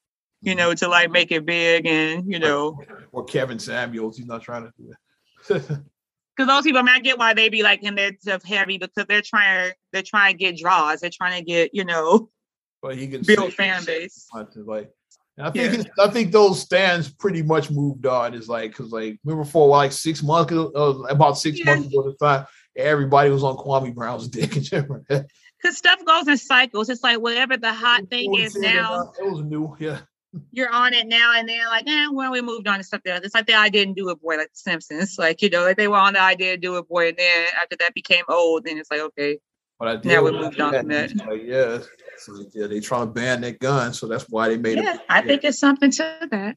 You 0.42 0.54
know, 0.54 0.74
to 0.74 0.88
like 0.88 1.11
make 1.11 1.32
it 1.32 1.44
big 1.46 1.86
and 1.86 2.30
you 2.30 2.38
know. 2.38 2.78
Or 3.11 3.24
Kevin 3.24 3.59
Samuels. 3.59 4.16
He's 4.16 4.26
not 4.26 4.42
trying 4.42 4.64
to 4.64 4.72
do 4.78 4.92
that. 5.48 5.82
Because 6.36 6.48
those 6.48 6.64
people, 6.64 6.80
I 6.80 6.82
mean, 6.82 6.94
I 6.94 7.00
get 7.00 7.18
why 7.18 7.32
they 7.32 7.48
be 7.48 7.62
like 7.62 7.82
in 7.82 7.94
their 7.94 8.12
stuff 8.20 8.44
heavy 8.44 8.76
because 8.76 9.07
they're 9.09 9.22
trying, 9.22 9.72
they're 9.90 10.02
trying 10.02 10.34
to 10.34 10.38
get 10.38 10.59
draws. 10.59 11.00
They're 11.00 11.09
trying 11.09 11.38
to 11.38 11.42
get, 11.42 11.70
you 11.72 11.82
know, 11.82 12.28
but 12.82 12.96
he 12.96 13.09
can 13.09 13.22
build 13.22 13.54
fan 13.54 13.84
base. 13.84 14.28
Like, 14.32 14.90
I 15.39 15.51
think 15.51 15.87
yeah. 15.87 16.05
I 16.05 16.09
think 16.09 16.32
those 16.32 16.61
stands 16.61 17.11
pretty 17.11 17.43
much 17.43 17.70
moved 17.70 18.07
on. 18.07 18.32
Is 18.32 18.49
like 18.49 18.70
because 18.70 18.91
like 18.91 19.18
remember 19.24 19.45
for 19.45 19.68
like 19.68 19.93
six 19.93 20.22
months 20.22 20.53
uh, 20.53 21.03
about 21.11 21.37
six 21.39 21.59
yeah. 21.59 21.66
months 21.74 21.89
ago 21.89 22.03
the 22.03 22.16
time 22.24 22.47
everybody 22.76 23.30
was 23.30 23.45
on 23.45 23.57
Kwame 23.57 23.95
Brown's 23.95 24.28
dick 24.28 24.57
and 24.57 24.64
shit. 24.64 24.87
Because 25.09 25.76
stuff 25.76 26.05
goes 26.07 26.28
in 26.28 26.37
cycles. 26.37 26.89
It's 26.89 27.03
like 27.03 27.20
whatever 27.20 27.57
the 27.57 27.72
hot 27.72 28.09
thing 28.09 28.34
is 28.34 28.57
now. 28.57 29.12
It 29.18 29.30
was 29.30 29.43
new, 29.43 29.76
yeah. 29.78 30.01
You're 30.53 30.72
on 30.72 30.93
it 30.93 31.07
now, 31.07 31.32
and 31.34 31.49
they're 31.49 31.68
like, 31.68 31.89
eh, 31.89 32.09
well, 32.12 32.30
we 32.30 32.43
moved 32.43 32.68
on 32.68 32.76
to 32.78 32.84
something 32.84 33.11
else. 33.11 33.24
It's 33.24 33.34
like 33.34 33.47
the 33.47 33.55
I 33.55 33.70
didn't 33.70 33.95
do 33.95 34.11
it, 34.11 34.20
boy, 34.20 34.37
like 34.37 34.51
the 34.53 34.59
Simpsons. 34.59 35.16
Like, 35.18 35.41
you 35.41 35.49
know, 35.49 35.62
like 35.62 35.78
they 35.78 35.89
were 35.89 35.97
on 35.97 36.12
the 36.12 36.20
I 36.20 36.34
did 36.34 36.61
do 36.61 36.76
it, 36.76 36.89
boy, 36.89 37.09
and 37.09 37.16
then 37.16 37.47
after 37.61 37.76
that 37.80 37.95
became 37.95 38.24
old, 38.28 38.64
then 38.64 38.76
it's 38.76 38.91
like, 38.91 39.01
okay, 39.01 39.39
but 39.78 39.88
I 39.88 39.96
did. 39.96 40.06
Now 40.06 40.22
we 40.22 40.32
moved 40.32 40.60
on 40.60 40.72
from 40.72 40.88
that. 40.88 41.16
Like, 41.16 41.42
yeah, 41.44 41.78
so, 42.18 42.44
yeah, 42.52 42.66
they 42.66 42.80
trying 42.80 43.06
to 43.06 43.12
ban 43.12 43.40
that 43.42 43.58
gun, 43.58 43.92
so 43.92 44.06
that's 44.06 44.24
why 44.28 44.48
they 44.48 44.58
made 44.58 44.78
yeah, 44.78 44.94
it. 44.94 45.00
I 45.08 45.22
think 45.22 45.44
it's 45.44 45.58
something 45.58 45.90
to 45.92 46.28
that. 46.30 46.56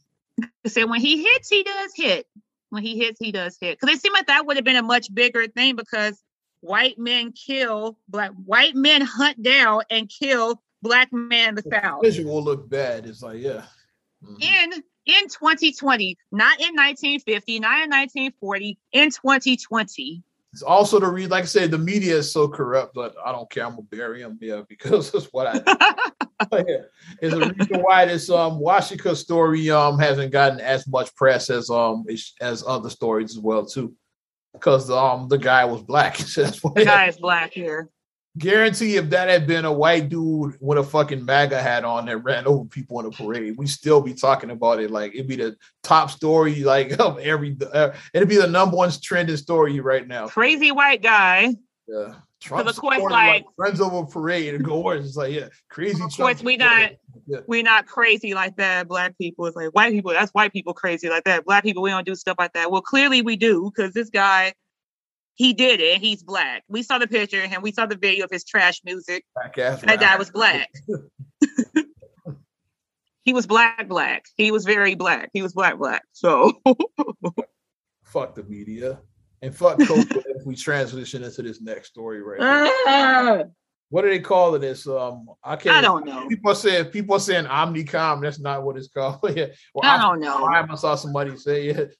Say 0.67 0.86
when 0.86 1.01
he 1.01 1.24
hits, 1.24 1.49
he 1.49 1.63
does 1.63 1.91
hit. 1.95 2.28
When 2.70 2.84
he 2.84 2.97
hits, 2.97 3.17
he 3.20 3.32
does 3.32 3.57
hit. 3.59 3.80
Because 3.80 3.95
it 3.95 4.01
seemed 4.01 4.13
like 4.13 4.28
that 4.28 4.45
would 4.45 4.55
have 4.55 4.65
been 4.65 4.76
a 4.76 4.84
much 4.84 5.13
bigger 5.13 5.47
thing 5.47 5.76
because 5.76 6.22
white 6.61 6.97
men 6.97 7.32
kill 7.32 7.97
black 8.07 8.32
white 8.45 8.76
men 8.76 9.01
hunt 9.01 9.41
down 9.41 9.82
and 9.89 10.09
kill 10.09 10.61
black 10.82 11.11
man 11.11 11.49
in 11.49 11.55
the 11.55 11.63
South. 11.70 12.01
Visual 12.03 12.43
look 12.43 12.70
bad. 12.70 13.05
It's 13.05 13.22
like, 13.22 13.39
yeah. 13.39 13.63
Mm-hmm. 14.24 14.41
In 14.41 14.84
in 15.05 15.28
2020, 15.28 16.17
not 16.32 16.59
in 16.59 16.76
1950, 16.76 17.59
not 17.59 17.84
in 17.84 17.89
1940, 17.89 18.78
in 18.91 19.09
2020. 19.09 20.24
It's 20.52 20.64
also 20.64 21.00
the 21.00 21.08
reason, 21.08 21.30
like 21.30 21.43
I 21.43 21.47
said, 21.47 21.70
the 21.70 21.78
media 21.78 22.16
is 22.18 22.32
so 22.32 22.47
corrupt, 22.47 22.95
but 22.95 23.14
I 23.24 23.32
don't 23.32 23.50
care. 23.52 23.66
I'm 23.66 23.72
gonna 23.72 23.84
bury 23.84 24.22
him, 24.22 24.38
yeah, 24.41 24.62
because 24.70 25.12
that's 25.12 25.28
what 25.28 25.47
I 25.47 26.58
yeah. 26.68 26.82
It's 27.22 27.36
a 27.36 27.54
reason 27.54 27.82
why 27.82 28.06
this 28.06 28.30
um 28.30 28.60
Wockesha 28.60 29.16
story 29.16 29.70
um 29.70 30.00
hasn't 30.00 30.32
gotten 30.32 30.60
as 30.60 30.88
much 30.88 31.14
press 31.16 31.50
as 31.50 31.70
um 31.70 32.06
as 32.41 32.64
other 32.66 32.89
stories 32.89 33.32
as 33.32 33.39
well, 33.39 33.66
too. 33.66 33.93
Because 34.54 34.89
um 34.89 35.28
the 35.28 35.38
guy 35.38 35.66
was 35.66 35.84
black. 35.84 36.18
that's 36.36 36.64
why 36.64 36.72
the 36.76 36.86
guy 36.86 37.08
is 37.08 37.18
black 37.18 37.54
here 37.54 37.89
guarantee 38.38 38.96
if 38.98 39.10
that 39.10 39.30
had 39.30 39.48
been 39.48 39.66
a 39.66 39.74
white 39.74 40.10
dude 40.10 40.58
with 40.60 40.78
a 40.78 40.84
fucking 40.84 41.26
MAGA 41.26 41.62
hat 41.62 41.84
on 41.84 42.06
that 42.06 42.18
ran 42.18 42.48
over 42.48 42.66
people 42.66 43.00
in 43.00 43.06
a 43.06 43.12
parade, 43.12 43.56
we 43.58 43.68
still 43.68 44.02
be 44.02 44.14
talking 44.14 44.52
about 44.52 44.80
it. 44.80 44.92
Like 44.92 45.14
it'd 45.14 45.28
be 45.28 45.36
the 45.36 45.58
top 45.84 46.12
story, 46.12 46.64
like 46.64 46.92
of 47.00 47.20
every. 47.20 47.58
Uh, 47.74 47.92
it'd 48.14 48.30
be 48.30 48.38
the 48.38 48.48
number 48.48 48.78
one 48.78 48.92
trending 49.02 49.38
story 49.38 49.80
right 49.80 50.08
now. 50.08 50.28
Crazy 50.28 50.72
white 50.72 51.02
guy. 51.02 51.56
Yeah. 51.88 52.16
Trump 52.42 52.70
of 52.70 52.76
course, 52.78 53.02
like, 53.02 53.12
like 53.12 53.46
friends 53.58 53.82
over 53.82 54.06
parade 54.06 54.54
and 54.56 54.64
go 54.64 54.92
It's 54.92 55.18
like, 55.18 55.34
yeah, 55.34 55.50
crazy. 55.70 56.02
Of 56.02 56.16
course, 56.16 56.42
we 56.42 56.56
not 56.56 56.92
yeah. 57.28 57.40
we 57.48 57.62
not 57.62 57.86
crazy 57.86 58.34
like 58.34 58.56
that. 58.56 58.88
Black 58.88 59.18
people 59.18 59.46
it's 59.46 59.58
like 59.58 59.76
white 59.76 59.92
people. 59.92 60.12
That's 60.12 60.32
white 60.32 60.54
people 60.54 60.74
crazy 60.74 61.10
like 61.10 61.26
that. 61.26 61.44
Black 61.44 61.64
people, 61.64 61.84
we 61.84 61.90
don't 61.90 62.06
do 62.06 62.16
stuff 62.16 62.38
like 62.40 62.54
that. 62.54 62.72
Well, 62.72 62.82
clearly 62.82 63.22
we 63.22 63.36
do 63.36 63.70
because 63.70 63.94
this 63.94 64.10
guy 64.10 64.54
he 65.40 65.54
did 65.54 65.80
it. 65.80 66.02
He's 66.02 66.22
black. 66.22 66.64
We 66.68 66.84
saw 66.84 66.98
the 66.98 67.08
picture 67.08 67.42
and 67.42 67.64
we 67.64 67.72
saw 67.72 67.86
the 67.86 67.96
video 67.96 68.26
of 68.26 68.30
his 68.30 68.44
trash 68.44 68.82
music. 68.84 69.24
That 69.38 70.02
guy 70.02 70.18
was 70.18 70.30
black. 70.32 70.70
he 73.24 73.32
was 73.32 73.48
black, 73.48 73.88
black. 73.88 74.26
He 74.36 74.52
was 74.52 74.66
very 74.66 74.96
black. 74.96 75.30
He 75.32 75.42
was 75.42 75.54
black, 75.54 75.78
black. 75.78 76.04
So 76.12 76.60
fuck 78.04 78.36
the 78.36 78.44
media 78.44 79.00
and 79.42 79.56
fuck 79.56 79.80
COVID 79.80 80.24
if 80.36 80.46
we 80.46 80.58
transition 80.58 81.24
into 81.24 81.42
this 81.42 81.62
next 81.62 81.88
story 81.88 82.22
right 82.22 82.42
now. 82.42 83.46
What 83.90 84.04
do 84.04 84.10
they 84.10 84.20
call 84.20 84.54
it? 84.54 84.60
This 84.60 84.88
um, 84.88 85.28
I 85.44 85.56
can't. 85.56 85.76
I 85.76 85.82
don't 85.82 86.06
know. 86.06 86.28
People 86.28 86.54
saying 86.54 86.86
people 86.86 87.16
are 87.16 87.20
saying 87.20 87.46
Omnicom. 87.46 88.22
That's 88.22 88.40
not 88.40 88.64
what 88.64 88.78
it's 88.78 88.88
called. 88.94 89.20
yeah. 89.36 89.48
Well, 89.74 89.90
I 89.90 89.98
don't 89.98 90.20
know. 90.20 90.46
Prime, 90.46 90.72
I 90.72 90.76
saw 90.76 90.96
somebody 90.96 91.36
say 91.38 91.70
it. 91.70 91.96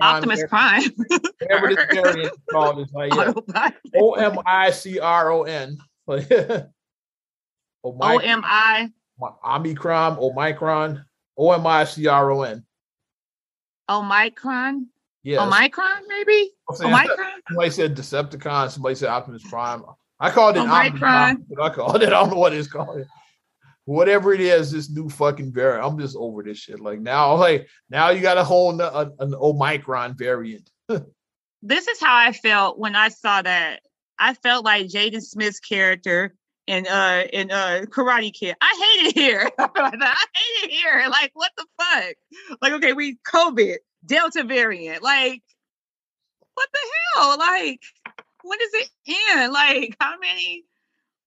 Optimus 0.00 0.44
Prime. 0.48 0.90
Whatever 1.38 1.74
this 1.74 1.84
variant 1.92 2.32
is 2.32 2.38
called 2.50 2.80
is 2.80 2.92
like 2.92 3.14
yeah. 3.14 3.32
O 3.96 4.14
M 4.14 4.38
I 4.46 4.70
C 4.70 4.98
R 4.98 5.30
O 5.30 5.42
N. 5.42 5.76
O 6.08 6.14
M 8.18 8.42
I. 8.44 8.90
Omicron, 9.44 10.16
Omicron, 10.18 11.04
O 11.36 11.52
M 11.52 11.66
I 11.66 11.84
C 11.84 12.06
R 12.06 12.30
O 12.30 12.42
N. 12.42 12.64
Omicron. 13.90 14.86
Yeah. 15.22 15.44
Omicron, 15.44 16.08
maybe. 16.08 16.52
Omicron. 16.70 17.18
Somebody 17.48 17.70
said 17.70 17.94
Decepticon. 17.94 18.70
Somebody 18.70 18.94
said 18.94 19.10
Optimus 19.10 19.42
Prime. 19.50 19.82
I 20.20 20.30
called 20.30 20.56
it. 20.56 20.60
Omicron. 20.60 21.46
I 21.60 21.68
called 21.70 22.02
it. 22.02 22.06
I 22.08 22.10
don't 22.10 22.30
know 22.30 22.36
what 22.36 22.52
it's 22.52 22.68
called. 22.68 23.04
Whatever 23.86 24.34
it 24.34 24.40
is, 24.40 24.70
this 24.70 24.90
new 24.90 25.08
fucking 25.08 25.52
variant. 25.52 25.84
I'm 25.84 25.98
just 25.98 26.16
over 26.16 26.42
this 26.42 26.58
shit. 26.58 26.78
Like 26.78 27.00
now, 27.00 27.34
like 27.34 27.68
now 27.88 28.10
you 28.10 28.20
got 28.20 28.38
a 28.38 28.44
whole 28.44 28.78
an, 28.78 29.12
an 29.18 29.34
Omicron 29.34 30.16
variant. 30.16 30.70
this 31.62 31.88
is 31.88 31.98
how 32.00 32.14
I 32.14 32.32
felt 32.32 32.78
when 32.78 32.94
I 32.94 33.08
saw 33.08 33.42
that. 33.42 33.80
I 34.18 34.34
felt 34.34 34.66
like 34.66 34.86
Jaden 34.86 35.22
Smith's 35.22 35.60
character 35.60 36.34
in 36.66 36.86
uh 36.86 37.24
in 37.32 37.50
uh 37.50 37.82
Karate 37.86 38.32
Kid. 38.32 38.54
I 38.60 39.00
hate 39.00 39.08
it 39.08 39.14
here. 39.14 39.50
I 39.58 40.16
hate 40.34 40.68
it 40.68 40.70
here. 40.70 41.06
Like 41.10 41.30
what 41.32 41.50
the 41.56 41.64
fuck? 41.80 42.14
Like 42.60 42.72
okay, 42.74 42.92
we 42.92 43.16
COVID 43.26 43.76
Delta 44.04 44.44
variant. 44.44 45.02
Like 45.02 45.42
what 46.54 46.68
the 46.72 46.78
hell? 47.14 47.38
Like 47.38 47.80
when 48.42 48.58
does 48.58 48.74
it 48.74 48.90
end? 49.32 49.52
Like 49.52 49.96
how 50.00 50.14
many? 50.18 50.64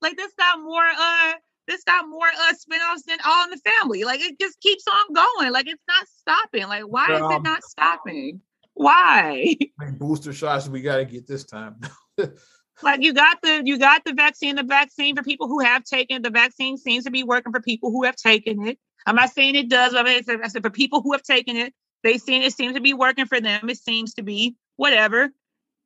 Like 0.01 0.17
this 0.17 0.31
got 0.37 0.61
more 0.61 0.85
uh 0.85 1.33
this 1.67 1.83
got 1.83 2.07
more 2.07 2.27
uh 2.27 2.53
spinoffs 2.53 3.03
than 3.07 3.19
All 3.25 3.45
in 3.45 3.51
the 3.51 3.61
Family. 3.79 4.03
Like 4.03 4.21
it 4.21 4.39
just 4.39 4.59
keeps 4.59 4.85
on 4.87 5.13
going. 5.13 5.51
Like 5.51 5.67
it's 5.67 5.83
not 5.87 6.07
stopping. 6.07 6.67
Like 6.67 6.83
why 6.83 7.07
um, 7.07 7.23
is 7.23 7.37
it 7.37 7.43
not 7.43 7.63
stopping? 7.63 8.41
Why? 8.73 9.55
Booster 9.97 10.33
shots 10.33 10.67
we 10.67 10.81
got 10.81 10.97
to 10.97 11.05
get 11.05 11.27
this 11.27 11.43
time. 11.43 11.75
like 12.81 13.01
you 13.01 13.13
got 13.13 13.37
the 13.41 13.61
you 13.63 13.77
got 13.77 14.03
the 14.05 14.13
vaccine. 14.13 14.55
The 14.55 14.63
vaccine 14.63 15.15
for 15.15 15.23
people 15.23 15.47
who 15.47 15.59
have 15.59 15.83
taken 15.83 16.21
the 16.21 16.29
vaccine 16.29 16.77
seems 16.77 17.03
to 17.05 17.11
be 17.11 17.23
working 17.23 17.51
for 17.51 17.61
people 17.61 17.91
who 17.91 18.03
have 18.03 18.15
taken 18.15 18.67
it. 18.67 18.79
I'm 19.05 19.15
not 19.15 19.31
saying 19.31 19.55
it 19.55 19.69
does. 19.69 19.93
but 19.93 20.07
I 20.07 20.21
mean, 20.21 20.41
I 20.43 20.47
said 20.47 20.63
for 20.63 20.69
people 20.69 21.01
who 21.01 21.11
have 21.11 21.23
taken 21.23 21.55
it, 21.57 21.73
they 22.03 22.17
seem 22.17 22.41
it 22.41 22.53
seems 22.53 22.75
to 22.75 22.81
be 22.81 22.93
working 22.93 23.25
for 23.25 23.39
them. 23.39 23.69
It 23.69 23.77
seems 23.77 24.15
to 24.15 24.23
be 24.23 24.55
whatever. 24.75 25.29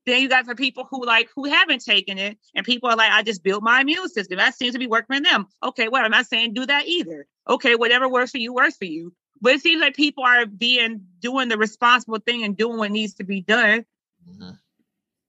Then 0.08 0.22
you 0.22 0.30
got 0.30 0.45
for 0.45 0.55
people 0.55 0.88
who 0.89 1.05
like 1.05 1.30
who 1.36 1.43
haven't 1.43 1.84
taken 1.84 2.18
it, 2.18 2.38
and 2.55 2.66
people 2.66 2.89
are 2.89 2.95
like, 2.95 3.12
I 3.12 3.24
just 3.24 3.43
built 3.43 3.62
my 3.62 3.82
immune 3.82 4.08
system. 4.08 4.38
That 4.38 4.55
seems 4.55 4.72
to 4.72 4.80
be 4.80 4.88
working 4.88 5.18
for 5.18 5.22
them. 5.22 5.47
Okay, 5.62 5.89
well, 5.89 6.03
I'm 6.03 6.12
not 6.12 6.28
saying 6.28 6.53
do 6.53 6.66
that 6.66 6.88
either. 6.88 7.28
Okay, 7.47 7.76
whatever 7.76 8.08
works 8.08 8.32
for 8.32 8.38
you 8.38 8.53
works 8.53 8.78
for 8.78 8.86
you. 8.86 9.14
But 9.41 9.55
it 9.55 9.62
seems 9.62 9.82
like 9.82 9.97
people 9.97 10.24
are 10.24 10.45
being 10.45 11.01
doing 11.20 11.49
the 11.49 11.58
responsible 11.58 12.20
thing 12.20 12.45
and 12.45 12.55
doing 12.55 12.78
what 12.78 12.89
needs 12.89 13.16
to 13.16 13.26
be 13.26 13.41
done 13.41 13.86
mm-hmm. 14.28 14.51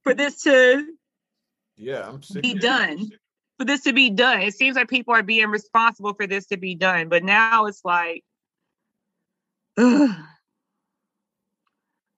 for 0.04 0.14
this 0.14 0.42
to 0.42 0.86
yeah 1.76 2.08
I'm 2.08 2.20
be 2.40 2.54
done. 2.54 3.10
For 3.58 3.64
this 3.64 3.82
to 3.82 3.92
be 3.92 4.10
done, 4.10 4.42
it 4.42 4.54
seems 4.54 4.76
like 4.76 4.88
people 4.88 5.12
are 5.12 5.24
being 5.24 5.48
responsible 5.48 6.14
for 6.14 6.28
this 6.28 6.46
to 6.46 6.56
be 6.56 6.76
done. 6.76 7.08
But 7.08 7.24
now 7.24 7.66
it's 7.66 7.84
like, 7.84 8.22
ugh. 9.76 10.16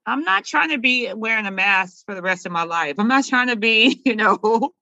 I'm 0.07 0.23
not 0.23 0.45
trying 0.45 0.71
to 0.71 0.79
be 0.79 1.13
wearing 1.15 1.47
a 1.47 1.51
mask 1.51 2.05
for 2.07 2.15
the 2.15 2.23
rest 2.23 2.47
of 2.47 2.53
my 2.53 2.65
life. 2.65 2.97
I'm 2.99 3.09
not 3.09 3.25
trying 3.25 3.49
to 3.49 3.57
be, 3.57 4.01
you 4.05 4.17
know, 4.17 4.73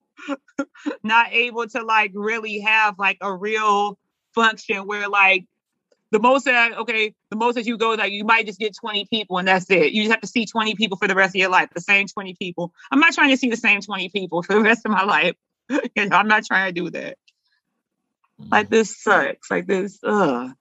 not 1.03 1.33
able 1.33 1.67
to 1.67 1.83
like 1.83 2.13
really 2.15 2.61
have 2.61 2.99
like 2.99 3.19
a 3.21 3.33
real 3.33 3.99
function 4.35 4.87
where 4.87 5.09
like 5.09 5.45
the 6.11 6.19
most 6.19 6.45
that 6.47 6.79
okay, 6.79 7.15
the 7.31 7.37
most 7.37 7.57
that 7.57 7.67
you 7.67 7.77
go 7.77 7.91
like 7.91 8.13
you 8.13 8.25
might 8.25 8.47
just 8.47 8.59
get 8.59 8.75
20 8.75 9.07
people 9.07 9.39
and 9.39 9.47
that's 9.47 9.71
it. 9.71 9.93
You 9.93 10.03
just 10.03 10.13
have 10.13 10.23
to 10.23 10.27
see 10.27 10.47
20 10.47 10.75
people 10.75 10.97
for 10.97 11.09
the 11.09 11.15
rest 11.15 11.35
of 11.35 11.41
your 11.41 11.51
life, 11.51 11.69
the 11.75 11.81
same 11.81 12.07
20 12.07 12.35
people. 12.39 12.73
I'm 12.91 13.01
not 13.01 13.13
trying 13.13 13.31
to 13.31 13.37
see 13.37 13.51
the 13.51 13.57
same 13.57 13.81
20 13.81 14.09
people 14.09 14.43
for 14.43 14.55
the 14.55 14.63
rest 14.63 14.83
of 14.85 14.93
my 14.93 15.05
life. 15.05 15.37
I'm 15.97 16.29
not 16.29 16.45
trying 16.47 16.73
to 16.73 16.81
do 16.81 16.91
that. 16.91 17.19
Like 18.39 18.69
mm. 18.69 18.71
this 18.71 18.97
sucks. 19.03 19.51
Like 19.51 19.67
this, 19.67 19.99
ugh. 20.03 20.53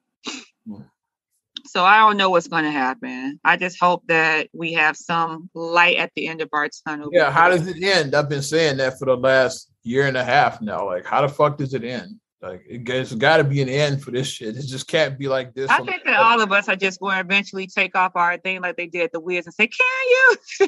So 1.67 1.83
I 1.83 1.99
don't 1.99 2.17
know 2.17 2.29
what's 2.29 2.47
going 2.47 2.63
to 2.63 2.71
happen. 2.71 3.39
I 3.43 3.57
just 3.57 3.79
hope 3.79 4.03
that 4.07 4.49
we 4.53 4.73
have 4.73 4.97
some 4.97 5.49
light 5.53 5.97
at 5.97 6.11
the 6.15 6.27
end 6.27 6.41
of 6.41 6.49
our 6.53 6.69
tunnel. 6.87 7.09
Yeah, 7.11 7.31
how 7.31 7.49
does 7.49 7.67
it 7.67 7.81
end? 7.81 8.15
I've 8.15 8.29
been 8.29 8.41
saying 8.41 8.77
that 8.77 8.97
for 8.97 9.05
the 9.05 9.15
last 9.15 9.69
year 9.83 10.07
and 10.07 10.17
a 10.17 10.23
half 10.23 10.61
now. 10.61 10.85
Like, 10.85 11.05
how 11.05 11.21
the 11.21 11.29
fuck 11.29 11.57
does 11.57 11.73
it 11.73 11.83
end? 11.83 12.19
Like, 12.41 12.63
it's 12.67 13.13
got 13.15 13.37
to 13.37 13.43
be 13.43 13.61
an 13.61 13.69
end 13.69 14.03
for 14.03 14.11
this 14.11 14.27
shit. 14.27 14.55
It 14.55 14.67
just 14.67 14.87
can't 14.87 15.17
be 15.17 15.27
like 15.27 15.53
this. 15.55 15.69
I 15.71 15.83
think 15.83 16.03
that 16.05 16.19
all 16.19 16.39
of 16.39 16.51
us 16.51 16.69
are 16.69 16.75
just 16.75 16.99
going 16.99 17.15
to 17.15 17.21
eventually 17.21 17.65
take 17.65 17.95
off 17.95 18.11
our 18.15 18.37
thing 18.37 18.61
like 18.61 18.77
they 18.77 18.85
did 18.85 19.03
at 19.03 19.11
the 19.11 19.19
Wiz 19.19 19.47
and 19.47 19.55
say, 19.55 19.67
"Can 19.67 20.07
you?" 20.09 20.37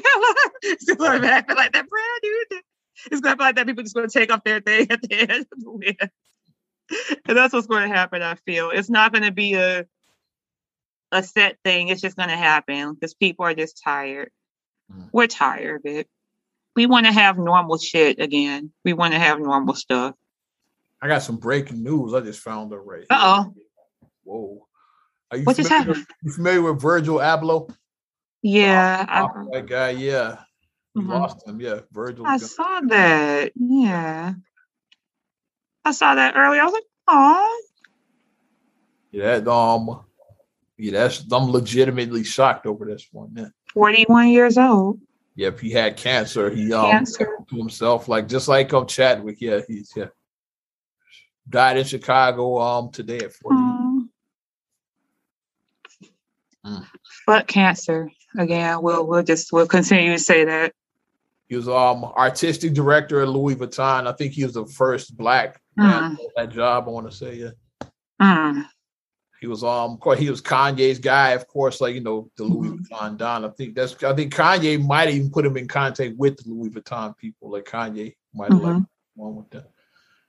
to 0.86 1.26
happen 1.26 1.56
like 1.56 1.72
that. 1.72 1.88
Brand 1.88 2.20
new. 2.22 2.46
It's 3.10 3.20
going 3.20 3.34
to 3.34 3.36
be 3.36 3.44
like 3.44 3.56
that. 3.56 3.66
People 3.66 3.84
just 3.84 3.94
going 3.94 4.08
to 4.08 4.18
take 4.18 4.32
off 4.32 4.42
their 4.44 4.60
thing 4.60 4.88
at 4.90 5.00
the 5.00 5.14
end 5.14 5.30
of 5.30 5.46
the 5.58 5.70
Wiz. 5.70 5.94
And 7.24 7.38
that's 7.38 7.52
what's 7.52 7.68
going 7.68 7.88
to 7.88 7.94
happen. 7.94 8.20
I 8.20 8.34
feel 8.34 8.70
it's 8.70 8.90
not 8.90 9.12
going 9.12 9.22
to 9.22 9.30
be 9.30 9.54
a 9.54 9.86
a 11.12 11.22
set 11.22 11.58
thing. 11.64 11.88
It's 11.88 12.00
just 12.00 12.16
going 12.16 12.28
to 12.28 12.36
happen 12.36 12.94
because 12.94 13.14
people 13.14 13.44
are 13.44 13.54
just 13.54 13.80
tired. 13.82 14.30
Mm. 14.92 15.08
We're 15.12 15.26
tired 15.26 15.80
of 15.84 15.92
it. 15.92 16.08
We 16.76 16.86
want 16.86 17.06
to 17.06 17.12
have 17.12 17.38
normal 17.38 17.78
shit 17.78 18.20
again. 18.20 18.72
We 18.84 18.92
want 18.92 19.12
to 19.12 19.18
have 19.18 19.40
normal 19.40 19.74
stuff. 19.74 20.14
I 21.02 21.08
got 21.08 21.22
some 21.22 21.36
breaking 21.36 21.82
news. 21.82 22.14
I 22.14 22.20
just 22.20 22.40
found 22.40 22.72
it 22.72 22.76
right. 22.76 23.06
Uh 23.10 23.44
oh. 23.46 23.54
Whoa. 24.24 24.66
Are 25.30 25.38
you, 25.38 25.44
what 25.44 25.56
just 25.56 25.68
happened? 25.68 26.06
you 26.22 26.32
familiar 26.32 26.62
with 26.62 26.80
Virgil 26.80 27.18
Abloh? 27.18 27.72
Yeah. 28.42 29.28
Oh, 29.34 29.48
that 29.52 29.66
guy, 29.66 29.90
yeah. 29.90 30.38
We 30.94 31.02
mm-hmm. 31.02 31.12
lost 31.12 31.46
him. 31.46 31.60
Yeah. 31.60 31.80
Virgil. 31.92 32.26
I 32.26 32.36
saw 32.38 32.80
that. 32.88 33.52
Yeah. 33.54 34.34
I 35.84 35.92
saw 35.92 36.14
that 36.14 36.36
earlier. 36.36 36.60
I 36.60 36.64
was 36.64 36.72
like, 36.72 36.84
oh. 37.08 37.62
Yeah, 39.12 39.40
um, 39.46 40.04
yeah, 40.80 40.92
that's 40.92 41.24
I'm 41.32 41.50
legitimately 41.50 42.24
shocked 42.24 42.66
over 42.66 42.84
this 42.84 43.06
one. 43.12 43.30
Yeah. 43.36 43.48
41 43.74 44.28
years 44.28 44.58
old. 44.58 45.00
Yep, 45.36 45.60
he 45.60 45.70
had 45.70 45.96
cancer. 45.96 46.50
He 46.50 46.72
um 46.72 46.90
cancer. 46.90 47.38
to 47.48 47.56
himself, 47.56 48.08
like 48.08 48.28
just 48.28 48.48
like 48.48 48.72
um 48.74 48.86
Chadwick. 48.86 49.40
Yeah, 49.40 49.60
he's 49.66 49.92
yeah. 49.96 50.06
Died 51.48 51.78
in 51.78 51.84
Chicago 51.84 52.58
um 52.58 52.90
today 52.90 53.18
at 53.18 53.32
40. 53.32 53.56
Mm. 56.66 56.86
But 57.26 57.46
cancer 57.46 58.10
again. 58.38 58.82
We'll 58.82 59.06
we'll 59.06 59.22
just 59.22 59.52
we'll 59.52 59.66
continue 59.66 60.12
to 60.12 60.18
say 60.18 60.44
that. 60.44 60.72
He 61.48 61.56
was 61.56 61.68
um 61.68 62.04
artistic 62.04 62.74
director 62.74 63.22
at 63.22 63.28
Louis 63.28 63.56
Vuitton. 63.56 64.06
I 64.06 64.12
think 64.12 64.32
he 64.32 64.44
was 64.44 64.54
the 64.54 64.66
first 64.66 65.16
black 65.16 65.60
Mm. 65.80 66.16
That 66.36 66.50
job, 66.50 66.84
I 66.86 66.90
want 66.90 67.10
to 67.10 67.16
say, 67.16 67.36
yeah. 67.36 67.88
Mm. 68.20 68.66
He 69.40 69.46
was 69.46 69.64
um, 69.64 69.92
of 69.92 70.00
course, 70.00 70.18
he 70.18 70.28
was 70.28 70.42
Kanye's 70.42 70.98
guy, 70.98 71.30
of 71.30 71.46
course, 71.48 71.80
like 71.80 71.94
you 71.94 72.02
know, 72.02 72.30
the 72.36 72.44
Louis 72.44 72.68
mm-hmm. 72.68 72.94
Vuitton 72.94 73.16
Don. 73.16 73.44
I 73.44 73.48
think 73.48 73.74
that's 73.74 74.02
I 74.04 74.14
think 74.14 74.34
Kanye 74.34 74.84
might 74.84 75.08
even 75.08 75.30
put 75.30 75.46
him 75.46 75.56
in 75.56 75.66
contact 75.66 76.14
with 76.18 76.36
the 76.36 76.50
Louis 76.50 76.68
Vuitton 76.68 77.16
people. 77.16 77.50
Like 77.50 77.64
Kanye 77.64 78.14
might 78.34 78.52
have 78.52 78.60
mm-hmm. 78.60 78.78
like 78.78 78.82
one 79.14 79.36
with 79.36 79.50
them. 79.50 79.64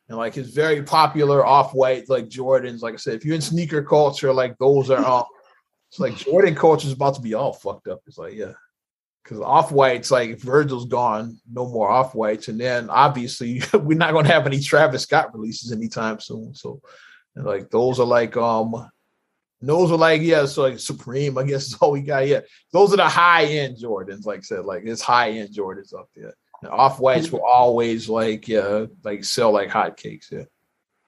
And 0.07 0.18
like 0.18 0.34
his 0.34 0.49
very 0.51 0.84
popular 0.84 1.45
off-white, 1.45 2.09
like 2.09 2.28
Jordans. 2.30 2.82
Like 2.82 2.93
I 2.93 2.97
said, 2.97 3.16
if 3.16 3.26
you're 3.26 3.36
in 3.36 3.41
sneaker 3.41 3.84
culture, 3.84 4.34
like 4.34 4.57
those 4.57 4.89
are 4.89 5.03
all 5.03 5.28
it's 5.89 5.99
like 5.99 6.16
Jordan 6.16 6.55
culture 6.55 6.88
is 6.88 6.93
about 6.93 7.16
to 7.16 7.22
be 7.22 7.34
all 7.34 7.51
fucked 7.51 7.89
up. 7.89 8.01
It's 8.07 8.18
like, 8.18 8.34
yeah. 8.34 8.53
Because 9.24 9.41
off 9.41 9.74
whites, 9.74 10.09
like 10.09 10.39
Virgil's 10.39 10.86
gone, 10.86 11.38
no 11.51 11.68
more 11.68 11.89
off 11.89 12.16
whites. 12.16 12.47
And 12.47 12.59
then 12.59 12.89
obviously 12.89 13.62
we're 13.74 13.97
not 13.97 14.14
gonna 14.14 14.30
have 14.30 14.47
any 14.47 14.62
Travis 14.62 15.03
Scott 15.03 15.34
releases 15.34 15.74
anytime 15.74 16.22
soon. 16.22 16.55
So 16.55 16.82
like 17.36 17.70
those 17.70 17.99
are 17.99 18.05
like 18.05 18.36
um 18.38 18.89
those 19.62 19.91
are 19.91 19.97
like, 19.97 20.22
yeah, 20.22 20.45
so 20.45 20.64
like 20.64 20.80
Supreme, 20.80 21.38
I 21.38 21.43
guess 21.43 21.68
is 21.68 21.76
all 21.76 21.91
we 21.91 22.01
got. 22.01 22.28
Yeah. 22.28 22.41
Those 22.72 22.93
are 22.93 22.97
the 22.97 23.07
high 23.07 23.45
end 23.45 23.78
Jordans, 23.78 24.26
like 24.26 24.39
I 24.39 24.41
said, 24.41 24.66
like 24.66 24.84
it's 24.86 25.01
high 25.01 25.32
end 25.32 25.53
Jordans 25.53 25.93
up 25.93 26.09
there. 26.16 26.34
Off 26.70 26.99
whites 26.99 27.32
will 27.32 27.43
always 27.43 28.07
like 28.07 28.47
yeah, 28.47 28.86
like 29.03 29.24
sell 29.24 29.51
like 29.51 29.70
hotcakes. 29.70 30.32
Yeah. 30.32 30.43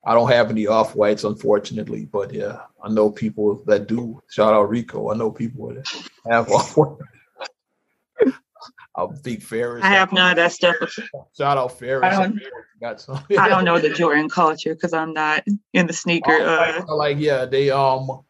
I 0.05 0.13
don't 0.13 0.29
have 0.29 0.49
any 0.49 0.67
off 0.67 0.95
whites, 0.95 1.23
unfortunately, 1.23 2.05
but 2.05 2.33
yeah, 2.33 2.61
I 2.83 2.89
know 2.89 3.09
people 3.09 3.63
that 3.65 3.87
do. 3.87 4.21
Shout 4.29 4.53
out 4.53 4.69
Rico. 4.69 5.11
I 5.11 5.15
know 5.15 5.31
people 5.31 5.73
that 5.73 5.87
have 6.29 6.49
off 6.51 6.75
white. 6.75 6.97
I'm 8.95 9.17
big 9.23 9.41
Ferris. 9.41 9.83
I 9.83 9.89
have 9.89 10.11
none 10.11 10.31
of 10.31 10.35
that 10.35 10.51
stuff. 10.51 10.75
Shout 11.35 11.57
out 11.57 11.79
Ferris. 11.79 12.13
I 12.13 12.23
don't, 12.23 12.39
got 12.79 13.01
some. 13.01 13.19
I 13.39 13.49
don't 13.49 13.65
know 13.65 13.79
the 13.79 13.89
Jordan 13.89 14.29
culture 14.29 14.75
because 14.75 14.93
I'm 14.93 15.13
not 15.13 15.43
in 15.73 15.87
the 15.87 15.93
sneaker. 15.93 16.31
Uh, 16.31 16.83
like 16.93 17.17
yeah, 17.17 17.45
they 17.45 17.71
um 17.71 18.23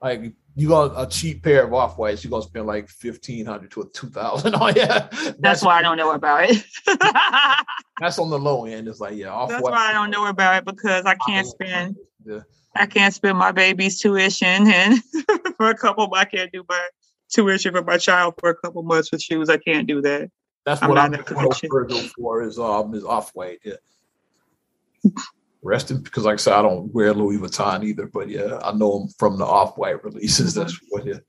like 0.00 0.32
you 0.54 0.68
got 0.68 0.92
a 0.96 1.08
cheap 1.08 1.42
pair 1.42 1.64
of 1.64 1.74
off 1.74 1.98
whites, 1.98 2.24
you're 2.24 2.30
gonna 2.30 2.42
spend 2.42 2.66
like 2.66 2.88
fifteen 2.88 3.46
hundred 3.46 3.70
to 3.72 3.82
a 3.82 3.88
two 3.90 4.08
thousand 4.08 4.54
on 4.56 4.74
yeah. 4.74 5.08
That's, 5.10 5.32
that's 5.38 5.62
why 5.62 5.78
I 5.78 5.82
don't 5.82 5.96
know 5.96 6.12
about 6.12 6.50
it. 6.50 6.64
that's 8.00 8.18
on 8.18 8.30
the 8.30 8.38
low 8.38 8.64
end. 8.64 8.88
It's 8.88 9.00
like 9.00 9.16
yeah, 9.16 9.28
off 9.28 9.48
That's 9.48 9.62
why 9.62 9.90
I 9.90 9.92
don't 9.92 10.10
know 10.10 10.26
about 10.26 10.56
it 10.56 10.64
because 10.64 11.04
I 11.04 11.16
can't 11.26 11.46
spend. 11.46 11.96
Yeah. 12.24 12.40
I 12.74 12.86
can't 12.86 13.12
spend 13.12 13.38
my 13.38 13.50
baby's 13.50 14.00
tuition 14.00 14.68
and 14.68 15.02
for 15.56 15.70
a 15.70 15.76
couple. 15.76 16.12
I 16.14 16.24
can't 16.24 16.52
do 16.52 16.64
my 16.68 16.88
tuition 17.28 17.72
for 17.72 17.82
my 17.82 17.98
child 17.98 18.34
for 18.38 18.50
a 18.50 18.54
couple 18.54 18.82
months 18.82 19.10
with 19.10 19.22
shoes. 19.22 19.48
I 19.48 19.56
can't 19.56 19.86
do 19.86 20.00
that. 20.02 20.30
That's 20.64 20.82
I'm 20.82 20.88
what 20.88 20.98
I'm 20.98 21.12
going 21.12 22.08
for 22.16 22.42
is 22.42 22.58
um 22.58 22.94
is 22.94 23.04
off 23.04 23.30
white. 23.30 23.58
Yeah. 23.64 23.74
Because, 25.68 26.24
like 26.24 26.34
I 26.34 26.36
said, 26.36 26.54
I 26.54 26.62
don't 26.62 26.92
wear 26.92 27.12
Louis 27.12 27.38
Vuitton 27.38 27.84
either, 27.84 28.06
but 28.06 28.28
yeah, 28.28 28.58
I 28.62 28.72
know 28.72 28.98
them 28.98 29.08
from 29.18 29.38
the 29.38 29.44
off 29.44 29.76
white 29.76 30.02
releases. 30.04 30.54
That's 30.54 30.74
mm-hmm. 30.74 30.86
what 30.90 31.06
yeah. 31.06 31.20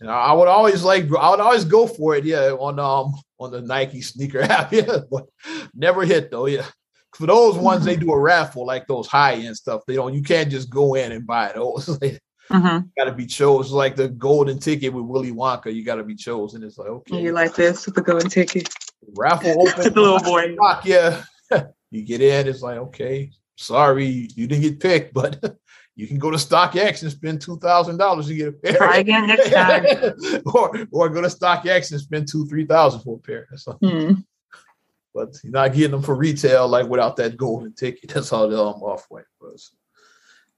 And 0.00 0.10
I 0.10 0.32
would 0.32 0.48
always 0.48 0.84
like 0.84 1.04
I 1.14 1.30
would 1.30 1.40
always 1.40 1.64
go 1.64 1.86
for 1.86 2.14
it, 2.14 2.24
yeah, 2.24 2.50
on 2.52 2.78
um 2.78 3.14
on 3.38 3.50
the 3.50 3.60
Nike 3.60 4.00
sneaker 4.00 4.40
app, 4.42 4.72
yeah, 4.72 4.98
but 5.10 5.26
never 5.74 6.04
hit 6.04 6.30
though, 6.30 6.46
yeah. 6.46 6.66
For 7.14 7.26
those 7.26 7.56
ones 7.56 7.84
they 7.84 7.94
mm-hmm. 7.94 8.06
do 8.06 8.12
a 8.12 8.18
raffle 8.18 8.64
like 8.64 8.86
those 8.86 9.08
high 9.08 9.34
end 9.34 9.56
stuff. 9.56 9.82
They 9.86 9.94
don't 9.94 10.14
you 10.14 10.22
can't 10.22 10.50
just 10.50 10.70
go 10.70 10.94
in 10.94 11.12
and 11.12 11.26
buy 11.26 11.52
those. 11.52 11.88
like, 12.00 12.20
mm-hmm. 12.50 12.86
got 12.96 13.04
to 13.06 13.12
be 13.12 13.26
chosen. 13.26 13.76
like 13.76 13.96
the 13.96 14.08
golden 14.08 14.60
ticket 14.60 14.92
with 14.92 15.04
Willy 15.04 15.32
Wonka. 15.32 15.74
You 15.74 15.84
got 15.84 15.96
to 15.96 16.04
be 16.04 16.14
chosen. 16.14 16.62
It's 16.62 16.78
like 16.78 16.88
okay, 16.88 17.20
you 17.20 17.32
like 17.32 17.54
this 17.54 17.86
with 17.86 17.96
the 17.96 18.02
golden 18.02 18.30
ticket 18.30 18.68
raffle 19.16 19.62
open. 19.68 19.82
the 19.94 20.00
little 20.00 20.20
boy, 20.20 20.54
yeah. 20.84 21.22
you 21.90 22.02
get 22.02 22.20
in. 22.20 22.46
It's 22.46 22.62
like 22.62 22.78
okay, 22.78 23.32
sorry, 23.58 24.28
you 24.34 24.46
didn't 24.46 24.62
get 24.62 24.80
picked, 24.80 25.12
but 25.12 25.58
you 25.96 26.06
can 26.06 26.18
go 26.18 26.30
to 26.30 26.36
StockX 26.36 27.02
and 27.02 27.10
spend 27.10 27.40
two 27.40 27.58
thousand 27.58 27.98
dollars 27.98 28.28
to 28.28 28.34
get 28.34 28.48
a 28.48 28.52
pair. 28.52 28.76
Try 28.76 28.98
again 28.98 29.26
next 29.26 29.50
time. 29.50 29.84
or 30.54 30.86
or 30.92 31.08
go 31.08 31.20
to 31.20 31.28
StockX 31.28 31.90
and 31.90 32.00
spend 32.00 32.28
two 32.28 32.46
three 32.46 32.64
thousand 32.64 33.00
for 33.00 33.16
a 33.16 33.20
pair. 33.20 33.48
So, 33.56 33.72
hmm. 33.72 34.12
But 35.14 35.34
you're 35.42 35.52
not 35.52 35.72
getting 35.72 35.90
them 35.90 36.02
for 36.02 36.14
retail 36.14 36.68
like 36.68 36.86
without 36.86 37.16
that 37.16 37.36
golden 37.36 37.74
ticket. 37.74 38.10
That's 38.10 38.30
how 38.30 38.46
the 38.46 38.60
um, 38.60 38.82
off 38.82 39.06
white 39.08 39.24
was. 39.40 39.72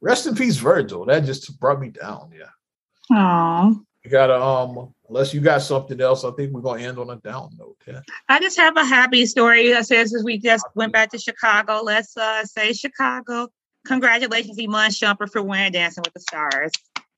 Rest 0.02 0.26
in 0.26 0.34
peace, 0.34 0.56
Virgil. 0.56 1.06
That 1.06 1.24
just 1.24 1.58
brought 1.58 1.80
me 1.80 1.88
down. 1.88 2.32
Yeah. 2.36 3.16
Oh. 3.16 3.80
You 4.04 4.10
gotta 4.10 4.40
um 4.40 4.94
unless 5.10 5.34
you 5.34 5.40
got 5.40 5.60
something 5.60 6.00
else, 6.00 6.24
I 6.24 6.30
think 6.30 6.52
we're 6.52 6.60
gonna 6.60 6.82
end 6.82 6.98
on 6.98 7.10
a 7.10 7.16
down 7.16 7.50
note. 7.58 7.76
Yeah. 7.86 8.00
I 8.28 8.38
just 8.38 8.56
have 8.56 8.76
a 8.76 8.84
happy 8.84 9.26
story 9.26 9.68
that 9.70 9.86
says 9.86 10.14
as 10.14 10.22
we 10.24 10.38
just 10.38 10.64
went 10.76 10.92
back 10.92 11.10
to 11.10 11.18
Chicago. 11.18 11.82
Let's 11.82 12.16
uh 12.16 12.44
say 12.44 12.72
Chicago. 12.72 13.48
Congratulations, 13.86 14.58
Iman 14.58 14.90
Shumpert, 14.90 15.32
for 15.32 15.42
winning 15.42 15.72
Dancing 15.72 16.02
with 16.06 16.14
the 16.14 16.20
Stars. 16.20 16.70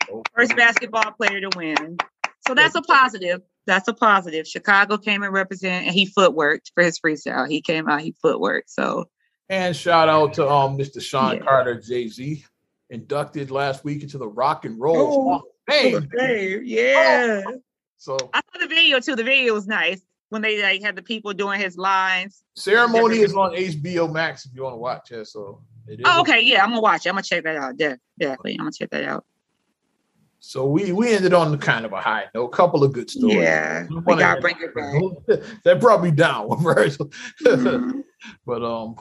Okay. 0.08 0.22
First 0.34 0.56
basketball 0.56 1.12
player 1.12 1.40
to 1.40 1.50
win. 1.56 1.98
So 2.46 2.54
that's 2.54 2.74
a 2.74 2.82
positive. 2.82 3.42
That's 3.66 3.86
a 3.88 3.94
positive. 3.94 4.48
Chicago 4.48 4.96
came 4.96 5.22
and 5.22 5.32
represent 5.32 5.86
and 5.86 5.94
he 5.94 6.06
footworked 6.06 6.72
for 6.74 6.82
his 6.82 6.98
freestyle. 6.98 7.48
He 7.48 7.60
came 7.60 7.88
out, 7.88 8.00
he 8.00 8.14
footworked. 8.22 8.70
So 8.70 9.08
and 9.48 9.76
shout 9.76 10.08
out 10.08 10.32
to 10.34 10.48
um 10.48 10.78
Mr. 10.78 11.00
Sean 11.00 11.34
yeah. 11.34 11.42
Carter, 11.42 11.78
Jay-Z, 11.78 12.42
inducted 12.88 13.50
last 13.50 13.84
week 13.84 14.02
into 14.02 14.16
the 14.16 14.26
Rock 14.26 14.64
and 14.64 14.80
Roll 14.80 15.42
oh. 15.44 15.48
Fame. 15.68 16.08
Fame. 16.16 16.62
Yeah. 16.64 17.42
Oh. 17.46 17.60
So 18.02 18.16
I 18.34 18.40
saw 18.40 18.58
the 18.58 18.66
video 18.66 18.98
too. 18.98 19.14
The 19.14 19.22
video 19.22 19.54
was 19.54 19.68
nice 19.68 20.02
when 20.30 20.42
they 20.42 20.60
like 20.60 20.82
had 20.82 20.96
the 20.96 21.02
people 21.02 21.32
doing 21.32 21.60
his 21.60 21.76
lines. 21.76 22.42
Ceremony 22.56 23.18
is 23.18 23.32
on 23.32 23.52
HBO 23.52 24.12
Max 24.12 24.44
if 24.44 24.52
you 24.56 24.64
want 24.64 24.74
to 24.74 24.78
watch 24.78 25.12
it. 25.12 25.24
So 25.28 25.62
it 25.86 26.00
is. 26.00 26.04
Oh, 26.04 26.20
okay, 26.22 26.40
yeah, 26.40 26.64
I'm 26.64 26.70
gonna 26.70 26.80
watch 26.80 27.06
it. 27.06 27.10
I'm 27.10 27.14
gonna 27.14 27.22
check 27.22 27.44
that 27.44 27.54
out. 27.54 27.74
Yeah, 27.78 27.94
definitely, 28.18 28.54
I'm 28.54 28.58
gonna 28.58 28.72
check 28.72 28.90
that 28.90 29.04
out. 29.04 29.24
So 30.40 30.66
we 30.66 30.90
we 30.90 31.14
ended 31.14 31.32
on 31.32 31.56
kind 31.60 31.86
of 31.86 31.92
a 31.92 32.00
high 32.00 32.24
note. 32.34 32.46
A 32.46 32.48
couple 32.48 32.82
of 32.82 32.92
good 32.92 33.08
stories. 33.08 33.36
Yeah, 33.36 33.86
we 33.88 34.16
gotta 34.16 34.40
bring 34.40 34.56
it 34.60 34.74
back. 34.74 35.40
that 35.62 35.80
brought 35.80 36.02
me 36.02 36.10
down, 36.10 36.48
Virgil. 36.60 37.08
Mm-hmm. 37.44 38.00
but 38.44 38.64
um, 38.64 38.96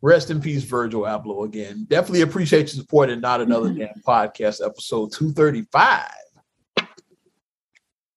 rest 0.00 0.30
in 0.30 0.40
peace, 0.40 0.64
Virgil 0.64 1.02
Abloh. 1.02 1.44
Again, 1.44 1.84
definitely 1.90 2.22
appreciate 2.22 2.60
your 2.60 2.82
support 2.82 3.10
and 3.10 3.20
not 3.20 3.42
another 3.42 3.68
mm-hmm. 3.68 3.80
damn 3.80 4.02
podcast 4.02 4.64
episode 4.64 5.12
two 5.12 5.30
thirty 5.32 5.66
five. 5.70 6.08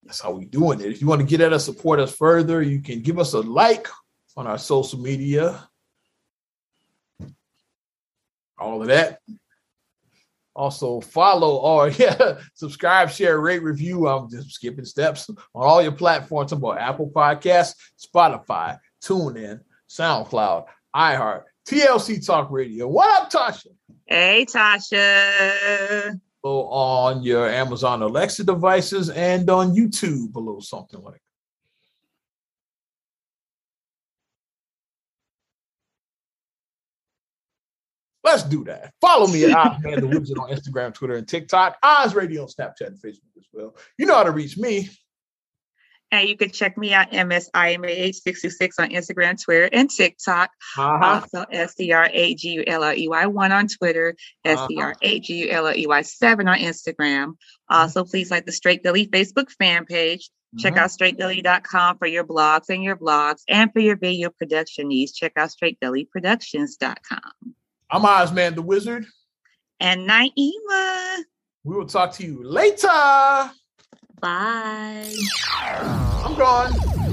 That's 0.09 0.21
how 0.21 0.31
we 0.31 0.45
doing 0.45 0.81
it. 0.81 0.87
If 0.87 1.01
you 1.01 1.07
want 1.07 1.21
to 1.21 1.27
get 1.27 1.39
at 1.39 1.53
us, 1.53 1.63
support 1.63 1.99
us 1.99 2.15
further, 2.15 2.63
you 2.63 2.81
can 2.81 3.03
give 3.03 3.19
us 3.19 3.33
a 3.33 3.41
like 3.41 3.87
on 4.35 4.47
our 4.47 4.57
social 4.57 4.97
media. 4.97 5.69
All 8.57 8.81
of 8.81 8.87
that. 8.87 9.19
Also 10.55 10.99
follow 10.99 11.57
or 11.57 11.89
yeah, 11.99 12.39
subscribe, 12.55 13.11
share, 13.11 13.39
rate, 13.39 13.61
review. 13.61 14.07
I'm 14.07 14.31
just 14.31 14.49
skipping 14.49 14.83
steps 14.83 15.29
on 15.29 15.37
all 15.53 15.79
your 15.79 15.91
platforms. 15.91 16.53
about 16.53 16.79
Apple 16.79 17.11
Podcasts, 17.15 17.75
Spotify, 18.03 18.79
TuneIn, 19.03 19.59
SoundCloud, 19.87 20.65
iHeart, 20.95 21.43
TLC 21.67 22.25
Talk 22.25 22.49
Radio. 22.49 22.87
What 22.87 23.21
up, 23.21 23.31
Tasha? 23.31 23.67
Hey, 24.07 24.47
Tasha 24.49 26.19
on 26.43 27.23
your 27.23 27.49
Amazon 27.49 28.01
Alexa 28.01 28.43
devices 28.43 29.09
and 29.09 29.49
on 29.49 29.75
YouTube 29.75 30.31
below 30.31 30.59
something 30.59 31.01
like 31.03 31.21
Let's 38.23 38.43
do 38.43 38.63
that. 38.65 38.93
Follow 39.01 39.25
me 39.27 39.45
at 39.45 39.51
Ozman 39.81 40.01
the 40.01 40.07
Wizard 40.07 40.37
on 40.37 40.51
Instagram, 40.51 40.93
Twitter, 40.93 41.15
and 41.15 41.27
TikTok. 41.27 41.77
Oz 41.81 42.13
Radio 42.13 42.43
on 42.43 42.47
Snapchat 42.47 42.87
and 42.87 42.97
Facebook 42.97 43.35
as 43.37 43.45
well. 43.51 43.75
You 43.97 44.05
know 44.05 44.15
how 44.15 44.23
to 44.23 44.31
reach 44.31 44.57
me. 44.57 44.89
And 46.11 46.27
you 46.27 46.35
can 46.35 46.49
check 46.49 46.77
me 46.77 46.93
out, 46.93 47.11
MSIMAH626 47.11 48.69
on 48.79 48.89
Instagram, 48.89 49.41
Twitter, 49.41 49.69
and 49.71 49.89
TikTok. 49.89 50.49
Uh-huh. 50.77 51.05
Also, 51.05 51.45
SDR8GULLEY1 51.53 53.51
on 53.51 53.67
Twitter, 53.67 54.15
uh-huh. 54.43 54.67
SDR8GULLEY7 54.67 56.49
on 56.49 56.57
Instagram. 56.57 57.33
Also, 57.69 58.01
mm-hmm. 58.01 58.09
please 58.09 58.31
like 58.31 58.45
the 58.45 58.51
Straight 58.51 58.83
Gully 58.83 59.07
Facebook 59.07 59.51
fan 59.51 59.85
page. 59.85 60.29
Mm-hmm. 60.55 60.59
Check 60.59 60.77
out 60.77 60.89
straightgully.com 60.89 61.99
for 61.99 62.07
your 62.07 62.23
blogs 62.23 62.69
and 62.69 62.83
your 62.83 62.95
vlogs. 62.95 63.43
And 63.47 63.71
for 63.71 63.79
your 63.79 63.95
video 63.95 64.31
production 64.31 64.87
needs, 64.87 65.11
check 65.11 65.33
out 65.37 65.49
straightgullyproductions.com. 65.49 67.53
I'm 67.91 68.01
Ozman 68.01 68.55
the 68.55 68.63
Wizard. 68.63 69.05
And 69.79 70.09
Naima. 70.09 71.17
We 71.63 71.75
will 71.75 71.85
talk 71.85 72.13
to 72.13 72.25
you 72.25 72.43
later. 72.43 73.51
Bye. 74.19 75.13
I'm 76.25 76.35
gone. 76.35 77.08